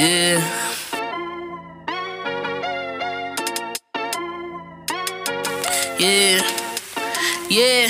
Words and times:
Yeah. 0.00 0.40
Yeah. 5.98 6.40
Yeah, 7.50 7.89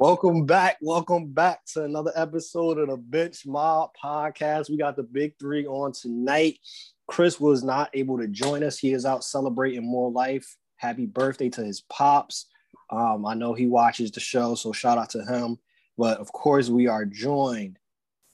Welcome 0.00 0.46
back. 0.46 0.78
Welcome 0.80 1.26
back 1.26 1.62
to 1.74 1.84
another 1.84 2.10
episode 2.16 2.78
of 2.78 2.88
the 2.88 2.96
Bench 2.96 3.44
Mob 3.44 3.90
podcast. 4.02 4.70
We 4.70 4.78
got 4.78 4.96
the 4.96 5.02
big 5.02 5.34
three 5.38 5.66
on 5.66 5.92
tonight. 5.92 6.58
Chris 7.06 7.38
was 7.38 7.62
not 7.62 7.90
able 7.92 8.16
to 8.16 8.26
join 8.26 8.64
us. 8.64 8.78
He 8.78 8.94
is 8.94 9.04
out 9.04 9.24
celebrating 9.24 9.84
more 9.84 10.10
life. 10.10 10.56
Happy 10.76 11.04
birthday 11.04 11.50
to 11.50 11.62
his 11.62 11.82
pops. 11.82 12.46
Um, 12.88 13.26
I 13.26 13.34
know 13.34 13.52
he 13.52 13.66
watches 13.66 14.10
the 14.10 14.20
show, 14.20 14.54
so 14.54 14.72
shout 14.72 14.96
out 14.96 15.10
to 15.10 15.22
him. 15.22 15.58
But 15.98 16.16
of 16.16 16.32
course, 16.32 16.70
we 16.70 16.86
are 16.86 17.04
joined 17.04 17.78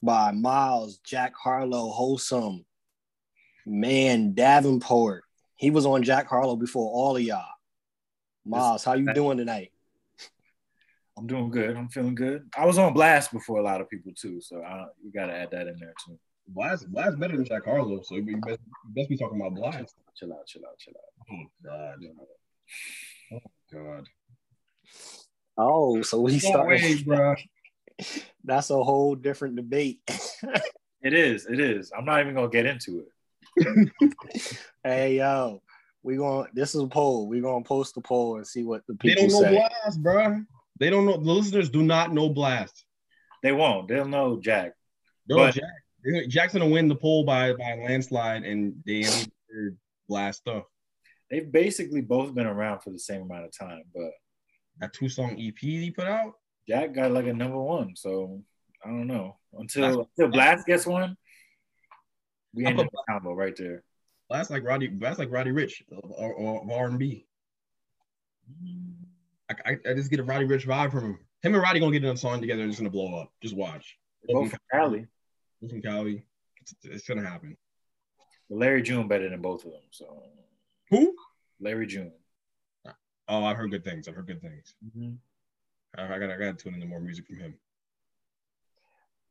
by 0.05 0.31
Miles, 0.31 0.99
Jack 0.99 1.35
Harlow, 1.35 1.89
Wholesome, 1.89 2.65
man, 3.67 4.35
Davenport. 4.35 5.25
He 5.57 5.73
was 5.73 5.85
on 5.85 6.05
Jack 6.05 6.29
Harlow 6.29 6.55
before 6.55 6.89
all 6.93 7.17
of 7.17 7.23
y'all. 7.25 7.45
Miles, 8.45 8.85
how 8.85 8.93
you 8.93 9.13
doing 9.13 9.39
tonight? 9.39 9.73
I'm 11.19 11.27
doing 11.27 11.51
good. 11.51 11.77
I'm 11.77 11.89
feeling 11.89 12.15
good. 12.15 12.49
I 12.57 12.67
was 12.67 12.79
on 12.79 12.93
blast 12.93 13.33
before 13.33 13.59
a 13.59 13.63
lot 13.63 13.81
of 13.81 13.89
people 13.89 14.13
too, 14.15 14.41
so 14.41 14.63
I, 14.63 14.85
you 15.03 15.11
got 15.13 15.27
to 15.27 15.35
add 15.35 15.51
that 15.53 15.67
in 15.67 15.77
there 15.79 15.95
too. 16.07 16.19
Blxst, 16.55 16.89
Blxst 16.91 17.19
better 17.19 17.37
than 17.37 17.45
Jack 17.47 17.65
Harlow, 17.65 18.03
so 18.03 18.17
you 18.17 18.41
best, 18.45 18.59
you 18.85 18.95
best 18.95 19.09
be 19.09 19.17
talking 19.17 19.41
about 19.41 19.55
Blxst. 19.55 19.95
Chill 20.17 20.33
out, 20.33 20.47
chill 20.47 20.63
out, 20.67 20.79
chill 20.79 20.95
out. 20.97 21.27
Oh 21.33 21.47
God. 21.65 21.97
Oh 23.33 23.41
God. 23.73 24.09
Oh, 25.59 26.03
so 26.03 26.21
we 26.21 26.33
No 26.33 26.39
started. 26.39 26.83
way, 26.83 27.03
bro. 27.03 27.35
That's 28.45 28.71
a 28.71 28.83
whole 28.83 29.15
different 29.15 29.57
debate. 29.57 30.01
It 31.03 31.13
is. 31.15 31.47
It 31.47 31.61
is. 31.61 31.93
I'm 31.97 32.05
not 32.05 32.21
even 32.21 32.35
gonna 32.35 32.49
get 32.49 32.67
into 32.67 33.05
it. 33.57 33.93
hey 34.83 35.19
yo, 35.19 35.63
we 36.03 36.17
going 36.17 36.47
to 36.47 36.51
this 36.53 36.75
is 36.75 36.81
a 36.83 36.87
poll. 36.89 37.29
We're 37.29 37.43
gonna 37.43 37.63
post 37.63 37.97
a 37.97 38.01
poll 38.01 38.37
and 38.39 38.47
see 38.47 38.65
what 38.65 38.83
the 38.89 38.95
They 38.95 39.15
people 39.15 39.29
don't 39.29 39.33
know 39.33 39.51
say. 39.51 39.69
Blxst, 39.87 39.99
bro. 40.03 40.41
They 40.79 40.91
don't 40.91 41.07
know. 41.07 41.17
The 41.17 41.33
listeners 41.33 41.71
do 41.71 41.83
not 41.83 42.13
know 42.13 42.29
Blxst. 42.31 42.83
They 43.43 43.53
won't. 43.53 43.89
They'll 43.89 44.07
know 44.09 44.41
Jack. 44.41 44.73
No, 45.29 45.37
But- 45.37 45.55
Jack. 45.55 46.29
Jack's 46.29 46.53
gonna 46.53 46.69
win 46.69 46.87
the 46.87 46.95
poll 46.95 47.25
by 47.25 47.53
by 47.55 47.75
landslide, 47.75 48.45
and 48.45 48.81
they 48.87 49.05
Blxst 50.09 50.35
stuff. 50.37 50.65
They've 51.31 51.51
basically 51.51 52.01
both 52.01 52.33
been 52.35 52.47
around 52.47 52.81
for 52.81 52.91
the 52.91 52.99
same 52.99 53.23
amount 53.23 53.47
of 53.47 53.53
time, 53.59 53.83
but 53.95 54.11
That 54.79 54.93
two 54.93 55.09
song 55.09 55.37
EP 55.41 55.59
he 55.59 55.91
put 55.91 56.07
out. 56.07 56.35
Jack 56.69 56.93
got 56.93 57.11
like 57.11 57.27
a 57.27 57.33
number 57.33 57.59
one. 57.61 57.97
So 57.97 58.43
I 58.85 58.89
don't 58.89 59.07
know 59.07 59.39
until 59.55 59.83
That's- 59.83 60.07
until 60.19 60.39
Blxst 60.39 60.67
gets 60.67 60.87
one. 60.87 61.17
We 62.53 62.67
end 62.67 62.79
up 62.79 62.87
combo 63.09 63.33
right 63.35 63.57
there. 63.57 63.83
Blxst 64.31 64.51
like 64.51 64.65
Roddy. 64.65 64.89
Blxst 64.89 65.19
like 65.19 65.31
Roddy 65.31 65.51
Ricch 65.51 65.83
or, 65.91 66.71
R 66.71 66.87
and 66.87 66.99
B. 66.99 67.27
Mm. 68.63 68.96
I, 69.51 69.55
I, 69.71 69.91
I 69.91 69.95
just 69.95 70.11
get 70.11 70.21
a 70.21 70.25
Roddy 70.25 70.47
Ricch 70.47 70.67
vibe 70.67 70.91
from 70.91 71.05
him. 71.05 71.19
Him 71.43 71.55
and 71.55 71.63
Roddy 71.63 71.81
gonna 71.81 71.93
get 71.93 72.05
in 72.05 72.11
a 72.11 72.17
song 72.17 72.41
together. 72.41 72.63
and 72.63 72.71
It's 72.71 72.81
gonna 72.81 72.91
blow 72.91 73.21
up. 73.21 73.33
Just 73.43 73.57
watch. 73.57 73.97
Both 74.29 74.51
from 74.51 74.59
Cali. 74.73 75.07
Both 75.61 75.71
from 75.71 75.83
Cali. 75.83 76.25
It's, 76.61 76.75
it's 76.83 77.07
gonna 77.09 77.27
happen. 77.27 77.57
Larry 78.51 78.83
June 78.83 79.09
better 79.09 79.29
than 79.29 79.41
both 79.41 79.65
of 79.65 79.73
them. 79.73 79.83
So 79.91 80.23
Who? 80.91 81.15
Larry 81.61 81.87
June. 81.87 82.13
Oh, 83.29 83.45
I've 83.45 83.57
heard 83.57 83.71
good 83.71 83.85
things. 83.85 84.07
I've 84.07 84.15
heard 84.15 84.29
good 84.29 84.41
things. 84.41 84.75
Mm-hmm. 84.85 85.15
I, 85.99 86.15
I 86.15 86.19
got 86.19 86.31
I 86.31 86.37
got 86.37 86.59
to 86.59 86.65
tune 86.65 86.75
into 86.75 86.87
more 86.87 87.01
music 87.01 87.27
from 87.27 87.39
him. 87.39 87.55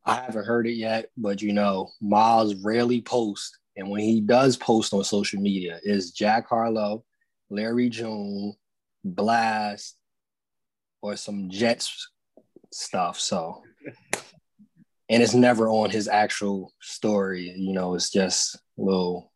I 0.06 0.16
haven't 0.16 0.46
heard 0.46 0.68
it 0.68 0.74
yet, 0.74 1.10
but 1.18 1.42
you 1.42 1.54
know, 1.54 1.90
Miles 2.02 2.56
rarely 2.56 3.02
posts, 3.02 3.58
and 3.76 3.90
when 3.90 4.02
he 4.02 4.22
does 4.22 4.56
post 4.58 4.94
on 4.94 5.04
social 5.04 5.42
media, 5.42 5.80
is 5.84 6.12
Jack 6.12 6.48
Harlow, 6.48 7.04
Larry 7.50 7.90
June, 7.90 8.54
Blxst, 9.08 9.94
or 11.06 11.16
some 11.16 11.50
Jets 11.50 12.10
stuff. 12.72 13.20
So, 13.20 13.62
and 15.08 15.22
it's 15.22 15.36
never 15.36 15.70
on 15.70 15.92
his 15.92 16.08
actual 16.08 16.74
story. 16.82 17.54
You 17.56 17.74
know, 17.74 17.94
it's 17.94 18.10
just 18.10 18.58
little 18.76 19.32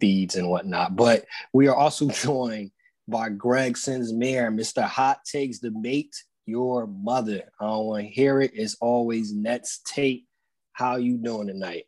feeds 0.00 0.36
and 0.36 0.48
whatnot. 0.48 0.96
But 0.96 1.26
we 1.52 1.68
are 1.68 1.76
also 1.76 2.08
joined 2.24 2.70
by 3.06 3.28
Greg 3.28 3.74
Sinsmere, 3.74 4.50
Mr. 4.54 4.82
Hot 4.82 5.18
Takes 5.30 5.58
Debate 5.58 6.16
Your 6.46 6.86
Mother. 6.86 7.42
I 7.60 7.66
don't 7.66 7.86
want 7.86 8.04
to 8.04 8.08
hear 8.08 8.40
it. 8.40 8.52
It's 8.54 8.78
always 8.80 9.34
Nets 9.34 9.80
tape. 9.84 10.26
How 10.72 10.96
you 10.96 11.18
doing 11.18 11.48
tonight? 11.48 11.84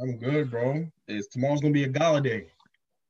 I'm 0.00 0.16
good, 0.18 0.52
bro. 0.52 0.86
It's 1.08 1.26
tomorrow's 1.26 1.60
gonna 1.60 1.74
be 1.74 1.82
a 1.82 1.88
gala 1.88 2.20
day. 2.20 2.46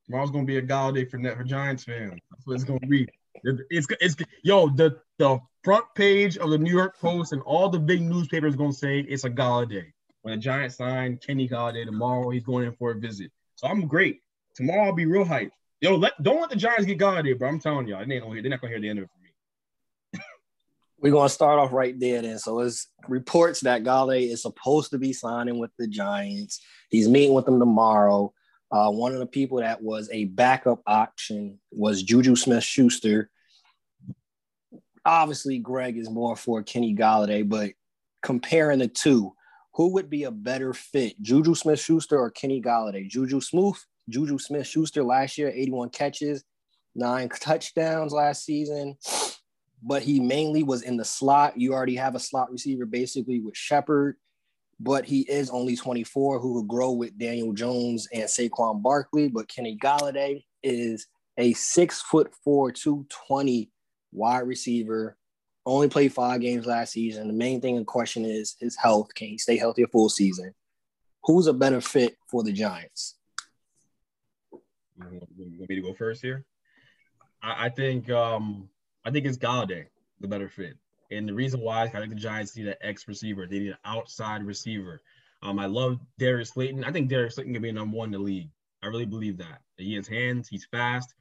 Tomorrow's 0.07 0.31
gonna 0.31 0.47
be 0.47 0.57
a 0.57 0.63
gala 0.63 0.95
day 0.95 1.05
for 1.05 1.19
Net 1.19 1.37
for 1.37 1.45
Giants 1.45 1.85
fans. 1.85 2.19
That's 2.31 2.47
what 2.47 2.55
it's 2.55 2.65
gonna 2.65 2.81
be. 2.81 3.07
It's 3.45 3.87
it's 4.01 4.17
yo 4.43 4.71
the 4.71 4.97
the 5.19 5.39
front 5.63 5.85
page 5.95 6.39
of 6.39 6.51
the 6.51 6.59
New 6.59 6.71
York 6.73 6.99
Post 6.99 7.33
and 7.33 7.43
all 7.43 7.69
the 7.69 7.79
big 7.79 8.01
newspapers 8.01 8.57
gonna 8.57 8.73
say 8.73 9.01
it's 9.01 9.25
a 9.25 9.31
gala 9.31 9.67
day. 9.67 9.93
When 10.23 10.35
the 10.35 10.41
Giants 10.41 10.77
sign 10.77 11.19
Kenny 11.19 11.49
Golladay 11.49 11.85
tomorrow, 11.85 12.31
he's 12.31 12.43
going 12.43 12.67
in 12.67 12.73
for 12.73 12.91
a 12.91 12.95
visit. 12.95 13.31
So 13.55 13.67
I'm 13.67 13.87
great. 13.87 14.21
Tomorrow 14.55 14.87
I'll 14.87 14.95
be 14.95 15.07
real 15.07 15.25
hyped. 15.25 15.51
Yo, 15.81 15.97
let, 15.97 16.23
don't 16.23 16.41
let 16.41 16.51
the 16.51 16.57
Giants 16.57 16.85
get 16.85 16.99
Golladay, 16.99 17.39
bro. 17.39 17.49
I'm 17.49 17.59
telling 17.59 17.89
y'all, 17.89 18.05
they 18.07 18.15
ain't 18.15 18.23
gonna 18.23 18.35
hear, 18.35 18.43
they're 18.43 18.51
not 18.51 18.61
gonna 18.61 18.73
hear 18.73 18.81
the 18.81 18.89
end 18.89 18.99
of 18.99 19.05
it 19.05 19.11
from 19.11 19.23
me. 19.23 20.21
We're 21.01 21.13
gonna 21.13 21.31
start 21.31 21.59
off 21.59 21.73
right 21.73 21.99
there 21.99 22.21
then. 22.21 22.39
So 22.39 22.61
it's 22.61 22.89
reports 23.09 23.61
that 23.61 23.83
Golladay 23.83 24.31
is 24.31 24.43
supposed 24.43 24.91
to 24.91 24.99
be 24.99 25.15
signing 25.15 25.59
with 25.59 25.71
the 25.79 25.87
Giants. 25.87 26.61
He's 26.91 27.09
meeting 27.09 27.35
with 27.35 27.47
them 27.47 27.59
tomorrow. 27.59 28.33
Uh, 28.71 28.91
one 28.91 29.13
of 29.13 29.19
the 29.19 29.27
people 29.27 29.59
that 29.59 29.83
was 29.83 30.09
a 30.13 30.27
backup 30.27 30.83
option 30.87 31.59
was 31.73 32.03
Juju 32.03 32.37
Smith 32.37 32.63
Schuster. 32.63 33.31
Obviously, 35.05 35.59
Greg 35.59 35.97
is 35.97 36.11
more 36.11 36.37
for 36.37 36.63
Kenny 36.63 36.95
Golladay, 36.95 37.49
but 37.49 37.71
comparing 38.23 38.81
the 38.81 38.89
two, 38.89 39.35
who 39.75 39.93
would 39.95 40.11
be 40.11 40.25
a 40.25 40.31
better 40.31 40.75
fit, 40.75 41.21
Juju 41.23 41.55
Smith 41.55 41.81
Schuster 41.81 42.19
or 42.19 42.31
Kenny 42.31 42.61
Golladay? 42.61 43.09
Juju 43.09 43.41
Smooth, 43.41 43.77
Juju 44.09 44.39
Smith 44.39 44.67
Schuster 44.67 45.03
last 45.03 45.39
year, 45.39 45.49
81 45.49 45.91
catches, 45.91 46.45
nine 46.95 47.29
touchdowns 47.29 48.13
last 48.13 48.45
season 48.45 48.97
but 49.83 50.03
he 50.03 50.21
mainly 50.21 50.63
was 50.63 50.83
in 50.83 50.97
the 50.97 51.05
slot. 51.05 51.59
You 51.59 51.73
already 51.73 51.97
have 51.97 52.15
a 52.15 52.21
slot 52.21 52.51
receiver 52.51 52.87
basically 52.87 53.41
with 53.41 53.57
Shepard, 53.57 54.17
but 54.79 55.05
he 55.05 55.21
is 55.23 55.51
only 55.51 55.77
24 55.77 56.39
who 56.39 56.55
will 56.55 56.63
grow 56.63 56.93
with 56.93 57.19
Daniel 57.19 57.53
Jones 57.53 58.09
and 58.13 58.25
Saquon 58.25 58.83
Barkley. 58.83 59.29
But 59.29 59.49
Kenny 59.49 59.79
Golladay 59.83 60.45
is 60.63 61.07
a 61.39 61.53
six 61.55 62.03
foot 62.03 62.33
four, 62.45 62.73
220 62.73 63.71
wide 64.13 64.41
receiver. 64.41 65.17
Only 65.67 65.89
played 65.89 66.13
five 66.13 66.41
games 66.41 66.67
last 66.67 66.93
season. 66.93 67.29
The 67.29 67.35
main 67.35 67.61
thing 67.61 67.77
in 67.77 67.85
question 67.85 68.25
is 68.25 68.57
his 68.59 68.77
health. 68.77 69.15
Can 69.15 69.29
he 69.29 69.39
stay 69.39 69.57
healthy 69.57 69.83
a 69.83 69.87
full 69.87 70.09
season? 70.09 70.55
Who's 71.25 71.47
a 71.47 71.53
better 71.53 71.81
fit 71.81 72.17
for 72.29 72.43
the 72.43 72.53
Giants? 72.53 73.17
You 74.99 75.21
want 75.39 75.69
me 75.69 75.77
to 75.77 75.83
go 75.83 75.93
first 75.93 76.23
here? 76.23 76.45
I, 77.43 77.67
I 77.67 77.69
think 77.69 78.11
um 78.11 78.69
I 79.05 79.11
think 79.11 79.27
it's 79.27 79.39
Golladay, 79.39 79.87
the 80.21 80.29
better 80.29 80.49
fit. 80.49 80.77
And 81.11 81.29
the 81.29 81.35
reason 81.35 81.61
why 81.61 81.85
is 81.85 81.95
I 81.95 81.99
think 81.99 82.11
the 82.11 82.17
Giants 82.17 82.57
need 82.57 82.69
an 82.69 82.75
X 82.81 83.09
receiver. 83.09 83.47
They 83.47 83.59
need 83.59 83.71
an 83.71 83.79
outside 83.85 84.43
receiver. 84.45 85.03
Um, 85.43 85.59
I 85.59 85.67
love 85.67 85.99
Darius 86.19 86.51
Slayton. 86.51 86.85
I 86.85 86.93
think 86.93 87.09
Darius 87.09 87.35
Slayton 87.35 87.53
can 87.53 87.63
be 87.63 87.73
number 87.73 87.97
one 87.97 88.09
in 88.09 88.13
the 88.13 88.19
league. 88.19 88.51
I 88.83 88.87
really 88.87 89.07
believe 89.07 89.39
that. 89.39 89.61
He 89.77 89.95
has 89.95 90.07
hands. 90.07 90.49
He's 90.49 90.67
fast. 90.67 91.15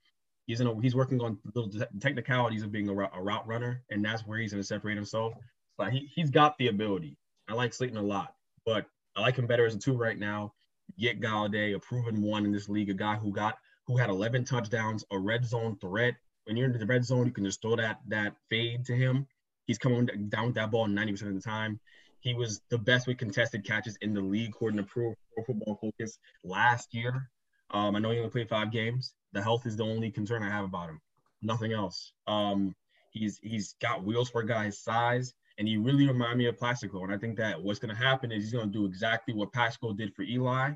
He's 0.50 0.62
in 0.62 0.66
a, 0.66 0.82
he's 0.82 0.96
working 0.96 1.22
on 1.22 1.38
little 1.54 1.72
technicalities 2.00 2.64
of 2.64 2.72
being 2.72 2.90
a, 2.90 2.94
route- 2.96 3.12
a 3.14 3.22
route 3.22 3.48
runner, 3.48 3.84
and 3.92 4.04
that's 4.04 4.26
where 4.26 4.40
he's 4.40 4.52
going 4.52 4.64
to 4.64 4.68
separate 4.68 4.96
himself. 4.96 5.34
But 5.78 5.92
he 5.92 6.10
he's 6.12 6.32
got 6.32 6.58
the 6.58 6.70
ability. 6.70 7.18
I 7.48 7.54
like 7.54 7.72
Slayton 7.72 7.98
a 7.98 8.02
lot, 8.02 8.34
but 8.66 8.88
I 9.16 9.22
like 9.22 9.36
him 9.36 9.46
better 9.46 9.68
as 9.68 9.76
a 9.76 9.78
two 9.78 9.96
right 9.96 10.18
now. 10.18 10.54
get 10.98 11.22
Golladay, 11.22 11.76
a 11.76 11.80
proven 11.80 12.24
one 12.24 12.46
in 12.46 12.52
this 12.52 12.68
league, 12.68 12.90
a 12.90 12.96
guy 12.96 13.14
who 13.14 13.32
got 13.32 13.60
who 13.86 13.96
had 13.98 14.10
11 14.10 14.44
touchdowns, 14.44 15.06
a 15.12 15.20
red 15.20 15.46
zone 15.46 15.78
threat. 15.80 16.16
When 16.46 16.58
you're 16.58 16.66
into 16.66 16.80
the 16.80 16.88
red 16.88 17.06
zone, 17.06 17.28
you 17.28 17.32
can 17.32 17.46
just 17.46 17.62
throw 17.62 17.76
that 17.76 18.00
that 18.08 18.34
fade 18.50 18.86
to 18.86 18.96
him. 18.96 19.28
He's 19.68 19.78
coming 19.78 20.08
down 20.30 20.48
with 20.48 20.56
that 20.56 20.72
ball 20.72 20.88
90% 20.88 21.28
of 21.28 21.36
the 21.36 21.42
time. 21.42 21.80
He 22.22 22.34
was 22.34 22.60
the 22.72 22.80
best 22.80 23.06
with 23.06 23.20
contested 23.20 23.64
catches 23.64 23.98
in 24.02 24.16
the 24.16 24.22
league, 24.22 24.50
according 24.50 24.78
to 24.78 24.84
Pro, 24.84 25.14
Pro 25.36 25.44
Football 25.44 25.78
Focus 25.80 26.18
last 26.44 26.96
year. 26.96 27.30
Um, 27.70 27.96
I 27.96 28.00
know 28.00 28.10
he 28.10 28.18
only 28.18 28.32
played 28.32 28.50
five 28.50 28.72
games. 28.72 29.14
The 29.34 29.42
health 29.42 29.66
is 29.66 29.76
the 29.76 29.86
only 29.86 30.12
concern 30.12 30.44
I 30.44 30.50
have 30.50 30.66
about 30.66 30.90
him. 30.90 31.00
Nothing 31.42 31.72
else. 31.72 32.14
Um, 32.28 32.76
he's 33.12 33.40
he's 33.44 33.76
got 33.82 34.04
wheels 34.04 34.30
for 34.30 34.42
a 34.42 34.48
guy 34.48 34.66
his 34.66 34.80
size, 34.80 35.34
and 35.58 35.68
he 35.68 35.78
really 35.78 36.08
remind 36.08 36.38
me 36.38 36.48
of 36.48 36.58
Plaxico. 36.58 37.04
And 37.04 37.14
I 37.14 37.18
think 37.18 37.38
that 37.38 37.62
what's 37.62 37.80
going 37.80 37.96
to 37.96 38.02
happen 38.02 38.32
is 38.32 38.44
he's 38.44 38.54
going 38.54 38.72
to 38.72 38.78
do 38.78 38.86
exactly 38.86 39.34
what 39.34 39.54
Plaxico 39.54 39.94
did 39.94 40.14
for 40.16 40.24
Eli 40.24 40.72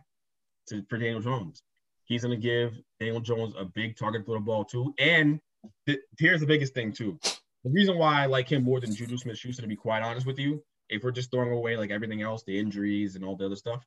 to 0.69 0.83
for 0.89 0.97
Daniel 0.97 1.21
Jones. 1.21 1.63
He's 2.05 2.23
going 2.23 2.39
to 2.39 2.41
give 2.41 2.79
Daniel 3.00 3.21
Jones 3.21 3.53
a 3.57 3.65
big 3.65 3.97
target 3.97 4.25
for 4.25 4.35
the 4.35 4.41
ball 4.41 4.65
too. 4.65 4.94
And 4.99 5.39
th- 5.85 6.01
here's 6.19 6.41
the 6.41 6.45
biggest 6.45 6.73
thing 6.73 6.91
too. 6.91 7.17
The 7.63 7.69
reason 7.71 7.97
why 7.97 8.21
I 8.21 8.25
like 8.25 8.49
him 8.49 8.63
more 8.63 8.81
than 8.81 8.94
Juju 8.94 9.17
Smith-Schuster, 9.17 9.61
to 9.61 9.67
be 9.67 9.75
quite 9.77 10.03
honest 10.03 10.27
with 10.27 10.38
you, 10.38 10.61
if 10.89 11.01
we're 11.01 11.11
just 11.11 11.31
throwing 11.31 11.51
away 11.51 11.77
like 11.77 11.91
everything 11.91 12.21
else, 12.21 12.44
the 12.44 12.59
injuries 12.59 13.15
and 13.15 13.23
all 13.23 13.38
the 13.38 13.45
other 13.45 13.56
stuff, 13.56 13.85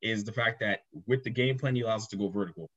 is 0.00 0.24
the 0.24 0.32
fact 0.32 0.60
that 0.60 0.80
with 1.06 1.22
the 1.24 1.30
game 1.30 1.58
plan, 1.58 1.74
he 1.74 1.82
allows 1.82 2.02
us 2.02 2.08
to 2.08 2.16
go 2.16 2.28
vertical. 2.28 2.70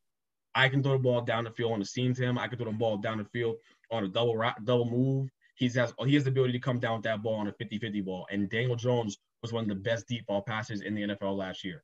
I 0.54 0.70
can 0.70 0.84
throw 0.84 0.94
the 0.94 1.00
ball 1.00 1.22
down 1.22 1.44
the 1.44 1.52
field 1.52 1.74
on 1.74 1.80
the 1.80 1.86
to 1.86 2.22
him. 2.22 2.38
I 2.38 2.48
can 2.48 2.58
throw 2.58 2.72
the 2.72 2.78
ball 2.78 2.98
down 2.98 3.18
the 3.18 3.26
field 3.26 3.58
on 3.92 4.04
a 4.04 4.08
double 4.08 4.42
double 4.64 4.90
move. 4.90 5.30
He 5.56 5.70
has 5.70 5.94
he 6.06 6.16
has 6.16 6.24
the 6.24 6.30
ability 6.30 6.54
to 6.54 6.60
come 6.60 6.80
down 6.80 6.96
with 6.96 7.04
that 7.04 7.22
ball 7.22 7.36
on 7.36 7.48
a 7.48 7.52
50-50 7.52 8.04
ball. 8.04 8.28
And 8.32 8.50
Daniel 8.50 8.76
Jones 8.76 9.18
was 9.42 9.54
one 9.54 9.64
of 9.64 9.70
the 9.70 9.76
best 9.76 10.08
deep 10.08 10.26
ball 10.26 10.42
passers 10.42 10.82
in 10.82 10.96
the 10.96 11.02
NFL 11.04 11.38
last 11.38 11.64
year. 11.64 11.84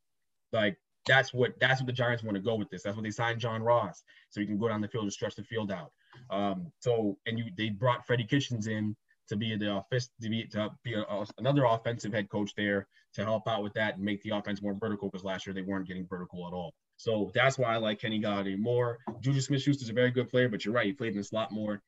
Like 0.52 0.78
that's 1.08 1.34
what 1.34 1.60
that's 1.60 1.82
what 1.82 1.88
the 1.88 1.94
Giants 1.94 2.24
want 2.24 2.36
to 2.36 2.42
go 2.42 2.56
with 2.56 2.70
this. 2.70 2.84
That's 2.84 2.96
what 2.96 3.04
they 3.04 3.12
signed 3.12 3.40
John 3.40 3.64
Ross, 3.64 4.04
so 4.30 4.42
he 4.42 4.46
can 4.46 4.58
go 4.58 4.68
down 4.68 4.82
the 4.82 4.88
field 4.88 5.06
and 5.06 5.14
stretch 5.14 5.36
the 5.36 5.44
field 5.44 5.72
out. 5.72 5.92
Um, 6.30 6.72
so 6.80 7.18
and 7.26 7.40
you 7.40 7.46
they 7.58 7.70
brought 7.70 8.06
Freddie 8.06 8.26
Kitchens 8.26 8.68
in 8.68 8.96
to 9.30 9.36
be 9.36 9.56
the 9.56 9.70
office 9.70 10.10
to 10.22 10.30
be 10.30 10.46
to 10.48 10.70
be 10.84 10.94
a, 10.94 11.06
another 11.38 11.66
offensive 11.66 12.14
head 12.14 12.30
coach 12.30 12.54
there 12.56 12.88
to 13.14 13.24
help 13.24 13.48
out 13.48 13.64
with 13.64 13.74
that 13.74 13.96
and 13.96 14.04
make 14.04 14.22
the 14.24 14.30
offense 14.30 14.62
more 14.62 14.74
vertical 14.74 15.10
because 15.10 15.24
last 15.24 15.46
year 15.46 15.54
they 15.54 15.62
weren't 15.62 15.88
getting 15.88 16.08
vertical 16.08 16.48
at 16.48 16.54
all. 16.54 16.74
So 16.98 17.32
that's 17.34 17.58
why 17.58 17.74
I 17.74 17.78
like 17.78 18.02
Kenny 18.02 18.20
Golladay 18.20 18.58
more. 18.58 18.98
Juju 19.22 19.40
Smith-Schuster 19.42 19.84
is 19.84 19.90
a 19.90 19.94
very 19.94 20.12
good 20.12 20.30
player, 20.30 20.50
but 20.50 20.66
you're 20.66 20.74
right, 20.74 20.88
he 20.88 20.94
played 20.94 21.14
in 21.14 21.18
the 21.18 21.24
slot 21.24 21.52
more. 21.52 21.82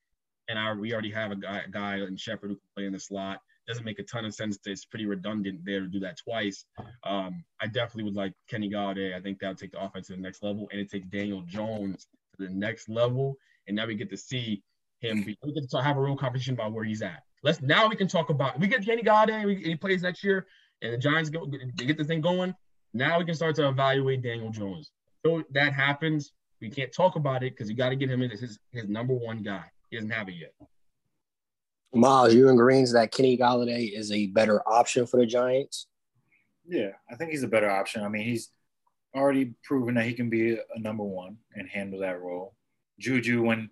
And 0.48 0.58
I, 0.58 0.74
we 0.74 0.94
already 0.94 1.12
have 1.12 1.32
a 1.32 1.36
guy, 1.36 1.64
a 1.66 1.70
guy 1.70 1.98
in 1.98 2.16
Shepard 2.16 2.50
who 2.50 2.56
can 2.56 2.68
play 2.76 2.86
in 2.86 2.94
the 2.94 3.00
slot. 3.00 3.40
Doesn't 3.68 3.86
make 3.86 4.00
a 4.00 4.04
ton 4.04 4.26
of 4.26 4.34
sense. 4.34 4.58
It's 4.66 4.86
pretty 4.86 5.06
redundant 5.06 5.60
there 5.64 5.82
to 5.82 5.88
do 5.88 6.00
that 6.00 6.18
twice. 6.18 6.66
Um, 7.04 7.44
I 7.62 7.68
definitely 7.68 8.06
would 8.06 8.16
like 8.16 8.34
Kenny 8.50 8.68
Golladay. 8.68 9.16
I 9.16 9.22
think 9.22 9.40
that 9.40 9.50
would 9.50 9.58
take 9.60 9.72
the 9.72 9.84
offense 9.84 10.08
to 10.08 10.14
the 10.14 10.22
next 10.22 10.42
level, 10.42 10.68
and 10.72 10.82
it 10.82 10.90
takes 10.90 11.08
Daniel 11.08 11.44
Jones 11.44 12.08
to 12.38 12.48
the 12.48 12.52
next 12.52 12.90
level. 12.90 13.36
And 13.68 13.76
now 13.76 13.86
we 13.86 13.94
get 13.94 14.10
to 14.10 14.18
see 14.18 14.64
him. 15.02 15.24
Be, 15.24 15.38
we 15.44 15.54
get 15.54 15.70
to 15.70 15.82
have 15.84 15.98
a 15.98 16.02
real 16.02 16.16
conversation 16.16 16.56
about 16.56 16.72
where 16.72 16.84
he's 16.84 17.04
at. 17.04 17.22
Let's 17.44 17.62
now 17.62 17.88
we 17.88 17.96
can 17.96 18.08
talk 18.08 18.32
about. 18.32 18.60
We 18.60 18.68
get 18.68 18.84
Kenny 18.84 19.04
Golladay. 19.04 19.46
We, 19.46 19.56
he 19.58 19.76
plays 19.76 20.02
next 20.02 20.24
year, 20.24 20.48
and 20.82 20.94
the 20.94 20.98
Giants 20.98 21.30
go 21.30 21.46
get 21.46 21.98
the 21.98 22.04
thing 22.04 22.22
going. 22.22 22.56
Now 22.96 23.20
we 23.20 23.26
can 23.26 23.36
start 23.36 23.56
to 23.58 23.68
evaluate 23.68 24.24
Daniel 24.24 24.50
Jones. 24.50 24.92
So 25.26 25.44
that 25.52 25.74
happens. 25.74 26.32
We 26.62 26.70
can't 26.70 26.92
talk 26.92 27.16
about 27.16 27.44
it 27.44 27.54
because 27.54 27.70
you 27.70 27.76
got 27.76 27.90
to 27.90 27.96
get 27.96 28.10
him 28.10 28.22
in 28.22 28.32
as 28.32 28.40
his, 28.40 28.60
his 28.72 28.88
number 28.88 29.14
one 29.14 29.44
guy. 29.44 29.66
He 29.90 29.98
doesn't 29.98 30.12
have 30.12 30.30
it 30.30 30.36
yet. 30.36 30.54
Miles, 31.94 32.34
you 32.36 32.48
agrees 32.50 32.92
that 32.94 33.12
Kenny 33.12 33.38
Golladay 33.38 33.98
is 33.98 34.12
a 34.12 34.28
better 34.28 34.62
option 34.68 35.08
for 35.08 35.18
the 35.18 35.26
Giants? 35.26 35.88
Yeah, 36.68 36.92
I 37.12 37.16
think 37.16 37.32
he's 37.32 37.44
a 37.44 37.48
better 37.48 37.70
option. 37.70 38.04
I 38.04 38.10
mean, 38.10 38.24
he's 38.24 38.52
already 39.16 39.56
proven 39.64 39.96
that 39.96 40.06
he 40.06 40.14
can 40.14 40.30
be 40.30 40.54
a 40.54 40.80
number 40.80 41.04
one 41.04 41.38
and 41.56 41.68
handle 41.68 42.00
that 42.02 42.22
role. 42.22 42.54
Juju, 43.00 43.42
when 43.42 43.72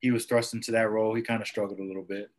he 0.00 0.10
was 0.10 0.24
thrust 0.24 0.54
into 0.54 0.72
that 0.72 0.90
role, 0.90 1.14
he 1.14 1.22
kind 1.22 1.42
of 1.42 1.48
struggled 1.48 1.80
a 1.80 1.84
little 1.84 2.02
bit. 2.02 2.30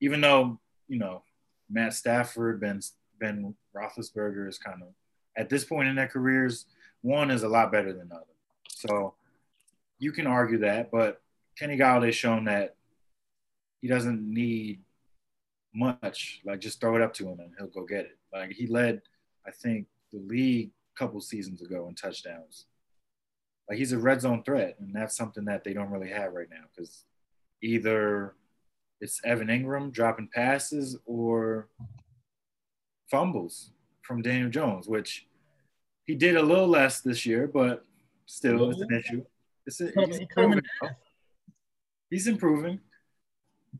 Even 0.00 0.20
though, 0.20 0.60
you 0.86 0.98
know, 0.98 1.24
Matt 1.68 1.94
Stafford, 1.94 2.60
Ben 2.60 2.80
Ben 3.18 3.54
Roethlisberger 3.76 4.48
is 4.48 4.58
kind 4.58 4.82
of 4.82 4.88
at 5.36 5.48
this 5.48 5.64
point 5.64 5.88
in 5.88 5.96
their 5.96 6.08
careers, 6.08 6.66
one 7.02 7.30
is 7.30 7.42
a 7.42 7.48
lot 7.48 7.72
better 7.72 7.92
than 7.92 8.08
the 8.08 8.16
other. 8.16 8.24
So 8.68 9.14
you 9.98 10.12
can 10.12 10.26
argue 10.26 10.58
that, 10.58 10.90
but 10.90 11.20
Kenny 11.58 11.76
Golladay's 11.76 12.16
shown 12.16 12.44
that 12.44 12.76
he 13.80 13.88
doesn't 13.88 14.22
need 14.22 14.80
much. 15.74 16.40
Like 16.44 16.60
just 16.60 16.80
throw 16.80 16.96
it 16.96 17.02
up 17.02 17.14
to 17.14 17.28
him 17.28 17.40
and 17.40 17.52
he'll 17.58 17.68
go 17.68 17.84
get 17.84 18.06
it. 18.06 18.18
Like 18.32 18.52
he 18.52 18.66
led, 18.66 19.02
I 19.46 19.50
think, 19.50 19.86
the 20.12 20.18
league 20.18 20.70
a 20.94 20.98
couple 20.98 21.20
seasons 21.20 21.62
ago 21.62 21.86
in 21.88 21.94
touchdowns. 21.94 22.66
Like 23.68 23.78
he's 23.78 23.92
a 23.92 23.98
red 23.98 24.20
zone 24.20 24.42
threat, 24.42 24.76
and 24.80 24.92
that's 24.92 25.16
something 25.16 25.44
that 25.44 25.62
they 25.62 25.72
don't 25.72 25.90
really 25.90 26.10
have 26.10 26.32
right 26.32 26.48
now 26.50 26.64
because 26.74 27.04
either 27.62 28.34
it's 29.00 29.20
Evan 29.24 29.46
Engram 29.46 29.92
dropping 29.92 30.28
passes 30.34 30.98
or 31.06 31.68
fumbles 33.10 33.70
from 34.02 34.22
Daniel 34.22 34.50
Jones, 34.50 34.88
which 34.88 35.26
he 36.10 36.16
did 36.16 36.36
a 36.36 36.42
little 36.42 36.66
less 36.66 37.00
this 37.00 37.24
year, 37.24 37.46
but 37.46 37.84
still 38.26 38.68
it's 38.70 38.80
an 38.80 38.92
issue. 38.92 39.24
It's 39.64 39.80
a, 39.80 39.92
he's, 39.94 40.18
improving, 40.18 40.62
he's 42.10 42.26
improving. 42.26 42.80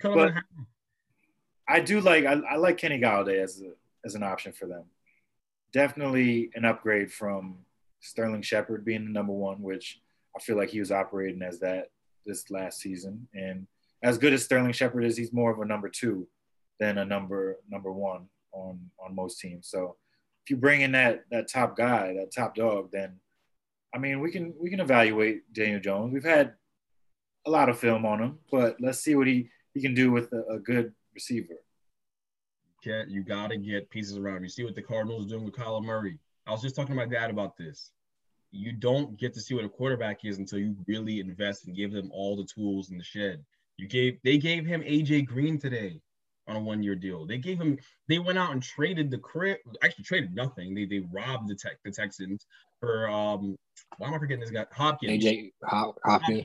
But 0.00 0.34
I 1.68 1.80
do 1.80 2.00
like 2.00 2.26
I, 2.26 2.34
I 2.48 2.54
like 2.54 2.78
Kenny 2.78 3.00
Golladay 3.00 3.42
as 3.42 3.60
a, 3.62 3.72
as 4.04 4.14
an 4.14 4.22
option 4.22 4.52
for 4.52 4.66
them. 4.66 4.84
Definitely 5.72 6.52
an 6.54 6.64
upgrade 6.64 7.12
from 7.12 7.58
Sterling 7.98 8.42
Shepard 8.42 8.84
being 8.84 9.04
the 9.04 9.10
number 9.10 9.32
one, 9.32 9.60
which 9.60 10.00
I 10.36 10.38
feel 10.38 10.56
like 10.56 10.70
he 10.70 10.78
was 10.78 10.92
operating 10.92 11.42
as 11.42 11.58
that 11.60 11.90
this 12.24 12.48
last 12.48 12.78
season. 12.78 13.26
And 13.34 13.66
as 14.04 14.18
good 14.18 14.32
as 14.32 14.44
Sterling 14.44 14.72
Shepard 14.72 15.04
is, 15.04 15.16
he's 15.16 15.32
more 15.32 15.50
of 15.50 15.58
a 15.58 15.64
number 15.64 15.88
two 15.88 16.28
than 16.78 16.98
a 16.98 17.04
number 17.04 17.56
number 17.68 17.90
one 17.90 18.28
on 18.52 18.78
on 19.04 19.16
most 19.16 19.40
teams. 19.40 19.66
So 19.66 19.96
if 20.44 20.50
you 20.50 20.56
bring 20.56 20.80
in 20.80 20.92
that 20.92 21.24
that 21.30 21.48
top 21.48 21.76
guy, 21.76 22.14
that 22.14 22.32
top 22.34 22.54
dog, 22.54 22.90
then 22.92 23.18
I 23.94 23.98
mean 23.98 24.20
we 24.20 24.30
can 24.30 24.54
we 24.60 24.70
can 24.70 24.80
evaluate 24.80 25.52
Daniel 25.52 25.80
Jones. 25.80 26.12
We've 26.12 26.24
had 26.24 26.54
a 27.46 27.50
lot 27.50 27.68
of 27.68 27.78
film 27.78 28.04
on 28.04 28.20
him, 28.20 28.38
but 28.50 28.76
let's 28.80 29.00
see 29.00 29.14
what 29.14 29.26
he 29.26 29.48
he 29.74 29.80
can 29.80 29.94
do 29.94 30.10
with 30.10 30.32
a, 30.32 30.54
a 30.54 30.58
good 30.58 30.92
receiver. 31.14 31.54
Yeah, 32.84 33.02
you 33.08 33.22
got 33.22 33.48
to 33.48 33.58
get 33.58 33.90
pieces 33.90 34.16
around. 34.16 34.42
You 34.42 34.48
see 34.48 34.64
what 34.64 34.74
the 34.74 34.82
Cardinals 34.82 35.26
are 35.26 35.28
doing 35.28 35.44
with 35.44 35.54
Kyler 35.54 35.84
Murray. 35.84 36.18
I 36.46 36.50
was 36.50 36.62
just 36.62 36.74
talking 36.74 36.94
to 36.94 37.00
my 37.00 37.06
dad 37.06 37.30
about 37.30 37.56
this. 37.56 37.90
You 38.52 38.72
don't 38.72 39.18
get 39.18 39.34
to 39.34 39.40
see 39.40 39.54
what 39.54 39.64
a 39.64 39.68
quarterback 39.68 40.24
is 40.24 40.38
until 40.38 40.58
you 40.58 40.74
really 40.88 41.20
invest 41.20 41.66
and 41.66 41.76
give 41.76 41.92
them 41.92 42.10
all 42.12 42.36
the 42.36 42.48
tools 42.52 42.90
in 42.90 42.98
the 42.98 43.04
shed. 43.04 43.44
You 43.76 43.86
gave 43.86 44.18
they 44.24 44.38
gave 44.38 44.66
him 44.66 44.82
AJ 44.82 45.26
Green 45.26 45.58
today 45.58 46.00
on 46.50 46.56
a 46.56 46.60
one 46.60 46.82
year 46.82 46.94
deal. 46.94 47.26
They 47.26 47.38
gave 47.38 47.58
him 47.58 47.78
they 48.08 48.18
went 48.18 48.38
out 48.38 48.52
and 48.52 48.62
traded 48.62 49.10
the 49.10 49.18
crit 49.18 49.60
actually 49.82 50.04
traded 50.04 50.34
nothing. 50.34 50.74
They 50.74 50.84
they 50.84 51.00
robbed 51.12 51.48
the 51.48 51.54
tech 51.54 51.78
the 51.84 51.90
Texans 51.90 52.46
for 52.80 53.08
um 53.08 53.56
why 53.98 54.08
am 54.08 54.14
I 54.14 54.18
forgetting 54.18 54.40
this 54.40 54.50
guy? 54.50 54.66
Hopkins. 54.72 55.24
AJ 55.24 55.52
Hopkins. 55.64 56.44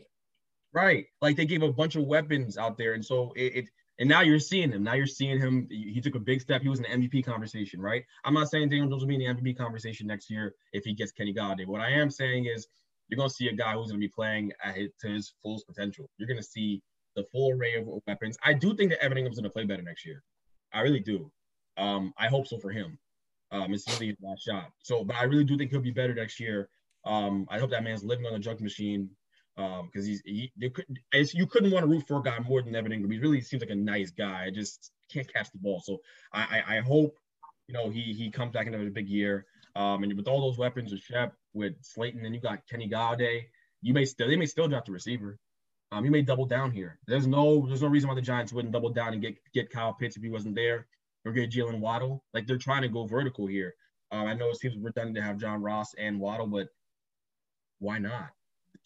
Right. 0.73 1.05
Like 1.21 1.35
they 1.37 1.45
gave 1.45 1.63
a 1.63 1.71
bunch 1.71 1.95
of 1.95 2.03
weapons 2.03 2.57
out 2.57 2.77
there. 2.77 2.93
And 2.93 3.05
so 3.05 3.33
it, 3.35 3.55
it 3.55 3.65
and 3.97 4.09
now 4.09 4.21
you're 4.21 4.39
seeing 4.39 4.71
him. 4.71 4.83
Now 4.83 4.93
you're 4.93 5.07
seeing 5.07 5.39
him. 5.39 5.67
He 5.69 6.01
took 6.01 6.15
a 6.15 6.19
big 6.19 6.41
step. 6.41 6.61
He 6.61 6.67
was 6.67 6.79
in 6.79 7.01
the 7.01 7.07
MVP 7.07 7.25
conversation 7.25 7.81
right? 7.81 8.03
I'm 8.23 8.33
not 8.33 8.49
saying 8.49 8.69
Daniel 8.69 8.89
Jones 8.89 9.01
will 9.01 9.07
be 9.07 9.23
in 9.23 9.35
the 9.35 9.41
MVP 9.41 9.57
conversation 9.57 10.07
next 10.07 10.29
year 10.29 10.53
if 10.73 10.83
he 10.83 10.93
gets 10.93 11.11
Kenny 11.11 11.33
Golladay 11.33 11.65
what 11.65 11.81
I 11.81 11.89
am 11.91 12.09
saying 12.09 12.45
is 12.45 12.67
you're 13.07 13.17
going 13.17 13.29
to 13.29 13.35
see 13.35 13.47
a 13.49 13.53
guy 13.53 13.73
who's 13.73 13.87
going 13.87 14.01
to 14.01 14.07
be 14.07 14.11
playing 14.13 14.51
at 14.63 14.75
his, 14.75 14.89
to 15.01 15.07
his 15.07 15.33
fullest 15.41 15.67
potential. 15.67 16.09
You're 16.17 16.27
going 16.27 16.39
to 16.39 16.43
see 16.43 16.81
the 17.15 17.23
full 17.31 17.51
array 17.53 17.75
of 17.75 17.87
weapons. 18.07 18.37
I 18.43 18.53
do 18.53 18.75
think 18.75 18.91
that 18.91 19.03
Evan 19.03 19.17
Engram's 19.17 19.35
going 19.35 19.43
to 19.43 19.49
play 19.49 19.65
better 19.65 19.81
next 19.81 20.05
year. 20.05 20.23
I 20.73 20.81
really 20.81 20.99
do. 20.99 21.31
Um, 21.77 22.13
I 22.17 22.27
hope 22.27 22.47
so 22.47 22.57
for 22.57 22.71
him. 22.71 22.97
Um, 23.51 23.73
it's 23.73 23.87
really 23.93 24.07
his 24.07 24.17
last 24.21 24.43
shot. 24.43 24.71
So, 24.83 25.03
but 25.03 25.15
I 25.15 25.23
really 25.23 25.43
do 25.43 25.57
think 25.57 25.71
he'll 25.71 25.79
be 25.79 25.91
better 25.91 26.13
next 26.13 26.39
year. 26.39 26.69
Um, 27.05 27.45
I 27.49 27.59
hope 27.59 27.69
that 27.69 27.83
man's 27.83 28.03
living 28.03 28.25
on 28.25 28.33
a 28.33 28.39
JUGS 28.39 28.61
machine 28.61 29.09
Um 29.57 29.85
because 29.85 30.05
um, 30.05 30.09
he's 30.09 30.21
he, 30.25 30.51
you, 30.57 30.69
could, 30.71 30.85
you 31.33 31.47
couldn't 31.47 31.71
want 31.71 31.83
to 31.83 31.87
root 31.87 32.07
for 32.07 32.17
a 32.17 32.23
guy 32.23 32.39
more 32.39 32.61
than 32.61 32.75
Evan 32.75 32.91
Engram. 32.91 33.11
He 33.11 33.19
really 33.19 33.41
seems 33.41 33.61
like 33.61 33.69
a 33.69 33.75
nice 33.75 34.11
guy. 34.11 34.45
I 34.45 34.49
just 34.51 34.91
can't 35.11 35.31
catch 35.31 35.51
the 35.51 35.59
ball. 35.59 35.81
So 35.83 35.99
I, 36.33 36.63
I, 36.67 36.77
I 36.77 36.79
hope 36.81 37.15
you 37.67 37.73
know 37.73 37.89
he 37.89 38.13
he 38.13 38.29
comes 38.31 38.51
back 38.51 38.67
into 38.67 38.81
a 38.85 38.89
big 38.89 39.07
year. 39.07 39.45
Um, 39.75 40.03
and 40.03 40.15
with 40.15 40.27
all 40.27 40.41
those 40.41 40.57
weapons 40.57 40.91
with 40.91 41.01
Shep, 41.01 41.33
with 41.53 41.73
Slayton, 41.81 42.25
and 42.25 42.33
you 42.33 42.41
got 42.41 42.65
Kenny 42.69 42.89
Golladay, 42.89 43.43
you 43.81 43.93
may 43.93 44.05
still 44.05 44.27
they 44.27 44.35
may 44.35 44.45
still 44.45 44.67
draft 44.67 44.87
the 44.87 44.91
receiver. 44.91 45.37
Um, 45.95 46.03
he 46.03 46.09
may 46.09 46.21
double 46.21 46.45
down 46.45 46.71
here. 46.71 46.99
There's 47.07 47.25
no 47.25 47.65
there's 47.67 47.81
no 47.81 47.87
reason 47.87 48.09
why 48.09 48.15
the 48.15 48.21
Giants 48.21 48.51
wouldn't 48.51 48.73
double 48.73 48.89
down 48.89 49.13
and 49.13 49.21
get 49.21 49.37
get 49.53 49.69
Kyle 49.69 49.93
Pitts 49.93 50.17
if 50.17 50.23
he 50.23 50.29
wasn't 50.29 50.53
there, 50.53 50.87
or 51.23 51.31
get 51.31 51.49
Jaylen 51.49 51.79
Waddle. 51.79 52.21
Like 52.33 52.47
they're 52.47 52.57
trying 52.57 52.81
to 52.81 52.89
go 52.89 53.05
vertical 53.05 53.47
here. 53.47 53.75
Um, 54.11 54.27
I 54.27 54.33
know 54.33 54.49
it 54.49 54.57
seems 54.57 54.75
redundant 54.77 55.15
to 55.15 55.21
have 55.21 55.37
John 55.37 55.61
Ross 55.61 55.93
and 55.97 56.19
Waddle, 56.19 56.47
but 56.47 56.67
why 57.79 57.97
not? 57.99 58.31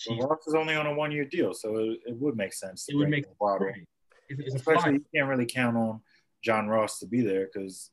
Well, 0.07 0.27
Ross 0.27 0.47
is 0.47 0.53
only 0.53 0.75
on 0.75 0.85
a 0.85 0.93
one 0.93 1.11
year 1.11 1.25
deal, 1.25 1.55
so 1.55 1.77
it, 1.77 1.99
it 2.05 2.15
would 2.19 2.37
make 2.37 2.53
sense. 2.53 2.85
It 2.87 2.95
would 2.95 3.09
make 3.09 3.25
Waddle. 3.39 3.67
Right. 3.67 3.87
It's, 4.29 4.41
it's 4.41 4.55
Especially 4.55 4.93
you 4.93 5.05
can't 5.13 5.27
really 5.27 5.47
count 5.47 5.77
on 5.77 6.01
John 6.43 6.67
Ross 6.67 6.99
to 6.99 7.07
be 7.07 7.21
there 7.21 7.49
because, 7.51 7.89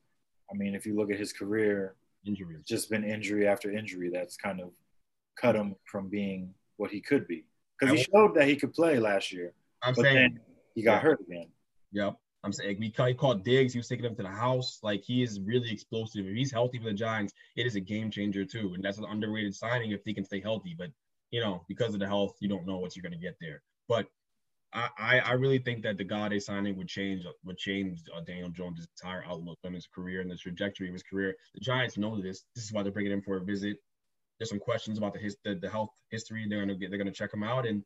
I 0.52 0.54
mean, 0.54 0.74
if 0.74 0.84
you 0.84 0.94
look 0.94 1.10
at 1.10 1.18
his 1.18 1.32
career, 1.32 1.94
injury, 2.26 2.56
just 2.68 2.90
been 2.90 3.02
injury 3.02 3.48
after 3.48 3.72
injury. 3.72 4.10
That's 4.12 4.36
kind 4.36 4.60
of 4.60 4.72
cut 5.40 5.56
him 5.56 5.74
from 5.86 6.08
being 6.08 6.52
what 6.76 6.90
he 6.90 7.00
could 7.00 7.26
be. 7.26 7.46
Because 7.78 7.98
he 7.98 8.04
showed 8.12 8.34
that 8.34 8.48
he 8.48 8.56
could 8.56 8.72
play 8.72 8.98
last 8.98 9.32
year, 9.32 9.52
I'm 9.82 9.94
but 9.94 10.02
saying, 10.02 10.14
then 10.14 10.40
he 10.74 10.82
got 10.82 10.94
Yeah. 10.94 11.00
hurt 11.00 11.20
again. 11.20 11.48
yep. 11.92 12.14
I'm 12.44 12.52
saying 12.52 12.76
we 12.78 12.90
caught, 12.92 13.08
he 13.08 13.14
caught 13.14 13.42
Diggs. 13.44 13.72
He 13.72 13.78
was 13.80 13.88
taking 13.88 14.04
him 14.04 14.14
to 14.16 14.22
the 14.22 14.28
house. 14.28 14.78
Like 14.82 15.02
he 15.02 15.22
is 15.22 15.40
really 15.40 15.70
explosive. 15.70 16.26
If 16.26 16.34
he's 16.36 16.52
healthy 16.52 16.78
for 16.78 16.84
the 16.84 16.92
Giants, 16.94 17.32
it 17.56 17.66
is 17.66 17.74
a 17.74 17.80
game 17.80 18.08
changer 18.10 18.44
too. 18.44 18.72
And 18.74 18.84
that's 18.84 18.98
an 18.98 19.04
underrated 19.04 19.54
signing 19.54 19.90
if 19.90 20.02
he 20.04 20.14
can 20.14 20.24
stay 20.24 20.40
healthy. 20.40 20.74
But 20.78 20.90
you 21.32 21.40
know, 21.40 21.64
because 21.66 21.92
of 21.92 22.00
the 22.00 22.06
health, 22.06 22.36
you 22.40 22.48
don't 22.48 22.66
know 22.66 22.78
what 22.78 22.94
you're 22.94 23.02
gonna 23.02 23.16
get 23.16 23.36
there. 23.40 23.62
But 23.88 24.06
I, 24.72 24.88
I, 24.98 25.18
I 25.20 25.32
really 25.32 25.58
think 25.58 25.82
that 25.82 25.96
the 25.96 26.04
Golladay 26.04 26.40
signing 26.40 26.76
would 26.76 26.86
change 26.88 27.24
would 27.44 27.58
change 27.58 28.00
uh, 28.14 28.20
Daniel 28.20 28.50
Jones' 28.50 28.86
entire 29.02 29.24
outlook 29.24 29.58
on 29.64 29.72
his 29.72 29.86
career 29.88 30.20
and 30.20 30.30
the 30.30 30.36
trajectory 30.36 30.86
of 30.86 30.92
his 30.92 31.02
career. 31.02 31.34
The 31.54 31.60
Giants 31.60 31.96
know 31.96 32.20
this. 32.20 32.44
This 32.54 32.64
is 32.64 32.72
why 32.72 32.82
they're 32.84 32.92
bringing 32.92 33.12
him 33.12 33.22
for 33.22 33.38
a 33.38 33.44
visit. 33.44 33.78
There's 34.38 34.50
some 34.50 34.58
questions 34.58 34.98
about 34.98 35.14
the 35.14 35.18
his 35.18 35.36
the, 35.44 35.54
the 35.54 35.68
health 35.68 35.90
history. 36.10 36.46
They're 36.48 36.60
gonna 36.60 36.74
get 36.74 36.90
they're 36.90 36.98
gonna 36.98 37.12
check 37.12 37.32
him 37.32 37.42
out, 37.42 37.66
and 37.66 37.82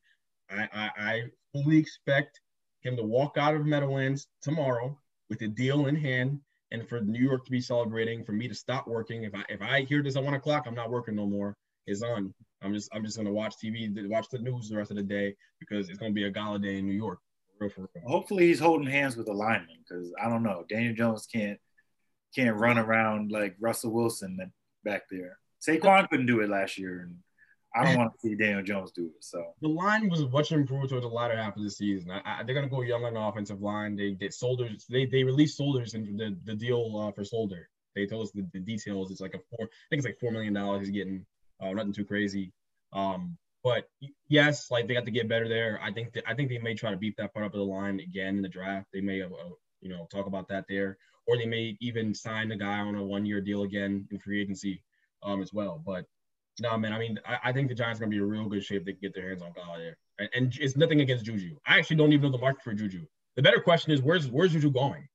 I, 0.50 0.68
I 0.72 0.90
I 0.98 1.22
fully 1.52 1.78
expect 1.78 2.40
him 2.80 2.96
to 2.96 3.02
walk 3.02 3.36
out 3.36 3.54
of 3.54 3.66
Meadowlands 3.66 4.28
tomorrow 4.42 4.98
with 5.28 5.42
a 5.42 5.48
deal 5.48 5.86
in 5.86 5.96
hand, 5.96 6.40
and 6.72 6.88
for 6.88 7.00
New 7.00 7.22
York 7.22 7.44
to 7.44 7.50
be 7.50 7.60
celebrating, 7.60 8.24
for 8.24 8.32
me 8.32 8.48
to 8.48 8.54
stop 8.54 8.86
working. 8.86 9.24
If 9.24 9.34
I 9.34 9.44
if 9.48 9.62
I 9.62 9.82
hear 9.82 10.02
this 10.02 10.16
at 10.16 10.24
one 10.24 10.34
o'clock, 10.34 10.64
I'm 10.66 10.74
not 10.74 10.90
working 10.90 11.16
no 11.16 11.26
more. 11.26 11.56
It's 11.86 12.02
on. 12.02 12.34
I'm 12.62 12.74
just 12.74 12.88
I'm 12.92 13.04
just 13.04 13.16
gonna 13.16 13.32
watch 13.32 13.54
TV, 13.62 13.90
watch 14.08 14.26
the 14.30 14.38
news 14.38 14.68
the 14.68 14.76
rest 14.76 14.90
of 14.90 14.96
the 14.96 15.02
day 15.02 15.34
because 15.58 15.88
it's 15.88 15.98
gonna 15.98 16.12
be 16.12 16.24
a 16.24 16.30
gala 16.30 16.58
day 16.58 16.78
in 16.78 16.86
New 16.86 16.94
York. 16.94 17.20
Real, 17.58 17.70
for 17.70 17.82
real. 17.82 18.08
Hopefully, 18.08 18.46
he's 18.46 18.60
holding 18.60 18.88
hands 18.88 19.16
with 19.16 19.28
a 19.28 19.32
lineman 19.32 19.84
because 19.88 20.12
I 20.22 20.28
don't 20.28 20.42
know. 20.42 20.64
Daniel 20.68 20.94
Jones 20.94 21.26
can't 21.32 21.58
can't 22.34 22.56
run 22.56 22.78
around 22.78 23.32
like 23.32 23.56
Russell 23.60 23.92
Wilson 23.92 24.38
back 24.84 25.02
there. 25.10 25.38
Saquon 25.60 26.08
couldn't 26.08 26.26
do 26.26 26.40
it 26.40 26.48
last 26.48 26.78
year, 26.78 27.00
and 27.00 27.16
I 27.74 27.84
don't 27.84 27.98
want 27.98 28.12
to 28.14 28.20
see 28.20 28.34
Daniel 28.34 28.62
Jones 28.62 28.90
do 28.92 29.06
it. 29.06 29.22
So 29.24 29.54
The 29.60 29.68
line 29.68 30.08
was 30.08 30.26
much 30.28 30.52
improved 30.52 30.90
towards 30.90 31.04
the 31.04 31.08
latter 31.08 31.36
half 31.36 31.56
of 31.56 31.62
the 31.62 31.70
season. 31.70 32.10
I, 32.10 32.20
I, 32.24 32.42
they're 32.42 32.54
gonna 32.54 32.68
go 32.68 32.82
young 32.82 33.04
on 33.04 33.14
the 33.14 33.20
offensive 33.20 33.60
line. 33.60 33.96
They 33.96 34.12
did 34.12 34.32
Soldiers. 34.32 34.86
They 34.88 35.06
they 35.06 35.22
released 35.22 35.56
Solders 35.56 35.94
into 35.94 36.12
the, 36.12 36.36
the 36.44 36.54
deal 36.54 36.98
uh, 36.98 37.12
for 37.12 37.24
Solder. 37.24 37.68
They 37.94 38.06
told 38.06 38.26
us 38.26 38.32
the, 38.32 38.46
the 38.52 38.60
details. 38.60 39.10
It's 39.10 39.20
like 39.20 39.34
a 39.34 39.40
four. 39.50 39.66
I 39.66 39.86
think 39.90 39.98
it's 39.98 40.06
like 40.06 40.18
four 40.18 40.32
million 40.32 40.54
dollars 40.54 40.86
he's 40.86 40.90
getting. 40.90 41.26
Uh, 41.62 41.72
nothing 41.72 41.92
too 41.92 42.06
crazy. 42.06 42.52
Um, 42.94 43.36
but 43.62 43.84
yes, 44.28 44.70
like 44.70 44.88
they 44.88 44.94
got 44.94 45.04
to 45.04 45.10
get 45.10 45.28
better 45.28 45.48
there. 45.48 45.78
I 45.82 45.92
think 45.92 46.16
I 46.26 46.34
think 46.34 46.48
they 46.48 46.58
may 46.58 46.74
try 46.74 46.90
to 46.90 46.96
beef 46.96 47.14
that 47.16 47.34
part 47.34 47.44
up 47.44 47.52
of 47.52 47.58
the 47.58 47.64
line 47.64 48.00
again 48.00 48.36
in 48.36 48.42
the 48.42 48.48
draft. 48.48 48.88
They 48.92 49.02
may 49.02 49.20
uh, 49.20 49.28
you 49.82 49.90
know 49.90 50.08
talk 50.10 50.26
about 50.26 50.48
that 50.48 50.64
there, 50.68 50.96
or 51.26 51.36
they 51.36 51.46
may 51.46 51.76
even 51.80 52.14
sign 52.14 52.48
the 52.48 52.56
guy 52.56 52.78
on 52.78 52.94
a 52.94 53.04
one 53.04 53.26
year 53.26 53.40
deal 53.42 53.62
again 53.64 54.08
in 54.10 54.18
free 54.18 54.40
agency 54.40 54.82
um, 55.22 55.42
as 55.42 55.52
well. 55.52 55.82
But 55.84 56.04
no, 56.60 56.76
man. 56.76 56.92
I 56.92 56.98
mean, 56.98 57.18
I, 57.26 57.38
I 57.44 57.52
think 57.52 57.68
the 57.68 57.74
Giants 57.74 57.98
are 58.00 58.04
gonna 58.04 58.10
be 58.10 58.16
in 58.16 58.28
real 58.28 58.48
good 58.48 58.64
shape. 58.64 58.84
They 58.84 58.92
can 58.92 59.00
get 59.00 59.14
their 59.14 59.28
hands 59.28 59.42
on 59.42 59.52
Golladay, 59.52 59.92
and, 60.18 60.28
and 60.34 60.58
it's 60.60 60.76
nothing 60.76 61.00
against 61.00 61.24
Juju. 61.24 61.56
I 61.66 61.78
actually 61.78 61.96
don't 61.96 62.12
even 62.12 62.30
know 62.30 62.36
the 62.36 62.42
market 62.42 62.62
for 62.62 62.74
Juju. 62.74 63.04
The 63.36 63.42
better 63.42 63.60
question 63.60 63.92
is, 63.92 64.02
where's 64.02 64.28
where's 64.28 64.52
Juju 64.52 64.70
going? 64.70 65.06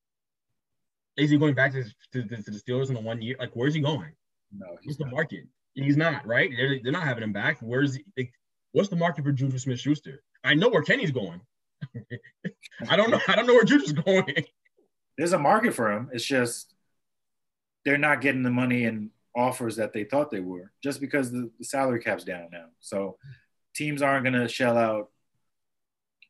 Is 1.18 1.30
he 1.30 1.38
going 1.38 1.54
back 1.54 1.72
to, 1.72 1.84
to, 2.12 2.24
to 2.24 2.52
the 2.52 2.60
Steelers 2.60 2.90
in 2.90 2.94
the 2.94 3.00
one 3.00 3.22
year? 3.22 3.38
Like, 3.40 3.52
where's 3.54 3.74
he 3.74 3.80
going? 3.80 4.12
no, 4.52 4.68
What's 4.72 4.86
he's 4.86 4.98
the 4.98 5.06
not. 5.06 5.14
market? 5.14 5.46
He's 5.74 5.98
not 5.98 6.26
right. 6.26 6.52
They're, 6.56 6.80
they're 6.84 6.92
not 6.92 7.04
having 7.04 7.24
him 7.24 7.34
back. 7.34 7.58
Where's 7.62 7.96
he, 7.96 8.04
like, 8.18 8.32
what's 8.72 8.90
the 8.90 8.96
market 8.96 9.24
for 9.24 9.32
Juju 9.32 9.58
Smith-Schuster? 9.58 10.22
I 10.44 10.54
know 10.54 10.70
where 10.70 10.82
Kenny's 10.82 11.12
going. 11.12 11.42
I 12.90 12.96
don't 12.96 13.12
know. 13.12 13.20
I 13.28 13.36
don't 13.36 13.48
know 13.48 13.54
where 13.54 13.64
Juju's 13.64 13.94
going. 13.94 14.26
There's 15.18 15.34
a 15.34 15.40
market 15.40 15.74
for 15.74 15.92
him. 15.92 16.10
It's 16.12 16.26
just 16.26 16.74
they're 17.84 17.98
not 17.98 18.22
getting 18.22 18.44
the 18.44 18.50
money 18.50 18.86
and 18.86 19.10
offers 19.36 19.76
that 19.76 19.94
they 19.94 20.04
thought 20.04 20.32
they 20.32 20.40
were, 20.40 20.72
just 20.82 21.02
because 21.02 21.32
the, 21.32 21.50
the 21.60 21.66
salary 21.66 22.00
cap's 22.00 22.24
down 22.24 22.48
now. 22.52 22.66
So 22.80 23.18
teams 23.76 24.02
aren't 24.02 24.24
going 24.24 24.34
to 24.34 24.48
shell 24.48 24.78
out 24.78 25.10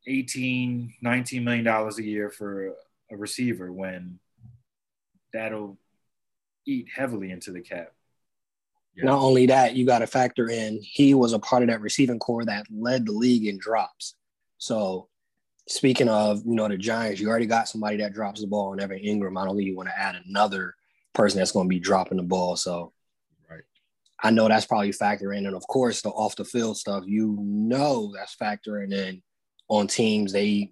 18, 0.07 0.93
19 1.01 1.43
million 1.43 1.63
dollars 1.63 1.99
a 1.99 2.03
year 2.03 2.29
for 2.29 2.73
a 3.11 3.17
receiver 3.17 3.71
when 3.71 4.19
that'll 5.33 5.77
eat 6.65 6.87
heavily 6.93 7.31
into 7.31 7.51
the 7.51 7.61
cap. 7.61 7.91
Not 8.97 9.19
only 9.19 9.45
that, 9.47 9.75
you 9.75 9.85
got 9.85 9.99
to 9.99 10.07
factor 10.07 10.49
in 10.49 10.79
he 10.81 11.13
was 11.13 11.33
a 11.33 11.39
part 11.39 11.63
of 11.63 11.69
that 11.69 11.81
receiving 11.81 12.17
core 12.17 12.45
that 12.45 12.65
led 12.71 13.05
the 13.05 13.11
league 13.11 13.45
in 13.45 13.57
drops. 13.57 14.15
So, 14.57 15.09
speaking 15.67 16.07
of, 16.07 16.41
you 16.45 16.55
know, 16.55 16.69
the 16.69 16.77
Giants, 16.77 17.19
you 17.19 17.27
already 17.27 17.45
got 17.45 17.67
somebody 17.67 17.97
that 17.97 18.13
drops 18.13 18.39
the 18.39 18.47
ball 18.47 18.71
on 18.71 18.79
Evan 18.79 18.99
Engram. 18.99 19.39
I 19.39 19.45
don't 19.45 19.57
think 19.57 19.67
you 19.67 19.75
want 19.75 19.89
to 19.89 19.99
add 19.99 20.15
another 20.25 20.75
person 21.13 21.39
that's 21.39 21.51
going 21.51 21.65
to 21.65 21.69
be 21.69 21.79
dropping 21.79 22.17
the 22.17 22.23
ball. 22.23 22.55
So, 22.55 22.93
Right. 22.93 22.94
I 24.23 24.31
know 24.31 24.47
that's 24.47 24.65
probably 24.65 24.91
factoring, 24.91 25.39
in. 25.39 25.45
and 25.45 25.55
of 25.55 25.67
course, 25.67 26.01
the 26.01 26.09
off 26.09 26.35
the 26.35 26.45
field 26.45 26.77
stuff. 26.77 27.03
You 27.05 27.37
know, 27.39 28.13
that's 28.15 28.35
factoring 28.35 28.93
in 28.93 29.21
on 29.67 29.87
teams. 29.87 30.31
They 30.31 30.71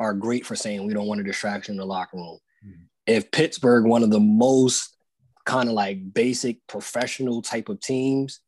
are 0.00 0.14
great 0.14 0.44
for 0.44 0.56
saying 0.56 0.86
we 0.86 0.94
don't 0.94 1.06
want 1.06 1.20
a 1.20 1.24
distraction 1.24 1.74
in 1.74 1.78
the 1.78 1.86
locker 1.86 2.16
room. 2.16 2.38
Mhm. 2.66 2.88
If 3.06 3.30
Pittsburgh, 3.30 3.84
one 3.84 4.02
of 4.02 4.10
the 4.10 4.20
most 4.20 4.96
kind 5.44 5.68
of 5.68 5.74
like 5.74 6.12
basic 6.12 6.66
professional 6.66 7.42
type 7.42 7.68
of 7.68 7.80
teams 7.80 8.40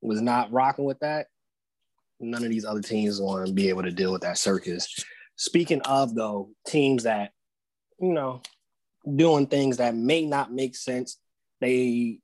was 0.00 0.20
not 0.20 0.52
rocking 0.52 0.84
with 0.84 0.98
that, 1.00 1.26
none 2.20 2.44
of 2.44 2.50
these 2.50 2.64
other 2.64 2.82
teams 2.82 3.20
want 3.20 3.46
to 3.46 3.52
be 3.52 3.68
able 3.68 3.82
to 3.82 3.90
deal 3.92 4.12
with 4.12 4.22
that 4.22 4.38
circus. 4.38 5.04
Speaking 5.36 5.80
of 5.82 6.14
though, 6.14 6.50
teams 6.66 7.04
that 7.04 7.32
you 8.00 8.12
know 8.12 8.42
doing 9.14 9.46
things 9.46 9.76
that 9.76 9.94
may 9.94 10.24
not 10.26 10.52
make 10.52 10.74
sense, 10.74 11.18
they 11.60 12.18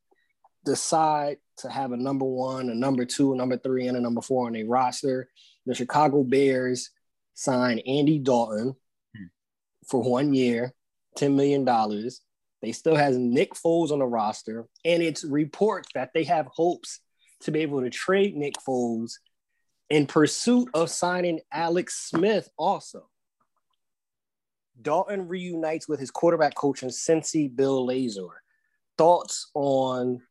decide 0.64 1.38
to 1.62 1.71
have 1.71 1.92
a 1.92 1.97
number 1.97 2.25
one, 2.25 2.71
a 2.71 2.75
number 2.75 3.04
two, 3.04 3.33
a 3.33 3.37
number 3.37 3.57
three, 3.57 3.87
and 3.88 3.97
a 3.97 4.00
number 4.00 4.21
four 4.21 4.47
on 4.47 4.52
their 4.52 4.66
roster. 4.66 5.28
The 5.66 5.75
Chicago 5.75 6.23
Bears 6.23 6.90
signed 7.35 7.83
Andy 7.87 8.19
Dalton 8.19 8.75
Hmm. 9.16 9.25
for 9.88 10.02
one 10.02 10.35
year, 10.35 10.75
$10 11.19 11.35
million. 11.35 11.64
They 12.62 12.73
still 12.73 12.97
has 12.97 13.16
Nick 13.19 13.54
Foles 13.54 13.90
on 13.90 13.99
the 13.99 14.07
roster, 14.07 14.66
and 14.85 15.02
it's 15.02 15.25
reports 15.25 15.88
that 15.95 16.11
they 16.14 16.25
have 16.25 16.47
hopes 16.47 17.00
to 17.40 17.50
be 17.50 17.61
able 17.61 17.81
to 17.83 17.90
trade 17.90 18.37
Nick 18.37 18.54
Foles 18.66 19.14
in 19.90 20.07
pursuit 20.07 20.69
of 20.75 20.88
signing 20.88 21.40
Alex 21.52 22.09
Smith 22.09 22.49
also. 22.57 23.09
Dalton 24.81 25.28
reunites 25.28 25.88
with 25.88 26.00
his 26.00 26.11
quarterback 26.11 26.54
coach 26.54 26.83
in 26.83 26.88
Cincy, 26.88 27.54
Bill 27.54 27.87
Lazor. 27.87 28.31
Thoughts 28.97 29.50
on 29.54 30.23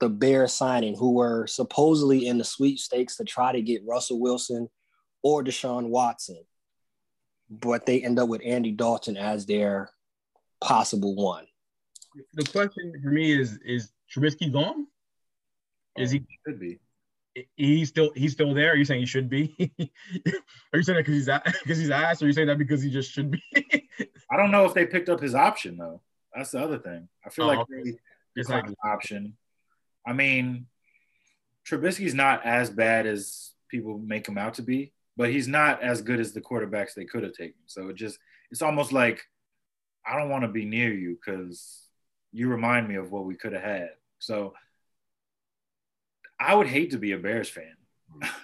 the 0.00 0.08
Bears 0.08 0.52
signing, 0.52 0.96
who 0.96 1.12
were 1.12 1.46
supposedly 1.46 2.26
in 2.26 2.38
the 2.38 2.44
sweepstakes 2.44 3.16
to 3.16 3.24
try 3.24 3.52
to 3.52 3.62
get 3.62 3.82
Russell 3.86 4.18
Wilson 4.20 4.68
or 5.22 5.44
Deshaun 5.44 5.88
Watson, 5.88 6.42
but 7.50 7.86
they 7.86 8.02
end 8.02 8.18
up 8.18 8.28
with 8.28 8.40
Andy 8.44 8.72
Dalton 8.72 9.16
as 9.16 9.46
their 9.46 9.90
possible 10.60 11.14
one. 11.14 11.46
The 12.34 12.44
question 12.44 12.92
for 13.02 13.10
me 13.10 13.38
is: 13.38 13.58
Is 13.64 13.92
Trubisky 14.12 14.52
gone? 14.52 14.86
Is 15.96 16.10
he? 16.10 16.24
should 16.46 16.58
be. 16.58 16.78
He's 17.56 17.88
still 17.88 18.10
he's 18.16 18.32
still 18.32 18.52
there. 18.54 18.72
Are 18.72 18.76
you 18.76 18.84
saying 18.84 19.00
he 19.00 19.06
should 19.06 19.28
be? 19.30 19.54
are 20.72 20.78
you 20.78 20.82
saying 20.82 20.96
that 20.96 21.04
because 21.06 21.14
he's 21.14 21.26
because 21.62 21.78
he's 21.78 21.90
asked, 21.90 22.22
or 22.22 22.24
are 22.24 22.28
you 22.28 22.32
saying 22.34 22.48
that 22.48 22.58
because 22.58 22.82
he 22.82 22.90
just 22.90 23.12
should 23.12 23.30
be? 23.30 23.42
I 24.30 24.36
don't 24.36 24.50
know 24.50 24.64
if 24.64 24.74
they 24.74 24.86
picked 24.86 25.08
up 25.08 25.20
his 25.20 25.34
option 25.34 25.76
though. 25.76 26.00
That's 26.34 26.50
the 26.52 26.60
other 26.60 26.78
thing. 26.78 27.08
I 27.24 27.28
feel 27.30 27.44
Oh, 27.44 27.48
like 27.48 27.66
they 27.68 27.90
It's 27.90 27.98
declined 28.48 28.68
like- 28.68 28.76
the 28.82 28.88
option. 28.88 29.36
I 30.06 30.12
mean, 30.12 30.66
Trubisky's 31.68 32.14
not 32.14 32.44
as 32.44 32.70
bad 32.70 33.06
as 33.06 33.52
people 33.68 33.98
make 33.98 34.26
him 34.26 34.38
out 34.38 34.54
to 34.54 34.62
be, 34.62 34.92
but 35.16 35.30
he's 35.30 35.48
not 35.48 35.82
as 35.82 36.02
good 36.02 36.20
as 36.20 36.32
the 36.32 36.40
quarterbacks 36.40 36.94
they 36.94 37.04
could 37.04 37.22
have 37.22 37.32
taken. 37.32 37.60
So 37.66 37.88
it 37.88 37.96
just 37.96 38.18
it's 38.50 38.62
almost 38.62 38.92
like 38.92 39.22
I 40.06 40.18
don't 40.18 40.30
want 40.30 40.42
to 40.42 40.48
be 40.48 40.64
near 40.64 40.92
you 40.92 41.16
because 41.16 41.86
you 42.32 42.48
remind 42.48 42.88
me 42.88 42.96
of 42.96 43.10
what 43.12 43.24
we 43.24 43.36
could 43.36 43.52
have 43.52 43.62
had. 43.62 43.90
So 44.18 44.54
I 46.38 46.54
would 46.54 46.66
hate 46.66 46.92
to 46.92 46.98
be 46.98 47.12
a 47.12 47.18
Bears 47.18 47.50
fan. 47.50 47.76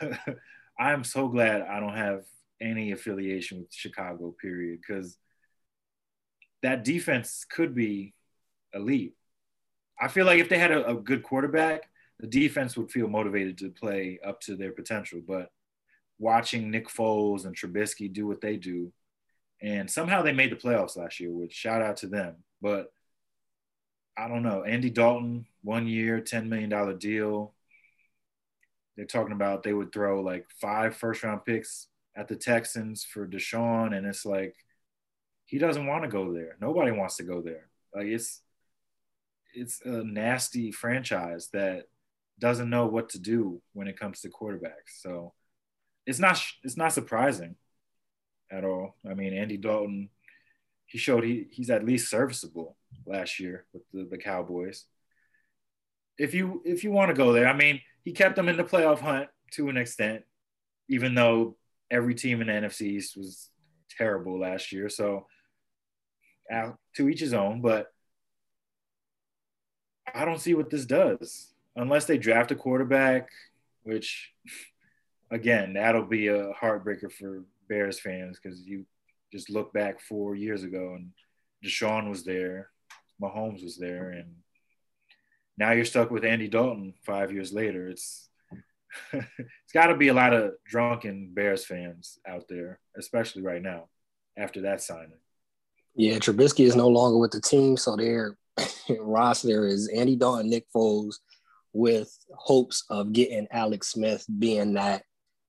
I 0.78 0.92
am 0.92 1.04
so 1.04 1.28
glad 1.28 1.62
I 1.62 1.80
don't 1.80 1.96
have 1.96 2.24
any 2.60 2.92
affiliation 2.92 3.60
with 3.60 3.72
Chicago, 3.72 4.34
period, 4.40 4.80
because 4.86 5.16
that 6.62 6.84
defense 6.84 7.46
could 7.48 7.74
be 7.74 8.14
elite. 8.74 9.15
I 10.00 10.08
feel 10.08 10.26
like 10.26 10.40
if 10.40 10.48
they 10.48 10.58
had 10.58 10.72
a, 10.72 10.88
a 10.88 10.94
good 10.94 11.22
quarterback, 11.22 11.88
the 12.18 12.26
defense 12.26 12.76
would 12.76 12.90
feel 12.90 13.08
motivated 13.08 13.58
to 13.58 13.70
play 13.70 14.18
up 14.24 14.40
to 14.42 14.56
their 14.56 14.72
potential. 14.72 15.20
But 15.26 15.50
watching 16.18 16.70
Nick 16.70 16.88
Foles 16.88 17.44
and 17.44 17.56
Trubisky 17.56 18.12
do 18.12 18.26
what 18.26 18.40
they 18.40 18.56
do, 18.56 18.92
and 19.62 19.90
somehow 19.90 20.22
they 20.22 20.32
made 20.32 20.52
the 20.52 20.56
playoffs 20.56 20.96
last 20.96 21.20
year, 21.20 21.30
which 21.30 21.52
shout 21.52 21.82
out 21.82 21.98
to 21.98 22.08
them. 22.08 22.36
But 22.60 22.92
I 24.16 24.28
don't 24.28 24.42
know. 24.42 24.64
Andy 24.64 24.90
Dalton, 24.90 25.46
one 25.62 25.86
year, 25.86 26.20
$10 26.20 26.48
million 26.48 26.98
deal. 26.98 27.54
They're 28.96 29.04
talking 29.04 29.32
about 29.32 29.62
they 29.62 29.74
would 29.74 29.92
throw 29.92 30.22
like 30.22 30.46
five 30.60 30.96
first 30.96 31.22
round 31.22 31.44
picks 31.44 31.88
at 32.14 32.28
the 32.28 32.36
Texans 32.36 33.04
for 33.04 33.26
Deshaun. 33.26 33.94
And 33.96 34.06
it's 34.06 34.24
like, 34.24 34.54
he 35.44 35.58
doesn't 35.58 35.86
want 35.86 36.04
to 36.04 36.08
go 36.08 36.32
there. 36.32 36.56
Nobody 36.60 36.92
wants 36.92 37.16
to 37.16 37.22
go 37.22 37.42
there. 37.42 37.68
Like 37.94 38.06
it's, 38.06 38.40
it's 39.56 39.80
a 39.84 40.04
nasty 40.04 40.70
franchise 40.70 41.48
that 41.52 41.86
doesn't 42.38 42.70
know 42.70 42.86
what 42.86 43.08
to 43.10 43.18
do 43.18 43.62
when 43.72 43.88
it 43.88 43.98
comes 43.98 44.20
to 44.20 44.28
quarterbacks. 44.28 45.00
So 45.00 45.32
it's 46.06 46.18
not 46.18 46.40
it's 46.62 46.76
not 46.76 46.92
surprising 46.92 47.56
at 48.50 48.64
all. 48.64 48.96
I 49.08 49.14
mean, 49.14 49.32
Andy 49.32 49.56
Dalton, 49.56 50.10
he 50.84 50.98
showed 50.98 51.24
he 51.24 51.46
he's 51.50 51.70
at 51.70 51.84
least 51.84 52.10
serviceable 52.10 52.76
last 53.06 53.40
year 53.40 53.64
with 53.72 53.82
the, 53.92 54.06
the 54.10 54.18
Cowboys. 54.18 54.84
If 56.18 56.34
you 56.34 56.62
if 56.64 56.84
you 56.84 56.90
want 56.92 57.08
to 57.08 57.14
go 57.14 57.32
there, 57.32 57.48
I 57.48 57.54
mean, 57.54 57.80
he 58.04 58.12
kept 58.12 58.36
them 58.36 58.48
in 58.48 58.56
the 58.56 58.64
playoff 58.64 59.00
hunt 59.00 59.28
to 59.52 59.68
an 59.70 59.78
extent, 59.78 60.22
even 60.88 61.14
though 61.14 61.56
every 61.90 62.14
team 62.14 62.40
in 62.40 62.48
the 62.48 62.52
NFC 62.52 62.82
East 62.82 63.16
was 63.16 63.50
terrible 63.96 64.38
last 64.38 64.72
year. 64.72 64.88
So 64.88 65.26
uh, 66.52 66.72
to 66.96 67.08
each 67.08 67.20
his 67.20 67.34
own, 67.34 67.62
but 67.62 67.88
I 70.14 70.24
don't 70.24 70.40
see 70.40 70.54
what 70.54 70.70
this 70.70 70.86
does 70.86 71.52
unless 71.76 72.06
they 72.06 72.18
draft 72.18 72.50
a 72.50 72.54
quarterback, 72.54 73.28
which 73.82 74.32
again, 75.30 75.74
that'll 75.74 76.06
be 76.06 76.28
a 76.28 76.52
heartbreaker 76.52 77.10
for 77.10 77.44
Bears 77.68 78.00
fans 78.00 78.38
because 78.42 78.62
you 78.62 78.86
just 79.32 79.50
look 79.50 79.72
back 79.72 80.00
four 80.00 80.34
years 80.34 80.62
ago 80.62 80.94
and 80.94 81.10
Deshaun 81.64 82.08
was 82.08 82.24
there, 82.24 82.70
Mahomes 83.20 83.62
was 83.62 83.76
there, 83.76 84.10
and 84.10 84.36
now 85.58 85.72
you're 85.72 85.84
stuck 85.84 86.10
with 86.10 86.24
Andy 86.24 86.48
Dalton 86.48 86.94
five 87.04 87.32
years 87.32 87.52
later. 87.52 87.88
It's 87.88 88.28
it's 89.12 89.72
got 89.74 89.88
to 89.88 89.96
be 89.96 90.08
a 90.08 90.14
lot 90.14 90.32
of 90.32 90.52
drunken 90.66 91.32
Bears 91.34 91.64
fans 91.64 92.18
out 92.26 92.44
there, 92.48 92.78
especially 92.96 93.42
right 93.42 93.62
now 93.62 93.88
after 94.36 94.62
that 94.62 94.80
signing. 94.80 95.18
Yeah, 95.94 96.16
Trubisky 96.16 96.66
is 96.66 96.76
no 96.76 96.88
longer 96.88 97.18
with 97.18 97.32
the 97.32 97.40
team, 97.40 97.76
so 97.76 97.96
their 97.96 98.36
roster 99.00 99.66
is 99.66 99.88
Andy 99.88 100.16
Dalton, 100.16 100.50
Nick 100.50 100.66
Foles, 100.74 101.16
with 101.72 102.16
hopes 102.34 102.84
of 102.90 103.12
getting 103.12 103.46
Alex 103.50 103.88
Smith 103.88 104.24
being 104.38 104.74
that 104.74 105.02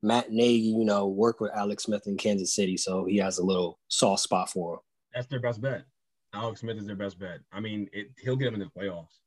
Matt 0.04 0.32
Nagy, 0.32 0.60
you 0.60 0.86
know, 0.86 1.08
worked 1.08 1.42
with 1.42 1.52
Alex 1.56 1.84
Smith 1.84 2.04
in 2.06 2.18
Kansas 2.18 2.54
City, 2.54 2.78
so 2.78 3.06
he 3.06 3.18
has 3.18 3.38
a 3.38 3.44
little 3.44 3.80
soft 3.88 4.22
spot 4.22 4.50
for 4.50 4.74
him. 4.74 4.80
That's 5.14 5.28
their 5.28 5.40
best 5.40 5.62
bet. 5.62 5.84
Alex 6.34 6.62
Smith 6.62 6.78
is 6.78 6.86
their 6.86 6.96
best 6.96 7.18
bet. 7.18 7.40
I 7.52 7.60
mean, 7.60 7.90
it, 7.94 8.08
he'll 8.20 8.36
get 8.36 8.46
them 8.46 8.56
in 8.56 8.60
the 8.60 8.80
playoffs. 8.80 9.22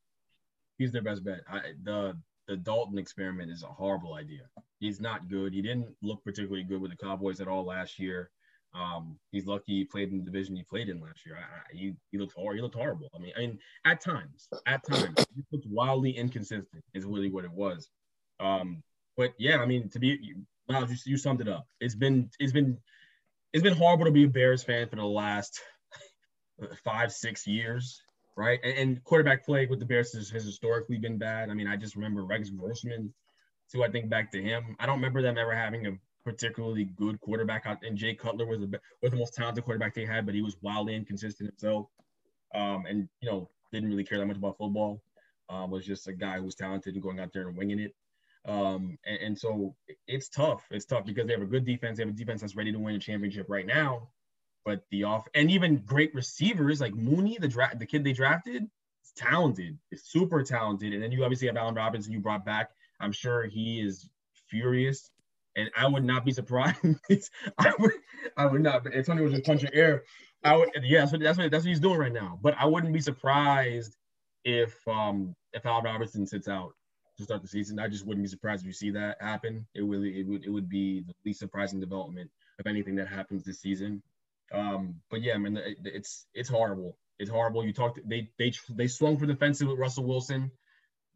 He's 0.79 0.93
their 0.93 1.03
best 1.03 1.25
bet. 1.25 1.41
I, 1.51 1.61
the 1.83 2.17
the 2.47 2.57
Dalton 2.57 2.99
experiment 2.99 3.51
is 3.51 3.63
a 3.63 3.69
horrible 3.69 4.15
idea. 4.15 4.43
He's 4.81 5.01
not 5.01 5.29
good. 5.29 5.53
He 5.53 5.63
didn't 5.63 5.95
look 6.03 6.25
particularly 6.25 6.65
good 6.65 6.81
with 6.81 6.91
the 6.91 6.97
Cowboys 6.97 7.41
at 7.41 7.47
all 7.47 7.65
last 7.65 7.99
year. 7.99 8.31
Um, 8.75 9.19
he's 9.33 9.47
lucky 9.47 9.79
he 9.79 9.85
played 9.85 10.11
in 10.11 10.19
the 10.19 10.25
division 10.25 10.55
he 10.55 10.63
played 10.63 10.89
in 10.89 11.01
last 11.01 11.27
year. 11.27 11.37
I, 11.37 11.41
I, 11.41 11.77
he, 11.77 11.95
he 12.13 12.19
looked 12.19 12.35
horrible. 12.35 12.55
He 12.55 12.63
looked 12.63 12.77
horrible. 12.77 13.09
I 13.15 13.19
mean, 13.19 13.33
I 13.37 13.41
mean, 13.41 13.59
at 13.85 14.01
times, 14.01 14.49
at 14.67 14.87
times, 14.87 15.27
he 15.35 15.43
looked 15.51 15.67
wildly 15.67 16.13
inconsistent. 16.13 16.85
Is 16.95 17.05
really 17.05 17.31
what 17.31 17.45
it 17.45 17.51
was. 17.51 17.89
Um, 18.39 18.83
but 19.17 19.33
yeah, 19.39 19.59
I 19.59 19.67
mean, 19.67 19.89
to 19.91 19.99
be 19.99 20.35
wow, 20.69 20.87
you, 20.89 20.97
you 21.05 21.17
summed 21.17 21.41
it 21.41 21.49
up. 21.49 21.67
It's 21.81 21.95
been 21.95 22.31
it's 22.39 22.53
been 22.53 22.79
it's 23.53 23.63
been 23.63 23.77
horrible 23.77 24.05
to 24.05 24.13
be 24.13 24.25
a 24.25 24.29
Bears 24.29 24.63
fan 24.63 24.89
for 24.89 24.97
the 24.97 25.05
last 25.05 25.61
five 26.85 27.13
six 27.13 27.47
years, 27.47 28.03
right? 28.37 28.61
And, 28.63 28.79
and 28.79 29.05
quarterback 29.05 29.45
play 29.45 29.67
with 29.67 29.81
the 29.81 29.87
Bears 29.87 30.13
has, 30.15 30.31
has, 30.31 30.45
historically 30.45 30.99
been 30.99 31.19
bad. 31.19 31.51
I 31.51 31.55
mean, 31.55 31.67
I 31.67 31.77
just 31.77 31.97
remember 31.97 32.25
Rex 32.25 32.51
Grossman. 32.51 33.13
So 33.67 33.85
I 33.85 33.91
think 33.91 34.09
back 34.09 34.33
to 34.33 34.43
him. 34.43 34.77
I 34.81 34.87
don't 34.87 34.97
remember 34.97 35.23
them 35.23 35.39
ever 35.39 35.55
having 35.55 35.87
a 35.87 35.93
particularly 36.25 36.85
good 36.85 37.21
quarterback. 37.21 37.67
And 37.83 37.97
Jay 37.97 38.15
Cutler 38.15 38.47
was 38.47 38.61
the 38.61 38.81
was 39.03 39.11
the 39.11 39.17
most 39.17 39.35
talented 39.35 39.65
quarterback 39.65 39.95
they 39.95 40.05
had, 40.05 40.27
but 40.27 40.35
he 40.35 40.43
was 40.43 40.57
wildly 40.63 40.95
inconsistent 40.95 41.51
himself. 41.51 41.87
Um, 42.55 42.85
and 42.89 43.09
you 43.21 43.31
know 43.31 43.49
didn't 43.73 43.89
really 43.89 44.05
care 44.05 44.19
that 44.19 44.27
much 44.27 44.37
about 44.37 44.59
football. 44.59 45.03
Um, 45.49 45.71
was 45.71 45.85
just 45.85 46.07
a 46.07 46.13
guy 46.13 46.39
who 46.39 46.45
was 46.45 46.55
talented 46.55 46.95
and 46.95 47.03
going 47.03 47.19
out 47.19 47.33
there 47.33 47.49
and 47.49 47.57
winging 47.57 47.81
it. 47.81 47.95
Um, 48.47 48.97
and, 49.05 49.19
and, 49.21 49.39
so 49.39 49.75
it's 50.07 50.29
tough. 50.29 50.65
It's 50.71 50.87
tough 50.87 51.05
because 51.05 51.27
they 51.27 51.33
have 51.33 51.43
a 51.43 51.47
good 51.47 51.67
defense. 51.67 51.99
They 51.99 52.05
have 52.05 52.15
a 52.15 52.17
defense 52.17 52.41
that's 52.41 52.57
ready 52.57 52.73
to 52.73 52.79
win 52.79 52.95
a 52.95 52.99
championship 52.99 53.47
right 53.49 53.67
now. 53.67 54.09
But 54.65 54.85
the 54.91 55.05
off 55.05 55.27
and 55.35 55.51
even 55.51 55.79
great 55.79 56.15
receivers 56.15 56.81
like 56.81 56.95
Mooney, 56.95 57.39
the 57.39 57.49
draft, 57.49 57.79
the 57.79 57.87
kid 57.87 58.05
they 58.05 58.13
drafted, 58.13 58.63
is 58.63 59.13
talented. 59.17 59.79
It's 59.91 60.11
super 60.11 60.43
talented. 60.43 60.93
And 60.93 61.03
then 61.03 61.13
you 61.13 61.25
obviously 61.25 61.49
have 61.49 61.57
Allen 61.57 61.75
Robinson 61.75 62.13
you 62.13 62.21
brought 62.21 62.45
back. 62.45 62.71
I'm 63.01 63.13
sure 63.13 63.45
he 63.45 63.81
is 63.81 64.09
furious. 64.49 65.11
And 65.61 65.71
I 65.77 65.87
would 65.87 66.05
not 66.05 66.25
be 66.25 66.33
surprised. 66.33 66.79
I 67.59 67.73
would, 67.79 67.93
I 68.37 68.47
would 68.47 68.63
not. 68.63 68.85
But 68.85 68.95
Antonio 68.95 69.25
was 69.25 69.33
just 69.33 69.45
punching 69.45 69.71
air. 69.73 70.05
I 70.43 70.57
would, 70.57 70.71
yeah, 70.83 71.01
that's 71.01 71.13
what, 71.13 71.21
that's 71.21 71.39
what 71.39 71.51
that's 71.51 71.65
what 71.65 71.69
he's 71.69 71.81
doing 71.81 71.99
right 71.99 72.13
now. 72.13 72.39
But 72.43 72.55
I 72.59 72.67
wouldn't 72.67 72.93
be 72.93 73.01
surprised 73.01 73.97
if 74.45 74.77
um 74.89 75.35
if 75.53 75.67
Allen 75.67 75.85
Robinson 75.85 76.27
sits 76.27 76.49
out 76.49 76.73
to 77.19 77.25
start 77.25 77.43
the 77.43 77.49
season. 77.49 77.79
I 77.79 77.89
just 77.89 78.07
wouldn't 78.07 78.25
be 78.25 78.29
surprised 78.29 78.63
if 78.63 78.67
you 78.67 78.73
see 78.73 78.91
that 78.93 79.19
happen. 79.21 79.67
It 79.75 79.85
really 79.85 80.21
it 80.21 80.27
would 80.27 80.45
it 80.45 80.51
would 80.51 80.69
be 80.69 81.03
the 81.03 81.15
least 81.25 81.41
surprising 81.41 81.81
development 81.81 82.31
of 82.59 82.67
anything 82.67 82.97
that 82.97 83.09
happens 83.09 83.45
this 83.45 83.61
season. 83.61 84.03
Um, 84.53 84.97
but 85.11 85.23
yeah, 85.23 85.35
I 85.35 85.39
mean 85.39 85.61
it's 85.85 86.27
it's 86.35 86.49
horrible. 86.49 86.97
It's 87.19 87.31
horrible. 87.31 87.65
You 87.65 87.73
talked 87.73 88.01
they 88.09 88.31
they 88.39 88.53
they 88.71 88.87
swung 88.87 89.19
for 89.19 89.27
the 89.27 89.37
fences 89.37 89.67
with 89.67 89.79
Russell 89.79 90.05
Wilson. 90.05 90.51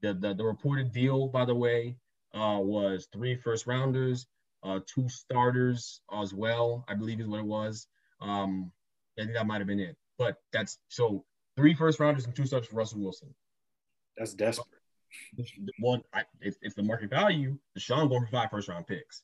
The 0.02 0.12
the, 0.12 0.34
the 0.34 0.44
reported 0.44 0.92
deal, 0.92 1.28
by 1.28 1.46
the 1.46 1.54
way, 1.54 1.96
uh, 2.34 2.58
was 2.60 3.08
three 3.12 3.36
first 3.36 3.66
rounders, 3.66 4.26
uh, 4.62 4.80
two 4.86 5.08
starters 5.08 6.00
as 6.12 6.34
well. 6.34 6.84
I 6.88 6.94
believe 6.94 7.20
is 7.20 7.28
what 7.28 7.40
it 7.40 7.46
was. 7.46 7.86
Um, 8.20 8.72
I 9.18 9.22
think 9.22 9.34
that 9.34 9.46
might 9.46 9.58
have 9.58 9.68
been 9.68 9.80
it. 9.80 9.96
But 10.18 10.36
that's 10.52 10.78
so 10.88 11.24
three 11.56 11.74
first 11.74 12.00
rounders 12.00 12.24
and 12.24 12.34
two 12.34 12.46
starters 12.46 12.68
for 12.68 12.76
Russell 12.76 13.00
Wilson. 13.00 13.34
That's 14.16 14.34
desperate 14.34 14.80
one, 15.78 16.02
it's, 16.40 16.58
it's 16.62 16.74
the 16.74 16.82
market 16.82 17.10
value. 17.10 17.58
Deshaun 17.78 18.08
going 18.08 18.24
for 18.24 18.30
five 18.30 18.50
first 18.50 18.68
round 18.68 18.86
picks. 18.86 19.22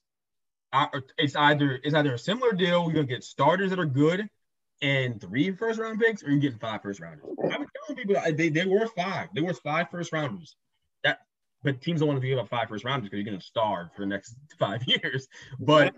I, 0.72 0.88
it's 1.18 1.34
either 1.34 1.80
it's 1.82 1.94
either 1.94 2.14
a 2.14 2.18
similar 2.18 2.52
deal. 2.52 2.84
You're 2.84 2.94
gonna 2.94 3.06
get 3.06 3.24
starters 3.24 3.70
that 3.70 3.78
are 3.78 3.86
good 3.86 4.28
and 4.82 5.20
three 5.20 5.50
first 5.52 5.80
round 5.80 5.98
picks, 6.00 6.22
or 6.22 6.30
you're 6.30 6.38
getting 6.38 6.58
five 6.58 6.82
first 6.82 7.00
rounders. 7.00 7.24
I've 7.44 7.58
been 7.58 7.68
telling 7.86 7.96
people 7.96 8.22
they 8.36 8.48
they 8.50 8.66
were 8.66 8.86
five. 8.86 9.28
They 9.34 9.40
were 9.40 9.54
five 9.54 9.90
first 9.90 10.12
rounders. 10.12 10.56
But 11.62 11.80
teams 11.80 12.00
don't 12.00 12.08
want 12.08 12.20
to 12.20 12.26
give 12.26 12.38
up 12.38 12.48
five 12.48 12.68
first 12.68 12.84
rounders 12.84 13.10
because 13.10 13.18
you're 13.18 13.32
gonna 13.32 13.40
starve 13.40 13.88
for 13.94 14.02
the 14.02 14.06
next 14.06 14.36
five 14.58 14.82
years. 14.86 15.28
But 15.58 15.94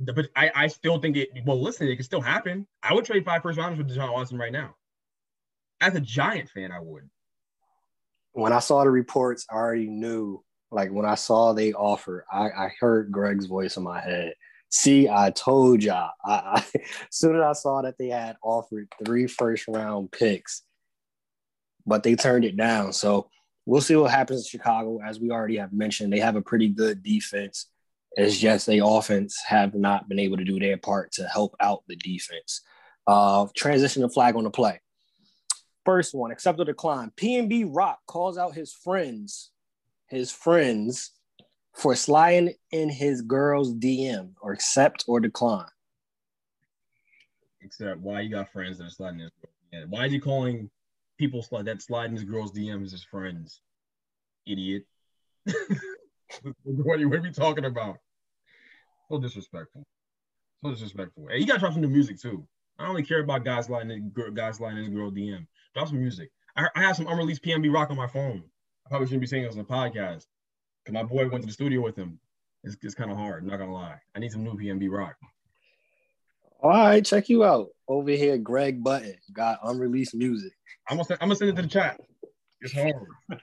but 0.00 0.28
I, 0.36 0.50
I 0.54 0.66
still 0.68 0.98
think 0.98 1.16
it. 1.16 1.28
Well, 1.44 1.60
listen, 1.60 1.88
it 1.88 1.96
can 1.96 2.04
still 2.04 2.20
happen. 2.20 2.66
I 2.82 2.94
would 2.94 3.04
trade 3.04 3.24
five 3.24 3.42
first 3.42 3.58
rounders 3.58 3.78
for 3.78 3.92
Deshaun 3.92 4.12
Watson 4.12 4.38
right 4.38 4.52
now. 4.52 4.76
As 5.80 5.94
a 5.94 6.00
Giant 6.00 6.48
fan, 6.50 6.72
I 6.72 6.80
would 6.80 7.08
when 8.38 8.52
I 8.52 8.60
saw 8.60 8.84
the 8.84 8.90
reports, 8.90 9.46
I 9.50 9.54
already 9.54 9.88
knew. 9.88 10.42
Like 10.70 10.90
when 10.90 11.06
I 11.06 11.14
saw 11.14 11.52
they 11.52 11.72
offer, 11.72 12.26
I, 12.30 12.50
I 12.50 12.72
heard 12.78 13.10
Greg's 13.10 13.46
voice 13.46 13.76
in 13.78 13.82
my 13.82 14.00
head. 14.00 14.34
See, 14.68 15.08
I 15.08 15.30
told 15.30 15.82
y'all. 15.82 16.10
I, 16.24 16.32
I, 16.32 16.64
as 16.76 16.84
soon 17.10 17.36
as 17.36 17.42
I 17.42 17.52
saw 17.54 17.82
that 17.82 17.96
they 17.98 18.08
had 18.08 18.36
offered 18.42 18.92
three 19.02 19.26
first 19.26 19.66
round 19.66 20.12
picks, 20.12 20.62
but 21.86 22.02
they 22.02 22.14
turned 22.16 22.44
it 22.44 22.56
down. 22.56 22.92
So 22.92 23.30
we'll 23.68 23.82
see 23.82 23.94
what 23.94 24.10
happens 24.10 24.40
in 24.40 24.48
Chicago. 24.48 24.98
As 25.04 25.20
we 25.20 25.30
already 25.30 25.58
have 25.58 25.74
mentioned, 25.74 26.10
they 26.10 26.20
have 26.20 26.36
a 26.36 26.42
pretty 26.42 26.68
good 26.68 27.02
defense. 27.02 27.66
It's 28.12 28.38
just 28.38 28.66
they 28.66 28.78
offense 28.78 29.38
have 29.46 29.74
not 29.74 30.08
been 30.08 30.18
able 30.18 30.38
to 30.38 30.44
do 30.44 30.58
their 30.58 30.78
part 30.78 31.12
to 31.12 31.24
help 31.24 31.54
out 31.60 31.84
the 31.86 31.94
defense. 31.94 32.62
Uh, 33.06 33.46
transition 33.54 34.00
the 34.00 34.08
flag 34.08 34.36
on 34.36 34.44
the 34.44 34.50
play. 34.50 34.80
First 35.84 36.14
one, 36.14 36.30
accept 36.30 36.58
or 36.58 36.64
decline. 36.64 37.12
PNB 37.16 37.68
Rock 37.68 37.98
calls 38.06 38.38
out 38.38 38.54
his 38.54 38.72
friends, 38.72 39.50
his 40.06 40.32
friends 40.32 41.12
for 41.74 41.94
sliding 41.94 42.54
in 42.72 42.88
his 42.88 43.20
girl's 43.20 43.74
DM 43.74 44.30
or 44.40 44.52
accept 44.52 45.04
or 45.06 45.20
decline. 45.20 45.68
Except 47.60 48.00
why 48.00 48.22
you 48.22 48.30
got 48.30 48.50
friends 48.50 48.78
that 48.78 48.86
are 48.86 48.90
sliding 48.90 49.28
in 49.72 49.90
Why 49.90 50.06
is 50.06 50.12
he 50.12 50.20
calling 50.20 50.70
people 51.18 51.42
slide 51.42 51.66
that 51.66 51.82
sliding 51.82 52.16
his 52.16 52.24
girl's 52.24 52.52
DMs 52.52 52.92
his 52.92 53.04
friends? 53.04 53.60
Idiot. 54.46 54.84
what, 56.62 57.00
are, 57.00 57.08
we 57.08 57.30
talking 57.30 57.64
about? 57.64 57.98
So 59.10 59.18
disrespectful. 59.18 59.84
So 60.62 60.70
disrespectful. 60.70 61.28
Hey, 61.30 61.38
you 61.38 61.46
gotta 61.46 61.60
drop 61.60 61.72
some 61.72 61.82
new 61.82 61.88
music 61.88 62.20
too. 62.20 62.46
I 62.78 62.86
only 62.86 63.02
care 63.02 63.20
about 63.20 63.44
guys 63.44 63.66
sliding 63.66 64.12
guys 64.34 64.56
sliding 64.56 64.78
his 64.78 64.88
girl 64.88 65.10
DM. 65.10 65.46
Drop 65.74 65.88
some 65.88 65.98
music. 65.98 66.30
I, 66.56 66.68
I 66.74 66.82
have 66.82 66.96
some 66.96 67.06
unreleased 67.06 67.42
PNB 67.42 67.72
Rock 67.72 67.90
on 67.90 67.96
my 67.96 68.06
phone. 68.06 68.42
I 68.86 68.88
probably 68.88 69.06
shouldn't 69.06 69.22
be 69.22 69.26
saying 69.26 69.44
this 69.44 69.52
on 69.52 69.58
the 69.58 69.64
podcast 69.64 70.26
because 70.84 70.94
my 70.94 71.02
boy 71.02 71.28
went 71.28 71.42
to 71.42 71.46
the 71.46 71.52
studio 71.52 71.80
with 71.80 71.96
him. 71.96 72.18
It's, 72.64 72.76
it's 72.82 72.94
kind 72.94 73.10
of 73.10 73.16
hard, 73.16 73.46
not 73.46 73.58
gonna 73.58 73.72
lie. 73.72 73.96
I 74.14 74.18
need 74.18 74.32
some 74.32 74.44
new 74.44 74.54
PNB 74.54 74.90
Rock. 74.90 75.16
All 76.60 76.70
right, 76.70 77.04
check 77.04 77.28
you 77.28 77.44
out 77.44 77.68
over 77.86 78.10
here. 78.10 78.36
Greg 78.36 78.82
Button 78.82 79.14
got 79.32 79.60
unreleased 79.62 80.14
music. 80.14 80.52
I'm 80.88 80.96
gonna 80.96 81.04
send, 81.04 81.18
I'm 81.20 81.28
gonna 81.28 81.36
send 81.36 81.50
it 81.50 81.56
to 81.56 81.62
the 81.62 81.68
chat. 81.68 82.00
It's 82.60 82.72
hard. 82.72 82.94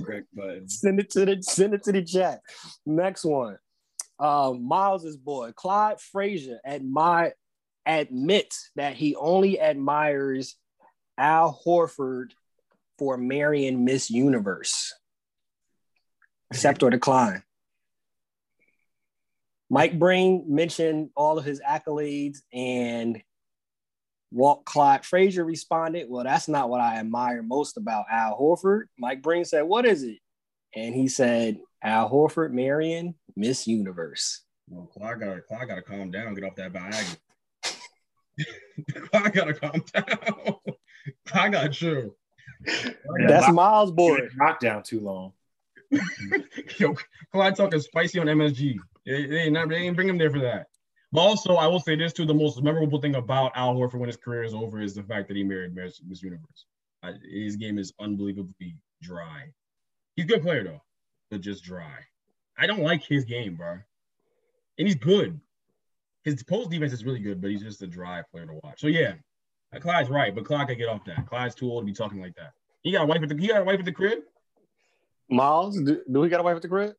Greg 0.00 0.24
Button. 0.34 0.68
Send 0.68 0.98
it 0.98 1.10
to 1.10 1.24
the 1.24 1.42
send 1.42 1.74
it 1.74 1.84
to 1.84 1.92
the 1.92 2.02
chat. 2.02 2.40
Next 2.84 3.24
one. 3.24 3.58
Uh, 4.18 4.52
Miles's 4.58 5.16
boy 5.16 5.52
Clyde 5.52 6.00
Frazier 6.00 6.58
admire 6.66 7.34
admits 7.86 8.70
that 8.76 8.94
he 8.94 9.14
only 9.14 9.60
admires 9.60 10.56
Al 11.16 11.58
Horford 11.64 12.32
for 12.98 13.16
marrying 13.16 13.84
Miss 13.84 14.10
Universe. 14.10 14.92
Accept 16.50 16.82
or 16.82 16.90
decline. 16.90 17.42
Mike 19.70 19.98
Breen 19.98 20.44
mentioned 20.48 21.10
all 21.14 21.38
of 21.38 21.44
his 21.44 21.60
accolades, 21.60 22.38
and 22.52 23.22
Walt 24.32 24.64
Clyde 24.64 25.04
Frazier 25.04 25.44
responded, 25.44 26.06
Well, 26.10 26.24
that's 26.24 26.48
not 26.48 26.68
what 26.68 26.80
I 26.80 26.96
admire 26.96 27.42
most 27.42 27.76
about 27.76 28.06
Al 28.10 28.36
Horford. 28.36 28.84
Mike 28.98 29.22
Breen 29.22 29.44
said, 29.44 29.62
What 29.62 29.86
is 29.86 30.02
it? 30.02 30.18
And 30.74 30.94
he 30.94 31.06
said, 31.08 31.58
Al 31.82 32.10
Horford 32.10 32.50
marrying 32.50 33.14
Miss 33.36 33.66
Universe. 33.66 34.42
Well, 34.68 34.86
Clyde 34.86 35.20
gotta, 35.20 35.40
Clyde 35.40 35.68
gotta 35.68 35.82
calm 35.82 36.10
down, 36.10 36.34
get 36.34 36.44
off 36.44 36.56
that 36.56 36.72
Viagra. 36.72 37.16
Clyde 39.10 39.32
gotta 39.32 39.54
calm 39.54 39.84
down. 39.92 40.54
I 41.34 41.48
gotta 41.48 41.68
chill. 41.68 42.16
That's 43.26 43.52
Miles' 43.52 43.92
boy. 43.92 44.28
Knockdown 44.36 44.82
too 44.82 45.00
long. 45.00 45.32
Yo, 46.78 46.94
Clyde 47.32 47.56
talking 47.56 47.80
spicy 47.80 48.18
on 48.18 48.26
MSG. 48.26 48.78
They, 49.06 49.26
they, 49.26 49.38
ain't, 49.40 49.68
they 49.68 49.76
ain't 49.76 49.96
bring 49.96 50.08
him 50.08 50.18
there 50.18 50.30
for 50.30 50.40
that. 50.40 50.66
But 51.12 51.22
also, 51.22 51.54
I 51.54 51.66
will 51.66 51.80
say 51.80 51.96
this 51.96 52.12
too: 52.12 52.24
the 52.24 52.34
most 52.34 52.62
memorable 52.62 53.00
thing 53.00 53.16
about 53.16 53.52
Al 53.56 53.74
Horford 53.74 53.98
when 53.98 54.08
his 54.08 54.16
career 54.16 54.44
is 54.44 54.54
over 54.54 54.80
is 54.80 54.94
the 54.94 55.02
fact 55.02 55.28
that 55.28 55.36
he 55.36 55.42
married 55.42 55.74
Miss, 55.74 56.00
Miss 56.06 56.22
Universe. 56.22 56.66
I, 57.02 57.14
his 57.28 57.56
game 57.56 57.78
is 57.78 57.92
unbelievably 57.98 58.76
dry. 59.02 59.52
He's 60.16 60.26
a 60.26 60.28
good 60.28 60.42
player 60.42 60.64
though, 60.64 60.82
but 61.30 61.40
just 61.40 61.64
dry. 61.64 61.98
I 62.58 62.66
don't 62.66 62.82
like 62.82 63.02
his 63.02 63.24
game, 63.24 63.56
bro. 63.56 63.78
And 64.78 64.86
he's 64.86 64.96
good. 64.96 65.40
His 66.24 66.42
post 66.42 66.70
defense 66.70 66.92
is 66.92 67.04
really 67.04 67.20
good, 67.20 67.40
but 67.40 67.50
he's 67.50 67.62
just 67.62 67.82
a 67.82 67.86
dry 67.86 68.22
player 68.30 68.46
to 68.46 68.60
watch. 68.62 68.80
So 68.80 68.86
yeah, 68.86 69.14
Clyde's 69.80 70.10
right, 70.10 70.34
but 70.34 70.44
Clyde 70.44 70.68
could 70.68 70.78
get 70.78 70.88
off 70.88 71.04
that. 71.06 71.26
Clyde's 71.26 71.54
too 71.54 71.70
old 71.70 71.82
to 71.82 71.86
be 71.86 71.92
talking 71.92 72.20
like 72.20 72.34
that. 72.36 72.52
He 72.82 72.92
got 72.92 73.04
a 73.04 73.06
wife 73.06 73.22
at 73.22 73.28
the 73.28 73.36
he 73.36 73.48
got 73.48 73.62
a 73.62 73.64
wife 73.64 73.78
at 73.78 73.84
the 73.84 73.92
crib. 73.92 74.20
Miles, 75.28 75.80
do, 75.80 76.02
do 76.10 76.20
we 76.20 76.28
got 76.28 76.40
a 76.40 76.42
wife 76.42 76.56
at 76.56 76.62
the 76.62 76.68
crib? 76.68 76.94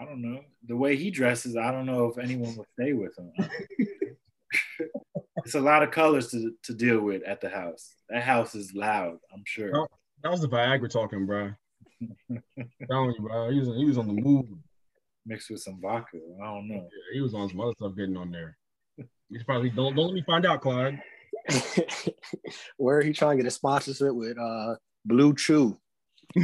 I 0.00 0.04
don't 0.04 0.22
know. 0.22 0.40
The 0.66 0.76
way 0.76 0.96
he 0.96 1.10
dresses, 1.10 1.56
I 1.56 1.72
don't 1.72 1.86
know 1.86 2.06
if 2.06 2.18
anyone 2.18 2.56
would 2.56 2.68
stay 2.78 2.92
with 2.92 3.18
him. 3.18 3.32
it's 5.44 5.54
a 5.54 5.60
lot 5.60 5.82
of 5.82 5.90
colors 5.90 6.30
to, 6.30 6.52
to 6.64 6.74
deal 6.74 7.00
with 7.00 7.22
at 7.24 7.40
the 7.40 7.48
house. 7.48 7.94
That 8.08 8.22
house 8.22 8.54
is 8.54 8.72
loud, 8.74 9.18
I'm 9.32 9.42
sure. 9.44 9.74
Oh, 9.74 9.88
that 10.22 10.30
was 10.30 10.40
the 10.40 10.48
Viagra 10.48 10.88
talking, 10.88 11.26
bro. 11.26 11.52
telling 12.90 13.14
you, 13.18 13.20
bro. 13.20 13.50
He 13.50 13.58
was, 13.58 13.68
he 13.68 13.84
was 13.84 13.98
on 13.98 14.06
the 14.06 14.22
move. 14.22 14.46
Mixed 15.26 15.50
with 15.50 15.60
some 15.60 15.80
vodka. 15.80 16.18
I 16.40 16.44
don't 16.46 16.68
know. 16.68 16.74
Yeah, 16.74 17.14
he 17.14 17.20
was 17.20 17.34
on 17.34 17.48
some 17.48 17.60
other 17.60 17.74
stuff 17.78 17.96
getting 17.96 18.16
on 18.16 18.30
there. 18.30 18.56
He's 19.30 19.42
probably 19.42 19.68
don't 19.68 19.94
don't 19.94 20.06
let 20.06 20.14
me 20.14 20.22
find 20.26 20.46
out, 20.46 20.62
Clyde. 20.62 21.02
Where 22.78 23.02
he 23.02 23.12
trying 23.12 23.36
to 23.36 23.42
get 23.42 23.48
a 23.48 23.54
sponsorship 23.54 24.14
with 24.14 24.38
uh 24.38 24.76
Blue 25.04 25.34
Chew. 25.34 25.78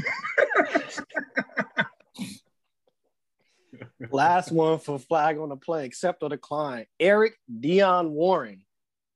Last 4.10 4.52
one 4.52 4.78
for 4.78 4.98
flag 4.98 5.38
on 5.38 5.48
the 5.48 5.56
play, 5.56 5.84
accept 5.84 6.22
or 6.22 6.28
decline. 6.28 6.86
Eric 6.98 7.34
Dion 7.60 8.12
Warren 8.12 8.64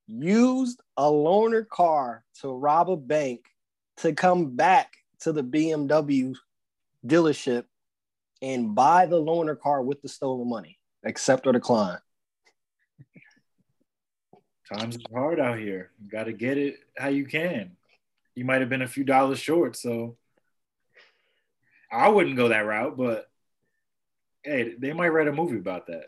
used 0.06 0.80
a 0.96 1.04
loaner 1.04 1.68
car 1.68 2.24
to 2.40 2.48
rob 2.48 2.90
a 2.90 2.96
bank 2.96 3.44
to 3.98 4.12
come 4.12 4.56
back 4.56 4.94
to 5.20 5.32
the 5.32 5.42
BMW 5.42 6.34
dealership 7.06 7.64
and 8.40 8.74
buy 8.74 9.06
the 9.06 9.20
loaner 9.20 9.58
car 9.58 9.82
with 9.82 10.00
the 10.02 10.08
stolen 10.08 10.48
money. 10.48 10.78
Accept 11.04 11.46
or 11.46 11.52
decline. 11.52 11.98
Times 14.72 14.96
is 14.96 15.02
hard 15.12 15.40
out 15.40 15.58
here. 15.58 15.92
You 16.02 16.10
got 16.10 16.24
to 16.24 16.32
get 16.32 16.58
it 16.58 16.76
how 16.96 17.08
you 17.08 17.24
can. 17.24 17.72
You 18.34 18.44
might 18.44 18.60
have 18.60 18.68
been 18.68 18.82
a 18.82 18.88
few 18.88 19.04
dollars 19.04 19.38
short, 19.38 19.76
so 19.76 20.16
I 21.90 22.08
wouldn't 22.08 22.36
go 22.36 22.48
that 22.48 22.66
route, 22.66 22.96
but 22.96 23.28
hey, 24.48 24.74
they 24.78 24.92
might 24.92 25.08
write 25.08 25.28
a 25.28 25.32
movie 25.32 25.58
about 25.58 25.86
that. 25.88 26.06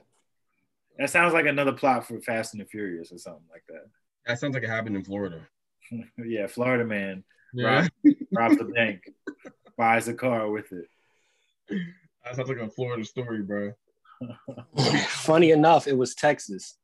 That 0.98 1.10
sounds 1.10 1.32
like 1.32 1.46
another 1.46 1.72
plot 1.72 2.06
for 2.06 2.20
Fast 2.20 2.54
and 2.54 2.60
the 2.60 2.66
Furious 2.66 3.12
or 3.12 3.18
something 3.18 3.44
like 3.50 3.64
that. 3.68 3.84
That 4.26 4.38
sounds 4.38 4.54
like 4.54 4.62
it 4.64 4.68
happened 4.70 4.96
in 4.96 5.04
Florida. 5.04 5.40
yeah, 6.18 6.46
Florida 6.46 6.84
man 6.84 7.24
Yeah. 7.54 7.86
robs, 8.04 8.16
robs 8.32 8.58
the 8.58 8.64
bank, 8.64 9.02
buys 9.76 10.08
a 10.08 10.14
car 10.14 10.50
with 10.50 10.72
it. 10.72 10.86
That 12.24 12.36
sounds 12.36 12.48
like 12.48 12.58
a 12.58 12.68
Florida 12.68 13.04
story, 13.04 13.42
bro. 13.42 13.72
Funny 15.08 15.50
enough, 15.52 15.86
it 15.86 15.96
was 15.96 16.14
Texas. 16.14 16.76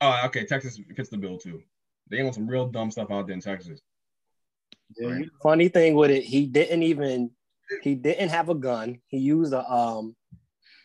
Oh, 0.00 0.20
okay. 0.26 0.44
Texas 0.44 0.78
fits 0.94 1.08
the 1.08 1.16
bill 1.16 1.38
too. 1.38 1.62
They 2.10 2.22
want 2.22 2.34
some 2.34 2.46
real 2.46 2.66
dumb 2.68 2.90
stuff 2.90 3.10
out 3.10 3.26
there 3.26 3.34
in 3.34 3.40
Texas. 3.40 3.80
Yeah, 4.96 5.16
you- 5.18 5.30
Funny 5.42 5.68
thing 5.68 5.94
with 5.94 6.10
it, 6.10 6.22
he 6.24 6.46
didn't 6.46 6.82
even 6.84 7.30
he 7.82 7.94
didn't 7.94 8.28
have 8.28 8.50
a 8.50 8.54
gun. 8.54 9.00
He 9.08 9.18
used 9.18 9.52
a 9.52 9.68
um 9.68 10.14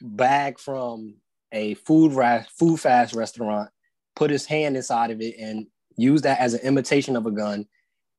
bag 0.01 0.59
from 0.59 1.15
a 1.51 1.73
food 1.75 2.13
ra- 2.13 2.43
food 2.57 2.79
fast 2.79 3.15
restaurant, 3.15 3.69
put 4.15 4.31
his 4.31 4.45
hand 4.45 4.75
inside 4.75 5.12
of 5.12 5.21
it, 5.21 5.35
and 5.39 5.67
used 5.97 6.23
that 6.23 6.39
as 6.39 6.53
an 6.53 6.62
imitation 6.62 7.15
of 7.15 7.25
a 7.25 7.31
gun. 7.31 7.65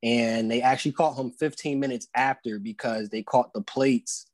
And 0.03 0.51
they 0.51 0.63
actually 0.63 0.93
caught 0.93 1.17
him 1.17 1.31
15 1.31 1.79
minutes 1.79 2.09
after 2.15 2.59
because 2.59 3.11
they 3.11 3.23
caught 3.23 3.53
the 3.53 3.63
plates 3.63 4.27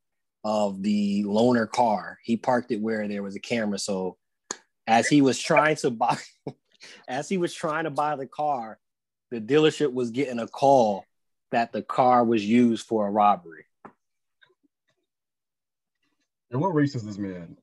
of 0.43 0.81
the 0.81 1.23
loaner 1.25 1.69
car. 1.69 2.19
He 2.23 2.37
parked 2.37 2.71
it 2.71 2.79
where 2.79 3.07
there 3.07 3.23
was 3.23 3.35
a 3.35 3.39
camera. 3.39 3.77
So 3.77 4.17
as 4.87 5.07
he 5.07 5.21
was 5.21 5.37
trying 5.39 5.75
to 5.77 5.91
buy, 5.91 6.17
as 7.07 7.27
he 7.27 7.37
was 7.37 7.53
trying 7.53 7.83
to 7.83 7.89
buy 7.89 8.15
the 8.15 8.27
car, 8.27 8.79
the 9.29 9.41
dealership 9.41 9.91
was 9.91 10.11
getting 10.11 10.39
a 10.39 10.47
call 10.47 11.03
that 11.51 11.73
the 11.73 11.81
car 11.81 12.23
was 12.23 12.45
used 12.45 12.87
for 12.87 13.07
a 13.07 13.11
robbery. 13.11 13.65
And 16.51 16.61
what 16.61 16.73
race 16.73 16.95
is 16.95 17.03
this 17.03 17.17
man? 17.17 17.57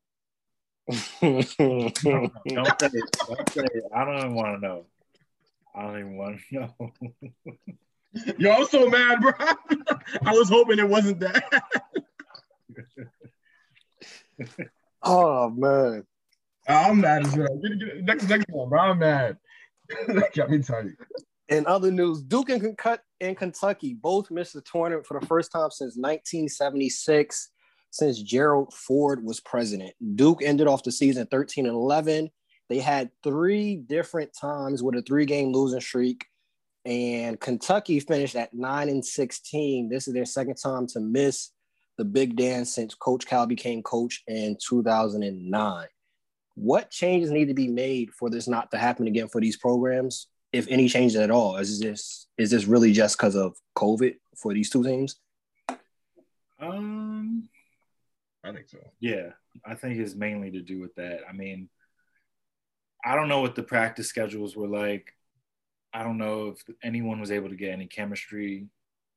don't 1.20 1.42
say 1.48 1.54
it. 1.64 2.00
Don't 2.46 3.50
say 3.50 3.64
it. 3.64 3.84
I 3.94 4.04
don't 4.04 4.18
even 4.18 4.34
want 4.34 4.60
to 4.60 4.66
know. 4.66 4.84
I 5.74 5.82
don't 5.82 5.98
even 5.98 6.16
want 6.16 6.38
to 6.52 6.54
know. 6.60 6.92
Yo, 8.38 8.52
I'm 8.52 8.66
so 8.66 8.88
mad, 8.88 9.20
bro. 9.20 9.32
I 10.24 10.32
was 10.32 10.48
hoping 10.48 10.78
it 10.78 10.88
wasn't 10.88 11.20
that. 11.20 11.62
oh 15.02 15.50
man. 15.50 16.04
I'm 16.68 17.00
mad 17.00 17.26
as 17.26 17.36
well. 17.36 17.48
Get- 17.62 17.78
get- 17.78 18.04
Next, 18.04 18.28
next 18.28 18.46
one, 18.50 18.68
bro. 18.68 18.80
I'm 18.80 18.98
mad. 18.98 19.38
Got 20.34 20.50
me 20.50 20.58
tight. 20.62 20.86
In 21.48 21.66
other 21.66 21.90
news, 21.90 22.22
Duke 22.22 22.48
and 22.50 22.60
Kentucky, 22.60 23.02
and 23.20 23.36
Kentucky 23.36 23.94
both 23.94 24.30
missed 24.30 24.54
the 24.54 24.62
tournament 24.62 25.06
for 25.06 25.18
the 25.20 25.26
first 25.26 25.52
time 25.52 25.70
since 25.70 25.94
1976, 25.96 27.50
since 27.94 28.20
Gerald 28.20 28.72
Ford 28.72 29.24
was 29.24 29.40
president. 29.40 29.94
Duke 30.16 30.42
ended 30.42 30.66
off 30.66 30.82
the 30.82 30.92
season 30.92 31.26
13 31.26 31.66
and 31.66 31.74
11. 31.74 32.30
They 32.68 32.78
had 32.78 33.10
three 33.22 33.76
different 33.76 34.32
times 34.38 34.82
with 34.82 34.96
a 34.96 35.02
three-game 35.02 35.52
losing 35.52 35.80
streak, 35.80 36.24
and 36.84 37.38
Kentucky 37.38 38.00
finished 38.00 38.36
at 38.36 38.54
nine 38.54 38.88
and 38.88 39.04
16. 39.04 39.88
This 39.88 40.08
is 40.08 40.14
their 40.14 40.24
second 40.24 40.56
time 40.56 40.86
to 40.88 41.00
miss 41.00 41.50
the 41.96 42.04
Big 42.04 42.36
Dance 42.36 42.74
since 42.74 42.94
Coach 42.94 43.26
Cal 43.26 43.46
became 43.46 43.82
coach 43.82 44.22
in 44.26 44.56
2009. 44.60 45.86
What 46.56 46.90
changes 46.90 47.30
need 47.30 47.48
to 47.48 47.54
be 47.54 47.68
made 47.68 48.10
for 48.12 48.30
this 48.30 48.48
not 48.48 48.70
to 48.70 48.78
happen 48.78 49.06
again 49.06 49.28
for 49.28 49.40
these 49.40 49.56
programs? 49.56 50.28
if 50.54 50.68
any 50.68 50.88
changes 50.88 51.16
at 51.16 51.32
all? 51.32 51.56
Is 51.56 51.80
this 51.80 52.28
is 52.38 52.50
this 52.50 52.66
really 52.66 52.92
just 52.92 53.18
because 53.18 53.34
of 53.34 53.56
COVID 53.76 54.14
for 54.36 54.54
these 54.54 54.70
two 54.70 54.84
teams? 54.84 55.16
Um, 56.60 57.48
I 58.44 58.52
think 58.52 58.68
so. 58.68 58.78
yeah, 59.00 59.30
I 59.64 59.74
think 59.74 59.98
it's 59.98 60.14
mainly 60.14 60.50
to 60.50 60.60
do 60.60 60.80
with 60.80 60.94
that. 60.96 61.20
I 61.28 61.32
mean, 61.32 61.68
I 63.04 63.14
don't 63.16 63.28
know 63.28 63.40
what 63.40 63.54
the 63.54 63.62
practice 63.62 64.08
schedules 64.08 64.56
were 64.56 64.68
like. 64.68 65.12
I 65.92 66.02
don't 66.02 66.18
know 66.18 66.48
if 66.48 66.62
anyone 66.82 67.20
was 67.20 67.30
able 67.30 67.48
to 67.48 67.56
get 67.56 67.72
any 67.72 67.86
chemistry 67.86 68.66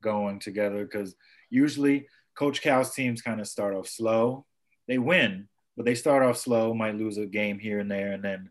going 0.01 0.39
together 0.39 0.85
because 0.85 1.15
usually 1.49 2.07
Coach 2.35 2.61
Cal's 2.61 2.93
teams 2.93 3.21
kind 3.21 3.41
of 3.41 3.47
start 3.47 3.75
off 3.75 3.87
slow. 3.87 4.45
They 4.87 4.97
win, 4.97 5.47
but 5.75 5.85
they 5.85 5.95
start 5.95 6.23
off 6.23 6.37
slow, 6.37 6.73
might 6.73 6.95
lose 6.95 7.17
a 7.17 7.25
game 7.25 7.59
here 7.59 7.79
and 7.79 7.89
there, 7.89 8.13
and 8.13 8.23
then 8.23 8.49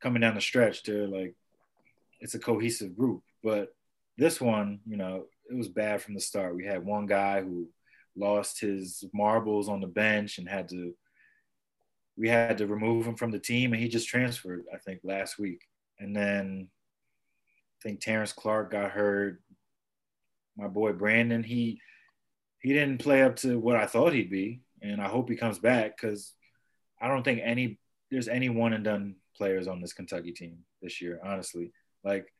coming 0.00 0.20
down 0.20 0.34
the 0.34 0.40
stretch, 0.40 0.82
they're 0.82 1.06
like, 1.06 1.34
it's 2.20 2.34
a 2.34 2.38
cohesive 2.38 2.96
group. 2.96 3.22
But 3.42 3.74
this 4.16 4.40
one, 4.40 4.80
you 4.86 4.96
know, 4.96 5.26
it 5.50 5.54
was 5.54 5.68
bad 5.68 6.02
from 6.02 6.14
the 6.14 6.20
start. 6.20 6.56
We 6.56 6.64
had 6.64 6.84
one 6.84 7.06
guy 7.06 7.42
who 7.42 7.68
lost 8.16 8.60
his 8.60 9.04
marbles 9.12 9.68
on 9.68 9.80
the 9.80 9.86
bench 9.86 10.38
and 10.38 10.48
had 10.48 10.68
to 10.68 10.94
we 12.16 12.28
had 12.28 12.58
to 12.58 12.66
remove 12.66 13.06
him 13.06 13.16
from 13.16 13.32
the 13.32 13.38
team 13.38 13.72
and 13.72 13.82
he 13.82 13.88
just 13.88 14.08
transferred 14.08 14.64
i 14.72 14.78
think 14.78 15.00
last 15.02 15.38
week. 15.38 15.62
And 15.98 16.14
then 16.14 16.68
i 16.68 17.78
think 17.82 18.00
terrence 18.00 18.32
clarke 18.32 18.72
got 18.72 18.90
hurt. 18.90 19.40
My 20.56 20.68
boy 20.68 20.92
brandon 20.92 21.42
he 21.42 21.80
he 22.60 22.72
didn't 22.72 22.98
play 22.98 23.22
up 23.22 23.36
to 23.36 23.58
what 23.58 23.76
i 23.76 23.86
thought 23.86 24.12
he'd 24.12 24.30
be 24.30 24.60
and 24.82 25.00
i 25.00 25.08
hope 25.08 25.28
he 25.28 25.36
comes 25.36 25.58
back 25.58 25.96
because 25.96 26.32
i 27.00 27.08
don't 27.08 27.22
think 27.22 27.40
any 27.42 27.78
there's 28.10 28.28
any 28.28 28.48
one 28.48 28.72
and 28.72 28.84
done 28.84 29.16
players 29.36 29.66
on 29.66 29.80
this 29.80 29.92
kentucky 29.92 30.32
team 30.32 30.58
this 30.80 31.00
year 31.00 31.20
honestly. 31.24 31.72
Like 32.04 32.32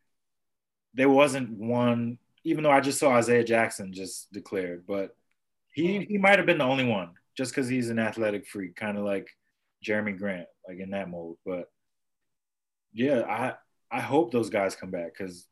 there 0.95 1.09
wasn't 1.09 1.51
one 1.51 2.19
even 2.45 2.63
though 2.63 2.71
i 2.71 2.81
just 2.81 2.99
saw 2.99 3.11
isaiah 3.11 3.45
jackson 3.45 3.93
just 3.93 4.33
declared 4.33 4.85
but 4.87 5.17
he 5.75 6.07
he 6.09 6.19
might 6.19 6.39
have 6.39 6.47
been 6.47 6.59
the 6.59 6.65
only 6.65 6.87
one 6.87 7.11
just 7.37 7.51
because 7.51 7.69
he's 7.69 7.91
an 7.91 7.99
athletic 7.99 8.47
freak, 8.47 8.77
kind 8.77 8.97
of 8.97 9.05
like 9.05 9.29
Jerami 9.85 10.17
Grant, 10.17 10.47
like 10.67 10.79
in 10.79 10.91
that 10.91 11.11
mold. 11.11 11.37
But 11.45 11.69
yeah, 12.93 13.23
I 13.23 13.55
I 13.91 14.01
hope 14.01 14.33
those 14.33 14.51
guys 14.51 14.77
come 14.77 14.91
back 14.91 15.13
because 15.17 15.47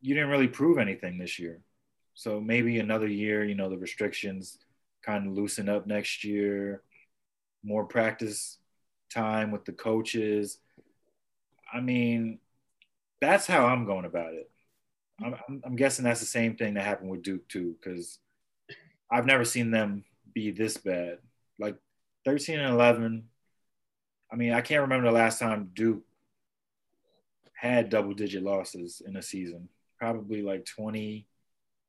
you 0.00 0.14
didn't 0.14 0.30
really 0.30 0.48
prove 0.48 0.78
anything 0.78 1.16
this 1.16 1.38
year. 1.38 1.60
So 2.14 2.40
maybe 2.40 2.78
another 2.78 3.06
year, 3.06 3.44
you 3.44 3.54
know, 3.54 3.70
the 3.70 3.78
restrictions 3.78 4.58
kind 5.04 5.26
of 5.26 5.32
loosen 5.32 5.68
up 5.68 5.86
next 5.86 6.24
year, 6.24 6.82
more 7.64 7.84
practice 7.84 8.58
time 9.14 9.50
with 9.52 9.64
the 9.64 9.72
coaches. 9.72 10.58
I 11.72 11.80
mean, 11.80 12.40
that's 13.20 13.46
how 13.46 13.66
I'm 13.66 13.86
going 13.86 14.04
about 14.04 14.34
it. 14.34 14.50
I'm, 15.22 15.62
I'm 15.64 15.76
guessing 15.76 16.04
that's 16.04 16.20
the 16.20 16.26
same 16.26 16.56
thing 16.56 16.74
that 16.74 16.84
happened 16.84 17.10
with 17.10 17.22
Duke 17.22 17.48
too, 17.48 17.76
because 17.78 18.18
I've 19.12 19.26
never 19.26 19.44
seen 19.44 19.70
them 19.70 20.04
be 20.32 20.50
this 20.50 20.78
bad. 20.78 21.18
Like 21.58 21.76
13 22.24 22.58
and 22.58 22.72
11. 22.72 23.28
I 24.32 24.36
mean, 24.36 24.54
I 24.54 24.62
can't 24.62 24.80
remember 24.80 25.06
the 25.06 25.14
last 25.14 25.38
time 25.38 25.70
Duke 25.74 26.02
had 27.52 27.90
double 27.90 28.14
digit 28.14 28.42
losses 28.42 29.02
in 29.06 29.16
a 29.16 29.22
season. 29.22 29.68
Probably 29.98 30.40
like 30.40 30.64
20, 30.64 31.26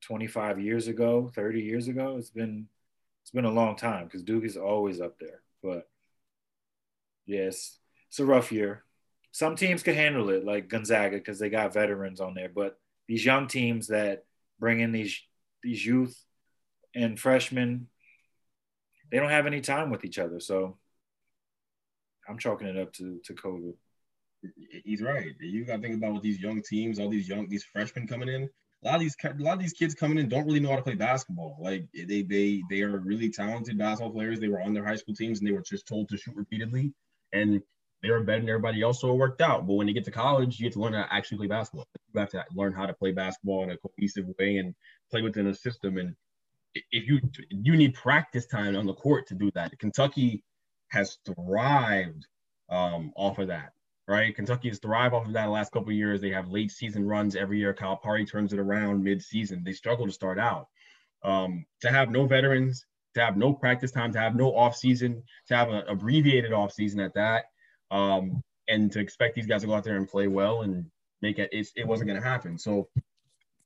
25 0.01 0.59
years 0.59 0.89
ago, 0.89 1.31
30 1.33 1.62
years 1.62 1.88
ago. 1.88 2.17
It's 2.17 2.29
been 2.29 2.67
it's 3.21 3.31
been 3.31 3.45
a 3.45 3.51
long 3.51 3.77
time 3.77 4.03
because 4.03 4.21
Duke 4.21 4.43
is 4.43 4.57
always 4.57 4.99
up 4.99 5.17
there. 5.17 5.39
But 5.63 5.88
yes, 7.25 7.77
it's 8.09 8.19
a 8.19 8.25
rough 8.25 8.51
year. 8.51 8.83
Some 9.31 9.55
teams 9.55 9.81
can 9.81 9.95
handle 9.95 10.29
it, 10.29 10.45
like 10.45 10.67
Gonzaga, 10.67 11.17
because 11.17 11.39
they 11.39 11.49
got 11.49 11.73
veterans 11.73 12.19
on 12.19 12.33
there. 12.33 12.49
But 12.49 12.77
these 13.07 13.25
young 13.25 13.47
teams 13.47 13.88
that 13.88 14.25
bring 14.59 14.81
in 14.81 14.91
these 14.91 15.19
these 15.63 15.86
youth 15.86 16.21
and 16.95 17.19
freshmen, 17.19 17.88
they 19.12 19.19
don't 19.19 19.29
have 19.29 19.45
any 19.45 19.62
time 19.62 19.89
with 19.89 20.06
each 20.06 20.19
other. 20.19 20.39
So 20.39 20.77
I'm 22.27 22.38
chalking 22.38 22.67
it 22.67 22.77
up 22.77 22.93
to 22.93 23.19
to 23.25 23.34
COVID. 23.34 23.73
He's 24.84 25.01
right. 25.01 25.32
You 25.39 25.65
got 25.65 25.77
to 25.77 25.82
think 25.82 25.95
about 25.95 26.13
what 26.13 26.21
these 26.21 26.39
young 26.39 26.62
teams, 26.62 26.99
all 26.99 27.10
these 27.10 27.29
young 27.29 27.47
these 27.47 27.63
freshmen 27.63 28.08
coming 28.08 28.29
in. 28.29 28.49
A 28.84 28.88
lot 28.88 28.95
of 28.95 29.01
these 29.01 29.15
a 29.23 29.34
lot 29.41 29.53
of 29.53 29.60
these 29.60 29.73
kids 29.73 29.95
coming 29.95 30.17
in 30.17 30.27
don't 30.27 30.45
really 30.45 30.60
know 30.60 30.69
how 30.69 30.75
to 30.75 30.82
play 30.82 30.95
basketball. 30.95 31.58
Like 31.60 31.86
they 31.93 32.23
they 32.23 32.63
they 32.69 32.82
are 32.82 32.99
really 32.99 33.29
talented 33.29 33.77
basketball 33.77 34.13
players. 34.13 34.39
They 34.39 34.49
were 34.49 34.62
on 34.62 34.73
their 34.73 34.86
high 34.86 34.97
school 34.97 35.15
teams 35.15 35.39
and 35.39 35.47
they 35.47 35.53
were 35.53 35.62
just 35.62 35.88
told 35.88 36.10
to 36.10 36.17
shoot 36.17 36.36
repeatedly, 36.36 36.93
and 37.32 37.62
they 38.03 38.12
were 38.12 38.21
better 38.21 38.41
than 38.41 38.49
everybody 38.49 38.82
else, 38.82 38.99
so 38.99 39.12
it 39.12 39.15
worked 39.15 39.41
out. 39.41 39.65
But 39.65 39.75
when 39.75 39.88
you 39.88 39.93
get 39.93 40.03
to 40.06 40.12
college, 40.12 40.60
you 40.60 40.65
get 40.65 40.73
to 40.73 40.82
learn 40.82 40.93
how 40.93 41.03
to 41.03 41.13
actually 41.13 41.38
play 41.38 41.47
basketball. 41.47 41.88
You 42.13 42.19
have 42.19 42.29
to 42.32 42.43
learn 42.53 42.73
how 42.73 42.86
to 42.86 42.93
play 42.93 43.13
basketball 43.13 43.63
in 43.63 43.71
a 43.71 43.77
cohesive 43.77 44.25
way 44.38 44.58
and 44.58 44.75
play 45.10 45.21
within 45.21 45.47
a 45.47 45.56
system. 45.56 45.97
And 45.97 46.13
if 46.75 47.07
you 47.07 47.19
you 47.49 47.75
need 47.75 47.93
practice 47.93 48.45
time 48.45 48.75
on 48.75 48.86
the 48.86 48.93
court 48.93 49.27
to 49.27 49.36
do 49.36 49.51
that. 49.55 49.77
Kentucky 49.79 50.43
has 50.89 51.17
thrived 51.25 52.25
um, 52.69 53.12
off 53.15 53.39
of 53.39 53.47
that, 53.47 53.73
right? 54.07 54.36
Kentucky 54.36 54.69
has 54.69 54.79
thrived 54.79 55.13
off 55.13 55.25
of 55.25 55.33
that 55.33 55.45
the 55.45 55.51
last 55.51 55.71
couple 55.71 55.91
years. 55.91 56.21
They 56.21 56.31
have 56.31 56.49
late 56.49 56.71
season 56.71 57.05
runs 57.05 57.36
every 57.36 57.59
year. 57.59 57.73
Calipari 57.73 58.29
turns 58.29 58.53
it 58.53 58.59
around 58.59 59.03
mid 59.03 59.21
season. 59.21 59.63
They 59.63 59.73
struggle 59.73 60.05
to 60.05 60.12
start 60.12 60.39
out. 60.39 60.67
Um, 61.23 61.65
to 61.81 61.89
have 61.89 62.09
no 62.09 62.25
veterans, 62.25 62.86
to 63.13 63.21
have 63.21 63.38
no 63.38 63.53
practice 63.53 63.91
time, 63.91 64.12
to 64.13 64.19
have 64.19 64.36
no 64.36 64.55
off 64.55 64.75
season, 64.75 65.23
to 65.47 65.55
have 65.55 65.69
an 65.69 65.83
abbreviated 65.88 66.51
off 66.51 66.73
season 66.73 66.99
at 66.99 67.13
that, 67.13 67.45
um, 67.91 68.43
and 68.67 68.91
to 68.91 68.99
expect 68.99 69.36
these 69.36 69.45
guys 69.45 69.62
to 69.62 69.67
go 69.67 69.73
out 69.73 69.83
there 69.83 69.97
and 69.97 70.07
play 70.07 70.27
well 70.27 70.63
and 70.63 70.86
make 71.21 71.39
it, 71.39 71.49
it, 71.53 71.67
it 71.75 71.88
wasn't 71.88 72.07
going 72.07 72.21
to 72.21 72.27
happen. 72.27 72.57
So, 72.57 72.89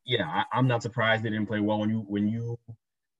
yeah, 0.06 0.44
I, 0.52 0.60
am 0.60 0.68
not 0.68 0.84
surprised 0.84 1.24
they 1.24 1.30
didn't 1.30 1.48
play 1.48 1.60
well 1.60 1.80
when 1.80 1.90
you 1.90 2.06
when 2.08 2.28
you 2.28 2.60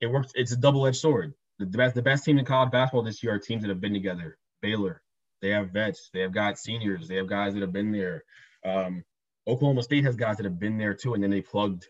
it 0.02 0.08
works. 0.08 0.32
It's 0.36 0.52
a 0.52 0.58
double 0.58 0.86
edged 0.88 0.98
sword. 0.98 1.34
The, 1.60 1.66
the 1.66 1.78
best 1.78 1.96
the 1.96 2.02
best 2.02 2.24
team 2.24 2.38
in 2.38 2.46
college 2.46 2.72
basketball 2.72 3.04
this 3.04 3.24
year 3.24 3.34
are 3.34 3.40
teams 3.40 3.64
that 3.64 3.70
have 3.70 3.82
been 3.82 3.94
together. 3.94 4.38
Baylor, 4.62 5.02
they 5.42 5.50
have 5.50 5.72
vets, 5.72 6.10
they 6.14 6.22
have 6.22 6.34
got 6.34 6.58
seniors, 6.58 7.08
they 7.08 7.16
have 7.16 7.28
guys 7.28 7.54
that 7.54 7.62
have 7.62 7.74
been 7.74 7.92
there. 7.92 8.24
Um, 8.66 9.04
Oklahoma 9.48 9.84
State 9.84 10.04
has 10.04 10.16
guys 10.16 10.38
that 10.38 10.46
have 10.46 10.60
been 10.60 10.78
there 10.78 10.94
too, 10.94 11.14
and 11.14 11.24
then 11.24 11.30
they 11.30 11.42
plugged 11.42 11.88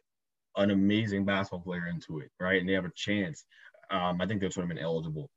an 0.57 0.71
amazing 0.71 1.25
basketball 1.25 1.61
player 1.61 1.87
into 1.87 2.19
it, 2.19 2.29
right? 2.39 2.59
And 2.59 2.67
they 2.67 2.73
have 2.73 2.85
a 2.85 2.91
chance. 2.95 3.45
Um, 3.89 4.21
I 4.21 4.27
think 4.27 4.41
they 4.41 4.47
would 4.47 4.55
have 4.55 4.67
been 4.67 4.77
eligible. 4.77 5.29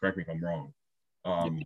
Correct 0.00 0.16
me 0.16 0.22
if 0.22 0.28
I'm 0.28 0.44
wrong. 0.44 0.72
Um, 1.24 1.60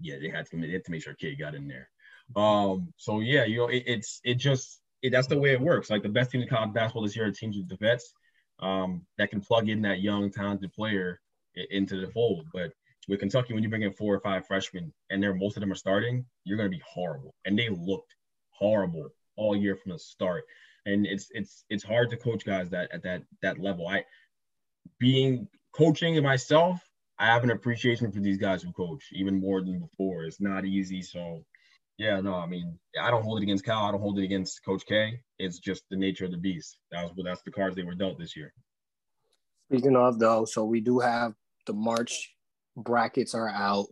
yeah, 0.00 0.16
they 0.20 0.28
had 0.28 0.46
to 0.50 0.60
they 0.60 0.70
had 0.70 0.84
to 0.84 0.90
make 0.90 1.02
sure 1.02 1.14
kid 1.14 1.38
got 1.38 1.54
in 1.54 1.68
there. 1.68 1.88
Um, 2.34 2.92
so 2.96 3.20
yeah, 3.20 3.44
you 3.44 3.58
know, 3.58 3.68
it, 3.68 3.84
it's 3.86 4.20
it 4.24 4.34
just 4.34 4.80
it, 5.02 5.10
that's 5.10 5.26
the 5.26 5.38
way 5.38 5.52
it 5.52 5.60
works. 5.60 5.90
Like 5.90 6.02
the 6.02 6.08
best 6.08 6.30
team 6.30 6.42
in 6.42 6.48
college 6.48 6.72
basketball 6.72 7.02
this 7.02 7.16
year 7.16 7.26
are 7.26 7.30
teams 7.30 7.56
with 7.56 7.68
the 7.68 7.76
vets 7.76 8.12
um, 8.60 9.02
that 9.18 9.30
can 9.30 9.40
plug 9.40 9.68
in 9.68 9.82
that 9.82 10.00
young 10.00 10.30
talented 10.30 10.72
player 10.72 11.20
into 11.70 12.00
the 12.00 12.10
fold. 12.10 12.46
But 12.52 12.72
with 13.08 13.20
Kentucky, 13.20 13.54
when 13.54 13.62
you 13.62 13.68
bring 13.68 13.82
in 13.82 13.92
four 13.92 14.14
or 14.14 14.20
five 14.20 14.46
freshmen 14.46 14.92
and 15.10 15.22
they're 15.22 15.34
most 15.34 15.56
of 15.56 15.60
them 15.60 15.72
are 15.72 15.76
starting, 15.76 16.24
you're 16.44 16.56
going 16.56 16.70
to 16.70 16.76
be 16.76 16.82
horrible. 16.86 17.34
And 17.44 17.58
they 17.58 17.68
looked 17.68 18.14
horrible 18.50 19.08
all 19.36 19.56
year 19.56 19.76
from 19.76 19.92
the 19.92 19.98
start. 19.98 20.44
And 20.86 21.06
it's 21.06 21.28
it's 21.32 21.64
it's 21.68 21.82
hard 21.82 22.10
to 22.10 22.16
coach 22.16 22.44
guys 22.44 22.70
that 22.70 22.90
at 22.92 23.02
that 23.02 23.22
that 23.42 23.58
level. 23.58 23.88
I 23.88 24.04
being 24.98 25.48
coaching 25.72 26.20
myself, 26.22 26.80
I 27.18 27.26
have 27.26 27.44
an 27.44 27.50
appreciation 27.50 28.12
for 28.12 28.20
these 28.20 28.38
guys 28.38 28.62
who 28.62 28.72
coach 28.72 29.04
even 29.12 29.40
more 29.40 29.60
than 29.62 29.80
before. 29.80 30.24
It's 30.24 30.40
not 30.40 30.64
easy. 30.64 31.02
So, 31.02 31.44
yeah, 31.98 32.20
no, 32.20 32.34
I 32.34 32.46
mean, 32.46 32.78
I 33.00 33.10
don't 33.10 33.22
hold 33.22 33.40
it 33.40 33.44
against 33.44 33.64
Cal. 33.64 33.84
I 33.84 33.90
don't 33.90 34.00
hold 34.00 34.18
it 34.18 34.24
against 34.24 34.64
Coach 34.64 34.84
K. 34.86 35.20
It's 35.38 35.58
just 35.58 35.84
the 35.90 35.96
nature 35.96 36.26
of 36.26 36.30
the 36.30 36.36
beast. 36.36 36.78
That 36.92 37.04
was 37.04 37.12
that's 37.24 37.42
the 37.42 37.50
cards 37.50 37.76
they 37.76 37.84
were 37.84 37.94
dealt 37.94 38.18
this 38.18 38.36
year. 38.36 38.52
Speaking 39.70 39.96
of 39.96 40.18
though, 40.18 40.44
so 40.44 40.64
we 40.64 40.80
do 40.80 40.98
have 40.98 41.34
the 41.66 41.72
March 41.72 42.34
brackets 42.76 43.34
are 43.34 43.48
out. 43.48 43.86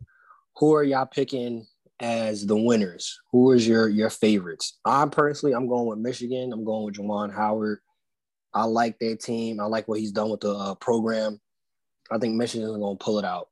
Who 0.56 0.74
are 0.74 0.84
y'all 0.84 1.06
picking 1.06 1.66
as 2.00 2.46
the 2.46 2.56
winners? 2.56 3.18
Who 3.32 3.52
is 3.52 3.66
your 3.66 3.88
your 3.88 4.10
favorites? 4.10 4.78
I'm 4.84 5.10
personally, 5.10 5.54
I'm 5.54 5.66
going 5.66 5.86
with 5.86 5.98
Michigan. 5.98 6.52
I'm 6.52 6.64
going 6.64 6.84
with 6.84 6.96
Juwan 6.96 7.34
Howard. 7.34 7.80
I 8.52 8.64
like 8.64 8.98
their 8.98 9.16
team. 9.16 9.60
I 9.60 9.64
like 9.64 9.88
what 9.88 9.98
he's 9.98 10.12
done 10.12 10.30
with 10.30 10.40
the 10.40 10.52
uh, 10.54 10.74
program. 10.76 11.40
I 12.10 12.18
think 12.18 12.36
Michigan 12.36 12.68
is 12.68 12.76
going 12.76 12.98
to 12.98 13.04
pull 13.04 13.18
it 13.18 13.24
out. 13.24 13.48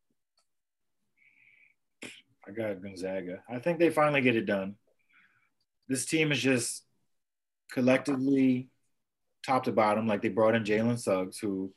I 2.53 2.69
got 2.69 2.83
Gonzaga. 2.83 3.43
I 3.49 3.59
think 3.59 3.79
they 3.79 3.91
finally 3.91 4.21
get 4.21 4.37
it 4.37 4.47
done. 4.47 4.77
This 5.89 6.05
team 6.05 6.33
is 6.33 6.41
just 6.41 6.85
collectively 7.71 8.69
top 9.45 9.65
to 9.65 9.73
bottom. 9.73 10.07
Like 10.07 10.23
they 10.23 10.29
brought 10.29 10.55
in 10.55 10.65
Jalen 10.65 10.99
Suggs, 10.99 11.39
who 11.39 11.73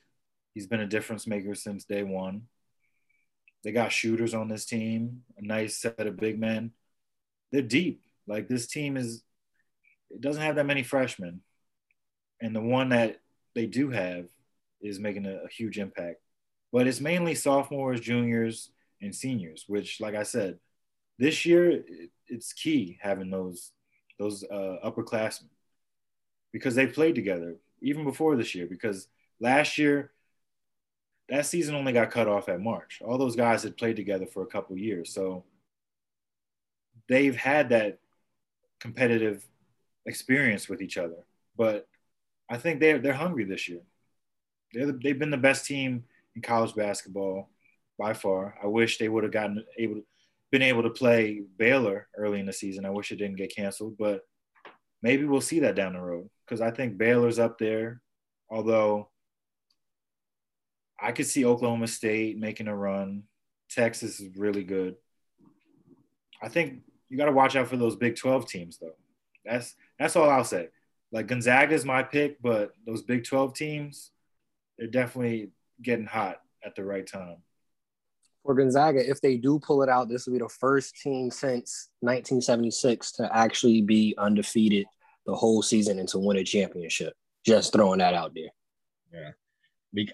he's 0.53 0.67
been 0.67 0.81
a 0.81 0.87
difference 0.87 1.27
maker 1.27 1.55
since 1.55 1.85
day 1.85 2.03
one. 2.03 2.43
They 3.63 3.71
got 3.71 3.91
shooters 3.91 4.33
on 4.33 4.47
this 4.47 4.65
team, 4.65 5.23
a 5.37 5.41
nice 5.41 5.77
set 5.77 5.99
of 5.99 6.17
big 6.17 6.39
men. 6.39 6.71
They're 7.51 7.61
deep. 7.61 8.01
Like 8.27 8.47
this 8.47 8.67
team 8.67 8.97
is, 8.97 9.23
it 10.11 10.21
doesn't 10.21 10.41
have 10.41 10.55
that 10.55 10.65
many 10.65 10.83
freshmen. 10.83 11.41
And 12.41 12.55
the 12.55 12.61
one 12.61 12.89
that 12.89 13.21
they 13.55 13.65
do 13.65 13.89
have 13.89 14.27
is 14.81 14.99
making 14.99 15.25
a, 15.25 15.45
a 15.45 15.49
huge 15.49 15.79
impact 15.79 16.19
but 16.75 16.87
it's 16.87 16.99
mainly 16.99 17.35
sophomores, 17.35 18.01
juniors, 18.01 18.69
and 19.01 19.15
seniors. 19.15 19.63
Which, 19.65 20.01
like 20.01 20.13
I 20.13 20.23
said, 20.23 20.59
this 21.17 21.45
year 21.45 21.83
it's 22.27 22.53
key 22.53 22.97
having 23.01 23.29
those 23.29 23.71
those 24.19 24.43
uh, 24.43 24.77
upperclassmen 24.85 25.49
because 26.51 26.75
they 26.75 26.87
played 26.87 27.15
together 27.15 27.55
even 27.81 28.03
before 28.03 28.35
this 28.35 28.55
year. 28.55 28.65
Because 28.65 29.07
last 29.39 29.77
year 29.77 30.11
that 31.29 31.45
season 31.45 31.75
only 31.75 31.93
got 31.93 32.11
cut 32.11 32.27
off 32.27 32.49
at 32.49 32.61
March. 32.61 33.01
All 33.03 33.17
those 33.17 33.35
guys 33.35 33.63
had 33.63 33.77
played 33.77 33.95
together 33.95 34.25
for 34.25 34.43
a 34.43 34.47
couple 34.47 34.77
years, 34.77 35.13
so 35.13 35.43
they've 37.09 37.35
had 37.35 37.69
that 37.69 37.99
competitive 38.79 39.45
experience 40.05 40.69
with 40.69 40.81
each 40.81 40.97
other. 40.97 41.25
But 41.57 41.87
I 42.49 42.57
think 42.57 42.79
they're 42.79 42.99
they're 42.99 43.13
hungry 43.13 43.45
this 43.45 43.67
year. 43.67 43.81
They're 44.73 44.87
the, 44.87 44.99
they've 45.03 45.17
been 45.17 45.31
the 45.31 45.37
best 45.37 45.65
team 45.65 46.03
in 46.35 46.41
college 46.41 46.75
basketball 46.75 47.49
by 47.97 48.13
far. 48.13 48.55
I 48.61 48.67
wish 48.67 48.97
they 48.97 49.09
would 49.09 49.23
have 49.23 49.33
gotten 49.33 49.63
able 49.77 50.01
been 50.55 50.61
able 50.61 50.83
to 50.83 50.89
play 50.89 51.41
Baylor 51.57 52.07
early 52.17 52.39
in 52.39 52.45
the 52.45 52.53
season. 52.53 52.85
I 52.85 52.89
wish 52.89 53.11
it 53.11 53.17
didn't 53.17 53.35
get 53.35 53.53
canceled, 53.53 53.97
but 53.99 54.21
maybe 55.01 55.25
we'll 55.25 55.41
see 55.41 55.59
that 55.59 55.75
down 55.75 55.91
the 55.91 55.99
road 55.99 56.29
because 56.45 56.61
I 56.61 56.71
think 56.71 56.97
Baylor's 56.97 57.39
up 57.39 57.57
there. 57.59 58.01
Although 58.49 59.09
I 60.97 61.11
could 61.11 61.25
see 61.25 61.43
Oklahoma 61.43 61.87
State 61.87 62.37
making 62.37 62.69
a 62.69 62.75
run. 62.75 63.23
Texas 63.69 64.21
is 64.21 64.37
really 64.37 64.63
good. 64.63 64.95
I 66.41 66.47
think 66.47 66.83
you 67.09 67.17
got 67.17 67.25
to 67.25 67.33
watch 67.33 67.57
out 67.57 67.67
for 67.67 67.75
those 67.75 67.97
Big 67.97 68.15
12 68.15 68.47
teams 68.47 68.77
though. 68.77 68.95
That's 69.43 69.75
that's 69.99 70.15
all 70.15 70.29
I'll 70.29 70.45
say. 70.45 70.69
Like 71.11 71.27
Gonzaga 71.27 71.75
is 71.75 71.83
my 71.83 72.01
pick, 72.01 72.41
but 72.41 72.71
those 72.87 73.01
Big 73.01 73.25
12 73.25 73.53
teams, 73.55 74.11
they're 74.77 74.87
definitely 74.87 75.51
getting 75.81 76.05
hot 76.05 76.39
at 76.63 76.75
the 76.75 76.85
right 76.85 77.05
time. 77.05 77.39
For 78.45 78.53
Gonzaga, 78.53 79.09
if 79.09 79.21
they 79.21 79.37
do 79.37 79.59
pull 79.59 79.81
it 79.81 79.89
out, 79.89 80.07
this 80.07 80.25
will 80.25 80.33
be 80.33 80.39
the 80.39 80.49
first 80.49 80.95
team 81.01 81.31
since 81.31 81.89
1976 82.01 83.13
to 83.13 83.35
actually 83.35 83.81
be 83.81 84.13
undefeated 84.19 84.85
the 85.25 85.33
whole 85.33 85.63
season 85.63 85.97
and 85.97 86.07
to 86.09 86.19
win 86.19 86.37
a 86.37 86.43
championship. 86.43 87.13
Just 87.43 87.73
throwing 87.73 87.99
that 87.99 88.13
out 88.13 88.33
there. 88.35 88.49
Yeah. 89.11 89.31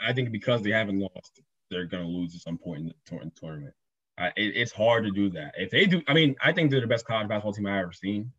I 0.02 0.13
think 0.13 0.32
because 0.32 0.62
they 0.62 0.70
haven't 0.70 1.00
lost 1.00 1.41
they're 1.72 1.86
gonna 1.86 2.08
lose 2.08 2.36
at 2.36 2.41
some 2.41 2.58
point 2.58 2.82
in 2.82 2.86
the 2.88 2.94
tour- 3.06 3.32
tournament. 3.36 3.74
It, 4.20 4.56
it's 4.56 4.72
hard 4.72 5.06
to 5.06 5.12
do 5.12 5.30
that. 5.32 5.56
If 5.58 5.72
they 5.72 5.88
do, 5.88 6.04
I 6.08 6.13
mean, 6.13 6.36
I 6.44 6.52
think 6.52 6.70
they're 6.70 6.82
the 6.82 6.88
best 6.88 7.06
college 7.06 7.28
basketball 7.28 7.54
team 7.54 7.65
I've 7.65 7.82
ever 7.82 7.94
seen. 7.94 8.32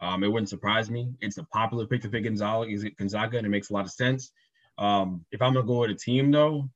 Um, 0.00 0.22
it 0.22 0.28
wouldn't 0.28 0.50
surprise 0.50 0.90
me. 0.90 1.14
It's 1.20 1.38
a 1.38 1.44
popular 1.44 1.86
pick 1.86 2.02
to 2.02 2.08
pick 2.10 2.24
Gonzaga, 2.24 2.90
Gonzaga, 2.90 3.38
and 3.38 3.46
it 3.46 3.50
makes 3.50 3.70
a 3.70 3.72
lot 3.72 3.86
of 3.86 3.90
sense. 3.90 4.30
Um, 4.78 5.24
if 5.32 5.42
I'm 5.42 5.54
gonna 5.54 5.66
go 5.66 5.80
with 5.80 5.90
a 5.90 5.94
team 5.94 6.30
though, 6.30 6.68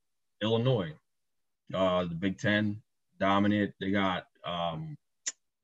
Illinois, 0.42 0.94
uh, 1.74 2.04
the 2.04 2.14
Big 2.14 2.38
Ten, 2.38 2.80
dominant. 3.18 3.72
They 3.80 3.90
got 3.90 4.26
um, 4.44 4.96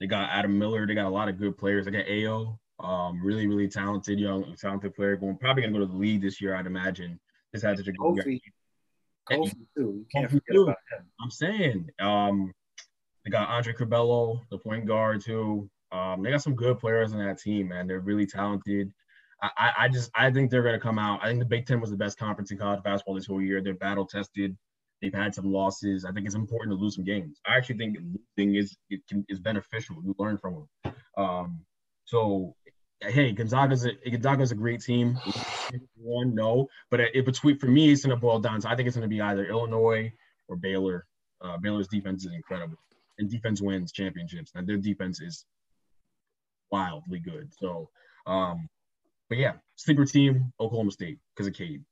they 0.00 0.06
got 0.06 0.30
Adam 0.30 0.58
Miller. 0.58 0.86
They 0.86 0.94
got 0.94 1.06
a 1.06 1.10
lot 1.10 1.28
of 1.28 1.38
good 1.38 1.56
players. 1.56 1.84
They 1.84 1.90
got 1.90 2.06
Ayo, 2.06 2.58
um, 2.80 3.24
really 3.24 3.46
really 3.46 3.68
talented 3.68 4.18
young 4.18 4.54
talented 4.56 4.94
player. 4.94 5.16
Going 5.16 5.36
probably 5.36 5.62
gonna 5.62 5.72
go 5.72 5.80
to 5.80 5.86
the 5.86 5.98
league 5.98 6.22
this 6.22 6.40
year, 6.40 6.54
I'd 6.54 6.66
imagine. 6.66 7.18
Just 7.54 7.64
had 7.64 7.78
such 7.78 7.88
a 7.88 7.92
good 7.92 8.00
Kofi, 8.00 8.40
Kofi 9.30 9.52
too. 9.76 10.04
You 10.04 10.06
can't 10.14 10.30
Kofi, 10.30 10.40
too. 10.52 10.74
I'm 11.20 11.30
saying. 11.30 11.88
Um, 12.00 12.52
they 13.24 13.30
got 13.30 13.48
Andre 13.48 13.72
Curbelo, 13.72 14.40
the 14.50 14.58
point 14.58 14.86
guard 14.86 15.20
too. 15.20 15.68
Um, 15.90 16.22
they 16.22 16.30
got 16.30 16.42
some 16.42 16.54
good 16.54 16.78
players 16.78 17.12
on 17.12 17.18
that 17.18 17.40
team, 17.40 17.68
man. 17.68 17.86
They're 17.86 18.00
really 18.00 18.26
talented. 18.26 18.92
I, 19.42 19.50
I, 19.56 19.72
I 19.78 19.88
just 19.88 20.10
I 20.14 20.30
think 20.30 20.50
they're 20.50 20.62
gonna 20.62 20.80
come 20.80 20.98
out. 20.98 21.20
I 21.22 21.26
think 21.26 21.40
the 21.40 21.44
Big 21.44 21.66
Ten 21.66 21.80
was 21.80 21.90
the 21.90 21.96
best 21.96 22.18
conference 22.18 22.50
in 22.50 22.58
college 22.58 22.82
basketball 22.82 23.14
this 23.14 23.26
whole 23.26 23.42
year. 23.42 23.60
They're 23.60 23.74
battle 23.74 24.06
tested. 24.06 24.56
They've 25.02 25.14
had 25.14 25.34
some 25.34 25.52
losses. 25.52 26.04
I 26.04 26.12
think 26.12 26.26
it's 26.26 26.34
important 26.34 26.76
to 26.76 26.82
lose 26.82 26.94
some 26.94 27.04
games. 27.04 27.40
I 27.46 27.56
actually 27.56 27.78
think 27.78 27.98
losing 28.36 28.54
is 28.54 28.76
it 28.88 29.00
can, 29.08 29.24
is 29.28 29.38
beneficial. 29.38 29.96
You 30.02 30.14
learn 30.18 30.38
from 30.38 30.66
them. 30.84 30.94
Um, 31.16 31.60
so 32.04 32.54
hey, 33.00 33.32
Gonzaga's 33.32 33.84
a 33.84 33.92
Gonzaga's 34.10 34.52
a 34.52 34.54
great 34.54 34.80
team. 34.80 35.18
One, 35.96 36.34
no, 36.34 36.68
but 36.90 37.00
it, 37.00 37.24
between 37.24 37.58
for 37.58 37.66
me, 37.66 37.92
it's 37.92 38.04
gonna 38.04 38.16
boil 38.16 38.40
down 38.40 38.60
So 38.60 38.68
I 38.68 38.76
think 38.76 38.86
it's 38.86 38.96
gonna 38.96 39.08
be 39.08 39.20
either 39.20 39.46
Illinois 39.46 40.12
or 40.48 40.56
Baylor. 40.56 41.06
Uh, 41.42 41.58
Baylor's 41.58 41.88
defense 41.88 42.24
is 42.24 42.32
incredible, 42.32 42.78
and 43.18 43.30
defense 43.30 43.60
wins 43.60 43.92
championships. 43.92 44.52
And 44.54 44.66
their 44.66 44.78
defense 44.78 45.20
is 45.20 45.44
wildly 46.70 47.18
good. 47.18 47.52
So, 47.52 47.90
um, 48.26 48.68
but 49.28 49.38
yeah, 49.38 49.54
sleeper 49.76 50.04
team 50.04 50.52
Oklahoma 50.58 50.90
State 50.90 51.18
because 51.34 51.46
of 51.46 51.54
Cade. 51.54 51.84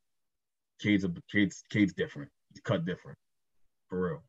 Cade's 0.81 1.05
a 1.05 1.13
Cade's 1.31 1.63
Cade's 1.71 1.93
different. 1.93 2.31
Cut 2.63 2.85
different, 2.85 3.19
for 3.89 4.01
real. 4.09 4.23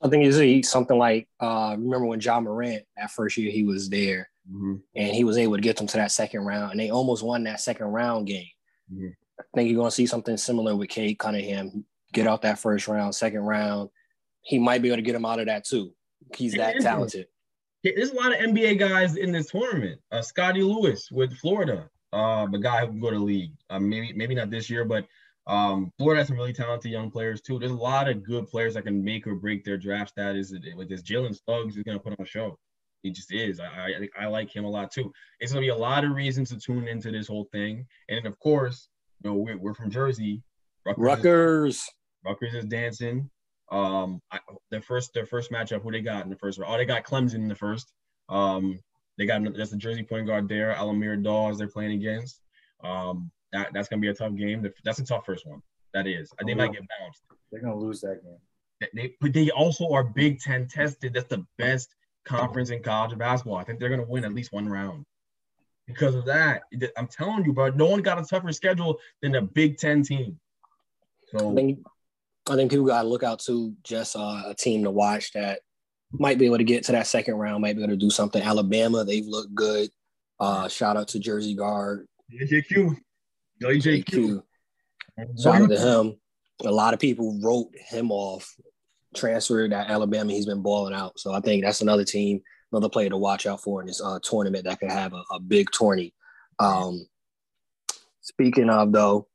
I 0.00 0.08
think 0.08 0.32
see 0.32 0.62
something 0.62 0.98
like 0.98 1.28
uh, 1.40 1.74
remember 1.78 2.06
when 2.06 2.20
Ja 2.20 2.40
Morant 2.40 2.84
that 2.96 3.10
first 3.10 3.36
year 3.36 3.50
he 3.50 3.64
was 3.64 3.88
there 3.88 4.28
Mm-hmm. 4.50 4.74
and 4.96 5.14
he 5.14 5.22
was 5.22 5.38
able 5.38 5.54
to 5.54 5.60
get 5.60 5.76
them 5.76 5.86
to 5.86 5.96
that 5.98 6.10
second 6.10 6.40
round 6.40 6.72
and 6.72 6.80
they 6.80 6.90
almost 6.90 7.22
won 7.22 7.44
that 7.44 7.60
second 7.60 7.86
round 7.86 8.26
game. 8.26 8.48
Mhm. 8.92 9.14
I 9.38 9.44
think 9.54 9.70
you're 9.70 9.78
gonna 9.78 9.92
see 9.92 10.04
something 10.06 10.36
similar 10.36 10.74
with 10.74 10.88
Cade 10.88 11.16
Cunningham. 11.20 11.84
Get 12.12 12.26
out 12.26 12.42
that 12.42 12.58
first 12.58 12.88
round, 12.88 13.14
second 13.14 13.42
round. 13.42 13.90
He 14.40 14.58
might 14.58 14.82
be 14.82 14.88
able 14.88 14.96
to 14.96 15.02
get 15.02 15.14
him 15.14 15.24
out 15.24 15.38
of 15.38 15.46
that 15.46 15.64
too. 15.64 15.94
He's 16.34 16.54
that 16.54 16.80
talented. 16.80 17.28
There's 17.84 18.10
a 18.10 18.14
lot 18.16 18.32
of 18.32 18.40
NBA 18.40 18.80
guys 18.80 19.14
in 19.16 19.30
this 19.30 19.46
tournament. 19.52 20.00
Uh, 20.10 20.22
Scottie 20.22 20.62
Lewis 20.64 21.08
with 21.12 21.32
Florida, 21.38 21.88
um, 22.12 22.52
a 22.52 22.58
guy 22.58 22.80
who 22.80 22.88
can 22.88 23.00
go 23.00 23.12
to 23.12 23.18
league. 23.20 23.52
Uh, 23.70 23.78
maybe 23.78 24.12
maybe 24.12 24.34
not 24.34 24.50
this 24.50 24.68
year, 24.68 24.84
but 24.84 25.06
um, 25.46 25.90
Florida 25.98 26.20
has 26.20 26.28
some 26.28 26.36
really 26.36 26.52
talented 26.52 26.90
young 26.92 27.10
players 27.10 27.40
too. 27.40 27.58
There's 27.58 27.72
a 27.72 27.76
lot 27.76 28.08
of 28.08 28.22
good 28.22 28.46
players 28.46 28.74
that 28.74 28.84
can 28.84 29.02
make 29.02 29.26
or 29.26 29.34
break 29.34 29.64
their 29.64 29.76
draft 29.76 30.10
status. 30.10 30.54
With 30.76 30.88
this 30.88 31.02
Jalen 31.02 31.36
Suggs 31.44 31.76
is 31.76 31.82
going 31.82 31.98
to 31.98 32.02
put 32.02 32.12
on 32.18 32.24
a 32.24 32.28
show. 32.28 32.58
He 33.02 33.10
just 33.10 33.32
is. 33.32 33.58
I, 33.58 33.64
I 33.66 34.24
I 34.24 34.26
like 34.26 34.54
him 34.54 34.64
a 34.64 34.70
lot 34.70 34.92
too. 34.92 35.12
It's 35.40 35.52
going 35.52 35.62
to 35.62 35.66
be 35.66 35.76
a 35.76 35.76
lot 35.76 36.04
of 36.04 36.12
reasons 36.12 36.50
to 36.50 36.58
tune 36.58 36.86
into 36.86 37.10
this 37.10 37.26
whole 37.26 37.48
thing. 37.50 37.84
And 38.08 38.26
of 38.26 38.38
course, 38.38 38.88
you 39.22 39.30
know, 39.30 39.36
we're, 39.36 39.58
we're 39.58 39.74
from 39.74 39.90
Jersey. 39.90 40.42
Rutgers 40.86 40.98
is- 40.98 41.06
Rutgers. 41.06 41.88
Rutgers 42.24 42.54
is 42.54 42.64
dancing. 42.66 43.28
Um, 43.72 44.20
I, 44.30 44.38
their 44.70 44.82
first 44.82 45.12
their 45.14 45.26
first 45.26 45.50
matchup, 45.50 45.82
who 45.82 45.90
they 45.90 46.02
got 46.02 46.24
in 46.24 46.30
the 46.30 46.36
first 46.36 46.58
round? 46.58 46.72
Oh, 46.72 46.76
they 46.76 46.84
got 46.84 47.04
Clemson 47.04 47.36
in 47.36 47.48
the 47.48 47.54
first. 47.56 47.92
Um, 48.28 48.78
they 49.18 49.26
got 49.26 49.42
that's 49.56 49.70
the 49.70 49.76
Jersey 49.76 50.04
point 50.04 50.26
guard 50.28 50.48
there, 50.48 50.72
Al-Amir 50.72 51.16
Dawes. 51.16 51.58
They're 51.58 51.66
playing 51.68 51.92
against. 51.92 52.40
Um, 52.84 53.30
that 53.52 53.70
that's 53.72 53.88
gonna 53.88 54.00
be 54.00 54.08
a 54.08 54.14
tough 54.14 54.34
game. 54.34 54.66
That's 54.84 54.98
a 54.98 55.04
tough 55.04 55.24
first 55.26 55.46
one. 55.46 55.62
That 55.94 56.06
is. 56.06 56.32
They 56.46 56.54
might 56.54 56.72
get 56.72 56.82
bounced. 57.00 57.22
They're 57.50 57.60
gonna 57.60 57.76
lose 57.78 58.00
that 58.00 58.22
game. 58.22 58.38
They- 58.80 58.88
They, 58.94 59.14
but 59.20 59.32
they 59.32 59.50
also 59.50 59.90
are 59.92 60.02
Big 60.04 60.40
Ten 60.40 60.66
tested. 60.66 61.14
That's 61.14 61.28
the 61.28 61.46
best 61.58 61.94
conference 62.24 62.70
in 62.70 62.82
college 62.82 63.16
basketball. 63.18 63.56
I 63.58 63.64
think 63.64 63.78
they're 63.78 63.88
gonna 63.90 64.06
win 64.08 64.24
at 64.24 64.32
least 64.34 64.52
one 64.52 64.68
round. 64.68 65.04
Because 65.86 66.14
of 66.14 66.24
that, 66.26 66.62
I'm 66.96 67.08
telling 67.08 67.44
you, 67.44 67.52
bro, 67.52 67.70
no 67.70 67.86
one 67.88 68.02
got 68.02 68.18
a 68.20 68.24
tougher 68.24 68.52
schedule 68.52 68.98
than 69.20 69.32
the 69.32 69.42
Big 69.42 69.76
Ten 69.78 70.02
team. 70.02 70.38
I 71.34 71.54
think 71.54 71.78
I 72.50 72.56
think 72.56 72.70
people 72.70 72.86
gotta 72.86 73.06
look 73.08 73.22
out 73.22 73.38
to 73.40 73.74
just 73.84 74.16
uh, 74.16 74.42
a 74.46 74.54
team 74.54 74.82
to 74.84 74.90
watch 74.90 75.32
that 75.32 75.60
might 76.12 76.38
be 76.38 76.46
able 76.46 76.58
to 76.58 76.64
get 76.64 76.84
to 76.84 76.92
that 76.92 77.06
second 77.06 77.34
round, 77.36 77.62
might 77.62 77.76
be 77.76 77.82
able 77.82 77.92
to 77.92 77.96
do 77.96 78.10
something. 78.10 78.42
Alabama, 78.42 79.04
they've 79.04 79.26
looked 79.26 79.54
good. 79.54 79.88
Uh, 80.40 80.68
shout 80.68 80.96
out 80.96 81.08
to 81.08 81.18
Jersey 81.20 81.54
guard 81.54 82.06
JQ, 82.32 82.96
JQ. 83.62 84.04
JQ. 84.04 84.42
Shout 85.42 85.62
out 85.62 85.70
to 85.70 85.78
him. 85.78 86.16
A 86.64 86.70
lot 86.70 86.94
of 86.94 87.00
people 87.00 87.38
wrote 87.42 87.70
him 87.74 88.10
off, 88.10 88.54
transferred 89.14 89.72
at 89.72 89.90
Alabama. 89.90 90.32
He's 90.32 90.46
been 90.46 90.62
balling 90.62 90.94
out. 90.94 91.18
So 91.18 91.32
I 91.32 91.40
think 91.40 91.64
that's 91.64 91.80
another 91.80 92.04
team, 92.04 92.40
another 92.70 92.88
player 92.88 93.08
to 93.08 93.16
watch 93.16 93.46
out 93.46 93.62
for 93.62 93.80
in 93.80 93.86
this 93.86 94.02
uh, 94.02 94.18
tournament 94.22 94.64
that 94.64 94.80
could 94.80 94.90
have 94.90 95.12
a, 95.12 95.22
a 95.32 95.40
big 95.40 95.68
tourney. 95.76 96.14
Um, 96.58 97.06
speaking 98.20 98.70
of 98.70 98.92
though, 98.92 99.28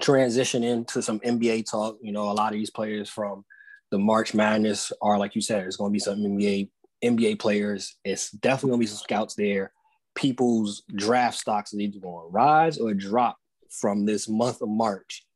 transition 0.00 0.64
into 0.64 1.02
some 1.02 1.20
NBA 1.20 1.70
talk. 1.70 1.98
You 2.00 2.12
know, 2.12 2.30
a 2.30 2.32
lot 2.32 2.52
of 2.52 2.58
these 2.58 2.70
players 2.70 3.08
from 3.08 3.44
the 3.90 3.98
March 3.98 4.34
Madness 4.34 4.92
are 5.02 5.18
like 5.18 5.34
you 5.34 5.40
said. 5.40 5.62
There's 5.62 5.76
going 5.76 5.90
to 5.90 5.92
be 5.92 5.98
some 5.98 6.18
NBA 6.18 6.70
NBA 7.04 7.38
players. 7.38 7.96
It's 8.04 8.30
definitely 8.30 8.70
going 8.70 8.80
to 8.80 8.84
be 8.84 8.88
some 8.88 8.98
scouts 8.98 9.34
there. 9.34 9.72
People's 10.14 10.82
draft 10.94 11.38
stocks 11.38 11.74
are 11.74 11.80
either 11.80 11.98
going 11.98 12.26
to 12.26 12.32
rise 12.32 12.78
or 12.78 12.94
drop 12.94 13.36
from 13.80 14.06
this 14.06 14.28
month 14.28 14.62
of 14.62 14.68
March. 14.68 15.26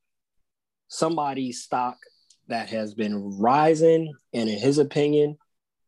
Somebody's 0.89 1.63
stock 1.63 1.99
that 2.49 2.69
has 2.71 2.95
been 2.95 3.39
rising 3.39 4.15
and 4.33 4.49
in 4.49 4.59
his 4.59 4.79
opinion 4.79 5.37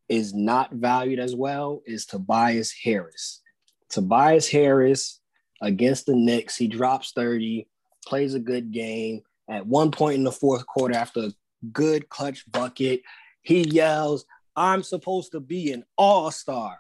is 0.09 0.35
not 0.35 0.73
valued 0.73 1.19
as 1.19 1.35
well 1.35 1.83
is 1.87 2.05
Tobias 2.05 2.73
Harris. 2.73 3.41
Tobias 3.89 4.49
Harris 4.49 5.21
against 5.63 6.07
the 6.07 6.15
Knicks, 6.15 6.57
he 6.57 6.69
drops 6.69 7.13
30, 7.13 7.67
plays 8.07 8.35
a 8.35 8.41
good 8.41 8.73
game. 8.73 9.23
At 9.49 9.67
one 9.67 9.91
point 9.91 10.17
in 10.17 10.25
the 10.25 10.33
fourth 10.33 10.67
quarter, 10.67 10.95
after 10.95 11.21
a 11.21 11.33
good 11.73 12.09
clutch 12.09 12.51
bucket, 12.51 13.03
he 13.43 13.63
yells, 13.63 14.25
I'm 14.55 14.83
supposed 14.83 15.33
to 15.33 15.41
be 15.41 15.73
an 15.73 15.85
all-star. 15.97 16.79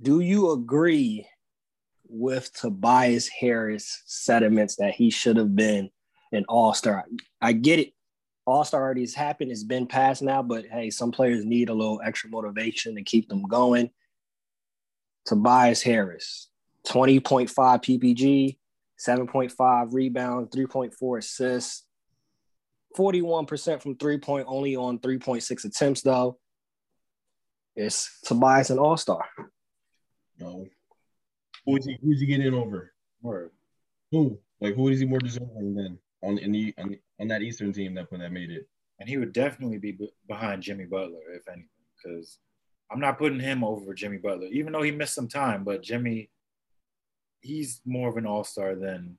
Do 0.00 0.20
you 0.20 0.50
agree 0.52 1.26
with 2.08 2.52
Tobias 2.52 3.28
Harris 3.28 4.02
sentiments 4.06 4.76
that 4.76 4.94
he 4.94 5.10
should 5.10 5.36
have 5.36 5.54
been 5.54 5.90
an 6.32 6.44
all-star? 6.48 7.04
I 7.40 7.52
get 7.52 7.78
it. 7.78 7.92
All-star 8.44 8.82
already 8.82 9.02
has 9.02 9.14
happened. 9.14 9.50
It's 9.50 9.62
been 9.62 9.86
passed 9.86 10.22
now, 10.22 10.42
but 10.42 10.66
hey, 10.66 10.90
some 10.90 11.12
players 11.12 11.44
need 11.44 11.68
a 11.68 11.74
little 11.74 12.00
extra 12.04 12.28
motivation 12.30 12.96
to 12.96 13.02
keep 13.02 13.28
them 13.28 13.42
going. 13.44 13.90
Tobias 15.24 15.82
Harris, 15.82 16.48
20.5 16.88 17.48
PPG, 17.50 18.58
7.5 18.98 19.92
rebounds, 19.92 20.54
3.4 20.54 21.18
assists, 21.18 21.84
41% 22.96 23.82
from 23.82 23.96
three 23.96 24.18
point, 24.18 24.46
only 24.48 24.76
on 24.76 24.98
3.6 24.98 25.64
attempts, 25.64 26.02
though. 26.02 26.38
It's 27.74 28.20
Tobias 28.24 28.70
an 28.70 28.78
all 28.78 28.96
star. 28.96 29.24
No. 30.38 30.66
Who's 31.66 31.84
he? 31.86 31.98
Who's 32.02 32.20
he 32.20 32.26
getting 32.26 32.54
over? 32.54 32.92
Word. 33.22 33.50
Who? 34.10 34.38
Like 34.60 34.74
who 34.74 34.88
is 34.88 35.00
he 35.00 35.06
more 35.06 35.18
deserving 35.18 35.74
than 35.74 35.98
on 36.22 36.38
in 36.38 36.52
the 36.52 36.74
on, 36.78 36.96
on 37.20 37.28
that 37.28 37.42
Eastern 37.42 37.72
team 37.72 37.94
that 37.94 38.10
when 38.10 38.20
that 38.20 38.32
made 38.32 38.50
it? 38.50 38.68
And 39.00 39.08
he 39.08 39.16
would 39.16 39.32
definitely 39.32 39.78
be 39.78 39.92
b- 39.92 40.12
behind 40.28 40.62
Jimmy 40.62 40.84
Butler, 40.84 41.20
if 41.34 41.48
anything, 41.48 41.68
because 41.96 42.38
I'm 42.90 43.00
not 43.00 43.18
putting 43.18 43.40
him 43.40 43.64
over 43.64 43.94
Jimmy 43.94 44.18
Butler, 44.18 44.46
even 44.52 44.72
though 44.72 44.82
he 44.82 44.90
missed 44.92 45.14
some 45.14 45.28
time. 45.28 45.64
But 45.64 45.82
Jimmy, 45.82 46.30
he's 47.40 47.80
more 47.84 48.08
of 48.08 48.16
an 48.16 48.26
all 48.26 48.44
star 48.44 48.74
than 48.76 49.18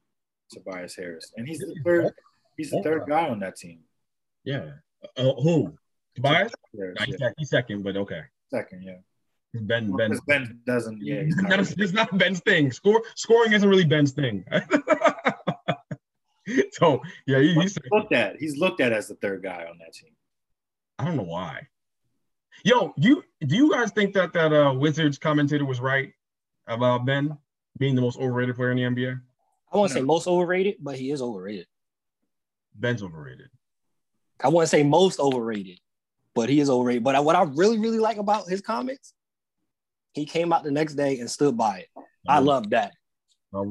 Tobias 0.51 0.95
Harris, 0.95 1.31
and 1.35 1.47
he's 1.47 1.59
the 1.59 1.75
third. 1.83 2.13
He's 2.55 2.69
the 2.71 2.83
third 2.83 3.03
guy 3.07 3.27
on 3.29 3.39
that 3.39 3.55
team. 3.55 3.79
Yeah. 4.43 4.69
Uh, 5.17 5.33
who? 5.41 5.73
Tobias? 6.15 6.51
Harris, 6.77 6.95
Nah, 6.99 7.05
he's, 7.05 7.15
yeah. 7.19 7.29
he's 7.37 7.49
second, 7.49 7.83
but 7.83 7.97
okay. 7.97 8.21
Second, 8.51 8.83
yeah. 8.83 8.97
Ben 9.53 9.95
Ben. 9.95 10.19
Ben 10.27 10.59
doesn't. 10.65 11.01
Yeah, 11.01 11.23
he's 11.23 11.35
not. 11.37 11.59
It's 11.59 11.93
not 11.93 12.17
Ben's 12.17 12.39
thing. 12.39 12.71
Score 12.71 13.03
scoring 13.15 13.53
isn't 13.53 13.67
really 13.67 13.85
Ben's 13.85 14.11
thing. 14.11 14.43
so 16.71 17.01
yeah, 17.27 17.39
he, 17.39 17.53
he's. 17.53 17.75
He's 17.75 17.91
looked 17.91 18.13
at. 18.13 18.35
He's 18.39 18.57
looked 18.57 18.81
at 18.81 18.91
as 18.91 19.07
the 19.07 19.15
third 19.15 19.43
guy 19.43 19.65
on 19.69 19.77
that 19.79 19.93
team. 19.93 20.11
I 20.97 21.05
don't 21.05 21.17
know 21.17 21.23
why. 21.23 21.67
Yo, 22.63 22.93
you 22.97 23.23
do 23.45 23.55
you 23.55 23.71
guys 23.71 23.91
think 23.91 24.13
that 24.13 24.33
that 24.33 24.53
uh, 24.53 24.73
Wizards 24.73 25.17
commentator 25.17 25.65
was 25.65 25.79
right 25.79 26.13
about 26.67 27.05
Ben 27.05 27.37
being 27.77 27.95
the 27.95 28.01
most 28.01 28.19
overrated 28.19 28.55
player 28.55 28.71
in 28.71 28.77
the 28.77 28.83
NBA? 28.83 29.19
I 29.71 29.77
won't 29.77 29.91
say 29.91 30.01
most 30.01 30.27
overrated, 30.27 30.75
but 30.79 30.95
he 30.95 31.11
is 31.11 31.21
overrated. 31.21 31.67
Ben's 32.75 33.03
overrated. 33.03 33.49
I 34.43 34.49
wouldn't 34.49 34.69
say 34.69 34.83
most 34.83 35.19
overrated, 35.19 35.79
but 36.33 36.49
he 36.49 36.59
is 36.59 36.69
overrated. 36.69 37.03
But 37.03 37.23
what 37.23 37.35
I 37.35 37.43
really, 37.43 37.79
really 37.79 37.99
like 37.99 38.17
about 38.17 38.47
his 38.47 38.61
comments, 38.61 39.13
he 40.13 40.25
came 40.25 40.53
out 40.53 40.63
the 40.63 40.71
next 40.71 40.93
day 40.95 41.19
and 41.19 41.29
stood 41.29 41.57
by 41.57 41.79
it. 41.79 41.87
I 42.27 42.39
love 42.39 42.69
that. 42.71 42.93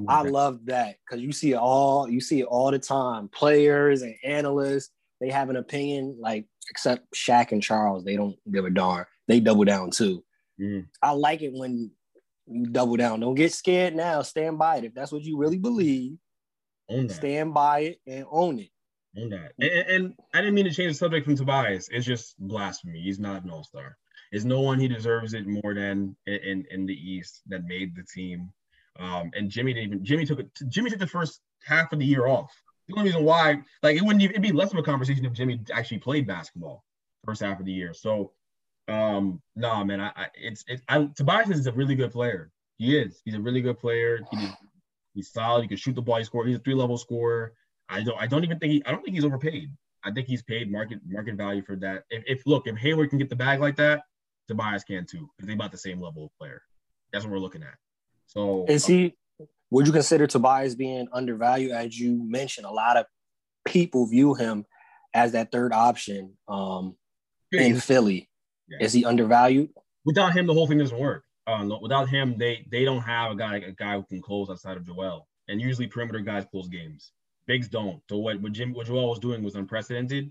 I 0.09 0.23
love 0.23 0.61
that 0.67 0.97
because 1.05 1.23
you 1.23 1.33
see 1.33 1.53
it 1.53 1.57
all. 1.59 2.09
You 2.09 2.21
see 2.21 2.41
it 2.41 2.45
all 2.47 2.71
the 2.71 2.79
time. 2.79 3.29
Players 3.29 4.03
and 4.03 4.15
analysts 4.25 4.91
they 5.21 5.31
have 5.31 5.51
an 5.51 5.57
opinion. 5.57 6.17
Like 6.21 6.47
except 6.71 7.07
Shaq 7.15 7.53
and 7.53 7.63
Charles, 7.63 8.05
they 8.05 8.17
don't 8.17 8.37
give 8.53 8.65
a 8.65 8.71
darn. 8.71 9.07
They 9.29 9.41
double 9.41 9.65
down 9.65 9.91
too. 9.91 10.23
Mm. 10.61 10.87
I 11.03 11.13
like 11.13 11.43
it 11.43 11.53
when 11.53 11.91
you 12.47 12.67
double 12.67 12.97
down. 12.97 13.21
Don't 13.21 13.35
get 13.35 13.53
scared 13.53 13.95
now. 13.97 14.23
Stand 14.23 14.59
by 14.59 14.77
it. 14.79 14.85
If 14.85 14.95
that's 14.95 15.13
what 15.13 15.23
you 15.23 15.39
really 15.39 15.59
believe, 15.59 16.17
stand 17.11 17.55
by 17.55 17.79
it 17.81 18.01
and 18.07 18.25
own 18.31 18.59
it. 18.59 18.69
Own 19.17 19.31
that. 19.31 19.53
And, 19.61 19.71
and- 19.71 19.89
and 19.91 20.15
I 20.35 20.39
didn't 20.41 20.55
mean 20.55 20.65
to 20.67 20.73
change 20.73 20.93
the 20.93 20.99
subject 20.99 21.25
from 21.25 21.37
Tobias. 21.37 21.89
It's 21.91 22.07
just 22.07 22.35
blasphemy. 22.39 23.01
He's 23.01 23.19
not 23.19 23.45
an 23.45 23.51
all 23.51 23.65
star. 23.65 23.97
There's 24.33 24.47
no 24.47 24.61
one 24.61 24.81
he 24.81 24.89
deserves 24.89 25.35
it 25.35 25.47
more 25.47 25.75
than 25.75 26.17
in, 26.27 26.35
in, 26.37 26.67
in 26.71 26.87
the 26.87 26.95
East 26.95 27.43
that 27.49 27.67
made 27.67 27.95
the 27.95 28.03
team. 28.03 28.51
Um, 28.99 29.31
and 29.35 29.51
Jimmy 29.51 29.75
didn't 29.75 29.89
even. 29.89 30.05
Jimmy 30.05 30.25
took 30.25 30.41
it. 30.41 30.49
Jimmy 30.69 30.91
took 30.91 30.99
the 30.99 31.07
first 31.07 31.41
half 31.65 31.93
of 31.93 31.99
the 31.99 32.07
year 32.07 32.27
off. 32.27 32.51
The 32.89 32.95
only 32.95 33.11
reason 33.11 33.25
why, 33.25 33.63
like, 33.83 33.97
it 33.97 34.03
wouldn't 34.03 34.23
even 34.23 34.33
it'd 34.33 34.43
be 34.43 34.53
less 34.53 34.73
of 34.73 34.79
a 34.79 34.83
conversation 34.83 35.25
if 35.25 35.33
Jimmy 35.33 35.61
actually 35.73 35.99
played 35.99 36.27
basketball 36.27 36.85
first 37.25 37.43
half 37.43 37.61
of 37.61 37.67
the 37.67 37.73
year. 37.73 37.95
So, 37.95 38.33
um, 38.89 39.41
nah, 39.55 39.85
man, 39.85 40.01
I, 40.01 40.13
I 40.17 40.27
it's 40.35 40.65
it's 40.67 40.83
I, 40.89 41.05
Tobias 41.15 41.51
is 41.51 41.67
a 41.67 41.73
really 41.73 41.95
good 41.95 42.11
player. 42.11 42.51
He 42.79 42.99
is. 42.99 43.21
He's 43.25 43.35
a 43.35 43.41
really 43.41 43.61
good 43.61 43.79
player. 43.79 44.21
He, 44.31 44.49
he's 45.15 45.31
solid. 45.31 45.63
He 45.63 45.69
can 45.69 45.77
shoot 45.77 45.95
the 45.95 46.03
ball. 46.03 46.17
He 46.17 46.25
score. 46.25 46.47
He's 46.47 46.57
a 46.57 46.61
three 46.61 46.75
level 46.75 46.99
scorer. 46.99 47.53
I 47.89 48.03
don't. 48.03 48.19
I 48.19 48.27
don't 48.27 48.45
even 48.45 48.59
think 48.59 48.73
he. 48.73 48.83
I 48.87 48.91
don't 48.91 49.03
think 49.03 49.15
he's 49.15 49.25
overpaid. 49.25 49.71
I 50.05 50.11
think 50.11 50.27
he's 50.27 50.43
paid 50.43 50.71
market 50.71 50.99
market 51.07 51.37
value 51.37 51.63
for 51.63 51.77
that. 51.77 52.05
If, 52.11 52.25
if 52.27 52.47
look, 52.47 52.67
if 52.67 52.77
Hayward 52.77 53.11
can 53.11 53.19
get 53.19 53.29
the 53.31 53.37
bag 53.37 53.61
like 53.61 53.77
that, 53.77 54.03
Tobias 54.49 54.85
can 54.85 55.07
too. 55.07 55.29
Because 55.37 55.49
they 55.49 55.55
about 55.55 55.73
the 55.73 55.79
same 55.79 56.01
level 56.01 56.27
of 56.27 56.31
player. 56.39 56.63
That's 57.13 57.25
what 57.25 57.33
we're 57.33 57.39
looking 57.39 57.63
at. 57.63 57.75
So 58.27 58.65
Is 58.69 58.87
he? 58.87 59.17
Would 59.71 59.87
you 59.87 59.93
consider 59.93 60.27
Tobias 60.27 60.75
being 60.75 61.09
undervalued? 61.13 61.73
As 61.73 61.99
you 61.99 62.23
mentioned, 62.23 62.67
a 62.67 62.71
lot 62.71 62.97
of 62.97 63.07
people 63.65 64.07
view 64.07 64.35
him 64.35 64.67
as 65.15 65.33
that 65.33 65.51
third 65.51 65.73
option 65.73 66.37
um, 66.49 66.97
in 67.51 67.81
Philly. 67.81 68.29
Yeah. 68.69 68.79
Is 68.81 68.93
he 68.93 69.05
undervalued? 69.05 69.71
without 70.05 70.35
him, 70.35 70.47
the 70.47 70.55
whole 70.55 70.67
thing 70.67 70.79
doesn't 70.79 70.99
work. 70.99 71.25
Uh, 71.47 71.65
no- 71.65 71.81
without 71.81 72.09
him, 72.09 72.37
they 72.39 72.67
they 72.71 72.85
don't 72.85 73.03
have 73.03 73.33
a 73.33 73.37
guy 73.37 73.57
a 73.57 73.73
guy 73.73 73.97
who 73.97 74.05
can 74.05 74.23
close 74.23 74.49
outside 74.51 74.77
of 74.77 74.87
Joel. 74.87 75.29
And 75.49 75.61
usually 75.61 75.87
perimeter 75.87 76.21
guys 76.21 76.45
close 76.51 76.69
games. 76.69 77.13
Bigs 77.47 77.69
don't. 77.69 78.01
So 78.09 78.19
what 78.19 78.41
what 78.41 78.53
Jim 78.53 78.73
what 78.73 78.87
Joel 78.87 79.09
was 79.11 79.19
doing 79.19 79.43
was 79.43 79.57
unprecedented. 79.57 80.31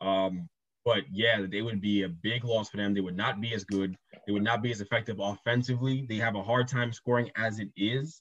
Um, 0.00 0.48
but 0.84 1.04
yeah, 1.10 1.44
they 1.50 1.62
would 1.62 1.80
be 1.80 2.02
a 2.02 2.08
big 2.08 2.44
loss 2.44 2.68
for 2.68 2.76
them. 2.76 2.92
They 2.92 3.00
would 3.00 3.16
not 3.16 3.40
be 3.40 3.54
as 3.54 3.64
good. 3.64 3.96
They 4.26 4.32
would 4.32 4.44
not 4.44 4.62
be 4.62 4.70
as 4.70 4.80
effective 4.80 5.18
offensively. 5.18 6.04
They 6.08 6.16
have 6.16 6.36
a 6.36 6.42
hard 6.42 6.68
time 6.68 6.92
scoring 6.92 7.30
as 7.36 7.58
it 7.58 7.70
is. 7.76 8.20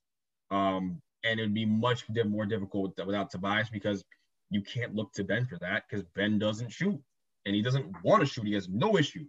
Um, 0.50 1.02
and 1.26 1.40
it 1.40 1.44
would 1.44 1.54
be 1.54 1.66
much 1.66 2.06
more 2.26 2.46
difficult 2.46 2.94
without 3.06 3.32
Tobias 3.32 3.70
because 3.70 4.04
you 4.50 4.62
can't 4.62 4.96
look 4.96 5.12
to 5.14 5.24
Ben 5.24 5.46
for 5.46 5.58
that 5.60 5.84
because 5.90 6.06
Ben 6.16 6.40
doesn't 6.40 6.72
shoot 6.72 7.00
and 7.46 7.56
he 7.56 7.62
doesn't 7.62 7.86
want 8.04 8.22
to 8.22 8.26
shoot. 8.26 8.46
He 8.46 8.54
has 8.54 8.70
no 8.70 8.98
issue. 8.98 9.26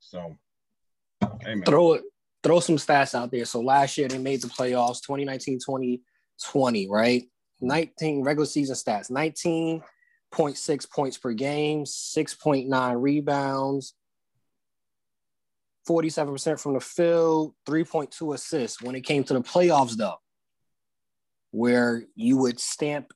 So, 0.00 0.36
amen. 1.22 1.64
Throw 1.64 1.94
it. 1.94 2.02
Throw 2.42 2.58
some 2.58 2.76
stats 2.76 3.14
out 3.14 3.30
there. 3.30 3.44
So 3.44 3.60
last 3.60 3.96
year 3.96 4.08
they 4.08 4.18
made 4.18 4.42
the 4.42 4.48
playoffs, 4.48 5.00
2019, 5.02 5.60
2020, 5.60 6.88
right? 6.90 7.22
19 7.60 8.24
regular 8.24 8.46
season 8.46 8.74
stats, 8.74 9.10
19.6 10.32 10.90
points 10.90 11.18
per 11.18 11.32
game, 11.32 11.84
6.9 11.84 13.02
rebounds, 13.02 13.94
47% 15.88 16.60
from 16.60 16.74
the 16.74 16.80
field, 16.80 17.54
3.2 17.66 18.34
assists. 18.34 18.80
When 18.82 18.94
it 18.94 19.02
came 19.02 19.24
to 19.24 19.34
the 19.34 19.42
playoffs, 19.42 19.96
though, 19.96 20.16
where 21.50 22.04
you 22.14 22.38
would 22.38 22.60
stamp 22.60 23.12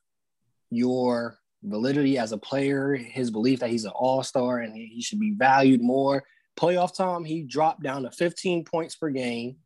your 0.69 1.39
validity 1.63 2.17
as 2.17 2.31
a 2.31 2.37
player, 2.37 2.95
his 2.95 3.31
belief 3.31 3.59
that 3.59 3.69
he's 3.69 3.85
an 3.85 3.91
all-star 3.91 4.59
and 4.59 4.75
he 4.75 5.01
should 5.01 5.19
be 5.19 5.31
valued 5.31 5.81
more. 5.81 6.23
Playoff 6.59 6.95
time, 6.95 7.23
he 7.23 7.43
dropped 7.43 7.83
down 7.83 8.03
to 8.03 8.11
15 8.11 8.65
points 8.65 8.95
per 8.95 9.09
game. 9.09 9.57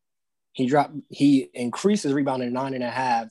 He 0.53 0.67
dropped, 0.67 0.93
he 1.09 1.49
increased 1.53 2.03
his 2.03 2.13
rebound 2.13 2.41
to 2.41 2.49
nine 2.49 2.73
and 2.73 2.83
a 2.83 2.89
half, 2.89 3.27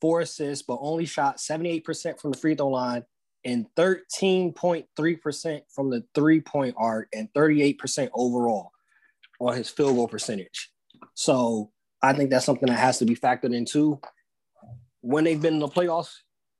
four 0.00 0.20
assists, 0.20 0.64
but 0.66 0.78
only 0.80 1.04
shot 1.04 1.36
78% 1.36 2.18
from 2.18 2.32
the 2.32 2.38
free 2.38 2.54
throw 2.54 2.68
line 2.68 3.04
and 3.44 3.66
13.3% 3.76 5.60
from 5.68 5.90
the 5.90 6.04
three-point 6.14 6.74
arc 6.78 7.08
and 7.12 7.28
38% 7.34 8.08
overall 8.14 8.72
on 9.40 9.56
his 9.56 9.68
field 9.68 9.96
goal 9.96 10.08
percentage. 10.08 10.70
So 11.14 11.70
I 12.02 12.12
think 12.12 12.30
that's 12.30 12.46
something 12.46 12.68
that 12.68 12.78
has 12.78 12.98
to 12.98 13.04
be 13.04 13.16
factored 13.16 13.54
into. 13.54 14.00
When 15.00 15.24
they've 15.24 15.40
been 15.40 15.54
in 15.54 15.60
the 15.60 15.68
playoffs, 15.68 16.14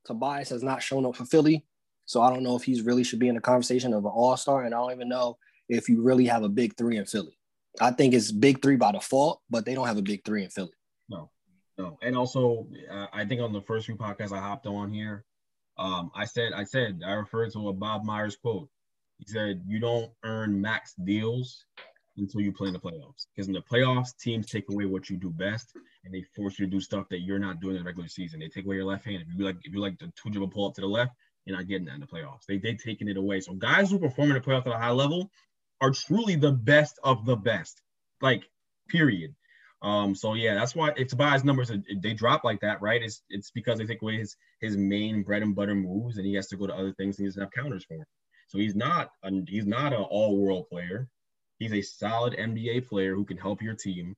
Tobias 0.05 0.49
has 0.49 0.63
not 0.63 0.83
shown 0.83 1.05
up 1.05 1.15
for 1.15 1.25
Philly. 1.25 1.65
So 2.05 2.21
I 2.21 2.31
don't 2.31 2.43
know 2.43 2.55
if 2.55 2.63
he's 2.63 2.83
really 2.83 3.03
should 3.03 3.19
be 3.19 3.29
in 3.29 3.35
the 3.35 3.41
conversation 3.41 3.93
of 3.93 4.05
an 4.05 4.11
all-star. 4.11 4.63
And 4.63 4.75
I 4.75 4.77
don't 4.77 4.91
even 4.91 5.09
know 5.09 5.37
if 5.67 5.89
you 5.89 6.03
really 6.03 6.25
have 6.27 6.43
a 6.43 6.49
big 6.49 6.77
three 6.77 6.97
in 6.97 7.05
Philly. 7.05 7.37
I 7.81 7.91
think 7.91 8.13
it's 8.13 8.31
big 8.31 8.61
three 8.61 8.75
by 8.75 8.91
default, 8.91 9.41
but 9.49 9.65
they 9.65 9.73
don't 9.73 9.87
have 9.87 9.97
a 9.97 10.03
big 10.03 10.23
three 10.23 10.43
in 10.43 10.49
Philly. 10.49 10.71
No, 11.09 11.31
no. 11.77 11.97
And 12.01 12.15
also, 12.15 12.67
uh, 12.91 13.07
I 13.11 13.25
think 13.25 13.41
on 13.41 13.51
the 13.51 13.61
first 13.61 13.87
few 13.87 13.95
podcasts 13.95 14.31
I 14.31 14.39
hopped 14.39 14.67
on 14.67 14.93
here, 14.93 15.25
um, 15.77 16.11
I 16.15 16.25
said, 16.25 16.53
I 16.53 16.63
said, 16.63 17.01
I 17.05 17.11
referred 17.13 17.51
to 17.53 17.69
a 17.69 17.73
Bob 17.73 18.05
Myers 18.05 18.35
quote. 18.35 18.69
He 19.17 19.25
said, 19.25 19.61
"You 19.65 19.79
don't 19.79 20.11
earn 20.23 20.59
max 20.59 20.93
deals 21.03 21.65
until 22.17 22.41
you 22.41 22.51
play 22.51 22.67
in 22.67 22.73
the 22.73 22.79
playoffs. 22.79 23.27
Because 23.33 23.47
in 23.47 23.53
the 23.53 23.61
playoffs, 23.61 24.17
teams 24.17 24.47
take 24.47 24.69
away 24.69 24.85
what 24.85 25.09
you 25.09 25.17
do 25.17 25.29
best, 25.29 25.73
and 26.03 26.13
they 26.13 26.23
force 26.35 26.59
you 26.59 26.65
to 26.65 26.71
do 26.71 26.79
stuff 26.79 27.07
that 27.09 27.19
you're 27.19 27.39
not 27.39 27.59
doing 27.59 27.75
in 27.75 27.83
the 27.83 27.85
regular 27.85 28.07
season. 28.07 28.39
They 28.39 28.47
take 28.47 28.65
away 28.65 28.75
your 28.75 28.85
left 28.85 29.05
hand. 29.05 29.23
If 29.27 29.37
you 29.37 29.45
like, 29.45 29.57
if 29.63 29.73
you 29.73 29.81
like 29.81 29.99
the 29.99 30.11
two 30.21 30.29
dribble 30.29 30.49
pull 30.49 30.67
up 30.67 30.75
to 30.75 30.81
the 30.81 30.87
left, 30.87 31.13
you're 31.45 31.57
not 31.57 31.67
getting 31.67 31.85
that 31.85 31.95
in 31.95 32.01
the 32.01 32.07
playoffs. 32.07 32.45
They 32.47 32.57
they 32.57 32.73
taking 32.75 33.07
it 33.07 33.17
away. 33.17 33.39
So 33.41 33.53
guys 33.53 33.91
who 33.91 33.99
perform 33.99 34.29
in 34.29 34.35
the 34.35 34.41
playoffs 34.41 34.67
at 34.67 34.73
a 34.73 34.77
high 34.77 34.91
level 34.91 35.29
are 35.81 35.91
truly 35.91 36.35
the 36.35 36.51
best 36.51 36.99
of 37.03 37.25
the 37.25 37.35
best. 37.35 37.81
Like, 38.21 38.43
period. 38.89 39.35
Um, 39.85 40.15
so 40.15 40.33
yeah, 40.33 40.55
that's 40.55 40.73
why 40.73 40.91
if 40.97 41.09
Tobias 41.09 41.43
numbers 41.43 41.69
uh, 41.69 41.77
they 42.01 42.13
drop 42.13 42.43
like 42.43 42.59
that, 42.61 42.81
right? 42.81 43.03
It's 43.03 43.21
it's 43.29 43.51
because 43.51 43.77
they 43.77 43.85
take 43.85 44.01
away 44.01 44.17
his 44.17 44.35
his 44.59 44.75
main 44.75 45.21
bread 45.21 45.43
and 45.43 45.55
butter 45.55 45.75
moves, 45.75 46.17
and 46.17 46.25
he 46.25 46.33
has 46.33 46.47
to 46.47 46.57
go 46.57 46.65
to 46.65 46.73
other 46.73 46.91
things. 46.93 47.19
And 47.19 47.25
he 47.25 47.27
doesn't 47.27 47.43
have 47.43 47.51
counters 47.51 47.85
for 47.85 47.93
him. 47.93 48.05
So 48.47 48.57
he's 48.57 48.75
not 48.75 49.11
a, 49.23 49.29
he's 49.47 49.67
not 49.67 49.93
an 49.93 50.01
all 50.01 50.37
world 50.37 50.67
player. 50.69 51.07
He's 51.59 51.71
a 51.71 51.83
solid 51.83 52.33
NBA 52.33 52.87
player 52.87 53.13
who 53.13 53.25
can 53.25 53.37
help 53.37 53.61
your 53.61 53.75
team. 53.75 54.15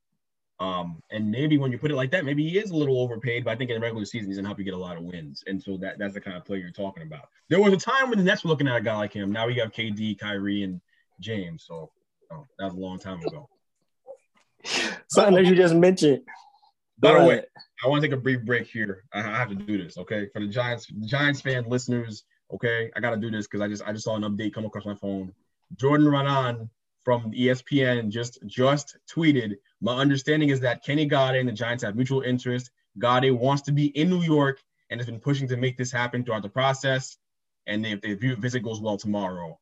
Um, 0.62 1.02
and 1.12 1.30
maybe 1.30 1.58
when 1.58 1.74
you 1.74 1.78
put 1.78 1.92
it 1.92 1.96
like 1.96 2.12
that, 2.12 2.24
maybe 2.24 2.48
he 2.48 2.58
is 2.58 2.72
a 2.72 2.76
little 2.76 3.02
overpaid, 3.02 3.44
but 3.44 3.52
I 3.52 3.56
think 3.58 3.70
in 3.70 3.76
the 3.76 3.82
regular 3.82 4.06
season 4.06 4.30
he's 4.30 4.38
gonna 4.38 4.48
help 4.48 4.60
you 4.60 4.66
get 4.66 4.74
a 4.74 4.78
lot 4.78 4.96
of 4.96 5.04
wins. 5.04 5.44
And 5.48 5.62
so 5.62 5.76
that 5.78 6.00
that's 6.00 6.14
the 6.14 6.22
kind 6.22 6.38
of 6.38 6.46
player 6.46 6.62
you're 6.62 6.72
talking 6.72 7.04
about. 7.04 7.28
There 7.50 7.62
was 7.62 7.74
a 7.74 7.78
time 7.78 8.10
when 8.10 8.20
the 8.20 8.24
Nets 8.24 8.46
were 8.46 8.50
looking 8.50 8.70
at 8.70 8.78
a 8.78 8.82
guy 8.82 8.96
like 8.96 9.12
him. 9.12 9.34
Now 9.34 9.48
we 9.48 9.56
got 9.56 9.74
KD, 9.74 10.18
Kyrie, 10.18 10.64
and 10.64 10.80
James. 11.20 11.66
So 11.68 11.92
oh, 12.32 12.46
that 12.58 12.66
was 12.68 12.74
a 12.74 12.80
long 12.80 13.00
time 13.00 13.22
ago. 13.22 13.50
Something 15.08 15.36
that 15.36 15.46
you 15.46 15.56
just 15.56 15.76
mentioned. 15.76 16.22
By 17.00 17.20
the 17.20 17.26
way. 17.26 17.44
I 17.84 17.88
want 17.88 18.02
to 18.02 18.08
take 18.08 18.18
a 18.18 18.20
brief 18.20 18.44
break 18.44 18.68
here. 18.68 19.04
I 19.14 19.22
have 19.22 19.50
to 19.50 19.56
do 19.56 19.84
this, 19.84 19.98
okay? 20.00 20.28
For 20.34 20.40
the 20.40 20.48
Giants, 20.48 20.88
Giants 21.06 21.42
fan 21.42 21.66
listeners, 21.68 22.24
okay, 22.52 22.90
I 22.96 23.00
got 23.00 23.12
to 23.12 23.18
do 23.18 23.30
this 23.30 23.46
because 23.46 23.62
I 23.62 23.68
just 23.68 23.84
I 23.86 23.92
just 23.92 24.06
saw 24.06 24.16
an 24.16 24.24
update 24.24 24.54
come 24.54 24.66
across 24.66 24.86
my 24.86 24.96
phone. 24.96 25.32
Jordan 25.76 26.08
Raanan 26.08 26.70
from 27.04 27.32
ESPN 27.32 28.10
just 28.10 28.40
just 28.48 28.98
tweeted. 29.10 29.56
My 29.80 29.96
understanding 29.96 30.50
is 30.50 30.60
that 30.62 30.84
Kenny 30.84 31.08
Golladay 31.08 31.40
and 31.40 31.48
the 31.48 31.54
Giants 31.54 31.84
have 31.84 31.96
mutual 31.96 32.22
interest. 32.22 32.72
Golladay 33.00 33.38
wants 33.38 33.62
to 33.64 33.72
be 33.72 33.88
in 33.98 34.10
New 34.10 34.24
York 34.24 34.60
and 34.90 35.00
has 35.00 35.06
been 35.06 35.20
pushing 35.20 35.48
to 35.50 35.58
make 35.58 35.78
this 35.78 35.92
happen 35.92 36.24
throughout 36.24 36.42
the 36.42 36.50
process. 36.50 37.18
And 37.68 37.86
if 37.86 38.02
the 38.02 38.16
visit 38.36 38.62
goes 38.62 38.82
well 38.82 38.98
tomorrow, 38.98 39.60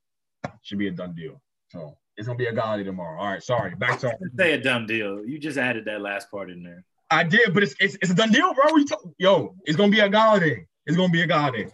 should 0.62 0.78
be 0.78 0.88
a 0.88 0.92
done 0.92 1.16
deal. 1.16 1.42
So 1.70 1.98
it's 2.18 2.28
gonna 2.28 2.38
be 2.38 2.46
a 2.46 2.54
Golladay 2.54 2.86
tomorrow. 2.86 3.20
All 3.20 3.28
right, 3.28 3.44
sorry. 3.44 3.76
Back 3.76 4.00
to 4.00 4.18
Say 4.38 4.54
a 4.54 4.62
dumb 4.62 4.86
deal. 4.86 5.26
You 5.26 5.38
just 5.40 5.58
added 5.58 5.86
that 5.86 6.02
last 6.02 6.32
part 6.32 6.50
in 6.50 6.64
there. 6.64 6.84
I 7.12 7.24
did, 7.24 7.54
but 7.54 7.64
it's 7.64 7.76
it's, 7.80 7.96
it's 8.02 8.12
a 8.12 8.16
done 8.16 8.32
deal, 8.32 8.54
bro. 8.54 8.64
What 8.72 8.78
you 8.80 8.86
talk- 8.86 9.04
Yo, 9.18 9.56
it's 9.66 9.78
gonna 9.78 9.92
be 9.92 10.00
a 10.00 10.10
Golladay. 10.10 10.66
It's 10.86 10.98
gonna 10.98 11.12
be 11.12 11.22
a 11.22 11.28
Golladay. 11.28 11.72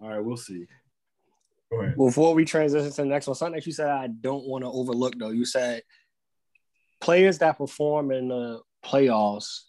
All 0.00 0.08
right, 0.10 0.18
we'll 0.20 0.36
see. 0.36 0.66
Go 1.70 1.80
ahead. 1.80 1.96
Before 1.96 2.34
we 2.34 2.44
transition 2.44 2.90
to 2.90 2.96
the 3.02 3.06
next 3.06 3.26
one, 3.26 3.34
something 3.34 3.54
that 3.56 3.66
you 3.66 3.72
said 3.72 3.88
I 3.88 4.08
don't 4.08 4.46
want 4.46 4.64
to 4.64 4.70
overlook 4.70 5.14
though. 5.18 5.30
You 5.30 5.44
said 5.44 5.82
players 7.00 7.38
that 7.38 7.58
perform 7.58 8.10
in 8.10 8.28
the 8.28 8.60
playoffs 8.84 9.60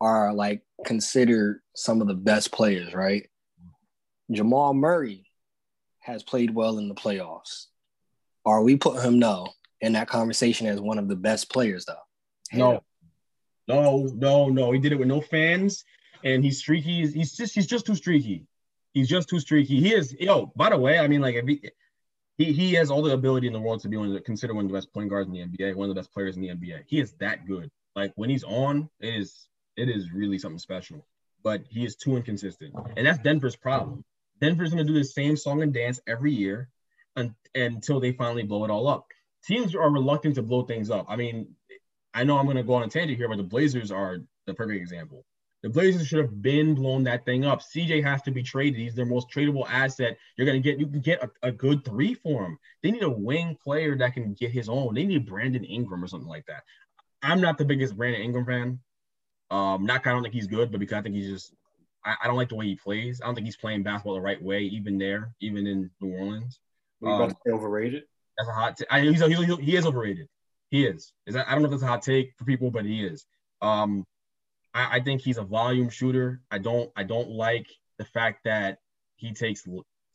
are 0.00 0.32
like 0.32 0.62
considered 0.84 1.60
some 1.74 2.00
of 2.00 2.06
the 2.06 2.14
best 2.14 2.52
players, 2.52 2.94
right? 2.94 3.28
Jamal 4.30 4.74
Murray 4.74 5.24
has 6.00 6.22
played 6.22 6.54
well 6.54 6.78
in 6.78 6.88
the 6.88 6.94
playoffs. 6.94 7.66
Are 8.44 8.62
we 8.62 8.76
putting 8.76 9.02
him 9.02 9.18
no 9.18 9.48
in 9.80 9.92
that 9.94 10.08
conversation 10.08 10.66
as 10.66 10.80
one 10.80 10.98
of 10.98 11.08
the 11.08 11.16
best 11.16 11.50
players 11.50 11.84
though? 11.84 11.94
No, 12.52 12.82
no, 13.66 14.08
no, 14.14 14.48
no. 14.48 14.72
He 14.72 14.78
did 14.78 14.92
it 14.92 14.98
with 14.98 15.08
no 15.08 15.20
fans, 15.20 15.84
and 16.22 16.44
he's 16.44 16.58
streaky. 16.58 17.00
He's, 17.00 17.14
he's 17.14 17.36
just 17.36 17.54
he's 17.54 17.66
just 17.66 17.86
too 17.86 17.94
streaky. 17.94 18.46
He's 18.94 19.08
just 19.08 19.28
too 19.28 19.40
streaky. 19.40 19.80
He 19.80 19.92
is, 19.92 20.14
yo, 20.20 20.52
by 20.54 20.70
the 20.70 20.78
way, 20.78 21.00
I 21.00 21.08
mean, 21.08 21.20
like, 21.20 21.34
if 21.34 21.46
he, 21.46 21.70
he, 22.38 22.52
he 22.52 22.72
has 22.74 22.92
all 22.92 23.02
the 23.02 23.12
ability 23.12 23.48
in 23.48 23.52
the 23.52 23.60
world 23.60 23.80
to 23.80 23.88
be 23.88 23.96
one 23.96 24.06
of 24.06 24.12
the, 24.12 24.20
considered 24.20 24.54
one 24.54 24.64
of 24.64 24.70
the 24.70 24.76
best 24.76 24.92
point 24.94 25.10
guards 25.10 25.28
in 25.28 25.34
the 25.34 25.40
NBA, 25.40 25.74
one 25.74 25.90
of 25.90 25.94
the 25.94 26.00
best 26.00 26.12
players 26.12 26.36
in 26.36 26.42
the 26.42 26.48
NBA. 26.48 26.84
He 26.86 27.00
is 27.00 27.12
that 27.14 27.44
good. 27.44 27.70
Like, 27.96 28.12
when 28.14 28.30
he's 28.30 28.44
on, 28.44 28.88
it 29.00 29.14
is, 29.16 29.48
it 29.76 29.88
is 29.88 30.12
really 30.12 30.38
something 30.38 30.60
special. 30.60 31.04
But 31.42 31.62
he 31.68 31.84
is 31.84 31.96
too 31.96 32.16
inconsistent. 32.16 32.72
And 32.96 33.04
that's 33.04 33.18
Denver's 33.18 33.56
problem. 33.56 34.04
Denver's 34.40 34.72
going 34.72 34.86
to 34.86 34.92
do 34.92 34.96
the 34.96 35.04
same 35.04 35.36
song 35.36 35.62
and 35.62 35.74
dance 35.74 36.00
every 36.06 36.32
year 36.32 36.68
un- 37.16 37.34
until 37.54 38.00
they 38.00 38.12
finally 38.12 38.42
blow 38.42 38.64
it 38.64 38.70
all 38.70 38.88
up. 38.88 39.06
Teams 39.46 39.74
are 39.74 39.90
reluctant 39.90 40.34
to 40.36 40.42
blow 40.42 40.62
things 40.62 40.90
up. 40.90 41.06
I 41.08 41.16
mean, 41.16 41.48
I 42.14 42.24
know 42.24 42.38
I'm 42.38 42.46
going 42.46 42.56
to 42.56 42.62
go 42.62 42.74
on 42.74 42.82
a 42.82 42.88
tangent 42.88 43.18
here, 43.18 43.28
but 43.28 43.36
the 43.36 43.42
Blazers 43.42 43.90
are 43.90 44.18
the 44.46 44.54
perfect 44.54 44.80
example. 44.80 45.24
The 45.62 45.70
Blazers 45.70 46.06
should 46.06 46.18
have 46.18 46.42
been 46.42 46.74
blown 46.74 47.04
that 47.04 47.24
thing 47.24 47.44
up. 47.44 47.62
CJ 47.62 48.04
has 48.04 48.20
to 48.22 48.30
be 48.30 48.42
traded. 48.42 48.78
He's 48.78 48.94
their 48.94 49.06
most 49.06 49.30
tradable 49.30 49.66
asset. 49.66 50.18
You're 50.36 50.46
gonna 50.46 50.60
get 50.60 50.78
you 50.78 50.86
can 50.86 51.00
get 51.00 51.22
a, 51.22 51.48
a 51.48 51.50
good 51.50 51.86
three 51.86 52.12
for 52.12 52.44
him. 52.44 52.58
They 52.82 52.90
need 52.90 53.02
a 53.02 53.08
wing 53.08 53.56
player 53.64 53.96
that 53.96 54.12
can 54.12 54.34
get 54.34 54.50
his 54.50 54.68
own. 54.68 54.94
They 54.94 55.04
need 55.04 55.26
Brandon 55.26 55.64
Ingram 55.64 56.04
or 56.04 56.06
something 56.06 56.28
like 56.28 56.44
that. 56.46 56.64
I'm 57.22 57.40
not 57.40 57.56
the 57.56 57.64
biggest 57.64 57.96
Brandon 57.96 58.20
Ingram 58.20 58.44
fan. 58.44 58.80
Um, 59.50 59.86
not 59.86 60.06
I 60.06 60.10
don't 60.10 60.22
think 60.22 60.34
he's 60.34 60.46
good, 60.46 60.70
but 60.70 60.80
because 60.80 60.98
I 60.98 61.00
think 61.00 61.14
he's 61.14 61.30
just 61.30 61.54
I, 62.04 62.14
I 62.22 62.26
don't 62.26 62.36
like 62.36 62.50
the 62.50 62.56
way 62.56 62.66
he 62.66 62.76
plays. 62.76 63.22
I 63.22 63.26
don't 63.26 63.34
think 63.34 63.46
he's 63.46 63.56
playing 63.56 63.82
basketball 63.82 64.14
the 64.14 64.20
right 64.20 64.42
way, 64.42 64.64
even 64.64 64.98
there, 64.98 65.34
even 65.40 65.66
in 65.66 65.90
New 65.98 66.14
Orleans. 66.14 66.60
Were 67.04 67.10
you 67.10 67.16
about 67.16 67.24
Um, 67.24 67.30
to 67.30 67.36
say 67.46 67.52
overrated? 67.52 68.04
That's 68.38 68.48
a 68.48 68.52
hot. 68.52 68.76
T- 68.76 68.86
I, 68.90 69.00
he's, 69.00 69.20
he's, 69.20 69.56
he 69.58 69.76
is 69.76 69.86
overrated. 69.86 70.26
He 70.70 70.86
is. 70.86 71.12
Is 71.26 71.34
that, 71.34 71.46
I 71.48 71.52
don't 71.52 71.62
know 71.62 71.66
if 71.66 71.72
that's 71.72 71.82
a 71.82 71.86
hot 71.86 72.02
take 72.02 72.32
for 72.36 72.44
people, 72.44 72.70
but 72.70 72.84
he 72.84 73.04
is. 73.04 73.26
Um, 73.62 74.04
I, 74.72 74.96
I 74.96 75.00
think 75.00 75.20
he's 75.20 75.38
a 75.38 75.42
volume 75.42 75.88
shooter. 75.90 76.40
I 76.50 76.58
don't. 76.58 76.90
I 76.96 77.04
don't 77.04 77.30
like 77.30 77.66
the 77.98 78.04
fact 78.04 78.44
that 78.44 78.78
he 79.16 79.32
takes. 79.32 79.66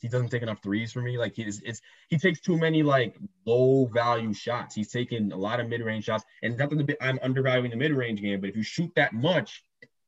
He 0.02 0.08
doesn't 0.08 0.30
take 0.30 0.42
enough 0.42 0.62
threes 0.64 0.92
for 0.92 1.02
me. 1.02 1.18
Like 1.18 1.36
he's 1.36 1.62
it's 1.62 1.82
he 2.10 2.18
takes 2.18 2.40
too 2.40 2.58
many 2.58 2.84
like 2.84 3.18
low 3.46 3.86
value 3.86 4.34
shots. 4.34 4.76
He's 4.76 4.92
taking 4.92 5.32
a 5.32 5.38
lot 5.38 5.60
of 5.60 5.70
mid 5.70 5.82
range 5.82 6.06
shots, 6.06 6.24
and 6.42 6.58
not 6.58 6.70
that 6.70 6.98
I'm 7.02 7.20
undervaluing 7.22 7.72
the 7.72 7.78
mid 7.78 7.94
range 7.94 8.22
game, 8.22 8.42
but 8.42 8.50
if 8.50 8.56
you 8.56 8.64
shoot 8.64 8.92
that 8.96 9.14
much, 9.14 9.64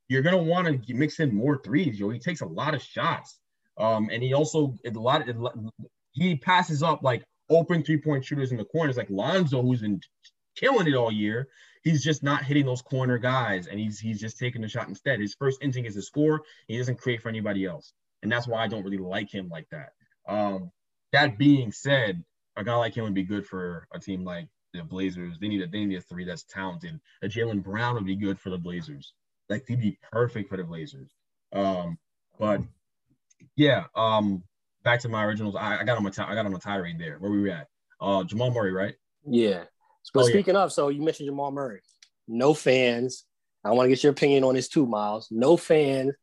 you're 0.10 0.22
gonna 0.22 0.38
want 0.38 0.86
to 0.88 0.94
mix 0.94 1.20
in 1.20 1.34
more 1.34 1.62
threes. 1.64 2.00
Yo, 2.00 2.10
he 2.10 2.20
takes 2.20 2.42
a 2.42 2.46
lot 2.46 2.74
of 2.74 2.82
shots. 2.82 3.40
Um, 3.78 4.10
and 4.12 4.22
he 4.22 4.34
also 4.34 4.76
a 4.86 4.92
lot. 4.92 5.28
He 6.12 6.36
passes 6.36 6.84
up 6.84 7.04
like 7.04 7.24
open 7.50 7.84
three 7.84 7.98
point 7.98 8.26
shooters 8.26 8.52
in 8.52 8.58
the 8.58 8.66
corners, 8.66 8.98
like 8.98 9.10
Lonzo, 9.10 9.62
who's 9.62 9.82
been 9.82 10.02
killing 10.56 10.88
it 10.88 10.96
all 10.96 11.12
year. 11.12 11.48
He's 11.84 12.04
just 12.04 12.22
not 12.22 12.44
hitting 12.44 12.66
those 12.66 12.82
corner 12.82 13.18
guys, 13.18 13.68
and 13.68 13.80
he's 13.80 14.00
he's 14.00 14.20
just 14.20 14.38
taking 14.38 14.62
the 14.62 14.68
shot 14.68 14.88
instead. 14.88 15.20
His 15.20 15.36
first 15.36 15.62
instinct 15.62 15.90
is 15.90 15.96
to 15.96 16.02
score. 16.02 16.42
He 16.68 16.78
doesn't 16.78 17.00
create 17.00 17.22
for 17.22 17.30
anybody 17.30 17.66
else, 17.66 17.94
and 18.22 18.32
that's 18.32 18.48
why 18.48 18.64
I 18.64 18.68
don't 18.68 18.84
really 18.84 18.98
like 18.98 19.34
him 19.34 19.50
like 19.50 19.68
that. 19.72 19.94
Um, 20.28 20.72
that 21.12 21.38
being 21.38 21.72
said, 21.72 22.24
a 22.56 22.64
guy 22.64 22.76
like 22.76 22.96
him 22.96 23.04
would 23.04 23.14
be 23.14 23.24
good 23.24 23.46
for 23.46 23.88
a 23.94 24.00
team 24.00 24.24
like 24.24 24.48
the 24.74 24.84
Blazers. 24.84 25.38
They 25.40 25.48
need 25.48 25.62
a 25.62 25.68
they 25.68 25.86
need 25.86 25.98
a 25.98 26.02
three 26.02 26.26
that's 26.26 26.44
talented. 26.44 27.00
A 27.24 27.28
Jalen 27.28 27.64
Brown 27.64 27.96
would 27.96 28.06
be 28.06 28.16
good 28.16 28.40
for 28.40 28.50
the 28.50 28.58
Blazers. 28.58 29.14
Like 29.50 29.66
he'd 29.68 29.82
be 29.82 29.98
perfect 30.12 30.50
for 30.50 30.58
the 30.58 30.64
Blazers. 30.64 31.10
Um, 31.52 31.98
but 32.40 32.62
yeah, 33.56 33.86
um, 33.96 34.44
back 34.84 35.00
to 35.02 35.10
my 35.10 35.24
originals. 35.26 35.56
I, 35.56 35.80
I 35.80 35.84
got 35.84 35.98
on 35.98 36.04
my 36.04 36.10
I 36.10 36.36
got 36.36 36.46
on 36.46 36.52
my 36.52 36.60
tirade 36.60 37.00
there. 37.00 37.18
Where 37.20 37.32
we 37.32 37.50
at? 37.52 37.68
Uh, 38.00 38.24
Jamal 38.24 38.52
Murray, 38.52 38.72
right? 38.72 38.96
Yeah. 39.26 39.64
But 40.14 40.22
Oh, 40.24 40.28
yeah. 40.28 40.34
speaking 40.34 40.56
of, 40.56 40.74
so 40.74 40.90
you 40.90 41.02
mentioned 41.02 41.28
Jamal 41.28 41.52
Murray. 41.52 41.82
No 42.28 42.54
fans. 42.54 43.26
I 43.64 43.72
want 43.72 43.86
to 43.86 43.90
get 43.90 44.04
your 44.04 44.12
opinion 44.12 44.44
on 44.44 44.56
this 44.56 44.68
too, 44.68 44.88
Miles. 44.88 45.28
No 45.30 45.56
fans. 45.58 46.14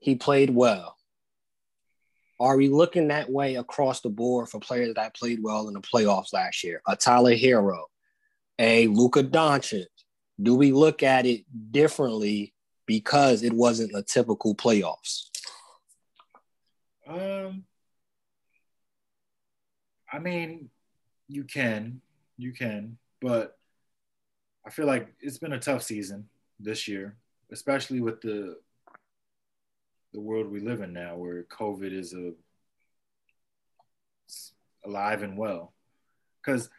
He 0.00 0.16
played 0.16 0.50
well. 0.50 0.96
Are 2.38 2.56
we 2.56 2.68
looking 2.68 3.08
that 3.08 3.30
way 3.30 3.54
across 3.54 4.00
the 4.00 4.10
board 4.10 4.48
for 4.48 4.60
players 4.60 4.94
that 4.94 5.14
played 5.16 5.42
well 5.42 5.68
in 5.68 5.74
the 5.74 5.80
playoffs 5.80 6.32
last 6.32 6.62
year? 6.64 6.82
A 6.86 6.94
Tyler 6.96 7.34
Herro, 7.34 7.84
a 8.58 8.88
Luka 8.88 9.22
Doncic. 9.22 9.86
Do 10.42 10.54
we 10.54 10.70
look 10.72 11.02
at 11.02 11.24
it 11.24 11.44
differently 11.70 12.52
because 12.84 13.42
it 13.42 13.52
wasn't 13.54 13.92
a 13.94 14.02
typical 14.02 14.54
playoffs? 14.54 15.28
Um, 17.06 17.64
I 20.12 20.18
mean, 20.18 20.70
you 21.28 21.44
can, 21.44 22.00
you 22.36 22.52
can, 22.52 22.98
but 23.20 23.56
I 24.66 24.70
feel 24.70 24.86
like 24.86 25.14
it's 25.20 25.38
been 25.38 25.52
a 25.52 25.58
tough 25.60 25.82
season 25.82 26.28
this 26.58 26.88
year, 26.88 27.16
especially 27.52 28.00
with 28.00 28.20
the 28.20 28.56
the 30.12 30.20
world 30.20 30.50
we 30.50 30.60
live 30.60 30.80
in 30.80 30.92
now, 30.92 31.16
where 31.16 31.44
COVID 31.44 31.92
is 31.92 32.14
a 32.14 32.32
alive 34.84 35.22
and 35.22 35.36
well. 35.36 35.72
Because 36.40 36.70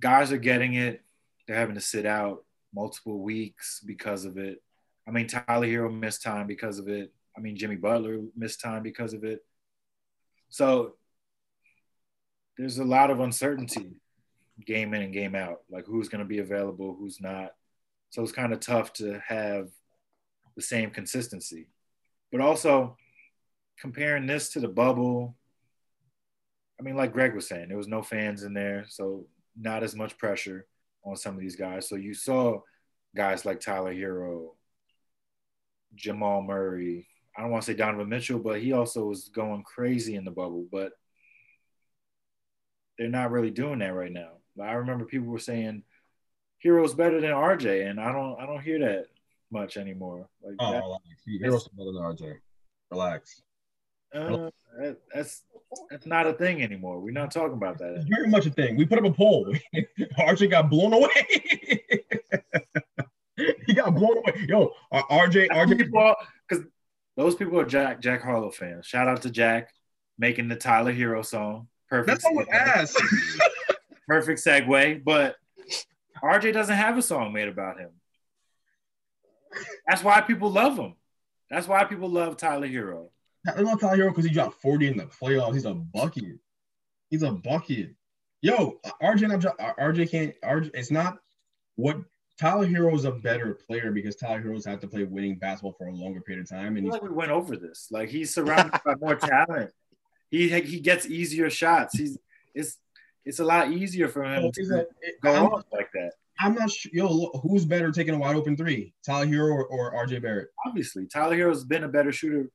guys 0.00 0.32
are 0.32 0.38
getting 0.38 0.74
it, 0.74 1.02
they're 1.46 1.56
having 1.56 1.76
to 1.76 1.80
sit 1.80 2.04
out 2.06 2.44
multiple 2.74 3.20
weeks 3.20 3.80
because 3.84 4.24
of 4.24 4.38
it. 4.38 4.62
I 5.06 5.10
mean, 5.10 5.26
Tyler 5.26 5.66
Herro 5.66 5.92
missed 5.92 6.22
time 6.22 6.46
because 6.46 6.78
of 6.78 6.88
it. 6.88 7.12
I 7.36 7.40
mean, 7.40 7.56
Jimmy 7.56 7.76
Butler 7.76 8.20
missed 8.36 8.60
time 8.60 8.82
because 8.82 9.12
of 9.12 9.24
it. 9.24 9.44
So 10.54 10.94
there's 12.56 12.78
a 12.78 12.84
lot 12.84 13.10
of 13.10 13.18
uncertainty 13.18 13.96
game 14.64 14.94
in 14.94 15.02
and 15.02 15.12
game 15.12 15.34
out, 15.34 15.62
like 15.68 15.84
who's 15.84 16.08
going 16.08 16.20
to 16.20 16.24
be 16.24 16.38
available, 16.38 16.94
who's 16.96 17.20
not. 17.20 17.50
So 18.10 18.22
it's 18.22 18.30
kind 18.30 18.52
of 18.52 18.60
tough 18.60 18.92
to 18.92 19.20
have 19.26 19.70
the 20.54 20.62
same 20.62 20.90
consistency. 20.90 21.66
But 22.30 22.40
also 22.40 22.96
comparing 23.80 24.28
this 24.28 24.50
to 24.50 24.60
the 24.60 24.68
bubble, 24.68 25.34
I 26.78 26.84
mean, 26.84 26.94
like 26.94 27.12
Greg 27.12 27.34
was 27.34 27.48
saying, 27.48 27.66
there 27.66 27.76
was 27.76 27.88
no 27.88 28.02
fans 28.04 28.44
in 28.44 28.54
there, 28.54 28.84
so 28.88 29.26
not 29.60 29.82
as 29.82 29.96
much 29.96 30.16
pressure 30.18 30.66
on 31.04 31.16
some 31.16 31.34
of 31.34 31.40
these 31.40 31.56
guys. 31.56 31.88
So 31.88 31.96
you 31.96 32.14
saw 32.14 32.60
guys 33.16 33.44
like 33.44 33.58
Tyler 33.58 33.92
Herro, 33.92 34.50
Jamal 35.96 36.42
Murray, 36.42 37.08
I 37.36 37.42
don't 37.42 37.50
want 37.50 37.64
to 37.64 37.72
say 37.72 37.76
Donovan 37.76 38.08
Mitchell, 38.08 38.38
but 38.38 38.60
he 38.60 38.72
also 38.72 39.06
was 39.06 39.28
going 39.28 39.62
crazy 39.64 40.14
in 40.14 40.24
the 40.24 40.30
bubble. 40.30 40.66
But 40.70 40.92
they're 42.98 43.08
not 43.08 43.30
really 43.32 43.50
doing 43.50 43.80
that 43.80 43.94
right 43.94 44.12
now. 44.12 44.32
I 44.62 44.72
remember 44.74 45.04
people 45.04 45.26
were 45.28 45.38
saying 45.40 45.82
Herro's 46.62 46.94
better 46.94 47.20
than 47.20 47.30
RJ, 47.32 47.90
and 47.90 48.00
I 48.00 48.12
don't 48.12 48.40
I 48.40 48.46
don't 48.46 48.62
hear 48.62 48.78
that 48.80 49.06
much 49.50 49.76
anymore. 49.76 50.28
Like 50.42 50.54
Oh, 50.60 50.72
that, 50.72 50.82
relax. 50.82 51.02
He- 51.24 51.38
Herro's 51.42 51.68
better 51.68 51.92
than 51.92 52.02
RJ. 52.02 52.34
Relax. 52.90 53.42
uh, 54.14 54.50
that- 54.78 54.98
that's 55.12 55.42
that's 55.90 56.06
not 56.06 56.26
a 56.28 56.32
thing 56.34 56.62
anymore. 56.62 57.00
We're 57.00 57.10
not 57.12 57.32
talking 57.32 57.54
about 57.54 57.78
that. 57.78 57.94
It's 57.94 58.04
very 58.06 58.28
much 58.28 58.46
a 58.46 58.50
thing. 58.50 58.76
We 58.76 58.86
put 58.86 58.98
up 58.98 59.04
a 59.04 59.12
poll. 59.12 59.52
RJ 60.18 60.50
got 60.50 60.70
blown 60.70 60.92
away. 60.92 61.10
he 63.66 63.74
got 63.74 63.94
blown 63.94 64.18
away. 64.18 64.46
Yo, 64.48 64.70
RJ, 64.92 65.48
RJ. 65.48 65.78
because 65.78 66.14
those 67.16 67.34
people 67.34 67.58
are 67.58 67.64
Jack 67.64 68.00
Jack 68.00 68.22
Harlow 68.22 68.50
fans. 68.50 68.86
Shout 68.86 69.08
out 69.08 69.22
to 69.22 69.30
Jack 69.30 69.70
making 70.18 70.48
the 70.48 70.56
Tyler 70.56 70.92
Herro 70.92 71.24
song. 71.24 71.68
Perfect. 71.88 72.22
That's 72.22 72.34
what 72.34 72.48
ass. 72.48 72.96
perfect 74.08 74.44
segue. 74.44 75.04
But 75.04 75.36
RJ 76.22 76.52
doesn't 76.52 76.74
have 76.74 76.98
a 76.98 77.02
song 77.02 77.32
made 77.32 77.48
about 77.48 77.78
him. 77.78 77.90
That's 79.86 80.02
why 80.02 80.20
people 80.20 80.50
love 80.50 80.76
him. 80.76 80.94
That's 81.50 81.68
why 81.68 81.84
people 81.84 82.08
love 82.08 82.36
Tyler 82.36 82.66
Herro. 82.66 83.10
I 83.46 83.60
love 83.60 83.80
Tyler 83.80 83.96
Herro 83.96 84.10
because 84.10 84.24
he 84.24 84.32
dropped 84.32 84.60
40 84.60 84.88
in 84.88 84.96
the 84.96 85.04
playoffs. 85.04 85.54
He's 85.54 85.66
a 85.66 85.74
bucket. 85.74 86.38
He's 87.10 87.22
a 87.22 87.32
bucket. 87.32 87.94
Yo, 88.40 88.80
RJ 89.02 89.28
not 89.28 89.58
RJ 89.78 90.10
can't 90.10 90.34
RJ 90.42 90.70
it's 90.74 90.90
not 90.90 91.18
what 91.76 91.98
Tyler 92.40 92.66
Herro 92.66 92.94
is 92.94 93.04
a 93.04 93.12
better 93.12 93.54
player 93.54 93.92
because 93.92 94.16
Tyler 94.16 94.42
Herro's 94.42 94.64
have 94.64 94.80
to 94.80 94.88
play 94.88 95.04
winning 95.04 95.36
basketball 95.36 95.74
for 95.78 95.86
a 95.86 95.92
longer 95.92 96.20
period 96.20 96.42
of 96.42 96.50
time. 96.50 96.76
And 96.76 96.88
like 96.88 97.02
we 97.02 97.10
went 97.10 97.30
over 97.30 97.56
this. 97.56 97.88
Like 97.90 98.08
he's 98.08 98.34
surrounded 98.34 98.80
by 98.84 98.94
more 99.00 99.14
talent. 99.16 99.70
He 100.30 100.48
he 100.60 100.80
gets 100.80 101.06
easier 101.06 101.48
shots. 101.50 101.96
He's 101.96 102.18
it's 102.54 102.78
it's 103.24 103.38
a 103.38 103.44
lot 103.44 103.70
easier 103.70 104.08
for 104.08 104.24
him 104.24 104.50
to 104.50 104.66
that- 104.66 104.88
go 105.22 105.32
I'm, 105.34 105.46
on 105.46 105.62
like 105.72 105.90
that. 105.94 106.12
I'm 106.40 106.54
not 106.54 106.70
sure. 106.70 106.90
Yo, 106.92 107.08
look, 107.08 107.40
who's 107.42 107.64
better 107.64 107.92
taking 107.92 108.14
a 108.14 108.18
wide 108.18 108.34
open 108.34 108.56
three? 108.56 108.92
Tyler 109.06 109.26
Herro 109.26 109.52
or, 109.52 109.66
or 109.66 110.06
RJ 110.06 110.20
Barrett? 110.22 110.48
Obviously, 110.66 111.06
Tyler 111.06 111.36
Herro's 111.36 111.64
been 111.64 111.84
a 111.84 111.88
better 111.88 112.10
shooter 112.10 112.50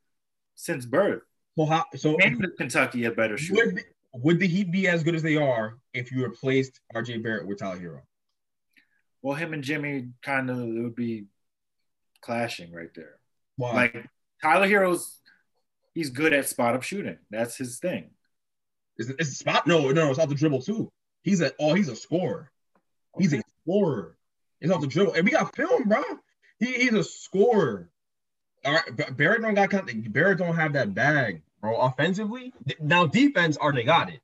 since 0.55 0.85
birth. 0.85 1.21
So 1.57 1.65
how 1.65 1.85
so 1.95 2.17
And 2.17 2.45
Kentucky 2.57 3.05
a 3.05 3.11
better 3.11 3.37
shooter. 3.37 3.65
would, 3.73 3.83
would 4.13 4.39
the 4.39 4.47
Heat 4.47 4.71
be 4.71 4.87
as 4.87 5.03
good 5.03 5.15
as 5.15 5.23
they 5.23 5.37
are 5.37 5.77
if 5.93 6.11
you 6.11 6.23
replaced 6.23 6.81
RJ 6.93 7.23
Barrett 7.23 7.47
with 7.47 7.59
Tyler 7.59 7.79
Herro? 7.79 8.01
Well, 9.21 9.35
him 9.35 9.53
and 9.53 9.63
Jimmy 9.63 10.09
kind 10.21 10.49
of 10.49 10.57
would 10.57 10.95
be 10.95 11.25
clashing 12.21 12.71
right 12.71 12.93
there. 12.95 13.15
Why? 13.57 13.73
Like 13.73 14.09
Tyler 14.41 14.67
Herro's, 14.67 15.19
he's 15.93 16.09
good 16.09 16.33
at 16.33 16.47
spot 16.47 16.75
up 16.75 16.83
shooting. 16.83 17.17
That's 17.29 17.57
his 17.57 17.79
thing. 17.79 18.11
Is 18.97 19.09
it, 19.09 19.17
it's 19.19 19.37
spot? 19.37 19.67
No, 19.67 19.79
no, 19.79 19.91
no, 19.91 20.09
it's 20.09 20.19
off 20.19 20.29
the 20.29 20.35
dribble 20.35 20.61
too. 20.61 20.91
He's 21.23 21.41
a 21.41 21.51
oh, 21.59 21.73
he's 21.73 21.89
a 21.89 21.95
scorer. 21.95 22.51
He's 23.17 23.33
a 23.33 23.41
scorer. 23.63 24.17
It's 24.61 24.71
off 24.71 24.81
the 24.81 24.87
dribble. 24.87 25.13
And 25.13 25.25
we 25.25 25.31
got 25.31 25.55
film, 25.55 25.87
bro. 25.87 26.03
He, 26.59 26.73
he's 26.73 26.93
a 26.93 27.03
scorer. 27.03 27.89
All 28.65 28.73
right, 28.73 29.17
Barrett 29.17 29.41
don't 29.41 29.53
got 29.53 29.71
Barrett 30.11 30.37
don't 30.37 30.55
have 30.55 30.73
that 30.73 30.93
bag, 30.93 31.41
bro. 31.61 31.77
Offensively, 31.77 32.53
now 32.81 33.05
defense 33.05 33.55
are 33.57 33.71
they 33.71 33.83
got 33.83 34.09
it. 34.11 34.19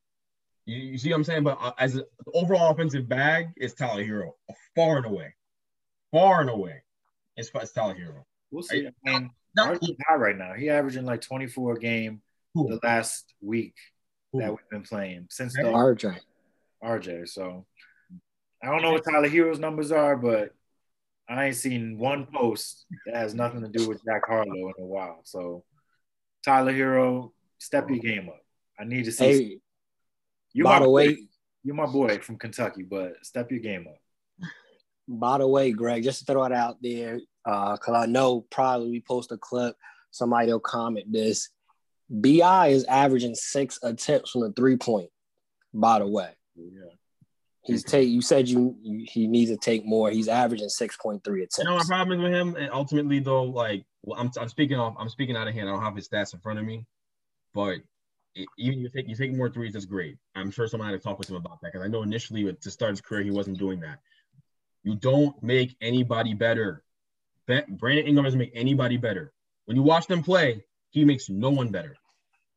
You, 0.65 0.77
you 0.77 0.97
see 0.97 1.09
what 1.09 1.17
I'm 1.17 1.23
saying? 1.23 1.43
But 1.43 1.57
uh, 1.61 1.73
as 1.77 1.95
an 1.95 2.03
overall 2.33 2.71
offensive 2.71 3.07
bag, 3.07 3.47
it's 3.55 3.73
Tyler 3.73 4.03
Herro 4.03 4.31
far 4.75 4.97
and 4.97 5.05
away, 5.05 5.33
far 6.11 6.41
and 6.41 6.49
away. 6.49 6.83
It's, 7.37 7.51
it's 7.53 7.71
Tyler 7.71 7.95
Herro. 7.95 8.23
We'll 8.51 8.63
see. 8.63 8.87
I 8.87 9.09
mean, 9.09 9.29
RJ's 9.57 9.97
high 10.07 10.15
right 10.15 10.37
now. 10.37 10.53
He 10.53 10.69
averaging 10.69 11.05
like 11.05 11.21
24 11.21 11.73
a 11.73 11.79
game 11.79 12.21
Who? 12.53 12.67
the 12.69 12.79
last 12.83 13.33
week 13.41 13.75
Who? 14.33 14.39
that 14.39 14.49
we've 14.49 14.69
been 14.71 14.83
playing 14.83 15.27
since 15.29 15.53
the 15.53 15.63
RJ. 15.63 16.19
RJ. 16.83 17.29
So 17.29 17.65
I 18.63 18.67
don't 18.67 18.81
know 18.81 18.91
what 18.91 19.03
Tyler 19.03 19.29
Herro's 19.29 19.59
numbers 19.59 19.91
are, 19.91 20.15
but 20.15 20.51
I 21.27 21.45
ain't 21.45 21.55
seen 21.55 21.97
one 21.97 22.27
post 22.27 22.85
that 23.05 23.15
has 23.15 23.33
nothing 23.33 23.61
to 23.61 23.67
do 23.67 23.87
with 23.87 24.03
Jack 24.05 24.21
Harlow 24.27 24.45
in 24.45 24.73
a 24.79 24.85
while. 24.85 25.21
So 25.23 25.63
Tyler 26.43 26.73
Herro, 26.73 27.31
step 27.57 27.89
your 27.89 27.99
game 27.99 28.29
up. 28.29 28.41
I 28.79 28.83
need 28.83 29.05
to 29.05 29.11
see. 29.11 29.25
Hey, 29.25 29.59
you 30.55 30.63
by 30.63 30.79
the 30.79 30.89
way, 30.89 31.17
you're 31.65 31.75
my 31.75 31.85
boy 31.85 32.17
from 32.19 32.37
Kentucky, 32.37 32.83
but 32.83 33.13
step 33.23 33.51
your 33.51 33.59
game 33.59 33.87
up. 33.89 34.49
By 35.05 35.39
the 35.39 35.47
way, 35.47 35.73
Greg, 35.73 36.03
just 36.03 36.19
to 36.19 36.25
throw 36.25 36.45
it 36.45 36.53
out 36.53 36.77
there, 36.81 37.19
because 37.43 37.89
uh, 37.89 37.91
I 37.91 38.05
know 38.05 38.45
probably 38.49 38.89
we 38.89 39.01
post 39.01 39.33
a 39.33 39.37
clip, 39.37 39.75
somebody 40.11 40.51
will 40.51 40.61
comment 40.61 41.11
this. 41.11 41.49
Bi 42.09 42.67
is 42.67 42.85
averaging 42.85 43.35
six 43.35 43.79
attempts 43.83 44.31
from 44.31 44.41
the 44.41 44.53
three 44.53 44.77
point. 44.77 45.09
By 45.73 45.99
the 45.99 46.07
way, 46.07 46.29
yeah. 46.55 46.93
He's 47.65 47.83
take. 47.83 48.07
You 48.07 48.21
said 48.21 48.47
you, 48.47 48.77
you, 48.81 49.05
he 49.11 49.27
needs 49.27 49.51
to 49.51 49.57
take 49.57 49.85
more. 49.85 50.09
He's 50.09 50.29
averaging 50.29 50.69
six 50.69 50.95
point 50.95 51.23
three 51.25 51.41
attempts. 51.41 51.57
You 51.57 51.65
know 51.65 51.77
my 51.77 51.83
problem 51.83 52.21
with 52.21 52.31
him, 52.31 52.55
and 52.55 52.71
ultimately 52.71 53.19
though, 53.19 53.43
like 53.43 53.83
well, 54.03 54.17
I'm, 54.17 54.31
I'm 54.39 54.47
speaking 54.47 54.79
off. 54.79 54.95
I'm 54.97 55.09
speaking 55.09 55.35
out 55.35 55.49
of 55.49 55.53
hand. 55.53 55.67
I 55.67 55.73
don't 55.73 55.81
have 55.81 55.95
his 55.95 56.07
stats 56.07 56.33
in 56.33 56.39
front 56.39 56.59
of 56.59 56.65
me, 56.65 56.85
but 57.53 57.69
it, 57.69 57.81
even 58.57 58.79
you 58.79 58.89
take 58.89 59.07
you 59.07 59.15
take 59.15 59.33
more 59.33 59.49
threes, 59.49 59.73
that's 59.73 59.85
great. 59.85 60.17
I'm 60.35 60.51
sure 60.51 60.67
someone 60.67 60.89
had 60.89 60.99
to 60.99 61.03
talk 61.03 61.17
with 61.19 61.29
him 61.29 61.35
about 61.37 61.61
that 61.61 61.71
because 61.71 61.85
I 61.85 61.89
know 61.89 62.03
initially 62.03 62.43
with, 62.43 62.59
to 62.61 62.71
start 62.71 62.91
his 62.91 63.01
career 63.01 63.23
he 63.23 63.31
wasn't 63.31 63.57
doing 63.57 63.79
that. 63.81 63.99
You 64.83 64.95
don't 64.95 65.41
make 65.41 65.75
anybody 65.81 66.33
better. 66.33 66.83
Brandon 67.47 68.05
Ingram 68.05 68.23
doesn't 68.23 68.39
make 68.39 68.51
anybody 68.53 68.97
better. 68.97 69.33
When 69.65 69.77
you 69.77 69.83
watch 69.83 70.07
them 70.07 70.23
play, 70.23 70.63
he 70.89 71.05
makes 71.05 71.29
no 71.29 71.49
one 71.49 71.69
better. 71.69 71.95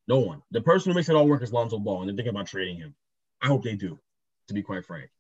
No 0.07 0.19
one. 0.19 0.43
The 0.51 0.61
person 0.61 0.91
who 0.91 0.97
makes 0.97 1.09
it 1.09 1.17
all 1.17 1.29
work 1.29 1.43
is 1.43 1.53
Lonzo 1.53 1.79
Ball, 1.79 2.01
and 2.01 2.09
they're 2.09 2.17
thinking 2.17 2.35
about 2.35 2.47
trading 2.47 2.77
him. 2.77 2.95
I 3.43 3.47
hope 3.47 3.63
they 3.63 3.77
do 3.77 3.99
to 4.49 4.55
be 4.55 4.63
quite 4.63 4.85
frank. 4.85 5.11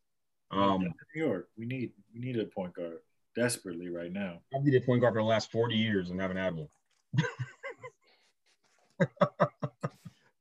Um, 0.50 0.82
New 1.14 1.24
York, 1.24 1.48
we 1.56 1.66
need 1.66 1.92
we 2.12 2.20
need 2.20 2.38
a 2.38 2.46
point 2.46 2.72
guard 2.74 2.98
desperately 3.36 3.90
right 3.90 4.12
now. 4.12 4.40
I've 4.54 4.64
needed 4.64 4.82
a 4.82 4.86
point 4.86 5.02
guard 5.02 5.14
for 5.14 5.20
the 5.20 5.26
last 5.26 5.52
40 5.52 5.76
years 5.76 6.10
and 6.10 6.20
haven't 6.20 6.38
had 6.38 6.54
one. 6.56 6.68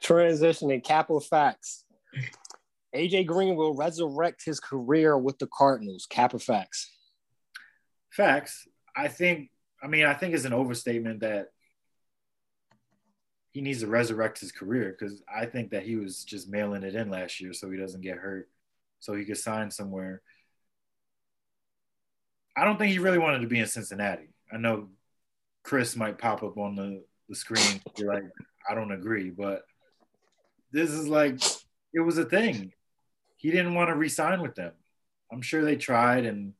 Transitioning, 0.07 0.83
Capital 0.83 1.19
Facts. 1.19 1.83
AJ 2.95 3.25
Green 3.25 3.55
will 3.55 3.75
resurrect 3.75 4.43
his 4.45 4.59
career 4.59 5.17
with 5.17 5.37
the 5.37 5.47
Cardinals. 5.47 6.07
Capper 6.09 6.39
facts. 6.39 6.89
Facts. 8.09 8.67
I 8.95 9.09
think. 9.09 9.49
I 9.83 9.87
mean, 9.87 10.05
I 10.05 10.15
think 10.15 10.33
it's 10.33 10.45
an 10.45 10.53
overstatement 10.53 11.19
that 11.19 11.49
he 13.51 13.61
needs 13.61 13.81
to 13.81 13.87
resurrect 13.87 14.39
his 14.39 14.51
career 14.51 14.95
because 14.97 15.21
I 15.31 15.45
think 15.45 15.71
that 15.71 15.83
he 15.83 15.95
was 15.95 16.23
just 16.23 16.49
mailing 16.49 16.83
it 16.83 16.95
in 16.95 17.11
last 17.11 17.39
year 17.39 17.53
so 17.53 17.69
he 17.69 17.77
doesn't 17.77 18.01
get 18.01 18.17
hurt 18.17 18.49
so 18.99 19.13
he 19.13 19.25
could 19.25 19.37
sign 19.37 19.69
somewhere. 19.69 20.21
I 22.55 22.65
don't 22.65 22.77
think 22.77 22.91
he 22.91 22.99
really 22.99 23.19
wanted 23.19 23.41
to 23.41 23.47
be 23.47 23.59
in 23.59 23.67
Cincinnati. 23.67 24.29
I 24.51 24.57
know 24.57 24.89
Chris 25.63 25.95
might 25.95 26.17
pop 26.17 26.41
up 26.41 26.57
on 26.57 26.75
the, 26.75 27.03
the 27.29 27.35
screen. 27.35 27.81
Like, 27.99 28.23
I 28.67 28.73
don't 28.73 28.91
agree, 28.91 29.29
but 29.29 29.63
this 30.71 30.91
is 30.91 31.07
like, 31.07 31.41
it 31.93 31.99
was 31.99 32.17
a 32.17 32.25
thing. 32.25 32.73
He 33.37 33.51
didn't 33.51 33.75
want 33.75 33.89
to 33.89 33.95
re-sign 33.95 34.41
with 34.41 34.55
them. 34.55 34.73
I'm 35.31 35.41
sure 35.41 35.63
they 35.63 35.75
tried, 35.75 36.25
and 36.25 36.53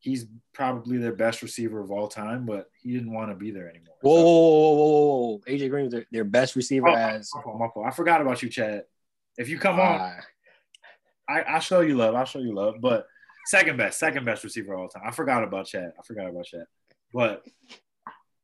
he's 0.00 0.26
probably 0.52 0.98
their 0.98 1.14
best 1.14 1.42
receiver 1.42 1.80
of 1.80 1.90
all 1.90 2.08
time, 2.08 2.46
but 2.46 2.70
he 2.80 2.92
didn't 2.92 3.12
want 3.12 3.30
to 3.30 3.34
be 3.34 3.50
there 3.50 3.68
anymore. 3.68 3.96
Whoa, 4.02 4.16
so, 4.16 4.22
whoa, 4.22 4.72
whoa, 4.72 5.26
whoa, 5.28 5.40
AJ 5.48 5.70
Green's 5.70 5.92
their, 5.92 6.06
their 6.10 6.24
best 6.24 6.56
receiver 6.56 6.88
oh, 6.88 6.94
as. 6.94 7.30
My 7.34 7.42
fault, 7.42 7.58
my 7.58 7.68
fault. 7.72 7.86
I 7.86 7.90
forgot 7.90 8.20
about 8.20 8.42
you, 8.42 8.48
Chad. 8.48 8.84
If 9.36 9.48
you 9.48 9.58
come 9.58 9.78
uh, 9.78 9.82
on, 9.82 10.12
I, 11.28 11.44
I 11.46 11.58
show 11.58 11.80
you 11.80 11.96
love. 11.96 12.14
I'll 12.14 12.24
show 12.24 12.38
you 12.38 12.54
love. 12.54 12.76
But 12.80 13.06
second 13.46 13.76
best, 13.76 13.98
second 13.98 14.24
best 14.24 14.44
receiver 14.44 14.74
of 14.74 14.80
all 14.80 14.88
time. 14.88 15.02
I 15.06 15.10
forgot 15.10 15.44
about 15.44 15.66
Chad. 15.66 15.92
I 15.98 16.02
forgot 16.02 16.28
about 16.28 16.44
Chad. 16.44 16.64
But 17.12 17.44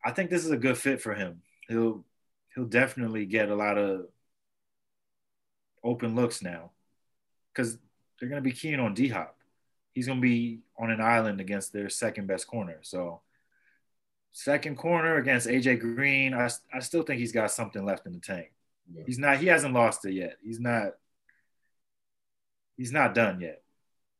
I 0.04 0.10
think 0.10 0.30
this 0.30 0.44
is 0.44 0.50
a 0.50 0.56
good 0.56 0.78
fit 0.78 1.00
for 1.00 1.14
him. 1.14 1.42
He'll 1.68 2.04
he'll 2.54 2.66
definitely 2.66 3.26
get 3.26 3.48
a 3.48 3.54
lot 3.54 3.78
of 3.78 4.06
open 5.84 6.14
looks 6.14 6.42
now. 6.42 6.70
Because 7.52 7.78
they're 8.18 8.28
gonna 8.28 8.40
be 8.40 8.52
keen 8.52 8.80
on 8.80 8.94
D 8.94 9.08
Hop. 9.08 9.36
He's 9.92 10.06
gonna 10.06 10.20
be 10.20 10.60
on 10.78 10.90
an 10.90 11.00
island 11.00 11.40
against 11.40 11.72
their 11.72 11.88
second 11.88 12.26
best 12.26 12.46
corner. 12.46 12.78
So 12.82 13.20
second 14.32 14.76
corner 14.76 15.16
against 15.16 15.46
AJ 15.46 15.80
Green, 15.80 16.34
I, 16.34 16.50
I 16.72 16.80
still 16.80 17.02
think 17.02 17.20
he's 17.20 17.32
got 17.32 17.50
something 17.50 17.84
left 17.84 18.06
in 18.06 18.12
the 18.12 18.20
tank. 18.20 18.52
Yeah. 18.92 19.02
He's 19.06 19.18
not 19.18 19.38
he 19.38 19.46
hasn't 19.46 19.74
lost 19.74 20.04
it 20.04 20.14
yet. 20.14 20.36
He's 20.42 20.60
not 20.60 20.92
he's 22.76 22.92
not 22.92 23.14
done 23.14 23.40
yet. 23.40 23.62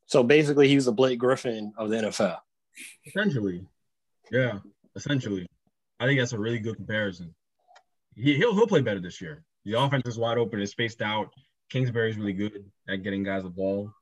So 0.07 0.23
basically, 0.23 0.69
he's 0.69 0.77
was 0.77 0.89
a 0.89 0.93
Blake 0.93 1.19
Griffin 1.19 1.73
of 1.77 1.89
the 1.89 1.97
NFL. 1.97 2.39
Essentially, 3.07 3.65
yeah, 4.31 4.59
essentially. 4.97 5.47
I 5.99 6.07
think 6.07 6.21
that's 6.21 6.33
a 6.33 6.39
really 6.39 6.59
good 6.59 6.77
comparison. 6.77 7.35
He, 8.15 8.35
he'll 8.35 8.55
he'll 8.55 8.67
play 8.67 8.83
better 8.83 9.01
this 9.01 9.21
year. 9.21 9.45
The 9.65 9.79
offense 9.81 10.07
is 10.07 10.19
wide 10.19 10.39
open, 10.39 10.61
it's 10.61 10.73
spaced 10.73 11.03
out. 11.03 11.33
Kingsbury's 11.71 12.17
really 12.17 12.33
good 12.33 12.65
at 12.89 13.03
getting 13.03 13.23
guys 13.23 13.43
the 13.43 13.51
ball, 13.51 13.93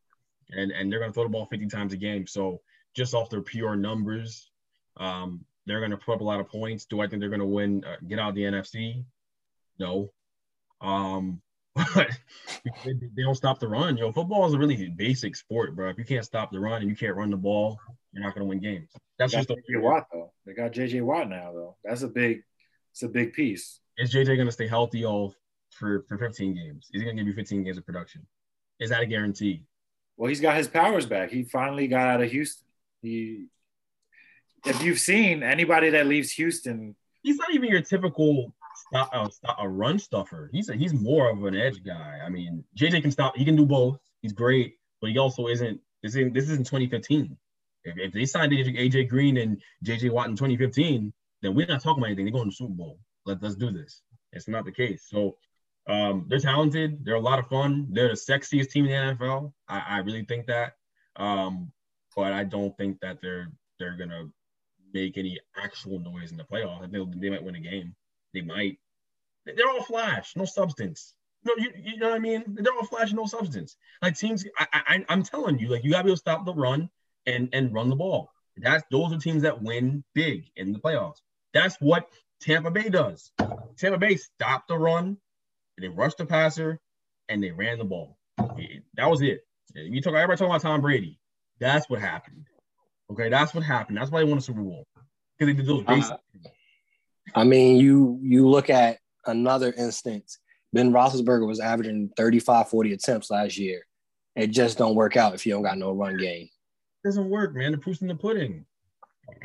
and 0.51 0.71
and 0.71 0.91
they're 0.91 1.01
gonna 1.01 1.13
throw 1.13 1.25
the 1.25 1.31
ball 1.31 1.47
50 1.47 1.67
times 1.67 1.93
a 1.93 1.97
game. 1.97 2.27
So 2.27 2.61
just 2.95 3.15
off 3.15 3.31
their 3.31 3.43
pure 3.43 3.77
numbers, 3.77 4.51
um, 4.97 5.45
they're 5.67 5.81
gonna 5.81 5.97
put 5.97 6.15
up 6.15 6.21
a 6.21 6.25
lot 6.25 6.41
of 6.41 6.49
points. 6.49 6.85
Do 6.87 7.01
I 7.01 7.07
think 7.07 7.21
they're 7.21 7.31
gonna 7.31 7.47
win? 7.47 7.85
Uh, 7.85 7.97
get 8.07 8.19
out 8.19 8.31
of 8.31 8.35
the 8.35 8.43
NFC? 8.43 9.05
No. 9.79 10.13
Um, 10.81 11.41
but 11.75 12.11
they, 12.85 12.93
they, 13.17 13.23
don't 13.23 13.35
stop 13.35 13.59
the 13.59 13.69
run. 13.69 13.97
Yo, 13.97 14.13
football 14.13 14.47
is 14.47 14.53
a 14.53 14.59
really 14.59 14.91
basic 14.91 15.35
sport, 15.35 15.75
bro. 15.75 15.89
If 15.89 15.97
you 15.97 16.05
can't 16.05 16.25
stop 16.25 16.53
the 16.53 16.61
run 16.61 16.83
and 16.83 16.91
you 16.91 16.97
can't 16.97 17.17
run 17.17 17.31
the 17.31 17.37
ball, 17.37 17.79
you're 18.13 18.23
not 18.23 18.35
gonna 18.35 18.47
win 18.47 18.61
games. 18.61 18.91
That's 19.19 19.33
just 19.33 19.49
JJ 19.49 19.81
Watt 19.81 20.07
though. 20.13 20.33
They 20.45 20.53
got 20.53 20.73
JJ 20.73 21.03
Watt 21.03 21.31
now 21.31 21.53
though. 21.53 21.77
That's 21.83 22.03
a 22.03 22.09
big, 22.09 22.43
it's 22.91 23.03
a 23.03 23.09
big 23.09 23.33
piece. 23.33 23.81
Is 23.97 24.13
JJ 24.13 24.37
gonna 24.37 24.53
stay 24.53 24.69
healthy 24.69 25.07
all 25.07 25.35
for 25.73 26.05
for 26.09 26.19
15 26.19 26.55
games? 26.55 26.89
Is 26.93 27.01
he 27.01 27.07
gonna 27.07 27.17
give 27.17 27.27
you 27.27 27.35
15 27.35 27.65
games 27.65 27.79
of 27.79 27.87
production? 27.87 28.27
Is 28.81 28.91
that 28.91 29.03
a 29.03 29.07
guarantee? 29.07 29.65
Well, 30.17 30.29
he's 30.29 30.41
got 30.41 30.57
his 30.57 30.69
powers 30.69 31.07
back. 31.07 31.31
He 31.31 31.45
finally 31.45 31.89
got 31.89 32.07
out 32.07 32.23
of 32.23 32.31
Houston. 32.31 32.67
He, 33.01 33.47
if 34.65 34.83
you've 34.83 34.99
seen 34.99 35.43
anybody 35.43 35.91
that 35.91 36.07
leaves 36.07 36.31
Houston, 36.33 36.95
he's 37.23 37.37
not 37.37 37.53
even 37.53 37.69
your 37.69 37.81
typical 37.81 38.55
stop, 38.89 39.11
uh, 39.13 39.29
stop, 39.31 39.57
a 39.59 39.69
run 39.69 39.99
stuffer. 39.99 40.51
He's 40.53 40.69
a, 40.69 40.75
he's 40.75 40.95
more 40.95 41.31
of 41.31 41.45
an 41.45 41.57
edge 41.57 41.83
guy. 41.85 42.21
I 42.25 42.29
mean, 42.29 42.65
JJ 42.79 43.03
can 43.03 43.11
stop. 43.11 43.37
He 43.37 43.45
can 43.45 43.57
do 43.57 43.67
both. 43.67 43.99
He's 44.21 44.33
great, 44.33 44.77
but 45.01 45.11
he 45.11 45.19
also 45.19 45.49
isn't. 45.49 45.81
This 46.03 46.15
isn't 46.17 46.35
this 46.35 46.45
isn't 46.51 46.67
2015. 46.67 47.37
If, 47.85 47.99
if 47.99 48.13
they 48.13 48.25
signed 48.25 48.53
AJ, 48.53 49.09
Green 49.09 49.39
and 49.39 49.61
JJ 49.85 50.11
Watt 50.11 50.29
in 50.29 50.37
2015, 50.37 51.13
then 51.43 51.55
we're 51.55 51.67
not 51.67 51.83
talking 51.83 52.01
about 52.01 52.07
anything. 52.07 52.27
They're 52.27 52.33
going 52.33 52.45
to 52.45 52.51
the 52.51 52.57
Super 52.57 52.75
Bowl. 52.75 52.99
Let, 53.27 53.43
let's 53.43 53.57
do 53.57 53.71
this. 53.71 54.03
It's 54.33 54.49
not 54.49 54.65
the 54.65 54.73
case. 54.73 55.07
So 55.09 55.37
um, 55.87 56.27
they're 56.29 56.39
talented. 56.39 57.05
They're 57.05 57.15
a 57.15 57.21
lot 57.21 57.39
of 57.39 57.49
fun. 57.49 57.89
They're 57.91 58.09
the 58.09 58.15
sexiest 58.15 58.71
team 58.71 58.87
in 58.87 58.91
the 58.91 59.25
NFL. 59.25 59.53
I, 59.69 59.83
I 59.89 59.99
really 59.99 60.25
think 60.25 60.47
that. 60.47 60.75
Um, 61.17 61.73
but 62.15 62.33
I 62.33 62.45
don't 62.45 62.77
think 62.77 63.01
that 63.01 63.21
they're 63.21 63.51
they're 63.79 63.97
gonna 63.97 64.29
make 64.93 65.19
any 65.19 65.41
actual 65.57 65.99
noise 65.99 66.31
in 66.31 66.37
the 66.37 66.45
playoffs. 66.45 66.91
Think 66.91 67.21
they 67.21 67.31
might 67.31 67.43
win 67.43 67.57
a 67.57 67.61
game. 67.61 67.95
They 68.35 68.43
might. 68.43 68.79
They're 69.45 69.69
all 69.69 69.83
flash, 69.83 70.37
no 70.37 70.45
substance. 70.45 71.15
No, 71.45 71.55
you, 71.59 71.73
you 71.77 71.97
know 71.97 72.11
what 72.11 72.17
I 72.17 72.21
mean? 72.21 72.45
They're 72.47 72.73
all 72.73 72.87
flash, 72.87 73.13
no 73.13 73.27
substance. 73.27 73.77
Like 74.01 74.17
teams, 74.17 74.45
I, 74.57 74.67
I, 74.73 75.05
I'm 75.09 75.25
telling 75.25 75.59
you, 75.59 75.69
like 75.69 75.83
you 75.83 75.91
gotta 75.91 76.05
be 76.05 76.11
able 76.11 76.17
to 76.17 76.21
stop 76.21 76.45
the 76.45 76.55
run 76.55 76.89
and 77.27 77.49
and 77.53 77.75
run 77.75 77.91
the 77.91 77.97
ball. 77.97 78.31
That's 78.57 78.85
those 78.91 79.13
are 79.13 79.19
teams 79.19 79.43
that 79.43 79.63
win 79.63 80.05
big 80.15 80.45
in 80.57 80.73
the 80.73 80.79
playoffs. 80.79 81.19
That's 81.53 81.77
what 81.77 82.09
Tampa 82.41 82.71
Bay 82.71 82.89
does. 82.89 83.33
Tampa 83.77 83.99
Bay 83.99 84.17
stopped 84.17 84.69
the 84.69 84.79
run, 84.79 85.17
they 85.79 85.89
rushed 85.89 86.19
the 86.19 86.27
passer, 86.27 86.81
and 87.29 87.43
they 87.43 87.51
ran 87.51 87.79
the 87.79 87.85
ball. 87.85 88.19
That 88.97 89.09
was 89.11 89.23
it. 89.23 89.41
You 89.75 90.01
talk 90.01 90.15
everybody 90.15 90.39
talking 90.39 90.51
about 90.51 90.63
Tom 90.63 90.81
Brady. 90.81 91.19
That's 91.61 91.89
what 91.89 92.01
happened. 92.01 92.47
Okay, 93.11 93.29
that's 93.29 93.55
what 93.55 93.65
happened. 93.65 93.97
That's 93.97 94.11
why 94.11 94.21
they 94.21 94.25
won 94.25 94.37
the 94.37 94.43
Super 94.43 94.63
Bowl 94.63 94.85
because 95.39 95.53
they 95.53 95.57
did 95.57 95.67
those 95.67 95.85
basic. 95.85 96.13
Uh, 96.13 96.51
I 97.35 97.45
mean, 97.45 97.77
you 97.77 98.19
you 98.23 98.49
look 98.49 98.71
at 98.71 98.99
another 99.27 99.73
instance. 99.77 100.39
Ben 100.73 100.93
Roethlisberger 100.93 101.47
was 101.47 101.61
averaging 101.61 102.11
35, 102.17 102.69
40 102.69 102.93
attempts 102.95 103.31
last 103.31 103.59
year. 103.59 103.87
It 104.35 104.49
just 104.49 104.79
don't 104.79 104.95
work 104.95 105.17
out 105.17 105.35
if 105.35 105.45
you 105.45 105.53
don't 105.53 105.63
got 105.63 105.77
no 105.77 105.93
run 105.93 106.17
game. 106.17 106.49
It 107.05 107.09
doesn't 107.09 107.29
work, 107.29 107.55
man. 107.55 107.73
The 107.73 107.79
proof's 107.79 108.01
in 108.01 108.09
the 108.09 108.15
pudding. 108.15 108.65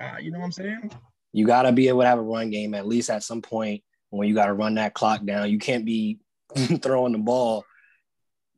Uh, 0.02 0.18
you 0.22 0.32
know 0.32 0.40
what 0.40 0.46
I'm 0.46 0.52
saying? 0.54 0.92
You 1.34 1.46
got 1.46 1.64
to 1.64 1.74
be 1.74 1.90
able 1.90 2.02
to 2.02 2.08
have 2.08 2.20
a 2.20 2.24
run 2.24 2.50
game 2.50 2.74
at 2.74 2.88
least 2.88 3.10
at 3.10 3.24
some 3.24 3.42
point 3.42 3.84
when 4.10 4.28
you 4.28 4.36
got 4.36 4.48
to 4.48 4.54
run 4.54 4.76
that 4.76 4.94
clock 4.94 5.24
down. 5.26 5.50
You 5.50 5.60
can't 5.60 5.86
be 5.86 6.20
throwing 6.82 7.14
the 7.14 7.20
ball 7.20 7.66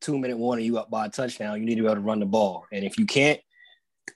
two 0.01 0.17
minute 0.17 0.37
warning 0.37 0.65
you 0.65 0.77
up 0.77 0.89
by 0.89 1.05
a 1.05 1.09
touchdown. 1.09 1.59
You 1.59 1.65
need 1.65 1.75
to 1.75 1.81
be 1.81 1.87
able 1.87 1.95
to 1.95 2.01
run 2.01 2.19
the 2.19 2.25
ball. 2.25 2.65
And 2.71 2.85
if 2.85 2.97
you 2.97 3.05
can't, 3.05 3.39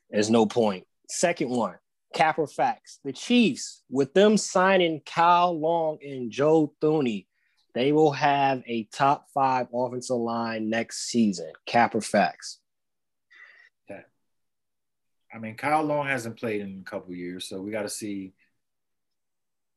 there's 0.09 0.29
no 0.29 0.45
point. 0.45 0.85
Second 1.09 1.49
one, 1.49 1.75
cap 2.13 2.39
or 2.39 2.47
facts. 2.47 2.99
The 3.03 3.13
Chiefs, 3.13 3.83
with 3.89 4.13
them 4.13 4.37
signing 4.37 5.01
Kyle 5.05 5.57
Long 5.57 5.97
and 6.01 6.31
Joe 6.31 6.73
Thuney, 6.81 7.27
they 7.73 7.91
will 7.91 8.11
have 8.11 8.63
a 8.67 8.83
top 8.93 9.27
five 9.33 9.67
offensive 9.73 10.17
line 10.17 10.69
next 10.69 11.09
season. 11.09 11.51
Cap 11.65 11.95
or 11.95 12.01
facts. 12.01 12.59
I 15.33 15.39
mean, 15.39 15.55
Kyle 15.55 15.81
Long 15.81 16.05
hasn't 16.05 16.37
played 16.37 16.61
in 16.61 16.83
a 16.85 16.89
couple 16.89 17.15
years, 17.15 17.49
so 17.49 17.59
we 17.59 17.71
got 17.71 17.81
to 17.81 17.89
see 17.89 18.33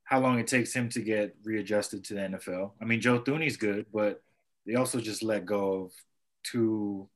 how 0.06 0.20
long 0.20 0.38
it 0.38 0.46
takes 0.46 0.72
him 0.72 0.88
to 0.88 1.00
get 1.00 1.36
readjusted 1.44 2.04
to 2.04 2.14
the 2.14 2.20
NFL. 2.20 2.70
I 2.80 2.84
mean, 2.84 3.00
Joe 3.00 3.18
Thuney's 3.18 3.56
good, 3.56 3.86
but 3.92 4.22
they 4.64 4.76
also 4.76 5.00
just 5.00 5.22
let 5.22 5.44
go 5.44 5.84
of 5.84 5.92
two 6.44 7.08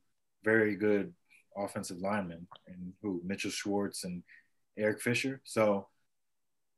very 0.43 0.75
good 0.75 1.13
offensive 1.57 1.99
linemen, 1.99 2.47
and 2.67 2.93
who 3.01 3.21
Mitchell 3.25 3.49
Schwartz 3.49 4.03
and 4.03 4.23
Eric 4.77 5.01
Fisher. 5.01 5.41
So 5.45 5.87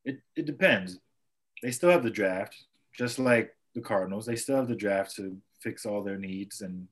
it 0.06 0.20
it 0.36 0.46
depends. 0.46 1.00
They 1.64 1.72
still 1.72 1.90
have 1.90 2.04
the 2.04 2.12
draft, 2.12 2.56
just 2.96 3.18
like 3.18 3.56
the 3.74 3.82
Cardinals. 3.82 4.26
They 4.28 4.36
still 4.36 4.58
have 4.58 4.68
the 4.68 4.76
draft 4.76 5.16
to 5.16 5.38
fix 5.62 5.86
all 5.86 6.04
their 6.04 6.18
needs 6.18 6.62
and 6.62 6.88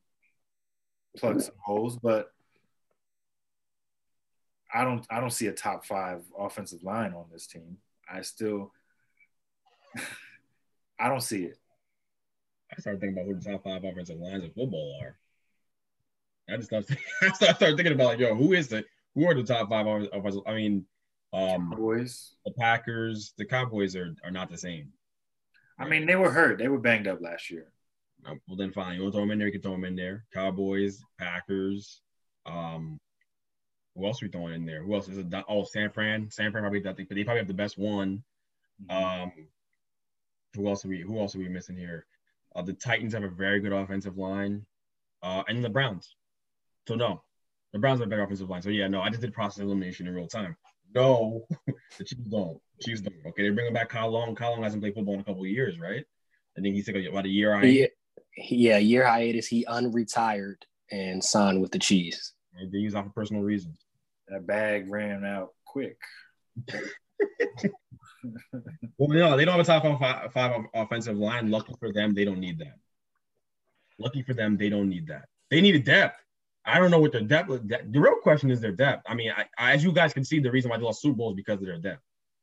plug 1.16 1.42
some 1.42 1.56
holes, 1.64 1.98
but 2.02 2.32
I 4.74 4.84
don't 4.84 5.06
I 5.12 5.20
don't 5.20 5.34
see 5.34 5.48
a 5.48 5.52
top 5.52 5.86
five 5.86 6.24
offensive 6.38 6.84
line 6.84 7.14
on 7.14 7.26
this 7.32 7.46
team. 7.46 7.78
I 8.12 8.22
still 8.22 8.72
I 11.00 11.08
don't 11.08 11.22
see 11.22 11.44
it. 11.44 11.58
I 12.72 12.80
started 12.80 13.02
thinking 13.02 13.18
about 13.18 13.28
who 13.28 13.40
the 13.40 13.52
top 13.52 13.64
five 13.64 13.84
offensive 13.84 14.18
lines 14.18 14.44
of 14.44 14.54
football 14.54 15.00
are. 15.02 15.18
I 16.50 16.58
just 16.58 16.70
started, 16.70 16.98
I 17.22 17.32
started 17.32 17.76
thinking 17.76 17.94
about 17.94 18.08
like, 18.08 18.20
yo, 18.20 18.36
who 18.36 18.54
is 18.54 18.68
the 18.68 18.84
who 19.16 19.28
are 19.28 19.34
the 19.34 19.44
top 19.44 19.70
five 19.70 19.86
offensive? 19.88 20.42
I 20.46 20.54
mean, 20.54 20.86
um, 21.34 21.70
Cowboys, 21.72 22.36
the 22.46 22.52
Packers, 22.52 23.34
the 23.38 23.46
Cowboys 23.46 23.96
are 23.96 24.16
are 24.24 24.32
not 24.32 24.50
the 24.50 24.58
same. 24.58 24.90
I 25.78 25.88
mean, 25.88 26.06
they 26.06 26.16
were 26.16 26.32
hurt. 26.32 26.60
They 26.60 26.68
were 26.68 26.80
banged 26.80 27.08
up 27.08 27.22
last 27.22 27.50
year. 27.50 27.72
Well, 28.24 28.58
then 28.58 28.72
fine. 28.72 28.96
You 28.96 29.02
want 29.02 29.14
to 29.14 29.18
throw 29.18 29.24
them 29.24 29.32
in 29.32 29.40
there? 29.40 29.48
You 29.48 29.54
can 29.54 29.62
throw 29.62 29.72
them 29.72 29.86
in 29.86 29.96
there. 29.96 30.26
Cowboys, 30.34 31.04
Packers. 31.18 32.02
Um, 32.46 33.00
who 33.96 34.06
else 34.06 34.22
are 34.22 34.28
we 34.28 34.32
throwing 34.32 34.54
in 34.54 34.66
there? 34.66 34.84
Who 34.84 34.94
else 34.94 35.08
is 35.08 35.18
it? 35.18 35.28
Oh, 35.50 35.64
San 35.64 35.90
Fran. 35.90 36.30
San 36.30 36.52
Fran 36.52 36.64
probably. 36.64 36.88
I 36.88 36.94
think, 36.94 37.10
but 37.10 37.16
they 37.16 37.24
probably 37.24 37.40
have 37.40 37.48
the 37.48 37.54
best 37.54 37.78
one. 37.78 38.24
Mm-hmm. 38.90 39.24
Um, 39.24 39.32
who 40.56 40.68
else 40.68 40.86
are 40.86 40.90
we? 40.90 41.02
Who 41.02 41.20
else 41.20 41.36
are 41.36 41.40
we 41.40 41.50
missing 41.50 41.78
here? 41.78 42.06
Uh, 42.56 42.62
the 42.62 42.74
Titans 42.74 43.14
have 43.14 43.24
a 43.24 43.30
very 43.30 43.60
good 43.60 43.72
offensive 43.72 44.18
line, 44.18 44.66
uh, 45.24 45.44
and 45.48 45.64
the 45.64 45.70
Browns. 45.70 46.16
So 46.88 46.96
no, 46.96 47.24
the 47.74 47.80
Browns 47.80 48.00
have 48.00 48.08
a 48.08 48.10
better 48.10 48.24
offensive 48.24 48.50
line. 48.50 48.62
So 48.62 48.70
yeah, 48.70 48.88
no, 48.88 49.02
I 49.02 49.10
just 49.10 49.22
did 49.22 49.34
process 49.34 49.64
elimination 49.64 50.08
in 50.08 50.14
real 50.14 50.28
time. 50.28 50.56
No, 50.94 51.48
the 51.98 52.04
Chiefs 52.04 52.28
don't. 52.30 52.60
Chiefs 52.82 53.02
don't. 53.02 53.16
Okay, 53.28 53.44
they're 53.44 53.54
bringing 53.54 53.74
back 53.74 53.90
Kyle 53.90 54.10
Long. 54.10 54.36
Kyle 54.36 54.52
Long 54.52 54.64
hasn't 54.64 54.82
played 54.82 54.94
football 54.94 55.14
in 55.16 55.22
a 55.22 55.24
couple 55.24 55.44
of 55.44 55.50
years, 55.50 55.80
right? 55.80 56.04
I 56.58 56.62
think 56.62 56.76
he's 56.76 56.86
took 56.86 56.96
about 56.96 57.26
a 57.26 57.30
year 57.30 57.54
on. 57.54 57.68
Yeah, 57.68 57.88
yeah, 58.38 58.78
year 58.78 59.06
hiatus. 59.06 59.48
He 59.48 59.66
unretired 59.66 60.64
and 60.92 61.24
signed 61.24 61.62
with 61.62 61.72
the 61.72 61.80
Chiefs. 61.80 62.34
They 62.72 62.78
use 62.78 62.96
off 62.96 63.06
for 63.06 63.12
personal 63.12 63.44
reasons. 63.44 63.78
That 64.28 64.46
bag 64.46 64.90
ran 64.90 65.24
out 65.26 65.50
quick. 65.66 65.98
Well, 68.98 69.10
no, 69.10 69.38
they 69.38 69.46
don't 69.46 69.58
have 69.58 69.68
a 69.68 69.80
top 69.80 70.00
five, 70.00 70.34
five 70.34 70.66
offensive 70.74 71.18
line. 71.18 71.50
Lucky 71.50 71.74
for 71.80 71.92
them, 71.92 72.14
they 72.14 72.26
don't 72.26 72.40
need 72.40 72.60
that. 72.60 72.78
Lucky 74.00 74.22
for 74.24 74.34
them, 74.34 74.58
they 74.58 74.70
don't 74.70 74.90
need 74.90 75.08
that. 75.08 75.28
They 75.50 75.62
need 75.62 75.76
a 75.76 75.80
depth. 75.80 76.22
I 76.66 76.80
don't 76.80 76.92
know 76.92 77.00
what 77.00 77.12
their 77.12 77.22
depth. 77.22 77.50
The 77.50 78.00
real 78.00 78.18
question 78.22 78.52
is 78.52 78.62
their 78.62 78.72
depth. 78.72 79.04
I 79.08 79.16
mean, 79.16 79.32
I, 79.36 79.46
I, 79.58 79.74
as 79.74 79.84
you 79.84 79.92
guys 79.92 80.14
can 80.14 80.24
see, 80.24 80.40
the 80.40 80.52
reason 80.52 80.70
why 80.70 80.78
they 80.78 80.84
lost 80.84 81.02
Super 81.02 81.16
Bowl 81.16 81.32
is 81.32 81.36
because 81.36 81.60
of 81.60 81.66
their 81.66 81.80
depth 81.80 82.02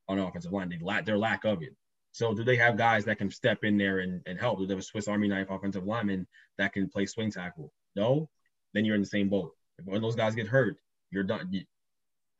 on 0.08 0.18
offensive 0.18 0.52
line. 0.52 0.68
They 0.68 0.78
lack 0.82 1.06
their 1.06 1.18
lack 1.18 1.44
of 1.44 1.62
it. 1.62 1.74
So, 2.12 2.34
do 2.34 2.42
they 2.42 2.56
have 2.56 2.76
guys 2.76 3.04
that 3.04 3.18
can 3.18 3.30
step 3.30 3.62
in 3.62 3.78
there 3.78 4.00
and, 4.00 4.20
and 4.26 4.38
help? 4.38 4.58
Do 4.58 4.66
they 4.66 4.72
have 4.72 4.80
a 4.80 4.84
Swiss 4.84 5.06
Army 5.06 5.28
knife 5.28 5.50
offensive 5.50 5.84
lineman 5.84 6.26
that 6.56 6.72
can 6.72 6.88
play 6.88 7.06
swing 7.06 7.30
tackle? 7.30 7.72
No, 7.94 8.28
then 8.74 8.84
you're 8.84 8.96
in 8.96 9.02
the 9.02 9.06
same 9.06 9.28
boat. 9.28 9.52
If 9.78 9.84
one 9.84 9.96
of 9.96 10.02
those 10.02 10.16
guys 10.16 10.34
get 10.34 10.48
hurt, 10.48 10.76
you're 11.10 11.22
done. 11.22 11.52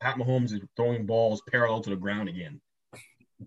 You, 0.01 0.05
Pat 0.05 0.17
Mahomes 0.17 0.53
is 0.53 0.59
throwing 0.75 1.05
balls 1.05 1.41
parallel 1.49 1.81
to 1.81 1.89
the 1.89 1.95
ground 1.95 2.29
again, 2.29 2.59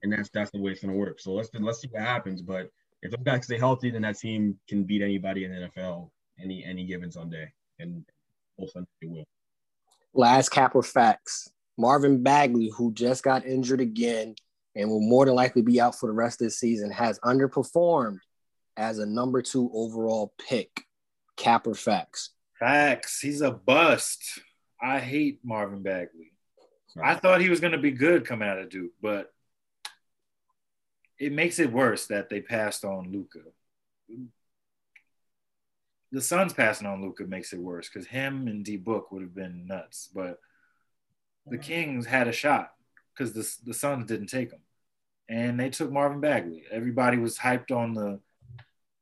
and 0.03 0.13
that's 0.13 0.31
that's 0.31 0.51
the 0.51 0.61
way 0.61 0.73
it's 0.73 0.81
gonna 0.81 0.97
work. 0.97 1.21
So 1.21 1.33
let's 1.33 1.51
let's 1.55 1.81
see 1.81 1.89
what 1.91 2.03
happens. 2.03 2.43
But 2.43 2.71
if 3.03 3.11
those 3.11 3.25
guys 3.25 3.45
stay 3.45 3.59
healthy, 3.59 3.91
then 3.91 4.03
that 4.03 4.19
team 4.19 4.59
can 4.69 4.85
beat 4.85 5.03
anybody 5.03 5.45
in 5.45 5.53
the 5.53 5.69
NFL 5.69 6.11
any 6.43 6.65
any 6.65 6.85
given 6.85 7.11
Sunday, 7.11 7.53
and 7.79 8.05
most 8.59 8.75
Sunday 8.75 8.89
they 9.01 9.09
will. 9.09 9.25
Last 10.15 10.51
cap 10.51 10.75
or 10.75 10.83
facts: 10.83 11.51
Marvin 11.79 12.23
Bagley, 12.23 12.71
who 12.77 12.93
just 12.93 13.23
got 13.23 13.47
injured 13.47 13.81
again 13.81 14.35
and 14.75 14.89
will 14.89 15.01
more 15.01 15.27
than 15.27 15.35
likely 15.35 15.63
be 15.63 15.81
out 15.81 15.99
for 15.99 16.07
the 16.07 16.15
rest 16.15 16.41
of 16.41 16.47
the 16.47 16.51
season, 16.51 16.91
has 16.91 17.19
underperformed 17.21 18.19
as 18.77 18.99
a 18.99 19.07
number 19.07 19.43
two 19.43 19.71
overall 19.75 20.33
pick. 20.49 20.71
Cap 21.37 21.67
or 21.67 21.75
facts? 21.75 22.31
Facts. 22.59 23.21
He's 23.21 23.41
a 23.41 23.51
bust. 23.51 24.41
I 24.81 24.99
hate 24.99 25.41
Marvin 25.45 25.83
Bagley. 25.83 26.32
I 27.01 27.15
thought 27.15 27.41
he 27.41 27.49
was 27.49 27.61
going 27.61 27.73
to 27.73 27.79
be 27.79 27.91
good 27.91 28.27
coming 28.27 28.49
out 28.49 28.59
of 28.59 28.69
Duke, 28.69 28.93
but 29.01 29.33
it 31.19 31.33
makes 31.33 31.59
it 31.59 31.73
worse 31.73 32.07
that 32.07 32.29
they 32.29 32.41
passed 32.41 32.85
on 32.85 33.13
Luka. 33.13 33.41
The 36.11 36.21
Suns 36.21 36.53
passing 36.53 36.87
on 36.87 37.01
Luka 37.01 37.25
makes 37.25 37.53
it 37.53 37.61
worse 37.61 37.89
because 37.89 38.07
him 38.07 38.47
and 38.47 38.65
D 38.65 38.77
Book 38.77 39.11
would 39.11 39.23
have 39.23 39.35
been 39.35 39.67
nuts, 39.67 40.11
but 40.15 40.39
the 41.47 41.59
Kings 41.59 42.07
had 42.07 42.29
a 42.29 42.33
shot 42.33 42.73
because 43.15 43.33
the 43.33 43.71
the 43.71 43.75
Suns 43.75 44.07
didn't 44.07 44.27
take 44.27 44.51
him, 44.51 44.61
and 45.29 45.59
they 45.59 45.71
took 45.71 45.91
Marvin 45.91 46.21
Bagley. 46.21 46.65
Everybody 46.71 47.17
was 47.17 47.39
hyped 47.39 47.71
on 47.71 47.95
the 47.95 48.21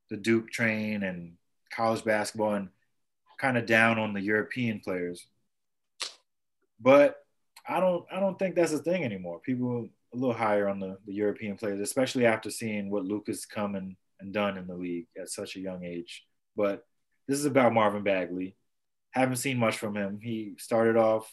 the 0.08 0.16
Duke 0.16 0.50
train 0.50 1.02
and 1.02 1.34
college 1.70 2.04
basketball, 2.04 2.54
and 2.54 2.68
kind 3.38 3.58
of 3.58 3.66
down 3.66 3.98
on 3.98 4.12
the 4.12 4.20
European 4.20 4.80
players. 4.80 5.26
But 6.78 7.16
I 7.68 7.80
don't 7.80 8.04
I 8.12 8.20
don't 8.20 8.38
think 8.38 8.54
that's 8.54 8.72
a 8.72 8.78
thing 8.78 9.04
anymore. 9.04 9.40
People 9.40 9.88
a 10.12 10.16
little 10.16 10.34
higher 10.34 10.68
on 10.68 10.80
the, 10.80 10.98
the 11.06 11.14
European 11.14 11.56
players, 11.56 11.80
especially 11.80 12.26
after 12.26 12.50
seeing 12.50 12.90
what 12.90 13.04
Luka's 13.04 13.46
come 13.46 13.76
and, 13.76 13.96
and 14.20 14.32
done 14.32 14.58
in 14.58 14.66
the 14.66 14.74
league 14.74 15.06
at 15.20 15.28
such 15.28 15.56
a 15.56 15.60
young 15.60 15.84
age. 15.84 16.24
But 16.56 16.84
this 17.28 17.38
is 17.38 17.44
about 17.44 17.72
Marvin 17.72 18.02
Bagley. 18.02 18.56
Haven't 19.12 19.36
seen 19.36 19.58
much 19.58 19.78
from 19.78 19.94
him. 19.96 20.18
He 20.20 20.54
started 20.58 20.96
off 20.96 21.32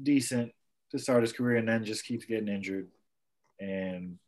decent 0.00 0.52
to 0.90 0.98
start 0.98 1.22
his 1.22 1.32
career 1.32 1.56
and 1.56 1.68
then 1.68 1.84
just 1.84 2.04
keeps 2.04 2.26
getting 2.26 2.48
injured. 2.48 2.88
And 3.60 4.18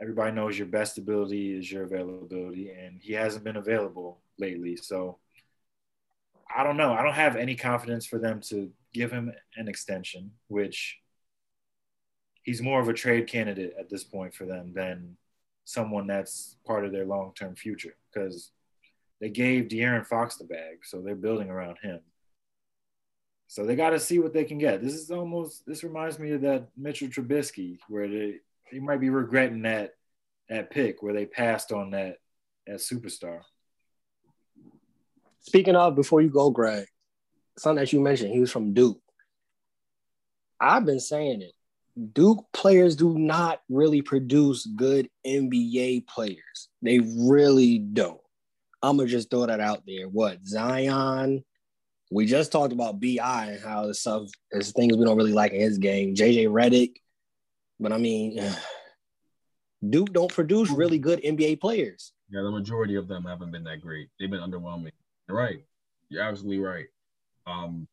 everybody 0.00 0.32
knows 0.32 0.58
your 0.58 0.66
best 0.66 0.98
ability 0.98 1.56
is 1.58 1.70
your 1.70 1.84
availability, 1.84 2.70
and 2.70 3.00
he 3.00 3.12
hasn't 3.12 3.44
been 3.44 3.56
available 3.56 4.20
lately. 4.38 4.76
So 4.76 5.18
I 6.54 6.64
don't 6.64 6.76
know. 6.76 6.92
I 6.92 7.02
don't 7.02 7.14
have 7.14 7.36
any 7.36 7.54
confidence 7.54 8.06
for 8.06 8.18
them 8.18 8.40
to 8.48 8.70
give 8.94 9.10
him 9.10 9.32
an 9.56 9.68
extension, 9.68 10.32
which 10.48 10.98
he's 12.42 12.62
more 12.62 12.80
of 12.80 12.88
a 12.88 12.94
trade 12.94 13.26
candidate 13.26 13.74
at 13.78 13.90
this 13.90 14.04
point 14.04 14.34
for 14.34 14.46
them 14.46 14.72
than 14.74 15.16
someone 15.64 16.06
that's 16.06 16.56
part 16.66 16.84
of 16.86 16.92
their 16.92 17.04
long 17.04 17.32
term 17.34 17.54
future 17.54 17.94
because 18.10 18.52
they 19.20 19.28
gave 19.28 19.68
De'Aaron 19.68 20.06
Fox 20.06 20.36
the 20.36 20.44
bag, 20.44 20.78
so 20.84 21.00
they're 21.00 21.14
building 21.14 21.50
around 21.50 21.76
him. 21.82 22.00
So 23.48 23.64
they 23.64 23.76
got 23.76 23.90
to 23.90 24.00
see 24.00 24.18
what 24.18 24.32
they 24.32 24.44
can 24.44 24.58
get. 24.58 24.82
This 24.82 24.94
is 24.94 25.10
almost 25.10 25.66
this 25.66 25.82
reminds 25.82 26.18
me 26.18 26.32
of 26.32 26.42
that 26.42 26.68
Mitchell 26.76 27.08
Trubisky 27.08 27.78
where 27.88 28.08
they 28.08 28.36
they 28.70 28.78
might 28.78 29.00
be 29.00 29.10
regretting 29.10 29.62
that 29.62 29.94
that 30.48 30.70
pick 30.70 31.02
where 31.02 31.14
they 31.14 31.26
passed 31.26 31.72
on 31.72 31.90
that 31.90 32.16
that 32.66 32.76
superstar. 32.76 33.40
Speaking 35.48 35.76
of, 35.76 35.94
before 35.94 36.20
you 36.20 36.28
go, 36.28 36.50
Greg, 36.50 36.84
something 37.56 37.80
that 37.82 37.90
you 37.90 38.00
mentioned, 38.00 38.34
he 38.34 38.40
was 38.40 38.52
from 38.52 38.74
Duke. 38.74 39.00
I've 40.60 40.84
been 40.84 41.00
saying 41.00 41.40
it. 41.40 41.52
Duke 42.12 42.44
players 42.52 42.96
do 42.96 43.18
not 43.18 43.62
really 43.70 44.02
produce 44.02 44.66
good 44.66 45.08
NBA 45.26 46.06
players. 46.06 46.68
They 46.82 46.98
really 46.98 47.78
don't. 47.78 48.20
I'm 48.82 48.98
gonna 48.98 49.08
just 49.08 49.30
throw 49.30 49.46
that 49.46 49.58
out 49.58 49.84
there. 49.86 50.06
What 50.06 50.46
Zion? 50.46 51.42
We 52.10 52.26
just 52.26 52.52
talked 52.52 52.74
about 52.74 53.00
Bi 53.00 53.46
and 53.50 53.64
how 53.64 53.86
the 53.86 53.94
stuff 53.94 54.28
is 54.50 54.72
things 54.72 54.98
we 54.98 55.04
don't 55.06 55.16
really 55.16 55.32
like 55.32 55.52
in 55.52 55.62
his 55.62 55.78
game. 55.78 56.14
JJ 56.14 56.48
Redick, 56.48 56.96
but 57.80 57.92
I 57.94 57.96
mean, 57.96 58.38
Duke 59.88 60.12
don't 60.12 60.30
produce 60.30 60.70
really 60.70 60.98
good 60.98 61.22
NBA 61.22 61.58
players. 61.58 62.12
Yeah, 62.28 62.42
the 62.42 62.50
majority 62.50 62.96
of 62.96 63.08
them 63.08 63.24
haven't 63.24 63.50
been 63.50 63.64
that 63.64 63.80
great. 63.80 64.10
They've 64.20 64.30
been 64.30 64.40
underwhelming. 64.40 64.92
You're 65.28 65.36
right. 65.36 65.62
You're 66.08 66.22
absolutely 66.22 66.58
right. 66.58 66.86
Um, 67.46 67.86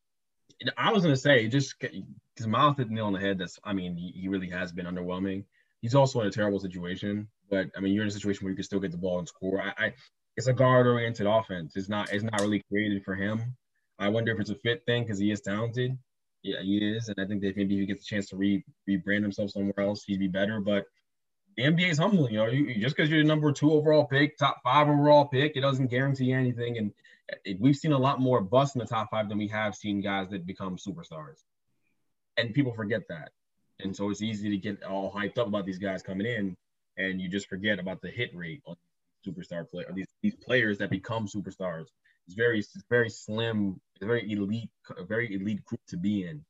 I 0.76 0.92
was 0.92 1.02
gonna 1.02 1.16
say 1.16 1.48
just 1.48 1.74
because 1.78 2.46
Miles 2.46 2.76
hit 2.76 2.88
the 2.88 2.94
nail 2.94 3.06
on 3.06 3.12
the 3.12 3.20
head. 3.20 3.38
That's 3.38 3.58
I 3.64 3.72
mean, 3.72 3.94
he, 3.94 4.12
he 4.12 4.28
really 4.28 4.48
has 4.50 4.72
been 4.72 4.86
underwhelming. 4.86 5.44
He's 5.82 5.94
also 5.94 6.20
in 6.20 6.26
a 6.26 6.30
terrible 6.30 6.58
situation, 6.58 7.28
but 7.50 7.70
I 7.76 7.80
mean, 7.80 7.92
you're 7.92 8.04
in 8.04 8.08
a 8.08 8.12
situation 8.12 8.44
where 8.44 8.50
you 8.50 8.56
can 8.56 8.64
still 8.64 8.80
get 8.80 8.90
the 8.90 8.96
ball 8.96 9.18
and 9.18 9.28
score. 9.28 9.60
I, 9.60 9.86
I 9.86 9.92
it's 10.36 10.46
a 10.46 10.52
guard-oriented 10.52 11.26
offense. 11.26 11.76
It's 11.76 11.88
not 11.88 12.12
it's 12.12 12.24
not 12.24 12.40
really 12.40 12.62
created 12.70 13.04
for 13.04 13.14
him. 13.14 13.54
I 13.98 14.08
wonder 14.08 14.32
if 14.32 14.40
it's 14.40 14.50
a 14.50 14.54
fit 14.56 14.82
thing 14.86 15.04
because 15.04 15.18
he 15.18 15.30
is 15.30 15.40
talented. 15.40 15.96
Yeah, 16.42 16.60
he 16.62 16.78
is, 16.78 17.08
and 17.08 17.18
I 17.18 17.26
think 17.26 17.42
that 17.42 17.56
maybe 17.56 17.74
if 17.74 17.80
he 17.80 17.86
gets 17.86 18.04
a 18.04 18.06
chance 18.06 18.28
to 18.30 18.36
re 18.36 18.64
rebrand 18.88 19.22
himself 19.22 19.50
somewhere 19.50 19.80
else, 19.80 20.04
he'd 20.04 20.20
be 20.20 20.28
better. 20.28 20.60
But 20.60 20.84
the 21.56 21.64
NBA 21.64 21.90
is 21.90 21.98
humbling. 21.98 22.34
You 22.34 22.38
know, 22.38 22.46
you, 22.46 22.80
just 22.80 22.96
because 22.96 23.10
you're 23.10 23.22
the 23.22 23.28
number 23.28 23.50
two 23.52 23.72
overall 23.72 24.04
pick, 24.04 24.36
top 24.38 24.60
five 24.62 24.88
overall 24.88 25.26
pick, 25.26 25.56
it 25.56 25.60
doesn't 25.60 25.88
guarantee 25.88 26.32
anything. 26.32 26.78
And 26.78 26.92
it, 27.44 27.60
we've 27.60 27.76
seen 27.76 27.92
a 27.92 27.98
lot 27.98 28.20
more 28.20 28.40
busts 28.40 28.74
in 28.74 28.80
the 28.80 28.86
top 28.86 29.10
five 29.10 29.28
than 29.28 29.38
we 29.38 29.48
have 29.48 29.74
seen 29.74 30.00
guys 30.00 30.28
that 30.30 30.46
become 30.46 30.76
superstars. 30.76 31.42
And 32.36 32.52
people 32.52 32.74
forget 32.74 33.02
that. 33.08 33.30
And 33.80 33.94
so 33.94 34.10
it's 34.10 34.22
easy 34.22 34.50
to 34.50 34.56
get 34.56 34.82
all 34.82 35.12
hyped 35.12 35.38
up 35.38 35.46
about 35.46 35.66
these 35.66 35.78
guys 35.78 36.02
coming 36.02 36.26
in, 36.26 36.56
and 36.96 37.20
you 37.20 37.28
just 37.28 37.48
forget 37.48 37.78
about 37.78 38.00
the 38.00 38.08
hit 38.08 38.34
rate 38.34 38.62
on 38.66 38.76
superstar 39.26 39.68
player 39.68 39.86
these 39.92 40.06
these 40.22 40.34
players 40.34 40.78
that 40.78 40.90
become 40.90 41.26
superstars. 41.26 41.86
It's 42.26 42.34
very 42.34 42.60
it's 42.60 42.84
very 42.88 43.10
slim, 43.10 43.80
very 44.00 44.30
elite, 44.30 44.70
very 45.06 45.34
elite 45.34 45.64
group 45.64 45.80
to 45.88 45.96
be 45.96 46.24
in. 46.26 46.44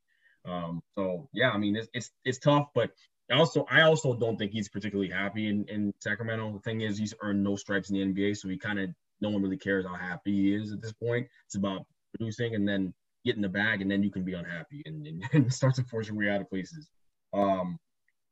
Um, 0.45 0.83
so 0.95 1.29
yeah, 1.33 1.51
I 1.51 1.59
mean 1.59 1.77
it's 1.77 1.89
it's 1.93 2.11
it's 2.25 2.39
tough, 2.39 2.69
but 2.75 2.91
also 3.35 3.67
I 3.71 3.83
also 3.83 4.15
don't 4.15 4.37
think 4.37 4.53
he's 4.53 4.69
particularly 4.69 5.11
happy 5.11 5.49
in, 5.49 5.65
in 5.69 5.93
Sacramento. 6.01 6.53
The 6.53 6.61
thing 6.61 6.83
is 6.83 6.97
he's 6.97 7.15
earned 7.23 7.43
no 7.43 7.57
stripes 7.57 7.91
in 7.91 7.97
the 7.97 8.05
NBA, 8.15 8.37
so 8.37 8.49
he 8.49 8.57
kind 8.57 8.79
of 8.79 8.91
no 9.21 9.31
one 9.31 9.43
really 9.43 9.57
cares 9.57 9.85
how 9.87 9.95
happy 9.95 10.33
he 10.33 10.55
is 10.55 10.73
at 10.73 10.81
this 10.81 10.93
point. 10.93 11.27
It's 11.47 11.57
about 11.57 11.87
producing 12.17 12.55
and 12.55 12.69
then 12.69 12.95
getting 13.25 13.43
the 13.43 13.49
bag, 13.49 13.83
and 13.83 13.91
then 13.91 14.03
you 14.03 14.11
can 14.11 14.25
be 14.25 14.35
unhappy 14.35 14.83
and, 14.87 15.07
and, 15.07 15.25
and 15.33 15.53
start 15.53 15.75
to 15.77 15.85
force 15.85 16.09
your 16.09 16.17
way 16.17 16.31
out 16.31 16.41
of 16.41 16.49
places. 16.49 16.89
Um, 17.33 17.79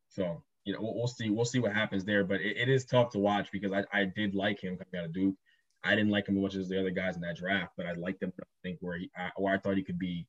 so 0.09 0.43
you 0.65 0.73
know 0.73 0.79
we'll, 0.81 0.95
we'll, 0.95 1.09
see 1.09 1.31
we'll 1.31 1.45
see 1.45 1.59
what 1.59 1.73
happens 1.73 2.05
there, 2.05 2.25
but 2.25 2.41
it, 2.41 2.57
it 2.57 2.69
is 2.69 2.85
tough 2.85 3.11
to 3.11 3.19
watch 3.19 3.51
because 3.53 3.73
I, 3.73 3.85
I 3.93 4.05
did 4.05 4.35
like 4.35 4.63
him 4.63 4.77
coming 4.77 5.01
out 5.01 5.07
of 5.07 5.13
Duke. 5.13 5.35
I 5.83 5.95
didn't 5.95 6.11
like 6.11 6.29
him 6.29 6.37
as 6.37 6.43
much 6.43 6.55
as 6.55 6.69
the 6.69 6.81
other 6.81 6.91
guys 6.91 7.17
in 7.17 7.23
that 7.23 7.37
draft, 7.37 7.73
but 7.77 7.87
I 7.87 7.93
liked 7.93 8.23
him. 8.23 8.33
I 8.41 8.45
think 8.63 8.79
where 8.81 8.97
he 8.97 9.11
I, 9.17 9.31
where 9.37 9.55
I 9.55 9.59
thought 9.59 9.77
he 9.77 9.83
could 9.83 9.99
be 9.99 10.27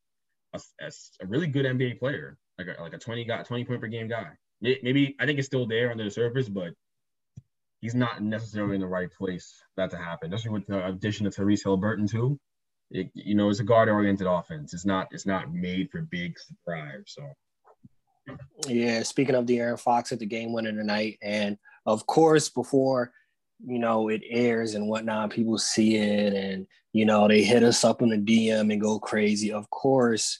a, 0.53 0.61
a, 0.81 0.91
a 1.21 1.27
really 1.27 1.47
good 1.47 1.65
NBA 1.65 1.99
player, 1.99 2.37
like 2.57 2.67
a, 2.67 2.81
like 2.81 2.93
a 2.93 2.97
20 2.97 3.23
guy, 3.25 3.43
20 3.43 3.65
point 3.65 3.81
per 3.81 3.87
game 3.87 4.07
guy. 4.07 4.31
Maybe 4.61 5.15
I 5.19 5.25
think 5.25 5.39
it's 5.39 5.47
still 5.47 5.65
there 5.65 5.91
under 5.91 6.03
the 6.03 6.11
surface, 6.11 6.49
but 6.49 6.73
he's 7.81 7.95
not 7.95 8.21
necessarily 8.21 8.75
in 8.75 8.81
the 8.81 8.87
right 8.87 9.11
place 9.11 9.61
for 9.75 9.81
that 9.81 9.91
to 9.91 9.97
happen. 9.97 10.33
Especially 10.33 10.51
with 10.51 10.67
the 10.67 10.85
addition 10.87 11.27
of 11.27 11.35
Tyrese 11.35 11.63
Haliburton 11.63 12.09
too. 12.09 12.39
It, 12.91 13.09
you 13.13 13.35
know, 13.35 13.49
it's 13.49 13.59
a 13.59 13.63
guard-oriented 13.63 14.27
offense. 14.27 14.73
It's 14.73 14.85
not. 14.85 15.07
It's 15.11 15.25
not 15.25 15.53
made 15.53 15.89
for 15.91 16.01
big 16.01 16.35
drives. 16.67 17.13
So. 17.15 17.27
Yeah. 18.67 19.03
Speaking 19.03 19.35
of 19.35 19.47
the 19.47 19.57
De'Aaron 19.57 19.79
Fox 19.79 20.11
at 20.11 20.19
the 20.19 20.25
game 20.25 20.53
winner 20.53 20.71
tonight, 20.71 21.17
and 21.21 21.57
of 21.85 22.05
course, 22.07 22.49
before 22.49 23.11
you 23.65 23.79
know 23.79 24.09
it 24.09 24.21
airs 24.29 24.75
and 24.75 24.87
whatnot, 24.87 25.31
people 25.31 25.57
see 25.57 25.97
it, 25.97 26.33
and 26.33 26.67
you 26.93 27.05
know 27.05 27.27
they 27.27 27.43
hit 27.43 27.63
us 27.63 27.83
up 27.83 28.01
in 28.01 28.09
the 28.09 28.17
DM 28.17 28.71
and 28.71 28.81
go 28.81 28.99
crazy. 28.99 29.51
Of 29.51 29.69
course, 29.69 30.39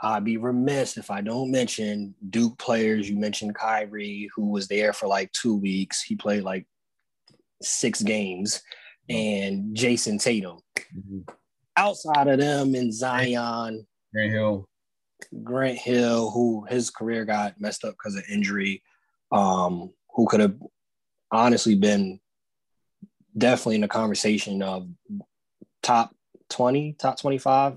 I'd 0.00 0.24
be 0.24 0.36
remiss 0.36 0.96
if 0.96 1.10
I 1.10 1.20
don't 1.20 1.50
mention 1.50 2.14
Duke 2.28 2.58
players. 2.58 3.08
You 3.08 3.16
mentioned 3.16 3.54
Kyrie, 3.54 4.30
who 4.34 4.50
was 4.50 4.68
there 4.68 4.92
for 4.92 5.06
like 5.06 5.32
two 5.32 5.56
weeks. 5.56 6.02
He 6.02 6.16
played 6.16 6.42
like 6.42 6.66
six 7.62 8.02
games, 8.02 8.62
and 9.08 9.74
Jayson 9.74 10.18
Tatum. 10.18 10.58
Mm-hmm. 10.76 11.20
Outside 11.76 12.28
of 12.28 12.38
them 12.38 12.74
and 12.74 12.92
Zion, 12.92 13.86
Grant 14.12 14.32
Hill, 14.32 14.68
Grant 15.42 15.78
Hill, 15.78 16.30
who 16.30 16.66
his 16.68 16.90
career 16.90 17.24
got 17.24 17.60
messed 17.60 17.84
up 17.84 17.92
because 17.92 18.16
of 18.16 18.24
injury, 18.30 18.82
um, 19.32 19.92
who 20.14 20.26
could 20.26 20.40
have 20.40 20.56
honestly 21.30 21.74
been 21.74 22.20
definitely 23.36 23.76
in 23.76 23.80
the 23.82 23.88
conversation 23.88 24.62
of 24.62 24.88
top 25.82 26.14
20, 26.50 26.94
top 26.98 27.18
25 27.18 27.76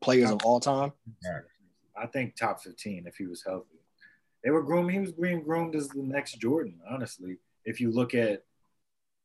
players 0.00 0.30
of 0.30 0.44
all 0.44 0.60
time? 0.60 0.92
I 1.96 2.06
think 2.06 2.36
top 2.36 2.62
15 2.62 3.06
if 3.06 3.16
he 3.16 3.26
was 3.26 3.42
healthy. 3.44 3.78
They 4.44 4.50
were 4.50 4.62
groomed, 4.62 4.92
he 4.92 5.00
was 5.00 5.12
being 5.12 5.42
groomed 5.42 5.74
as 5.74 5.88
the 5.88 6.02
next 6.02 6.34
Jordan, 6.34 6.78
honestly. 6.88 7.38
If 7.64 7.80
you 7.80 7.90
look 7.90 8.14
at 8.14 8.44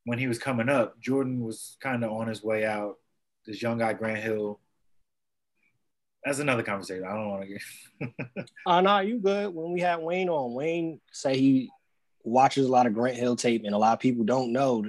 when 0.06 0.20
he 0.20 0.28
was 0.28 0.40
coming 0.40 0.70
up, 0.70 1.00
Jordan 1.00 1.42
was 1.42 1.78
kind 1.82 2.04
of 2.04 2.12
on 2.12 2.28
his 2.28 2.44
way 2.44 2.66
out. 2.66 2.98
This 3.46 3.62
young 3.62 3.78
guy, 3.78 3.94
Grant 3.94 4.24
Hill. 4.24 4.60
That's 6.26 6.40
another 6.40 6.64
conversation. 6.64 7.06
I 7.06 7.14
don't 7.14 7.30
want 7.30 7.44
to 7.44 7.48
get. 7.48 8.44
Oh, 8.66 8.72
uh, 8.72 8.82
no, 8.82 9.00
you 9.00 9.20
good. 9.20 9.54
When 9.54 9.74
we 9.74 9.82
had 9.82 10.00
Wayne 10.00 10.30
on, 10.30 10.54
Wayne 10.54 11.02
say 11.12 11.38
he 11.38 11.70
watches 12.24 12.66
a 12.66 12.72
lot 12.72 12.88
of 12.88 12.94
Grant 12.94 13.18
Hill 13.18 13.36
tape, 13.36 13.64
and 13.66 13.76
a 13.76 13.78
lot 13.78 13.94
of 13.94 14.00
people 14.00 14.24
don't 14.24 14.54
know 14.54 14.86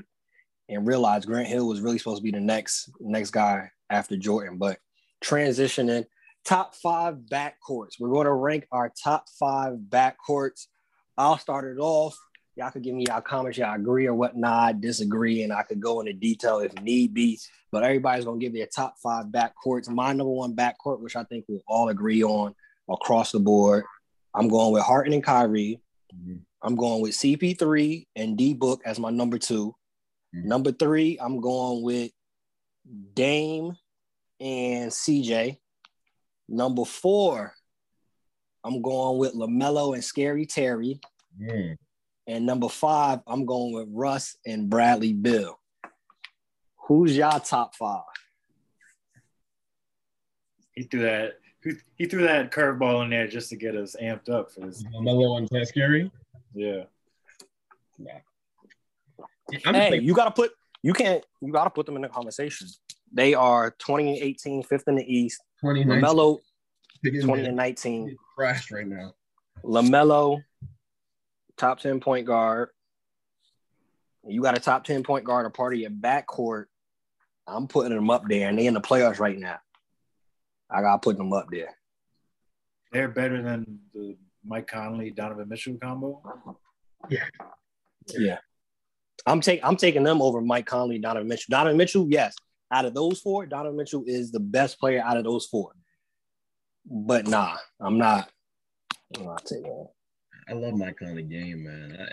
and 0.68 0.86
realize 0.86 1.26
Grant 1.26 1.48
Hill 1.48 1.66
was 1.66 1.80
really 1.80 1.98
supposed 1.98 2.18
to 2.18 2.22
be 2.22 2.30
the 2.30 2.40
next 2.40 2.90
next 3.00 3.30
guy 3.30 3.70
after 3.90 4.16
Jordan. 4.16 4.56
But 4.58 4.78
transitioning 5.24 6.04
top 6.44 6.74
five 6.74 7.16
backcourts. 7.30 7.98
We're 7.98 8.10
going 8.10 8.26
to 8.26 8.32
rank 8.32 8.66
our 8.70 8.92
top 9.02 9.26
five 9.38 9.74
backcourts. 9.88 10.66
I'll 11.16 11.38
start 11.38 11.64
it 11.64 11.80
off. 11.80 12.16
Y'all 12.56 12.70
could 12.70 12.82
give 12.82 12.94
me 12.94 13.04
y'all 13.08 13.20
comments, 13.20 13.58
y'all 13.58 13.74
agree 13.74 14.06
or 14.06 14.14
whatnot, 14.14 14.80
disagree, 14.80 15.42
and 15.42 15.52
I 15.52 15.64
could 15.64 15.80
go 15.80 15.98
into 15.98 16.12
detail 16.12 16.60
if 16.60 16.72
need 16.80 17.12
be. 17.12 17.40
But 17.72 17.82
everybody's 17.82 18.24
gonna 18.24 18.38
give 18.38 18.52
their 18.52 18.68
top 18.68 18.94
five 19.02 19.26
backcourts. 19.26 19.88
My 19.88 20.12
number 20.12 20.30
one 20.30 20.54
backcourt, 20.54 21.00
which 21.00 21.16
I 21.16 21.24
think 21.24 21.46
we'll 21.48 21.64
all 21.66 21.88
agree 21.88 22.22
on 22.22 22.54
across 22.88 23.32
the 23.32 23.40
board. 23.40 23.82
I'm 24.34 24.46
going 24.46 24.72
with 24.72 24.84
Harden 24.84 25.14
and 25.14 25.24
Kyrie. 25.24 25.80
Mm-hmm. 26.14 26.36
I'm 26.62 26.76
going 26.76 27.02
with 27.02 27.12
CP3 27.12 28.06
and 28.14 28.38
D 28.38 28.54
Book 28.54 28.82
as 28.84 29.00
my 29.00 29.10
number 29.10 29.38
2 29.38 29.74
mm-hmm. 30.36 30.48
Number 30.48 30.70
three, 30.70 31.18
I'm 31.20 31.40
going 31.40 31.82
with 31.82 32.12
Dame 33.14 33.76
and 34.40 34.90
CJ. 34.90 35.58
Number 36.48 36.84
four, 36.84 37.54
I'm 38.62 38.82
going 38.82 39.18
with 39.18 39.34
LaMelo 39.34 39.94
and 39.94 40.04
Scary 40.04 40.46
Terry. 40.46 41.00
Mm. 41.40 41.76
And 42.26 42.46
number 42.46 42.68
five, 42.68 43.20
I'm 43.26 43.44
going 43.44 43.74
with 43.74 43.88
Russ 43.90 44.36
and 44.46 44.70
Bradley 44.70 45.12
Beal. 45.12 45.58
Who's 46.86 47.16
y'all 47.16 47.40
top 47.40 47.74
five? 47.74 48.02
He 50.72 50.82
threw 50.84 51.02
that. 51.02 51.34
He 51.96 52.04
threw 52.04 52.24
that 52.24 52.50
curveball 52.50 53.04
in 53.04 53.10
there 53.10 53.26
just 53.26 53.48
to 53.48 53.56
get 53.56 53.74
us 53.74 53.96
amped 54.02 54.28
up 54.28 54.50
for 54.50 54.60
this. 54.60 54.84
LaMelo 54.94 55.38
and 55.38 55.66
Scary. 55.66 56.10
Yeah. 56.52 56.84
Yeah. 57.98 58.18
hey, 59.50 59.98
you 59.98 60.14
gotta 60.14 60.30
put. 60.30 60.52
You 60.82 60.92
can't. 60.92 61.24
You 61.40 61.52
gotta 61.52 61.70
put 61.70 61.86
them 61.86 61.96
in 61.96 62.02
the 62.02 62.08
conversation. 62.08 62.68
They 63.14 63.34
are 63.34 63.70
2018, 63.70 64.64
fifth 64.64 64.88
in 64.88 64.96
the 64.96 65.04
East. 65.04 65.40
2019. 65.60 66.02
LaMelo, 66.02 66.40
20 67.24 67.46
and 67.46 67.56
19. 67.56 68.16
Crashed 68.34 68.70
right 68.72 68.86
now. 68.86 69.14
LaMelo, 69.62 70.42
top 71.56 71.78
10 71.78 72.00
point 72.00 72.26
guard. 72.26 72.70
You 74.26 74.42
got 74.42 74.56
a 74.56 74.60
top 74.60 74.84
10 74.84 75.04
point 75.04 75.24
guard, 75.24 75.46
a 75.46 75.50
part 75.50 75.74
of 75.74 75.78
your 75.78 75.90
backcourt. 75.90 76.64
I'm 77.46 77.68
putting 77.68 77.94
them 77.94 78.10
up 78.10 78.24
there, 78.28 78.48
and 78.48 78.58
they 78.58 78.66
in 78.66 78.74
the 78.74 78.80
playoffs 78.80 79.20
right 79.20 79.38
now. 79.38 79.58
I 80.68 80.80
got 80.80 81.02
to 81.02 81.06
put 81.06 81.16
them 81.16 81.32
up 81.32 81.46
there. 81.50 81.74
They're 82.90 83.08
better 83.08 83.42
than 83.42 83.80
the 83.92 84.16
Mike 84.44 84.66
Conley, 84.66 85.10
Donovan 85.10 85.48
Mitchell 85.48 85.76
combo. 85.80 86.22
Yeah. 87.08 87.24
Yeah. 88.08 88.38
I'm 89.26 89.40
taking 89.40 89.64
I'm 89.64 89.76
taking 89.76 90.02
them 90.02 90.20
over 90.20 90.40
Mike 90.40 90.66
Conley, 90.66 90.98
Donovan 90.98 91.28
Mitchell. 91.28 91.50
Donovan 91.50 91.76
Mitchell, 91.76 92.06
yes, 92.08 92.34
out 92.74 92.84
of 92.84 92.92
those 92.92 93.20
four, 93.20 93.46
Donovan 93.46 93.76
Mitchell 93.76 94.02
is 94.06 94.32
the 94.32 94.40
best 94.40 94.80
player 94.80 95.00
out 95.02 95.16
of 95.16 95.24
those 95.24 95.46
four. 95.46 95.72
But 96.84 97.26
nah, 97.26 97.56
I'm 97.80 97.98
not. 97.98 98.28
I'm 99.16 99.24
not 99.24 99.44
taking 99.46 99.66
it. 99.66 99.86
I 100.48 100.52
love 100.54 100.74
my 100.74 100.90
kind 100.92 101.18
of 101.18 101.30
game, 101.30 101.64
man. 101.64 101.96
I, 101.98 102.04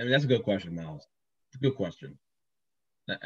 I 0.00 0.02
mean, 0.02 0.10
that's 0.10 0.24
a 0.24 0.28
good 0.28 0.42
question, 0.42 0.74
Miles. 0.74 1.06
It's 1.48 1.56
a 1.56 1.60
good 1.60 1.76
question. 1.76 2.18
Ah. 3.08 3.18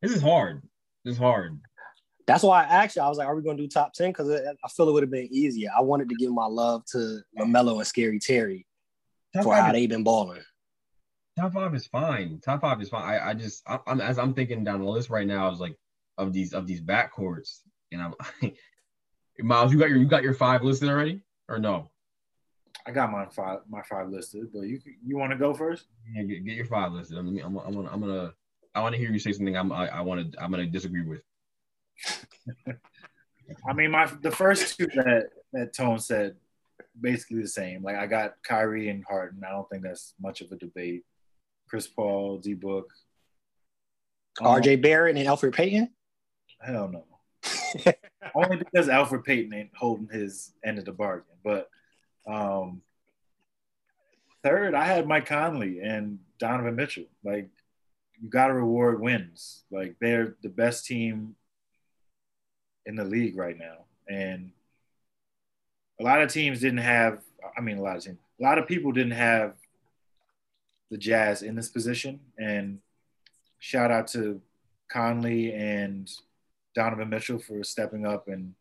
This 0.00 0.12
is 0.12 0.22
hard. 0.22 0.62
This 1.04 1.14
is 1.14 1.18
hard. 1.18 1.58
That's 2.26 2.42
why 2.42 2.62
I 2.64 2.84
asked 2.84 2.96
you. 2.96 3.02
I 3.02 3.08
was 3.08 3.18
like, 3.18 3.26
"Are 3.26 3.36
we 3.36 3.42
going 3.42 3.56
to 3.56 3.62
do 3.62 3.68
top 3.68 3.92
10? 3.92 4.10
Because 4.10 4.30
I 4.30 4.68
feel 4.68 4.88
it 4.88 4.92
would 4.92 5.02
have 5.02 5.10
been 5.10 5.28
easier. 5.30 5.70
I 5.76 5.80
wanted 5.80 6.08
to 6.08 6.14
give 6.16 6.32
my 6.32 6.46
love 6.46 6.84
to 6.92 7.20
LaMelo 7.38 7.76
and 7.76 7.86
Scary 7.86 8.18
Terry 8.18 8.66
top 9.34 9.44
for 9.44 9.54
how 9.54 9.72
they've 9.72 9.88
been 9.88 10.04
balling 10.04 10.42
top 11.38 11.52
five 11.52 11.74
is 11.74 11.86
fine. 11.86 12.40
Top 12.40 12.60
five 12.60 12.80
is 12.80 12.88
fine. 12.88 13.02
I, 13.02 13.30
I 13.30 13.34
just 13.34 13.62
I, 13.68 13.78
am 13.86 14.00
as 14.00 14.18
I'm 14.18 14.34
thinking 14.34 14.64
down 14.64 14.80
the 14.80 14.90
list 14.90 15.10
right 15.10 15.26
now 15.26 15.46
I 15.46 15.50
was 15.50 15.60
like 15.60 15.76
of 16.18 16.32
these 16.32 16.52
of 16.52 16.66
these 16.66 16.80
backcourts, 16.80 17.60
and 17.92 18.02
I'm 18.02 18.14
Miles. 19.38 19.72
You 19.72 19.78
got 19.78 19.90
your 19.90 19.98
you 19.98 20.06
got 20.06 20.22
your 20.22 20.34
five 20.34 20.62
listed 20.62 20.88
already 20.88 21.20
or 21.48 21.58
no? 21.58 21.90
I 22.86 22.90
got 22.90 23.10
my 23.10 23.26
five 23.26 23.60
my 23.68 23.82
five 23.82 24.08
listed, 24.08 24.48
but 24.52 24.62
you 24.62 24.80
you 25.04 25.16
want 25.16 25.32
to 25.32 25.38
go 25.38 25.52
first? 25.52 25.86
Yeah, 26.14 26.22
get, 26.22 26.44
get, 26.44 26.54
your 26.54 26.66
five 26.66 26.92
listed. 26.92 27.18
I'm 27.18 27.28
I'm 27.38 27.58
I'm 27.58 27.74
gonna 27.74 27.90
I'm 27.90 28.00
gonna 28.00 28.32
I 28.74 28.80
want 28.80 28.94
to 28.94 29.00
hear 29.00 29.10
you 29.10 29.18
say 29.18 29.32
something. 29.32 29.56
I'm 29.56 29.72
I, 29.72 29.88
I 29.88 30.00
want 30.00 30.32
to 30.32 30.42
I'm 30.42 30.50
gonna 30.50 30.66
disagree 30.66 31.02
with. 31.02 31.22
I 33.68 33.72
mean, 33.74 33.90
my 33.90 34.06
the 34.22 34.30
first 34.30 34.78
two 34.78 34.86
that 34.86 35.28
that 35.52 35.74
Tone 35.74 35.98
said 35.98 36.36
basically 36.98 37.42
the 37.42 37.48
same. 37.48 37.82
Like 37.82 37.96
I 37.96 38.06
got 38.06 38.34
Kyrie 38.42 38.88
and 38.88 39.04
Harden. 39.04 39.42
I 39.44 39.50
don't 39.50 39.68
think 39.68 39.82
that's 39.82 40.14
much 40.20 40.40
of 40.40 40.52
a 40.52 40.56
debate. 40.56 41.04
Chris 41.68 41.86
Paul, 41.86 42.38
D 42.38 42.54
Book. 42.54 42.92
RJ 44.38 44.82
Barrett 44.82 45.16
and 45.16 45.26
Elfrid 45.26 45.54
Payton. 45.54 45.90
Hell 46.60 46.88
no. 46.88 47.04
Only 48.34 48.56
because 48.56 48.88
Elfrid 48.88 49.24
Payton 49.24 49.54
ain't 49.54 49.70
holding 49.74 50.08
his 50.08 50.52
end 50.64 50.78
of 50.78 50.84
the 50.84 50.92
bargain. 50.92 51.36
But 51.42 51.68
um, 52.26 52.82
third, 54.42 54.74
I 54.74 54.84
had 54.84 55.06
Mike 55.06 55.26
Conley 55.26 55.80
and 55.80 56.18
Donovan 56.38 56.76
Mitchell. 56.76 57.06
Like 57.24 57.48
you 58.20 58.28
got 58.28 58.48
to 58.48 58.54
reward 58.54 59.00
wins. 59.00 59.64
Like 59.70 59.96
they're 60.00 60.36
the 60.42 60.48
best 60.48 60.86
team 60.86 61.36
in 62.84 62.96
the 62.96 63.04
league 63.04 63.36
right 63.36 63.58
now, 63.58 63.84
and 64.08 64.50
a 66.00 66.04
lot 66.04 66.22
of 66.22 66.32
teams 66.32 66.60
didn't 66.60 66.78
have. 66.78 67.22
I 67.56 67.60
mean, 67.60 67.78
a 67.78 67.82
lot 67.82 67.96
of 67.96 68.04
teams, 68.04 68.18
a 68.38 68.42
lot 68.42 68.58
of 68.58 68.66
people 68.66 68.92
didn't 68.92 69.12
have 69.12 69.54
the 70.90 70.98
Jazz 70.98 71.42
in 71.42 71.54
this 71.54 71.68
position. 71.68 72.20
And 72.38 72.78
shout 73.58 73.90
out 73.90 74.08
to 74.08 74.40
Conley 74.90 75.52
and 75.52 76.10
Donovan 76.74 77.08
Mitchell 77.08 77.38
for 77.38 77.62
stepping 77.64 78.06
up 78.06 78.28
and 78.28 78.54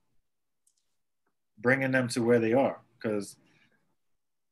bringing 1.57 1.91
them 1.91 2.07
to 2.09 2.21
where 2.23 2.39
they 2.39 2.53
are. 2.53 2.81
Because 2.97 3.35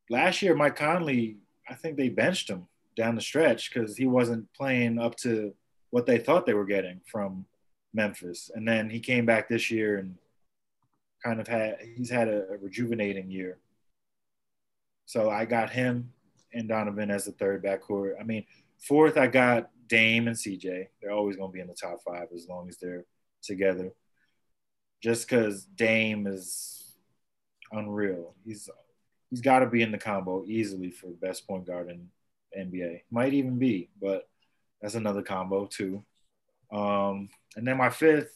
last 0.09 0.41
year, 0.41 0.55
Mike 0.55 0.75
Conley, 0.75 1.37
I 1.67 1.75
think 1.75 1.97
they 1.97 2.09
benched 2.09 2.49
him 2.49 2.67
down 2.95 3.15
the 3.15 3.21
stretch 3.21 3.73
because 3.73 3.97
he 3.97 4.05
wasn't 4.05 4.51
playing 4.53 4.99
up 4.99 5.15
to 5.17 5.53
what 5.89 6.05
they 6.05 6.17
thought 6.17 6.45
they 6.45 6.53
were 6.53 6.65
getting 6.65 7.01
from 7.05 7.45
Memphis. 7.93 8.51
And 8.53 8.67
then 8.67 8.89
he 8.89 8.99
came 8.99 9.25
back 9.25 9.47
this 9.47 9.71
year 9.71 9.97
and 9.97 10.15
kind 11.23 11.39
of 11.39 11.47
had 11.47 11.77
he's 11.95 12.09
had 12.09 12.27
a, 12.27 12.49
a 12.49 12.57
rejuvenating 12.57 13.31
year. 13.31 13.57
So 15.05 15.29
I 15.29 15.45
got 15.45 15.69
him 15.69 16.12
and 16.53 16.67
Donovan 16.67 17.11
as 17.11 17.25
the 17.25 17.31
third 17.31 17.63
backcourt. 17.63 18.13
I 18.19 18.23
mean, 18.23 18.45
fourth 18.79 19.17
I 19.17 19.27
got 19.27 19.69
Dame 19.87 20.27
and 20.27 20.37
CJ. 20.37 20.87
They're 21.01 21.11
always 21.11 21.35
going 21.35 21.49
to 21.49 21.53
be 21.53 21.61
in 21.61 21.67
the 21.67 21.73
top 21.73 21.99
five 22.05 22.27
as 22.33 22.47
long 22.47 22.69
as 22.69 22.77
they're 22.77 23.05
together. 23.41 23.91
Just 25.01 25.27
because 25.27 25.65
Dame 25.65 26.27
is 26.27 26.95
unreal, 27.71 28.35
he's 28.45 28.69
he's 29.29 29.41
got 29.41 29.59
to 29.59 29.67
be 29.67 29.81
in 29.81 29.91
the 29.91 29.97
combo 29.97 30.43
easily 30.45 30.91
for 30.91 31.07
best 31.07 31.47
point 31.47 31.65
guard 31.65 31.89
in 31.89 32.09
NBA. 32.57 33.01
Might 33.11 33.33
even 33.33 33.59
be, 33.59 33.89
but 34.01 34.29
that's 34.81 34.95
another 34.95 35.21
combo 35.21 35.65
too. 35.65 36.03
Um, 36.71 37.29
and 37.55 37.67
then 37.67 37.77
my 37.77 37.89
fifth, 37.89 38.33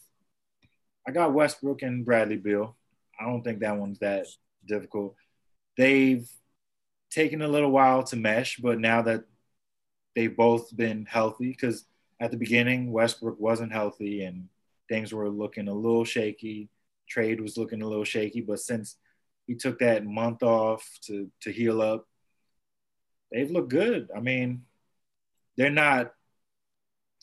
I 1.07 1.11
got 1.11 1.33
Westbrook 1.33 1.81
and 1.83 2.05
Bradley 2.05 2.37
Beal. 2.37 2.75
I 3.19 3.25
don't 3.25 3.43
think 3.43 3.59
that 3.59 3.77
one's 3.77 3.99
that 3.99 4.27
difficult. 4.65 5.15
They've 5.77 6.29
taken 7.09 7.41
a 7.41 7.47
little 7.47 7.71
while 7.71 8.03
to 8.03 8.15
mesh, 8.15 8.57
but 8.57 8.79
now 8.79 9.01
that 9.03 9.23
they've 10.15 10.35
both 10.35 10.75
been 10.75 11.05
healthy, 11.05 11.49
because 11.49 11.85
at 12.19 12.31
the 12.31 12.37
beginning 12.37 12.91
Westbrook 12.91 13.39
wasn't 13.39 13.71
healthy 13.71 14.23
and 14.23 14.49
things 14.89 15.13
were 15.13 15.29
looking 15.29 15.67
a 15.67 15.73
little 15.73 16.05
shaky. 16.05 16.69
Trade 17.07 17.39
was 17.39 17.57
looking 17.57 17.81
a 17.81 17.87
little 17.87 18.03
shaky, 18.03 18.41
but 18.41 18.59
since 18.59 18.97
he 19.45 19.55
took 19.55 19.79
that 19.79 20.05
month 20.05 20.43
off 20.43 20.85
to 21.03 21.31
to 21.41 21.51
heal 21.51 21.81
up, 21.81 22.05
they've 23.31 23.51
looked 23.51 23.69
good. 23.69 24.09
I 24.15 24.19
mean, 24.19 24.63
they're 25.55 25.69
not 25.69 26.13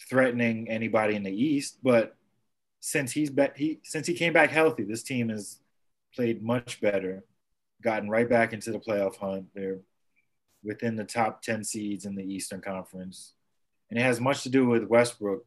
threatening 0.08 0.68
anybody 0.68 1.14
in 1.14 1.22
the 1.22 1.30
East, 1.30 1.78
but 1.82 2.16
since 2.80 3.12
he's 3.12 3.30
be- 3.30 3.48
he 3.56 3.80
since 3.82 4.06
he 4.06 4.14
came 4.14 4.32
back 4.32 4.50
healthy, 4.50 4.84
this 4.84 5.02
team 5.02 5.28
has 5.28 5.60
played 6.14 6.42
much 6.42 6.80
better, 6.80 7.24
gotten 7.84 8.08
right 8.08 8.28
back 8.28 8.52
into 8.52 8.72
the 8.72 8.80
playoff 8.80 9.16
hunt. 9.16 9.46
They're 9.54 9.78
within 10.64 10.96
the 10.96 11.04
top 11.04 11.42
10 11.42 11.62
seeds 11.62 12.06
in 12.06 12.14
the 12.16 12.24
Eastern 12.24 12.62
Conference. 12.62 13.34
And 13.90 13.98
it 13.98 14.02
has 14.02 14.20
much 14.20 14.42
to 14.42 14.48
do 14.48 14.66
with 14.66 14.88
Westbrook 14.88 15.44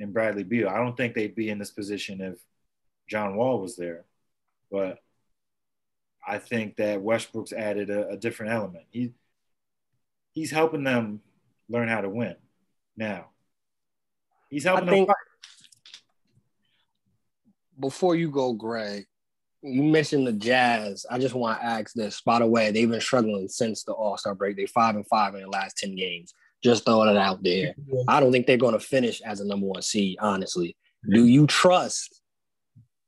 and 0.00 0.12
Bradley 0.12 0.42
Beal. 0.42 0.68
I 0.68 0.78
don't 0.78 0.96
think 0.96 1.14
they'd 1.14 1.34
be 1.34 1.50
in 1.50 1.58
this 1.58 1.70
position 1.70 2.20
if 2.22 2.38
John 3.08 3.36
Wall 3.36 3.60
was 3.60 3.76
there. 3.76 4.06
But 4.70 4.98
I 6.26 6.38
think 6.38 6.76
that 6.76 7.02
Westbrook's 7.02 7.52
added 7.52 7.90
a, 7.90 8.08
a 8.08 8.16
different 8.16 8.52
element. 8.52 8.86
He 8.90 9.12
he's 10.32 10.50
helping 10.50 10.82
them 10.82 11.20
learn 11.68 11.88
how 11.88 12.00
to 12.00 12.08
win 12.08 12.34
now. 12.96 13.26
He's 14.50 14.64
helping 14.64 14.88
I 14.88 14.92
think, 14.92 15.08
them. 15.08 15.16
Before 17.78 18.16
you 18.16 18.30
go, 18.30 18.54
Greg, 18.54 19.06
you 19.66 19.82
mentioned 19.82 20.26
the 20.26 20.32
Jazz. 20.32 21.04
I 21.10 21.18
just 21.18 21.34
want 21.34 21.60
to 21.60 21.66
ask 21.66 21.92
this. 21.94 22.20
By 22.20 22.38
the 22.38 22.46
way, 22.46 22.70
they've 22.70 22.88
been 22.88 23.00
struggling 23.00 23.48
since 23.48 23.82
the 23.82 23.92
All 23.92 24.16
Star 24.16 24.34
break. 24.34 24.56
They're 24.56 24.66
five 24.68 24.94
and 24.94 25.06
five 25.06 25.34
in 25.34 25.42
the 25.42 25.48
last 25.48 25.76
ten 25.76 25.94
games. 25.96 26.32
Just 26.62 26.84
throwing 26.84 27.10
it 27.10 27.16
out 27.16 27.42
there. 27.42 27.74
I 28.08 28.20
don't 28.20 28.32
think 28.32 28.46
they're 28.46 28.56
going 28.56 28.72
to 28.72 28.80
finish 28.80 29.20
as 29.20 29.40
a 29.40 29.46
number 29.46 29.66
one 29.66 29.82
seed. 29.82 30.18
Honestly, 30.20 30.76
do 31.10 31.26
you 31.26 31.46
trust? 31.46 32.20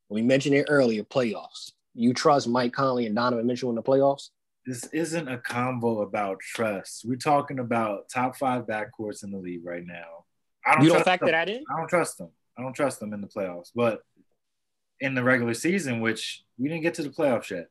We 0.08 0.22
mentioned 0.22 0.54
it 0.54 0.66
earlier. 0.68 1.04
Playoffs. 1.04 1.72
You 1.94 2.12
trust 2.12 2.48
Mike 2.48 2.72
Conley 2.72 3.06
and 3.06 3.16
Donovan 3.16 3.46
Mitchell 3.46 3.70
in 3.70 3.76
the 3.76 3.82
playoffs? 3.82 4.30
This 4.66 4.84
isn't 4.92 5.28
a 5.28 5.38
combo 5.38 6.02
about 6.02 6.40
trust. 6.40 7.04
We're 7.04 7.16
talking 7.16 7.58
about 7.58 8.08
top 8.12 8.36
five 8.36 8.66
backcourts 8.66 9.24
in 9.24 9.30
the 9.30 9.38
league 9.38 9.64
right 9.64 9.84
now. 9.84 10.24
I 10.66 10.74
don't. 10.74 10.84
You 10.84 10.90
don't 10.90 11.04
factor 11.04 11.26
them. 11.26 11.32
that 11.32 11.48
in. 11.48 11.64
I 11.72 11.78
don't 11.78 11.88
trust 11.88 12.18
them. 12.18 12.30
I 12.58 12.62
don't 12.62 12.74
trust 12.74 13.00
them 13.00 13.12
in 13.12 13.20
the 13.20 13.28
playoffs. 13.28 13.70
But 13.74 14.00
in 15.00 15.14
the 15.14 15.22
regular 15.22 15.54
season, 15.54 16.00
which 16.00 16.44
we 16.58 16.68
didn't 16.68 16.82
get 16.82 16.94
to 16.94 17.02
the 17.02 17.10
playoffs 17.10 17.50
yet. 17.50 17.68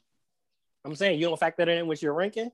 I'm 0.86 0.96
saying 0.96 1.20
you 1.20 1.28
don't 1.28 1.40
factor 1.40 1.66
that 1.66 1.72
in 1.72 1.88
with 1.88 2.02
your 2.02 2.14
ranking. 2.14 2.52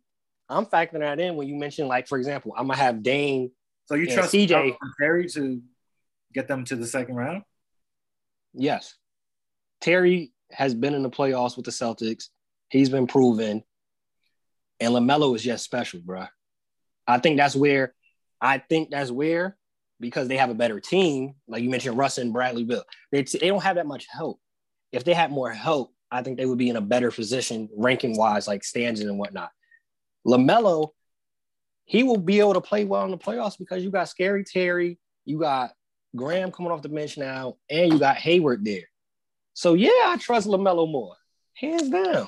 I'm 0.49 0.65
factoring 0.65 0.99
that 0.99 1.19
in 1.19 1.35
when 1.35 1.47
you 1.47 1.55
mention, 1.55 1.87
like, 1.87 2.07
for 2.07 2.17
example, 2.17 2.53
I'm 2.57 2.67
gonna 2.67 2.77
have 2.77 3.03
Dane. 3.03 3.51
So 3.85 3.95
you 3.95 4.07
trust 4.07 4.33
CJ 4.33 4.75
Terry 4.99 5.27
to 5.29 5.61
get 6.33 6.47
them 6.47 6.65
to 6.65 6.75
the 6.75 6.87
second 6.87 7.15
round? 7.15 7.43
Yes, 8.53 8.95
Terry 9.81 10.31
has 10.51 10.73
been 10.73 10.93
in 10.93 11.03
the 11.03 11.09
playoffs 11.09 11.55
with 11.55 11.65
the 11.65 11.71
Celtics. 11.71 12.29
He's 12.69 12.89
been 12.89 13.07
proven, 13.07 13.63
and 14.79 14.93
LaMelo 14.93 15.35
is 15.35 15.43
just 15.43 15.63
special, 15.63 16.01
bro. 16.03 16.25
I 17.07 17.19
think 17.19 17.37
that's 17.37 17.55
where, 17.55 17.93
I 18.39 18.57
think 18.57 18.89
that's 18.89 19.11
where, 19.11 19.57
because 19.99 20.27
they 20.27 20.37
have 20.37 20.49
a 20.49 20.55
better 20.55 20.79
team. 20.79 21.35
Like 21.47 21.63
you 21.63 21.69
mentioned, 21.69 21.97
Russ 21.97 22.17
and 22.17 22.33
Bradley 22.33 22.63
Beal. 22.63 22.83
They 23.11 23.23
they 23.23 23.47
don't 23.47 23.63
have 23.63 23.75
that 23.75 23.87
much 23.87 24.07
help. 24.09 24.39
If 24.93 25.03
they 25.03 25.13
had 25.13 25.31
more 25.31 25.51
help, 25.51 25.93
I 26.09 26.21
think 26.21 26.37
they 26.37 26.45
would 26.45 26.59
be 26.59 26.69
in 26.69 26.75
a 26.75 26.81
better 26.81 27.11
position 27.11 27.67
ranking 27.75 28.15
wise, 28.15 28.47
like 28.47 28.63
stands 28.63 29.01
and 29.01 29.17
whatnot. 29.17 29.49
LaMelo, 30.25 30.91
he 31.85 32.03
will 32.03 32.17
be 32.17 32.39
able 32.39 32.53
to 32.53 32.61
play 32.61 32.85
well 32.85 33.03
in 33.03 33.11
the 33.11 33.17
playoffs 33.17 33.57
because 33.57 33.83
you 33.83 33.89
got 33.89 34.07
Scary 34.07 34.43
Terry, 34.43 34.99
you 35.25 35.39
got 35.39 35.71
Graham 36.15 36.51
coming 36.51 36.71
off 36.71 36.83
the 36.83 36.89
bench 36.89 37.17
now, 37.17 37.57
and 37.69 37.91
you 37.91 37.99
got 37.99 38.17
Hayward 38.17 38.63
there. 38.63 38.87
So 39.53 39.73
yeah, 39.73 39.89
I 39.89 40.17
trust 40.19 40.47
LaMelo 40.47 40.89
more. 40.89 41.15
Hands 41.55 41.89
down. 41.89 42.27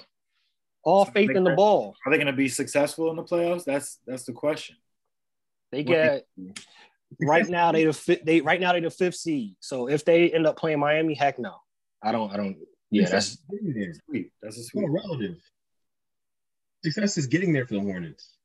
All 0.83 1.05
faith 1.05 1.31
in 1.31 1.43
the 1.43 1.55
ball. 1.55 1.95
Are 2.05 2.11
they 2.11 2.17
going 2.17 2.27
to 2.27 2.33
be 2.33 2.49
successful 2.49 3.09
in 3.09 3.15
the 3.15 3.23
playoffs? 3.23 3.63
That's 3.65 3.99
that's 4.05 4.25
the 4.25 4.33
question. 4.33 4.75
They 5.71 5.83
get 5.83 6.27
right 7.21 7.47
now 7.47 7.71
they 7.71 7.85
the 7.85 8.19
they 8.23 8.41
right 8.41 8.59
now 8.59 8.73
they 8.73 8.81
the 8.81 8.91
fifth 8.91 9.15
seed. 9.15 9.55
So 9.59 9.87
if 9.87 10.05
they 10.05 10.31
end 10.31 10.45
up 10.45 10.57
playing 10.57 10.79
Miami, 10.79 11.15
heck 11.15 11.39
no. 11.39 11.55
I 12.05 12.11
don't 12.11 12.31
I 12.31 12.37
don't 12.37 12.57
yeah, 12.91 13.09
that's 13.09 13.37
getting 13.49 13.73
there. 13.73 13.93
Sweet. 14.07 14.31
That's 14.41 14.57
a 14.57 14.63
sweet. 14.63 14.87
relative. 14.87 15.37
Success 16.83 17.17
is 17.17 17.27
getting 17.27 17.51
there 17.51 17.65
for 17.65 17.73
the 17.73 17.81
Hornets. 17.81 18.37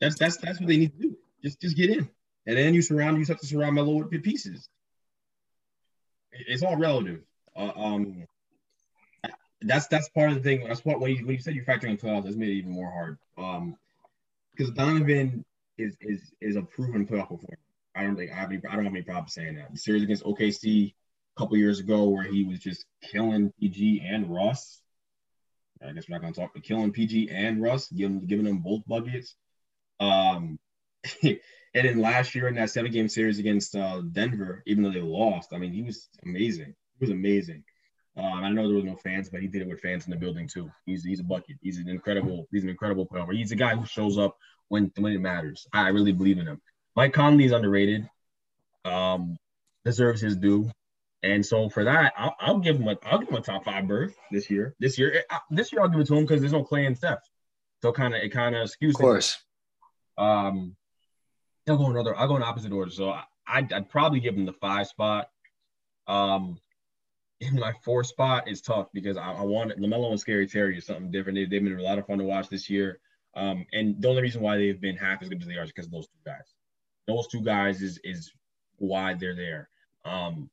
That's 0.00 0.18
that's 0.18 0.36
that's 0.38 0.60
what 0.60 0.68
they 0.68 0.76
need 0.76 0.92
to 0.92 1.08
do. 1.08 1.16
Just 1.42 1.60
just 1.60 1.76
get 1.76 1.90
in, 1.90 2.10
and 2.46 2.58
then 2.58 2.74
you 2.74 2.82
surround. 2.82 3.16
You 3.18 3.24
have 3.26 3.38
to 3.38 3.46
surround 3.46 3.76
Melo 3.76 3.94
with 3.94 4.10
good 4.10 4.24
pieces. 4.24 4.68
It's 6.32 6.62
all 6.62 6.76
relative. 6.76 7.20
Uh, 7.56 7.72
um, 7.76 8.26
that's 9.62 9.86
that's 9.86 10.08
part 10.10 10.30
of 10.30 10.36
the 10.36 10.42
thing. 10.42 10.66
That's 10.66 10.84
what 10.84 11.00
when 11.00 11.12
you, 11.12 11.24
when 11.24 11.36
you 11.36 11.40
said 11.40 11.54
you 11.54 11.62
factor 11.62 11.86
in 11.86 11.96
playoffs, 11.96 12.24
that's 12.24 12.36
made 12.36 12.50
it 12.50 12.54
even 12.54 12.72
more 12.72 12.90
hard. 12.90 13.18
Um, 13.38 13.76
because 14.50 14.72
Donovan 14.72 15.44
is 15.78 15.96
is 16.00 16.32
is 16.40 16.56
a 16.56 16.62
proven 16.62 17.06
playoff 17.06 17.28
performer. 17.28 17.58
I 17.94 18.02
don't 18.02 18.16
think 18.16 18.32
I 18.32 18.34
have 18.34 18.50
any, 18.50 18.60
I 18.68 18.74
don't 18.74 18.84
have 18.84 18.94
any 18.94 19.02
problem 19.02 19.28
saying 19.28 19.56
that. 19.56 19.72
The 19.72 19.78
series 19.78 20.02
against 20.02 20.24
OKC 20.24 20.94
couple 21.38 21.56
years 21.56 21.80
ago, 21.80 22.08
where 22.08 22.24
he 22.24 22.44
was 22.44 22.58
just 22.58 22.84
killing 23.02 23.52
PG 23.60 24.02
and 24.04 24.32
Russ. 24.32 24.80
I 25.82 25.92
guess 25.92 26.08
we're 26.08 26.16
not 26.16 26.22
gonna 26.22 26.34
talk, 26.34 26.50
but 26.54 26.64
killing 26.64 26.92
PG 26.92 27.30
and 27.30 27.62
Russ, 27.62 27.88
giving 27.88 28.26
giving 28.26 28.44
them 28.44 28.58
both 28.58 28.82
buckets. 28.86 29.34
Um, 30.00 30.58
and 31.22 31.38
then 31.74 32.00
last 32.00 32.34
year 32.34 32.48
in 32.48 32.56
that 32.56 32.70
seven 32.70 32.90
game 32.90 33.08
series 33.08 33.38
against 33.38 33.76
uh, 33.76 34.02
Denver, 34.12 34.62
even 34.66 34.82
though 34.82 34.90
they 34.90 35.00
lost, 35.00 35.52
I 35.52 35.58
mean, 35.58 35.72
he 35.72 35.82
was 35.82 36.08
amazing. 36.24 36.74
He 36.98 37.04
was 37.04 37.10
amazing. 37.10 37.62
Um, 38.16 38.42
I 38.42 38.50
know 38.50 38.66
there 38.66 38.76
was 38.76 38.84
no 38.84 38.96
fans, 38.96 39.28
but 39.28 39.40
he 39.40 39.46
did 39.46 39.62
it 39.62 39.68
with 39.68 39.80
fans 39.80 40.06
in 40.06 40.10
the 40.10 40.16
building 40.16 40.48
too. 40.48 40.68
He's 40.86 41.04
he's 41.04 41.20
a 41.20 41.24
bucket. 41.24 41.56
He's 41.62 41.78
an 41.78 41.88
incredible. 41.88 42.48
He's 42.50 42.64
an 42.64 42.70
incredible 42.70 43.06
player. 43.06 43.24
He's 43.30 43.52
a 43.52 43.56
guy 43.56 43.76
who 43.76 43.86
shows 43.86 44.18
up 44.18 44.36
when 44.68 44.90
when 44.98 45.12
it 45.12 45.20
matters. 45.20 45.66
I 45.72 45.88
really 45.88 46.12
believe 46.12 46.38
in 46.38 46.48
him. 46.48 46.60
Mike 46.96 47.12
Conley 47.12 47.44
is 47.44 47.52
underrated. 47.52 48.08
Um, 48.84 49.36
deserves 49.84 50.20
his 50.20 50.36
due. 50.36 50.70
And 51.22 51.44
so 51.44 51.68
for 51.68 51.84
that, 51.84 52.12
I'll, 52.16 52.36
I'll 52.38 52.58
give 52.58 52.76
him 52.76 52.88
a 52.88 52.96
I'll 53.04 53.18
give 53.18 53.28
him 53.28 53.34
a 53.36 53.40
top 53.40 53.64
five 53.64 53.88
berth 53.88 54.16
this 54.30 54.48
year. 54.50 54.76
This 54.78 54.98
year, 54.98 55.24
I, 55.30 55.38
this 55.50 55.72
year 55.72 55.82
I'll 55.82 55.88
give 55.88 56.00
it 56.00 56.06
to 56.06 56.14
him 56.14 56.24
because 56.24 56.40
there's 56.40 56.52
no 56.52 56.62
Clay 56.62 56.86
and 56.86 56.96
Steph. 56.96 57.28
So 57.82 57.92
kind 57.92 58.14
of 58.14 58.22
it 58.22 58.30
kind 58.30 58.54
of 58.54 58.68
skews. 58.68 58.90
Of 58.90 58.96
course. 58.96 59.38
Um, 60.16 60.76
I'll 61.68 61.76
go 61.76 61.86
another. 61.90 62.16
I'll 62.16 62.28
go 62.28 62.36
in 62.36 62.42
opposite 62.42 62.72
order. 62.72 62.90
So 62.90 63.10
I, 63.10 63.24
I'd, 63.46 63.72
I'd 63.72 63.88
probably 63.88 64.20
give 64.20 64.36
him 64.36 64.46
the 64.46 64.52
five 64.52 64.86
spot. 64.86 65.28
Um, 66.06 66.58
in 67.40 67.54
my 67.54 67.72
four 67.84 68.02
spot 68.02 68.48
is 68.48 68.60
tough 68.60 68.88
because 68.92 69.16
I, 69.16 69.32
I 69.32 69.42
want 69.42 69.78
LaMelo 69.78 70.10
and 70.10 70.20
Scary 70.20 70.46
Terry 70.46 70.78
is 70.78 70.86
something 70.86 71.10
different. 71.10 71.36
They, 71.36 71.44
they've 71.44 71.62
been 71.62 71.78
a 71.78 71.82
lot 71.82 71.98
of 71.98 72.06
fun 72.06 72.18
to 72.18 72.24
watch 72.24 72.48
this 72.48 72.68
year. 72.68 73.00
Um, 73.34 73.66
and 73.72 74.00
the 74.00 74.08
only 74.08 74.22
reason 74.22 74.42
why 74.42 74.56
they've 74.56 74.80
been 74.80 74.96
half 74.96 75.22
as 75.22 75.28
good 75.28 75.40
as 75.40 75.46
they 75.46 75.54
are 75.54 75.62
is 75.62 75.70
because 75.70 75.86
of 75.86 75.92
those 75.92 76.06
two 76.06 76.18
guys. 76.26 76.54
Those 77.06 77.28
two 77.28 77.42
guys 77.42 77.82
is 77.82 78.00
is 78.02 78.32
why 78.76 79.14
they're 79.14 79.36
there. 79.36 79.68
Um, 80.04 80.50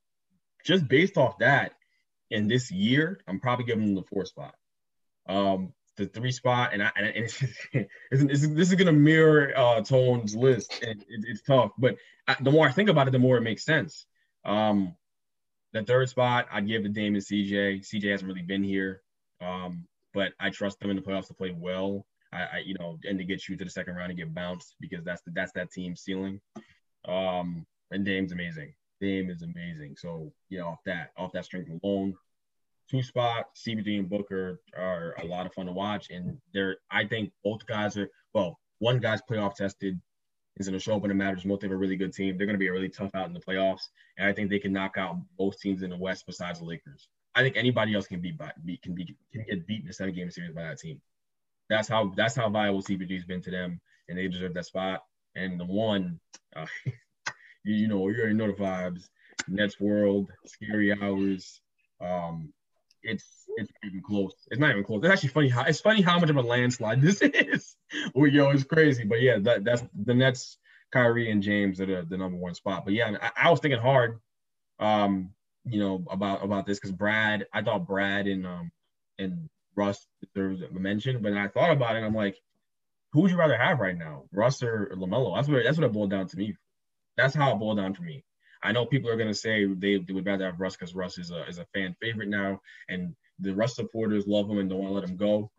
just 0.66 0.88
based 0.88 1.18
off 1.18 1.38
that, 1.39 1.74
in 2.32 2.47
this 2.47 2.72
year, 2.72 3.20
I'm 3.28 3.39
probably 3.39 3.66
giving 3.66 3.86
them 3.86 3.95
the 3.95 4.03
four 4.03 4.26
spot. 4.26 4.55
Um, 5.28 5.74
the 5.97 6.07
three 6.07 6.32
spot, 6.32 6.72
and 6.74 6.84
I 6.84 6.91
and, 6.97 7.07
it's, 7.16 7.41
it's, 7.72 7.89
it's, 8.11 8.47
this 8.47 8.70
is 8.70 8.76
gonna 8.76 8.91
mirror 8.91 9.53
uh, 9.55 9.82
Tone's 9.82 10.36
list, 10.36 10.84
and 10.86 11.01
it, 11.03 11.26
it's 11.28 11.41
tough. 11.43 11.72
But 11.78 11.97
I, 12.28 12.36
the 12.41 12.51
more 12.51 12.68
I 12.68 12.72
think 12.72 12.89
about 12.89 13.07
it, 13.07 13.11
the 13.11 13.20
more 13.20 13.38
it 13.38 13.41
makes 13.41 13.63
sense. 13.63 14.05
Um, 14.43 14.95
the 15.74 15.84
third 15.84 16.09
spot, 16.09 16.47
I'd 16.51 16.68
give 16.68 16.84
the 16.84 16.89
Dame 16.89 17.16
and 17.16 17.24
CJ. 17.24 17.82
CJ 17.82 18.11
hasn't 18.11 18.28
really 18.28 18.41
been 18.41 18.63
here, 18.63 19.01
um, 19.41 19.86
but 20.13 20.34
I 20.39 20.49
trust 20.49 20.80
them 20.80 20.89
in 20.89 20.95
the 20.95 21.01
playoffs 21.01 21.28
to 21.28 21.34
play 21.34 21.55
well. 21.55 22.05
I, 22.34 22.38
I, 22.38 22.57
you 22.66 22.76
know, 22.80 22.97
and 23.03 23.18
to 23.20 23.24
get 23.24 23.47
you 23.47 23.55
to 23.55 23.63
the 23.63 23.70
second 23.70 23.95
round 23.95 24.09
and 24.09 24.18
get 24.18 24.34
bounced 24.34 24.76
because 24.82 25.05
that's 25.05 25.22
the, 25.22 25.32
that's 25.32 25.51
that 25.53 25.72
team 25.72 25.95
ceiling. 25.95 26.41
Um, 27.07 27.66
and 27.91 28.03
Dame's 28.03 28.32
amazing. 28.32 28.74
Dame 29.01 29.29
is 29.29 29.41
amazing. 29.41 29.95
So 29.97 30.31
yeah, 30.49 30.61
off 30.61 30.79
that 30.85 31.11
off 31.17 31.31
that 31.33 31.45
strength 31.45 31.69
alone, 31.83 32.15
two 32.89 33.01
spot 33.01 33.47
CP3 33.55 33.99
and 33.99 34.09
Booker 34.09 34.61
are 34.77 35.15
a 35.21 35.25
lot 35.25 35.45
of 35.45 35.53
fun 35.53 35.65
to 35.65 35.71
watch, 35.71 36.09
and 36.09 36.37
they're 36.53 36.77
I 36.91 37.05
think 37.05 37.31
both 37.43 37.65
guys 37.65 37.97
are 37.97 38.09
well. 38.33 38.59
One 38.79 38.99
guy's 38.99 39.21
playoff 39.21 39.55
tested, 39.55 39.99
is 40.57 40.67
going 40.67 40.77
to 40.77 40.83
show 40.83 40.97
when 40.97 41.11
it 41.11 41.15
matters. 41.15 41.45
Most 41.45 41.63
have 41.63 41.71
a 41.71 41.77
really 41.77 41.95
good 41.95 42.13
team. 42.13 42.37
They're 42.37 42.47
going 42.47 42.55
to 42.55 42.59
be 42.59 42.67
a 42.67 42.71
really 42.71 42.89
tough 42.89 43.13
out 43.13 43.27
in 43.27 43.33
the 43.33 43.39
playoffs, 43.39 43.89
and 44.17 44.27
I 44.27 44.33
think 44.33 44.49
they 44.49 44.59
can 44.59 44.73
knock 44.73 44.97
out 44.97 45.17
both 45.37 45.59
teams 45.59 45.83
in 45.83 45.89
the 45.89 45.97
West 45.97 46.25
besides 46.25 46.59
the 46.59 46.65
Lakers. 46.65 47.09
I 47.33 47.41
think 47.41 47.57
anybody 47.57 47.93
else 47.93 48.07
can 48.07 48.21
be 48.21 48.37
beat 48.63 48.81
can 48.81 48.95
be 48.95 49.15
can 49.33 49.45
get 49.47 49.67
beat 49.67 49.83
in 49.83 49.89
a 49.89 49.93
seven 49.93 50.15
game 50.15 50.31
series 50.31 50.53
by 50.53 50.63
that 50.63 50.79
team. 50.79 51.01
That's 51.69 51.87
how 51.87 52.13
that's 52.15 52.35
how 52.35 52.49
viable 52.49 52.81
CP3's 52.81 53.25
been 53.25 53.41
to 53.41 53.51
them, 53.51 53.81
and 54.07 54.17
they 54.17 54.27
deserve 54.27 54.53
that 54.53 54.65
spot. 54.65 55.03
And 55.35 55.59
the 55.59 55.65
one, 55.65 56.19
uh, 56.55 56.65
you, 57.66 57.76
you 57.76 57.88
know, 57.88 58.07
you 58.07 58.20
already 58.20 58.36
know 58.36 58.47
the 58.47 58.53
vibes. 58.53 59.09
Nets 59.47 59.80
World, 59.80 60.30
Scary 60.45 60.93
Hours. 60.93 61.61
Um, 62.01 62.53
it's 63.03 63.26
it's 63.57 63.72
even 63.84 64.01
close. 64.01 64.34
It's 64.49 64.59
not 64.59 64.72
even 64.72 64.84
close. 64.84 65.03
It's 65.03 65.11
actually 65.11 65.30
funny 65.30 65.49
how 65.49 65.63
it's 65.63 65.82
funny 65.82 66.01
how 66.01 66.20
much 66.20 66.30
of 66.30 66.38
a 66.38 66.41
landslide 66.41 67.01
this 67.01 67.22
is. 67.22 67.76
well, 68.13 68.30
yo, 68.30 68.49
it's 68.49 68.63
crazy. 68.63 69.03
But 69.03 69.22
yeah, 69.22 69.38
that 69.39 69.63
that's 69.63 69.84
the 69.93 70.13
Nets, 70.13 70.57
Kyrie 70.91 71.32
and 71.32 71.43
James 71.43 71.80
are 71.82 71.86
the, 71.86 72.05
the 72.07 72.18
number 72.18 72.38
one 72.38 72.55
spot. 72.55 72.86
But 72.86 72.93
yeah, 72.93 73.18
I, 73.22 73.47
I 73.47 73.49
was 73.51 73.59
thinking 73.59 73.82
hard, 73.82 74.20
um, 74.80 75.32
you 75.66 75.80
know, 75.80 76.03
about 76.09 76.43
about 76.43 76.66
this 76.66 76.80
because 76.80 76.91
Brad, 76.91 77.45
I 77.53 77.61
thought 77.61 77.88
Brad 77.88 78.28
and 78.28 78.45
um 78.45 78.72
and 79.20 79.49
Russ 79.76 80.05
deserves 80.34 80.61
a 80.61 80.72
mention, 80.72 81.22
but 81.22 81.34
I 81.34 81.47
thought 81.47 81.72
about 81.72 81.95
it, 81.95 82.03
I'm 82.03 82.16
like, 82.16 82.38
who 83.11 83.22
would 83.22 83.32
you 83.32 83.38
rather 83.38 83.57
have 83.57 83.80
right 83.80 83.97
now, 83.97 84.24
Russ 84.32 84.63
or 84.63 84.91
LaMelo? 84.95 85.36
That's 85.36 85.47
what 85.47 85.63
that's 85.63 85.78
what 85.78 85.86
it 85.86 85.93
boiled 85.93 86.11
down 86.11 86.28
to 86.28 86.38
me. 86.38 86.55
That's 87.18 87.36
how 87.36 87.53
it 87.53 87.59
boiled 87.59 87.78
down 87.78 87.93
for 87.93 88.03
me. 88.03 88.24
I 88.63 88.72
know 88.72 88.86
people 88.86 89.09
are 89.09 89.18
going 89.18 89.30
to 89.30 89.34
say 89.34 89.66
they, 89.66 89.99
they 89.99 90.13
would 90.13 90.26
rather 90.26 90.45
have 90.45 90.59
Russ 90.59 90.76
because 90.76 90.95
Russ 90.95 91.18
is 91.18 91.32
a, 91.32 91.45
is 91.47 91.59
a 91.59 91.66
fan 91.74 91.95
favorite 92.01 92.30
now, 92.30 92.59
and 92.89 93.16
the 93.39 93.53
Russ 93.53 93.76
supporters 93.76 94.28
love 94.28 94.49
him 94.49 94.57
and 94.57 94.70
don't 94.70 94.80
want 94.80 94.89
to 94.89 94.95
let 94.95 95.09
him 95.09 95.18
go. 95.18 95.51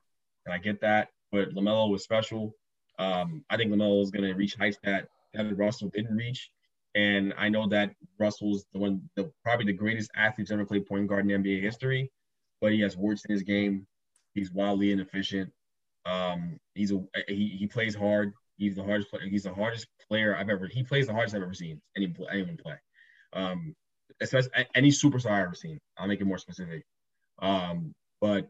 And 0.45 0.55
I 0.55 0.59
get 0.59 0.81
that, 0.81 1.09
but 1.31 1.51
LaMelo 1.55 1.91
was 1.91 2.03
special. 2.03 2.55
Um, 2.99 3.45
I 3.51 3.57
think 3.57 3.71
LaMelo 3.71 4.03
is 4.03 4.11
going 4.11 4.25
to 4.25 4.35
reach 4.35 4.55
heights 4.55 4.79
that 4.85 5.09
that 5.35 5.57
Russell 5.57 5.91
didn't 5.95 6.17
reach. 6.17 6.51
And 6.95 7.35
I 7.37 7.51
know 7.51 7.69
that 7.69 7.95
Russell's 8.19 8.65
the 8.73 8.79
one, 8.79 9.03
the 9.17 9.31
probably 9.45 9.67
the 9.67 9.73
greatest 9.75 10.11
athlete 10.17 10.47
to 10.49 10.55
ever 10.55 10.65
play 10.65 10.81
point 10.81 11.07
guard 11.09 11.31
in 11.31 11.43
NBA 11.43 11.61
history, 11.61 12.11
but 12.61 12.73
he 12.73 12.81
has 12.81 12.97
warts 12.97 13.25
in 13.27 13.33
his 13.33 13.43
game. 13.43 13.87
He's 14.35 14.51
wildly 14.51 14.93
inefficient. 14.93 15.53
Um, 16.07 16.59
he's 16.75 16.93
a 16.93 17.05
he, 17.29 17.49
he 17.49 17.67
plays 17.67 17.95
hard. 17.95 18.33
He's 18.57 18.77
the 18.77 18.85
hardest 18.85 19.11
player. 19.11 19.29
He's 19.29 19.45
the 19.45 19.55
hardest 19.55 19.87
player 20.09 20.37
I've 20.37 20.49
ever. 20.49 20.67
He 20.67 20.83
plays 20.83 21.07
the 21.07 21.13
hardest 21.13 21.35
I've 21.35 21.43
ever 21.43 21.55
seen 21.55 21.81
any 21.97 22.15
anyone 22.31 22.57
play 22.57 22.77
um, 23.37 23.75
especially 24.21 24.51
any 24.75 24.91
superstar 24.91 25.33
I've 25.33 25.47
ever 25.47 25.55
seen. 25.55 25.79
I'll 25.99 26.09
make 26.09 26.21
it 26.21 26.27
more 26.27 26.39
specific. 26.39 26.85
Um, 27.41 27.95
but 28.21 28.49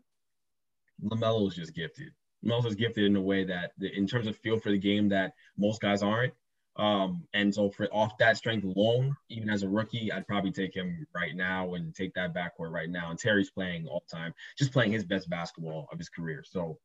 LaMelo 1.03 1.49
is 1.49 1.55
just 1.55 1.75
gifted. 1.75 2.13
LaMelo 2.45 2.67
is 2.67 2.77
gifted 2.77 3.05
in 3.05 3.17
a 3.17 3.21
way 3.21 3.45
that, 3.45 3.73
in 3.81 4.07
terms 4.07 4.27
of 4.27 4.37
feel 4.37 4.59
for 4.59 4.71
the 4.71 4.79
game, 4.79 5.09
that 5.11 5.33
most 5.59 5.81
guys 5.81 6.03
aren't. 6.03 6.33
Um, 6.77 7.25
and 7.33 7.55
so 7.55 7.71
for 7.71 7.87
off 7.87 8.19
that 8.19 8.37
strength 8.37 8.65
alone, 8.65 9.17
even 9.31 9.49
as 9.49 9.63
a 9.63 9.69
rookie, 9.69 10.13
I'd 10.13 10.27
probably 10.27 10.53
take 10.53 10.75
him 10.75 11.07
right 11.15 11.35
now 11.35 11.75
and 11.75 11.95
take 11.95 12.13
that 12.15 12.35
backcourt 12.35 12.71
right 12.71 12.91
now. 12.91 13.11
And 13.11 13.19
Terry's 13.19 13.51
playing 13.51 13.87
all 13.87 14.05
the 14.09 14.17
time, 14.17 14.35
just 14.59 14.73
playing 14.73 14.93
his 14.93 15.05
best 15.05 15.29
basketball 15.31 15.89
of 15.91 15.99
his 15.99 16.11
career. 16.11 16.45
So 16.47 16.79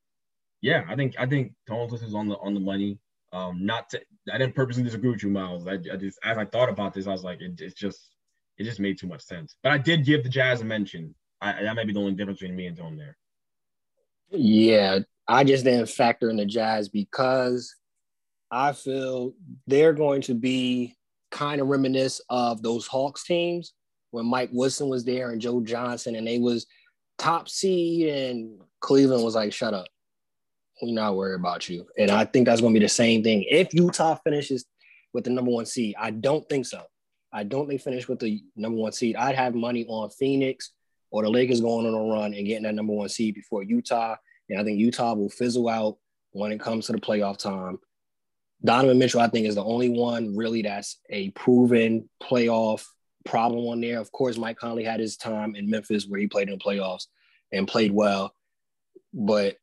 yeah, 0.62 0.86
I 0.88 0.96
think 0.96 1.16
I 1.20 1.26
think 1.26 1.54
Tones 1.68 2.02
is 2.02 2.16
on 2.16 2.30
the 2.30 2.38
on 2.38 2.54
the 2.54 2.60
money. 2.62 3.00
Um, 3.34 3.66
not 3.66 3.90
to, 3.92 4.02
I 4.32 4.38
didn't 4.38 4.56
purposely 4.56 4.84
disagree 4.84 5.10
with 5.10 5.24
you, 5.24 5.30
Miles. 5.30 5.66
I, 5.68 5.74
I 5.74 5.96
just, 5.96 6.20
as 6.24 6.38
I 6.38 6.46
thought 6.46 6.70
about 6.70 6.94
this, 6.94 7.08
I 7.08 7.12
was 7.12 7.24
like, 7.24 7.42
it, 7.42 7.62
it's 7.62 7.74
just, 7.74 8.16
it 8.58 8.66
just 8.66 8.80
made 8.80 8.98
too 8.98 9.08
much 9.08 9.22
sense. 9.22 9.56
But 9.64 9.72
I 9.72 9.78
did 9.78 10.06
give 10.06 10.24
the 10.24 10.30
Jazz 10.30 10.62
a 10.62 10.66
mention. 10.66 11.16
I, 11.40 11.64
that 11.64 11.76
may 11.76 11.86
be 11.86 11.94
the 11.94 12.00
only 12.00 12.14
difference 12.14 12.40
between 12.40 12.58
me 12.58 12.68
and 12.68 12.78
Tone 12.78 12.98
there. 12.98 13.18
Yeah, 14.30 15.00
I 15.28 15.44
just 15.44 15.64
didn't 15.64 15.90
factor 15.90 16.30
in 16.30 16.36
the 16.36 16.46
Jazz 16.46 16.90
because 16.90 17.74
I 18.52 18.74
feel 18.74 19.34
they're 19.66 19.94
going 19.94 20.22
to 20.24 20.34
be 20.34 20.96
kind 21.32 21.62
of 21.62 21.68
reminisce 21.68 22.22
of 22.30 22.62
those 22.62 22.86
Hawks 22.86 23.24
teams 23.24 23.74
when 24.12 24.26
Mike 24.26 24.50
Woodson 24.52 24.90
was 24.90 25.06
there 25.06 25.32
and 25.32 25.42
Joe 25.42 25.62
Johnson, 25.62 26.16
and 26.16 26.28
they 26.28 26.38
was 26.38 26.68
top 27.18 27.48
seed, 27.48 28.10
and 28.10 28.60
Cleveland 28.82 29.24
was 29.24 29.36
like, 29.36 29.54
"Shut 29.54 29.74
up." 29.74 29.88
We're 30.82 30.94
not 30.94 31.16
worried 31.16 31.36
about 31.36 31.70
you. 31.70 31.88
And 31.98 32.12
I 32.12 32.26
think 32.26 32.46
that's 32.46 32.62
going 32.62 32.74
to 32.74 32.80
be 32.80 32.86
the 32.86 32.90
same 32.90 33.24
thing. 33.24 33.46
If 33.50 33.74
Utah 33.74 34.16
finishes 34.16 34.66
with 35.14 35.26
the 35.26 35.30
number 35.30 35.52
one 35.52 35.66
seed, 35.66 35.96
I 36.00 36.12
don't 36.12 36.48
think 36.50 36.66
so. 36.66 36.84
I 37.34 37.44
don't 37.44 37.68
think 37.68 37.82
finish 37.82 38.08
with 38.08 38.20
the 38.20 38.44
number 38.56 38.78
one 38.78 38.92
seed. 38.92 39.16
I'd 39.16 39.36
have 39.36 39.56
money 39.56 39.86
on 39.88 40.10
Phoenix 40.10 40.72
or 41.12 41.24
the 41.24 41.30
Lakers 41.30 41.62
going 41.62 41.86
on 41.86 41.94
a 41.94 42.14
run 42.14 42.34
and 42.34 42.46
getting 42.46 42.64
that 42.64 42.76
number 42.76 42.94
one 42.94 43.10
seed 43.10 43.36
before 43.36 43.64
Utah. 43.64 44.16
And 44.50 44.60
I 44.60 44.64
think 44.64 44.80
Utah 44.80 45.14
will 45.14 45.30
fizzle 45.30 45.70
out 45.70 45.98
when 46.32 46.52
it 46.52 46.60
comes 46.60 46.88
to 46.88 46.94
the 46.94 47.00
playoff 47.00 47.38
time. 47.38 47.80
Donovan 48.64 49.00
Mitchell, 49.00 49.22
I 49.22 49.28
think, 49.28 49.48
is 49.48 49.56
the 49.56 49.64
only 49.64 49.90
one 49.90 50.36
really 50.36 50.62
that's 50.62 51.00
a 51.10 51.30
proven 51.32 52.10
playoff 52.22 52.86
problem 53.26 53.66
on 53.68 53.82
there. 53.82 54.00
Of 54.00 54.12
course, 54.12 54.38
Mike 54.38 54.58
Conley 54.58 54.84
had 54.84 55.00
his 55.00 55.18
time 55.18 55.56
in 55.56 55.70
Memphis 55.70 56.06
where 56.08 56.20
he 56.20 56.28
played 56.28 56.50
in 56.50 56.58
the 56.58 56.64
playoffs 56.64 57.08
and 57.52 57.68
played 57.68 57.92
well. 57.92 58.36
But 59.14 59.58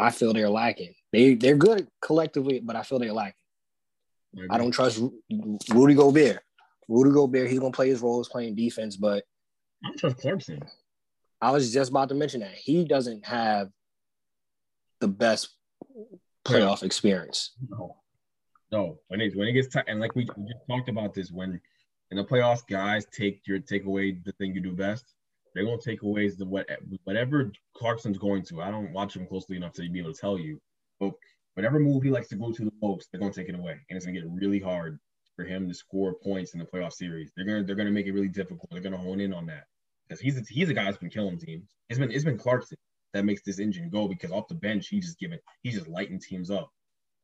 I 0.00 0.10
feel 0.10 0.32
they're 0.32 0.48
lacking. 0.48 0.94
They 1.12 1.34
they're 1.34 1.56
good 1.56 1.88
collectively, 2.00 2.60
but 2.60 2.76
I 2.76 2.82
feel 2.82 2.98
they're 2.98 3.12
lacking. 3.12 3.34
I 4.50 4.58
don't 4.58 4.70
trust 4.70 5.02
Rudy 5.70 5.94
Gobert. 5.94 6.40
Rudy 6.88 7.10
Gobert, 7.10 7.50
he's 7.50 7.58
gonna 7.58 7.72
play 7.72 7.88
his 7.88 8.00
role 8.00 8.20
as 8.20 8.28
playing 8.28 8.54
defense, 8.54 8.96
but 8.96 9.24
I 9.84 9.88
don't 9.88 9.98
trust 9.98 10.18
Clarkson. 10.18 10.60
I 11.40 11.50
was 11.52 11.72
just 11.72 11.90
about 11.90 12.08
to 12.10 12.14
mention 12.14 12.40
that 12.40 12.54
he 12.54 12.84
doesn't 12.84 13.24
have 13.26 13.70
the 15.00 15.08
best 15.08 15.50
playoff 16.44 16.82
experience. 16.82 17.52
No, 17.68 17.96
no. 18.70 18.98
When 19.08 19.20
it 19.20 19.36
when 19.36 19.48
it 19.48 19.52
gets 19.52 19.68
tight, 19.68 19.84
and 19.88 20.00
like 20.00 20.14
we, 20.14 20.28
we 20.36 20.44
just 20.44 20.66
talked 20.68 20.88
about 20.88 21.14
this, 21.14 21.30
when 21.30 21.60
in 22.10 22.16
the 22.16 22.24
playoffs, 22.24 22.66
guys 22.66 23.06
take 23.06 23.46
your 23.46 23.58
take 23.58 23.84
away 23.84 24.18
the 24.24 24.32
thing 24.32 24.54
you 24.54 24.60
do 24.60 24.72
best. 24.72 25.14
They're 25.54 25.64
gonna 25.64 25.78
take 25.78 26.02
away 26.02 26.28
the 26.28 26.46
what 26.46 26.68
whatever 27.04 27.52
Clarkson's 27.74 28.18
going 28.18 28.44
to. 28.44 28.62
I 28.62 28.70
don't 28.70 28.92
watch 28.92 29.16
him 29.16 29.26
closely 29.26 29.56
enough 29.56 29.72
to 29.74 29.88
be 29.88 29.98
able 29.98 30.12
to 30.12 30.20
tell 30.20 30.38
you, 30.38 30.60
but 30.98 31.12
whatever 31.54 31.80
move 31.80 32.02
he 32.02 32.10
likes 32.10 32.28
to 32.28 32.36
go 32.36 32.52
to 32.52 32.64
the 32.64 32.72
most, 32.82 33.08
they're 33.10 33.20
gonna 33.20 33.32
take 33.32 33.48
it 33.48 33.54
away, 33.54 33.78
and 33.88 33.96
it's 33.96 34.06
gonna 34.06 34.18
get 34.18 34.30
really 34.30 34.60
hard 34.60 34.98
for 35.36 35.44
him 35.44 35.68
to 35.68 35.74
score 35.74 36.14
points 36.14 36.52
in 36.52 36.60
the 36.60 36.66
playoff 36.66 36.92
series. 36.92 37.30
They're 37.36 37.46
gonna 37.46 37.64
they're 37.64 37.76
gonna 37.76 37.90
make 37.90 38.06
it 38.06 38.12
really 38.12 38.28
difficult. 38.28 38.68
They're 38.70 38.80
gonna 38.80 38.96
hone 38.96 39.20
in 39.20 39.32
on 39.32 39.46
that 39.46 39.64
because 40.08 40.20
he's 40.20 40.36
a, 40.38 40.42
he's 40.48 40.68
a 40.68 40.74
guy 40.74 40.84
that's 40.84 40.98
been 40.98 41.10
killing 41.10 41.38
teams. 41.38 41.70
It's 41.88 41.98
been 41.98 42.10
it's 42.10 42.24
been 42.24 42.38
Clarkson 42.38 42.78
that 43.12 43.24
makes 43.24 43.42
this 43.42 43.58
engine 43.58 43.90
go 43.90 44.06
because 44.06 44.30
off 44.30 44.48
the 44.48 44.54
bench 44.54 44.88
he's 44.88 45.06
just 45.06 45.18
giving 45.18 45.38
he's 45.62 45.74
just 45.74 45.88
lighting 45.88 46.20
teams 46.20 46.50
up. 46.50 46.70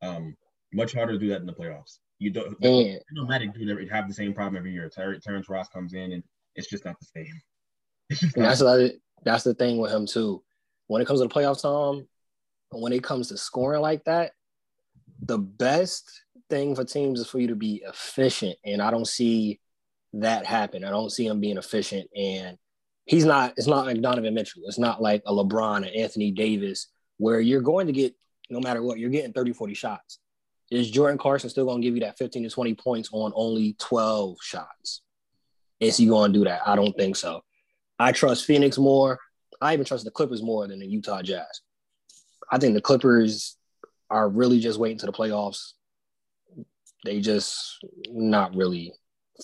Um, 0.01 0.35
much 0.73 0.93
harder 0.93 1.13
to 1.13 1.19
do 1.19 1.29
that 1.29 1.41
in 1.41 1.45
the 1.45 1.53
playoffs. 1.53 1.99
You 2.19 2.31
don't. 2.31 2.55
Yeah. 2.59 2.97
Nomadic 3.11 3.53
do 3.53 3.87
have 3.91 4.07
the 4.07 4.13
same 4.13 4.33
problem 4.33 4.57
every 4.57 4.73
year. 4.73 4.89
Ter- 4.89 5.19
Terrence 5.19 5.49
Ross 5.49 5.69
comes 5.69 5.93
in 5.93 6.11
and 6.11 6.23
it's 6.55 6.69
just 6.69 6.85
not 6.85 6.99
the 6.99 7.05
same 7.05 7.41
that's 8.35 8.61
that's 9.23 9.43
the 9.43 9.53
thing 9.53 9.77
with 9.77 9.91
him 9.91 10.05
too. 10.05 10.43
When 10.87 11.01
it 11.01 11.05
comes 11.05 11.19
to 11.21 11.27
the 11.27 11.33
playoff 11.33 11.61
time, 11.61 12.07
when 12.71 12.93
it 12.93 13.03
comes 13.03 13.29
to 13.29 13.37
scoring 13.37 13.81
like 13.81 14.03
that, 14.05 14.31
the 15.21 15.37
best 15.37 16.23
thing 16.49 16.75
for 16.75 16.83
teams 16.83 17.19
is 17.19 17.27
for 17.27 17.39
you 17.39 17.47
to 17.47 17.55
be 17.55 17.83
efficient. 17.85 18.57
And 18.63 18.81
I 18.81 18.91
don't 18.91 19.07
see 19.07 19.59
that 20.13 20.45
happen. 20.45 20.83
I 20.83 20.89
don't 20.89 21.11
see 21.11 21.27
him 21.27 21.39
being 21.39 21.57
efficient. 21.57 22.09
And 22.15 22.57
he's 23.05 23.25
not, 23.25 23.53
it's 23.57 23.67
not 23.67 23.85
like 23.85 24.01
Donovan 24.01 24.33
Mitchell. 24.33 24.63
It's 24.65 24.79
not 24.79 25.01
like 25.01 25.23
a 25.25 25.31
LeBron 25.31 25.77
and 25.77 25.95
Anthony 25.95 26.31
Davis, 26.31 26.87
where 27.17 27.39
you're 27.39 27.61
going 27.61 27.87
to 27.87 27.93
get, 27.93 28.15
no 28.49 28.59
matter 28.59 28.81
what, 28.81 28.99
you're 28.99 29.09
getting 29.09 29.33
30, 29.33 29.53
40 29.53 29.73
shots. 29.73 30.19
Is 30.69 30.91
Jordan 30.91 31.17
Clarkson 31.17 31.49
still 31.49 31.65
going 31.65 31.81
to 31.81 31.85
give 31.85 31.95
you 31.95 32.01
that 32.01 32.17
15 32.17 32.43
to 32.43 32.49
20 32.49 32.75
points 32.75 33.09
on 33.11 33.31
only 33.35 33.75
12 33.79 34.37
shots? 34.41 35.01
Is 35.79 35.97
he 35.97 36.07
going 36.07 36.33
to 36.33 36.39
do 36.39 36.45
that? 36.45 36.61
I 36.65 36.75
don't 36.75 36.95
think 36.95 37.15
so. 37.15 37.41
I 37.99 38.11
trust 38.11 38.45
Phoenix 38.45 38.77
more. 38.77 39.19
I 39.61 39.73
even 39.73 39.85
trust 39.85 40.05
the 40.05 40.11
Clippers 40.11 40.43
more 40.43 40.67
than 40.67 40.79
the 40.79 40.87
Utah 40.87 41.21
Jazz. 41.21 41.61
I 42.51 42.57
think 42.57 42.73
the 42.75 42.81
Clippers 42.81 43.57
are 44.09 44.29
really 44.29 44.59
just 44.59 44.79
waiting 44.79 44.97
to 44.99 45.05
the 45.05 45.11
playoffs. 45.11 45.73
They 47.03 47.19
just 47.19 47.83
not 48.09 48.55
really 48.55 48.93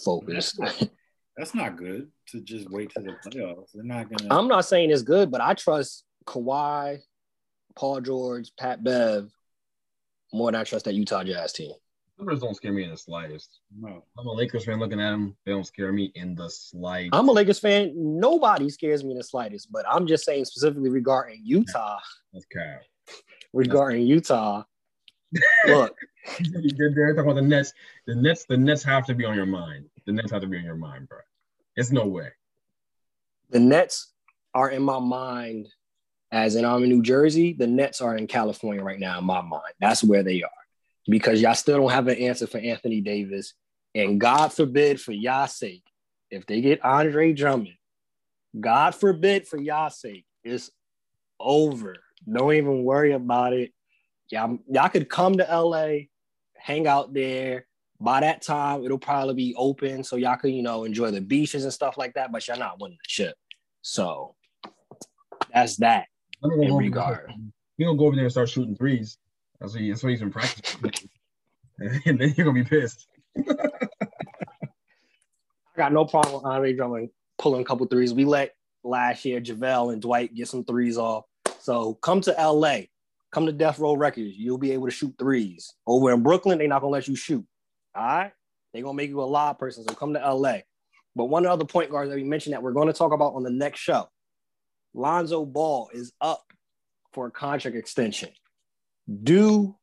focused. 0.03 0.57
That's 0.59 0.81
not, 0.81 0.89
that's 1.37 1.55
not 1.55 1.77
good 1.77 2.09
to 2.29 2.41
just 2.41 2.69
wait 2.69 2.91
to 2.91 3.01
the 3.01 3.13
playoffs. 3.29 3.69
They're 3.73 3.83
not 3.83 4.09
gonna. 4.09 4.33
I'm 4.33 4.47
not 4.47 4.65
saying 4.65 4.91
it's 4.91 5.01
good, 5.01 5.31
but 5.31 5.41
I 5.41 5.53
trust 5.53 6.03
Kawhi, 6.25 6.99
Paul 7.75 8.01
George, 8.01 8.51
Pat 8.57 8.83
Bev 8.83 9.29
more 10.31 10.51
than 10.51 10.61
I 10.61 10.63
trust 10.63 10.85
that 10.85 10.95
Utah 10.95 11.23
Jazz 11.23 11.53
team. 11.53 11.71
Clippers 12.23 12.39
don't 12.39 12.55
scare 12.55 12.71
me 12.71 12.83
in 12.83 12.89
the 12.89 12.97
slightest. 12.97 13.59
no. 13.77 14.05
I'm 14.17 14.27
a 14.27 14.31
Lakers 14.31 14.63
fan 14.63 14.79
looking 14.79 15.01
at 15.01 15.11
them. 15.11 15.35
They 15.45 15.51
don't 15.51 15.67
scare 15.67 15.91
me 15.91 16.11
in 16.15 16.35
the 16.35 16.49
slightest. 16.49 17.13
I'm 17.13 17.27
a 17.27 17.33
Lakers 17.33 17.59
fan. 17.59 17.91
Nobody 17.95 18.69
scares 18.69 19.03
me 19.03 19.11
in 19.11 19.17
the 19.17 19.23
slightest, 19.23 19.71
but 19.73 19.85
I'm 19.89 20.07
just 20.07 20.23
saying 20.23 20.45
specifically 20.45 20.89
regarding 20.89 21.41
Utah. 21.43 21.99
That's 22.31 22.45
cap. 22.45 22.83
Regarding 23.51 24.07
Utah, 24.07 24.63
look, 25.67 25.95
They're, 26.77 26.93
they're 26.95 27.13
talking 27.13 27.31
about 27.31 27.35
the 27.35 27.41
Nets. 27.41 27.73
The 28.07 28.15
Nets. 28.15 28.45
The 28.45 28.55
Nets 28.55 28.83
have 28.83 29.05
to 29.07 29.13
be 29.13 29.25
on 29.25 29.35
your 29.35 29.45
mind. 29.45 29.85
The 30.05 30.13
Nets 30.13 30.31
have 30.31 30.41
to 30.41 30.47
be 30.47 30.57
on 30.57 30.63
your 30.63 30.77
mind, 30.77 31.09
bro. 31.09 31.19
It's 31.75 31.91
no 31.91 32.07
way. 32.07 32.29
the 33.49 33.59
Nets 33.59 34.13
are 34.53 34.69
in 34.69 34.81
my 34.81 34.99
mind 34.99 35.67
as 36.31 36.55
in 36.55 36.63
I'm 36.63 36.83
in 36.83 36.89
New 36.89 37.01
Jersey. 37.01 37.51
The 37.51 37.67
Nets 37.67 37.99
are 37.99 38.15
in 38.15 38.27
California 38.27 38.81
right 38.81 38.99
now 38.99 39.19
in 39.19 39.25
my 39.25 39.41
mind. 39.41 39.73
That's 39.81 40.03
where 40.03 40.23
they 40.23 40.41
are 40.41 40.49
because 41.07 41.41
y'all 41.41 41.53
still 41.53 41.77
don't 41.79 41.91
have 41.91 42.07
an 42.07 42.17
answer 42.17 42.47
for 42.47 42.59
Anthony 42.59 43.01
Davis. 43.01 43.53
And 43.95 44.19
God 44.19 44.51
forbid 44.53 44.99
for 44.99 45.11
y'all 45.11 45.47
sake, 45.47 45.83
if 46.31 46.45
they 46.45 46.61
get 46.61 46.83
Andre 46.83 47.33
Drummond, 47.33 47.75
God 48.59 48.95
forbid 48.95 49.47
for 49.47 49.57
y'all 49.57 49.89
sake, 49.89 50.25
it's 50.43 50.71
over. 51.39 51.95
Don't 52.31 52.53
even 52.53 52.83
worry 52.83 53.11
about 53.11 53.53
it. 53.53 53.71
Y'all, 54.29 54.57
y'all 54.67 54.89
could 54.89 55.09
come 55.09 55.37
to 55.37 55.43
LA, 55.43 56.05
hang 56.55 56.87
out 56.87 57.13
there. 57.13 57.67
By 57.99 58.21
that 58.21 58.41
time, 58.41 58.83
it'll 58.83 58.97
probably 58.97 59.35
be 59.35 59.55
open, 59.55 60.03
so 60.03 60.15
y'all 60.15 60.35
can, 60.35 60.51
you 60.51 60.63
know, 60.63 60.83
enjoy 60.83 61.11
the 61.11 61.21
beaches 61.21 61.63
and 61.63 61.71
stuff 61.71 61.97
like 61.97 62.15
that. 62.15 62.31
But 62.31 62.47
y'all 62.47 62.57
not 62.57 62.81
winning 62.81 62.97
the 63.01 63.09
ship, 63.09 63.35
so 63.81 64.35
that's 65.53 65.77
that. 65.77 66.07
In 66.43 66.75
regard. 66.75 67.31
He 67.77 67.85
gonna 67.85 67.97
go 67.97 68.07
over 68.07 68.15
there 68.15 68.25
and 68.25 68.31
start 68.31 68.49
shooting 68.49 68.75
threes. 68.75 69.17
That's 69.63 69.75
what, 69.75 69.81
he, 69.81 69.89
that's 69.91 70.03
what 70.03 70.09
he's 70.09 70.19
been 70.19 70.29
practicing. 70.29 70.91
and 72.05 72.19
then 72.19 72.33
you're 72.35 72.45
gonna 72.45 72.51
be 72.51 72.65
pissed. 72.65 73.07
I 73.37 73.69
got 75.77 75.93
no 75.93 76.03
problem 76.03 76.35
with 76.35 76.43
Andre 76.43 76.73
Drummond 76.73 77.09
pulling 77.37 77.61
a 77.61 77.65
couple 77.65 77.87
threes. 77.87 78.13
We 78.13 78.25
let 78.25 78.55
last 78.83 79.23
year 79.23 79.39
JaVale 79.39 79.93
and 79.93 80.01
Dwight 80.01 80.35
get 80.35 80.49
some 80.49 80.65
threes 80.65 80.97
off. 80.97 81.23
So 81.61 81.93
come 81.93 82.19
to 82.21 82.31
LA, 82.31 82.79
come 83.31 83.45
to 83.45 83.53
Death 83.53 83.79
Row 83.79 83.93
Records. 83.93 84.35
You'll 84.35 84.57
be 84.57 84.73
able 84.73 84.87
to 84.87 84.91
shoot 84.91 85.15
threes. 85.17 85.73
Over 85.87 86.11
in 86.11 86.23
Brooklyn, 86.23 86.57
they're 86.57 86.67
not 86.67 86.81
gonna 86.81 86.91
let 86.91 87.07
you 87.07 87.15
shoot. 87.15 87.45
All 87.95 88.03
right, 88.03 88.33
they're 88.73 88.83
gonna 88.83 88.97
make 88.97 89.11
you 89.11 89.21
a 89.21 89.23
live 89.23 89.59
person. 89.59 89.85
So 89.87 89.95
come 89.95 90.13
to 90.13 90.19
LA. 90.19 90.57
But 91.15 91.25
one 91.25 91.45
other 91.45 91.63
point 91.63 91.89
guard 91.89 92.09
that 92.09 92.15
we 92.15 92.25
mentioned 92.25 92.53
that 92.53 92.63
we're 92.63 92.73
going 92.73 92.87
to 92.87 92.93
talk 92.93 93.13
about 93.13 93.35
on 93.35 93.43
the 93.43 93.49
next 93.49 93.79
show, 93.79 94.09
Lonzo 94.93 95.45
Ball 95.45 95.89
is 95.93 96.11
up 96.19 96.43
for 97.13 97.27
a 97.27 97.31
contract 97.31 97.77
extension. 97.77 98.29
Do 99.07 99.75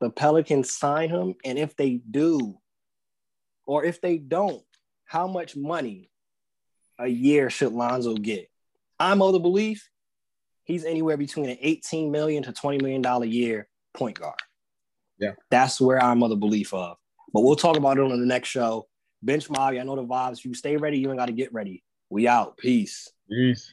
the 0.00 0.10
Pelicans 0.10 0.72
sign 0.72 1.10
him? 1.10 1.34
And 1.44 1.58
if 1.58 1.76
they 1.76 2.00
do, 2.10 2.58
or 3.66 3.84
if 3.84 4.00
they 4.00 4.18
don't, 4.18 4.62
how 5.04 5.26
much 5.26 5.56
money 5.56 6.10
a 6.98 7.08
year 7.08 7.50
should 7.50 7.72
Lonzo 7.72 8.14
get? 8.14 8.48
I'm 9.00 9.22
of 9.22 9.32
the 9.32 9.40
belief 9.40 9.88
he's 10.68 10.84
anywhere 10.84 11.16
between 11.16 11.48
an 11.48 11.56
18 11.60 12.12
million 12.12 12.44
to 12.44 12.52
20 12.52 12.78
million 12.78 13.02
dollar 13.02 13.24
year 13.24 13.68
point 13.94 14.20
guard. 14.20 14.38
Yeah. 15.18 15.32
That's 15.50 15.80
where 15.80 16.00
I'm 16.00 16.22
of 16.22 16.30
the 16.30 16.36
belief 16.36 16.72
of. 16.72 16.96
But 17.32 17.40
we'll 17.40 17.56
talk 17.56 17.76
about 17.76 17.98
it 17.98 18.04
on 18.04 18.10
the 18.10 18.26
next 18.26 18.48
show. 18.48 18.86
Bench 19.20 19.50
Mob, 19.50 19.74
I 19.74 19.82
know 19.82 19.96
the 19.96 20.04
vibes. 20.04 20.44
You 20.44 20.54
stay 20.54 20.76
ready, 20.76 20.98
you 20.98 21.08
ain't 21.08 21.18
got 21.18 21.26
to 21.26 21.32
get 21.32 21.52
ready. 21.52 21.82
We 22.08 22.28
out. 22.28 22.56
Peace. 22.56 23.10
Peace. 23.28 23.72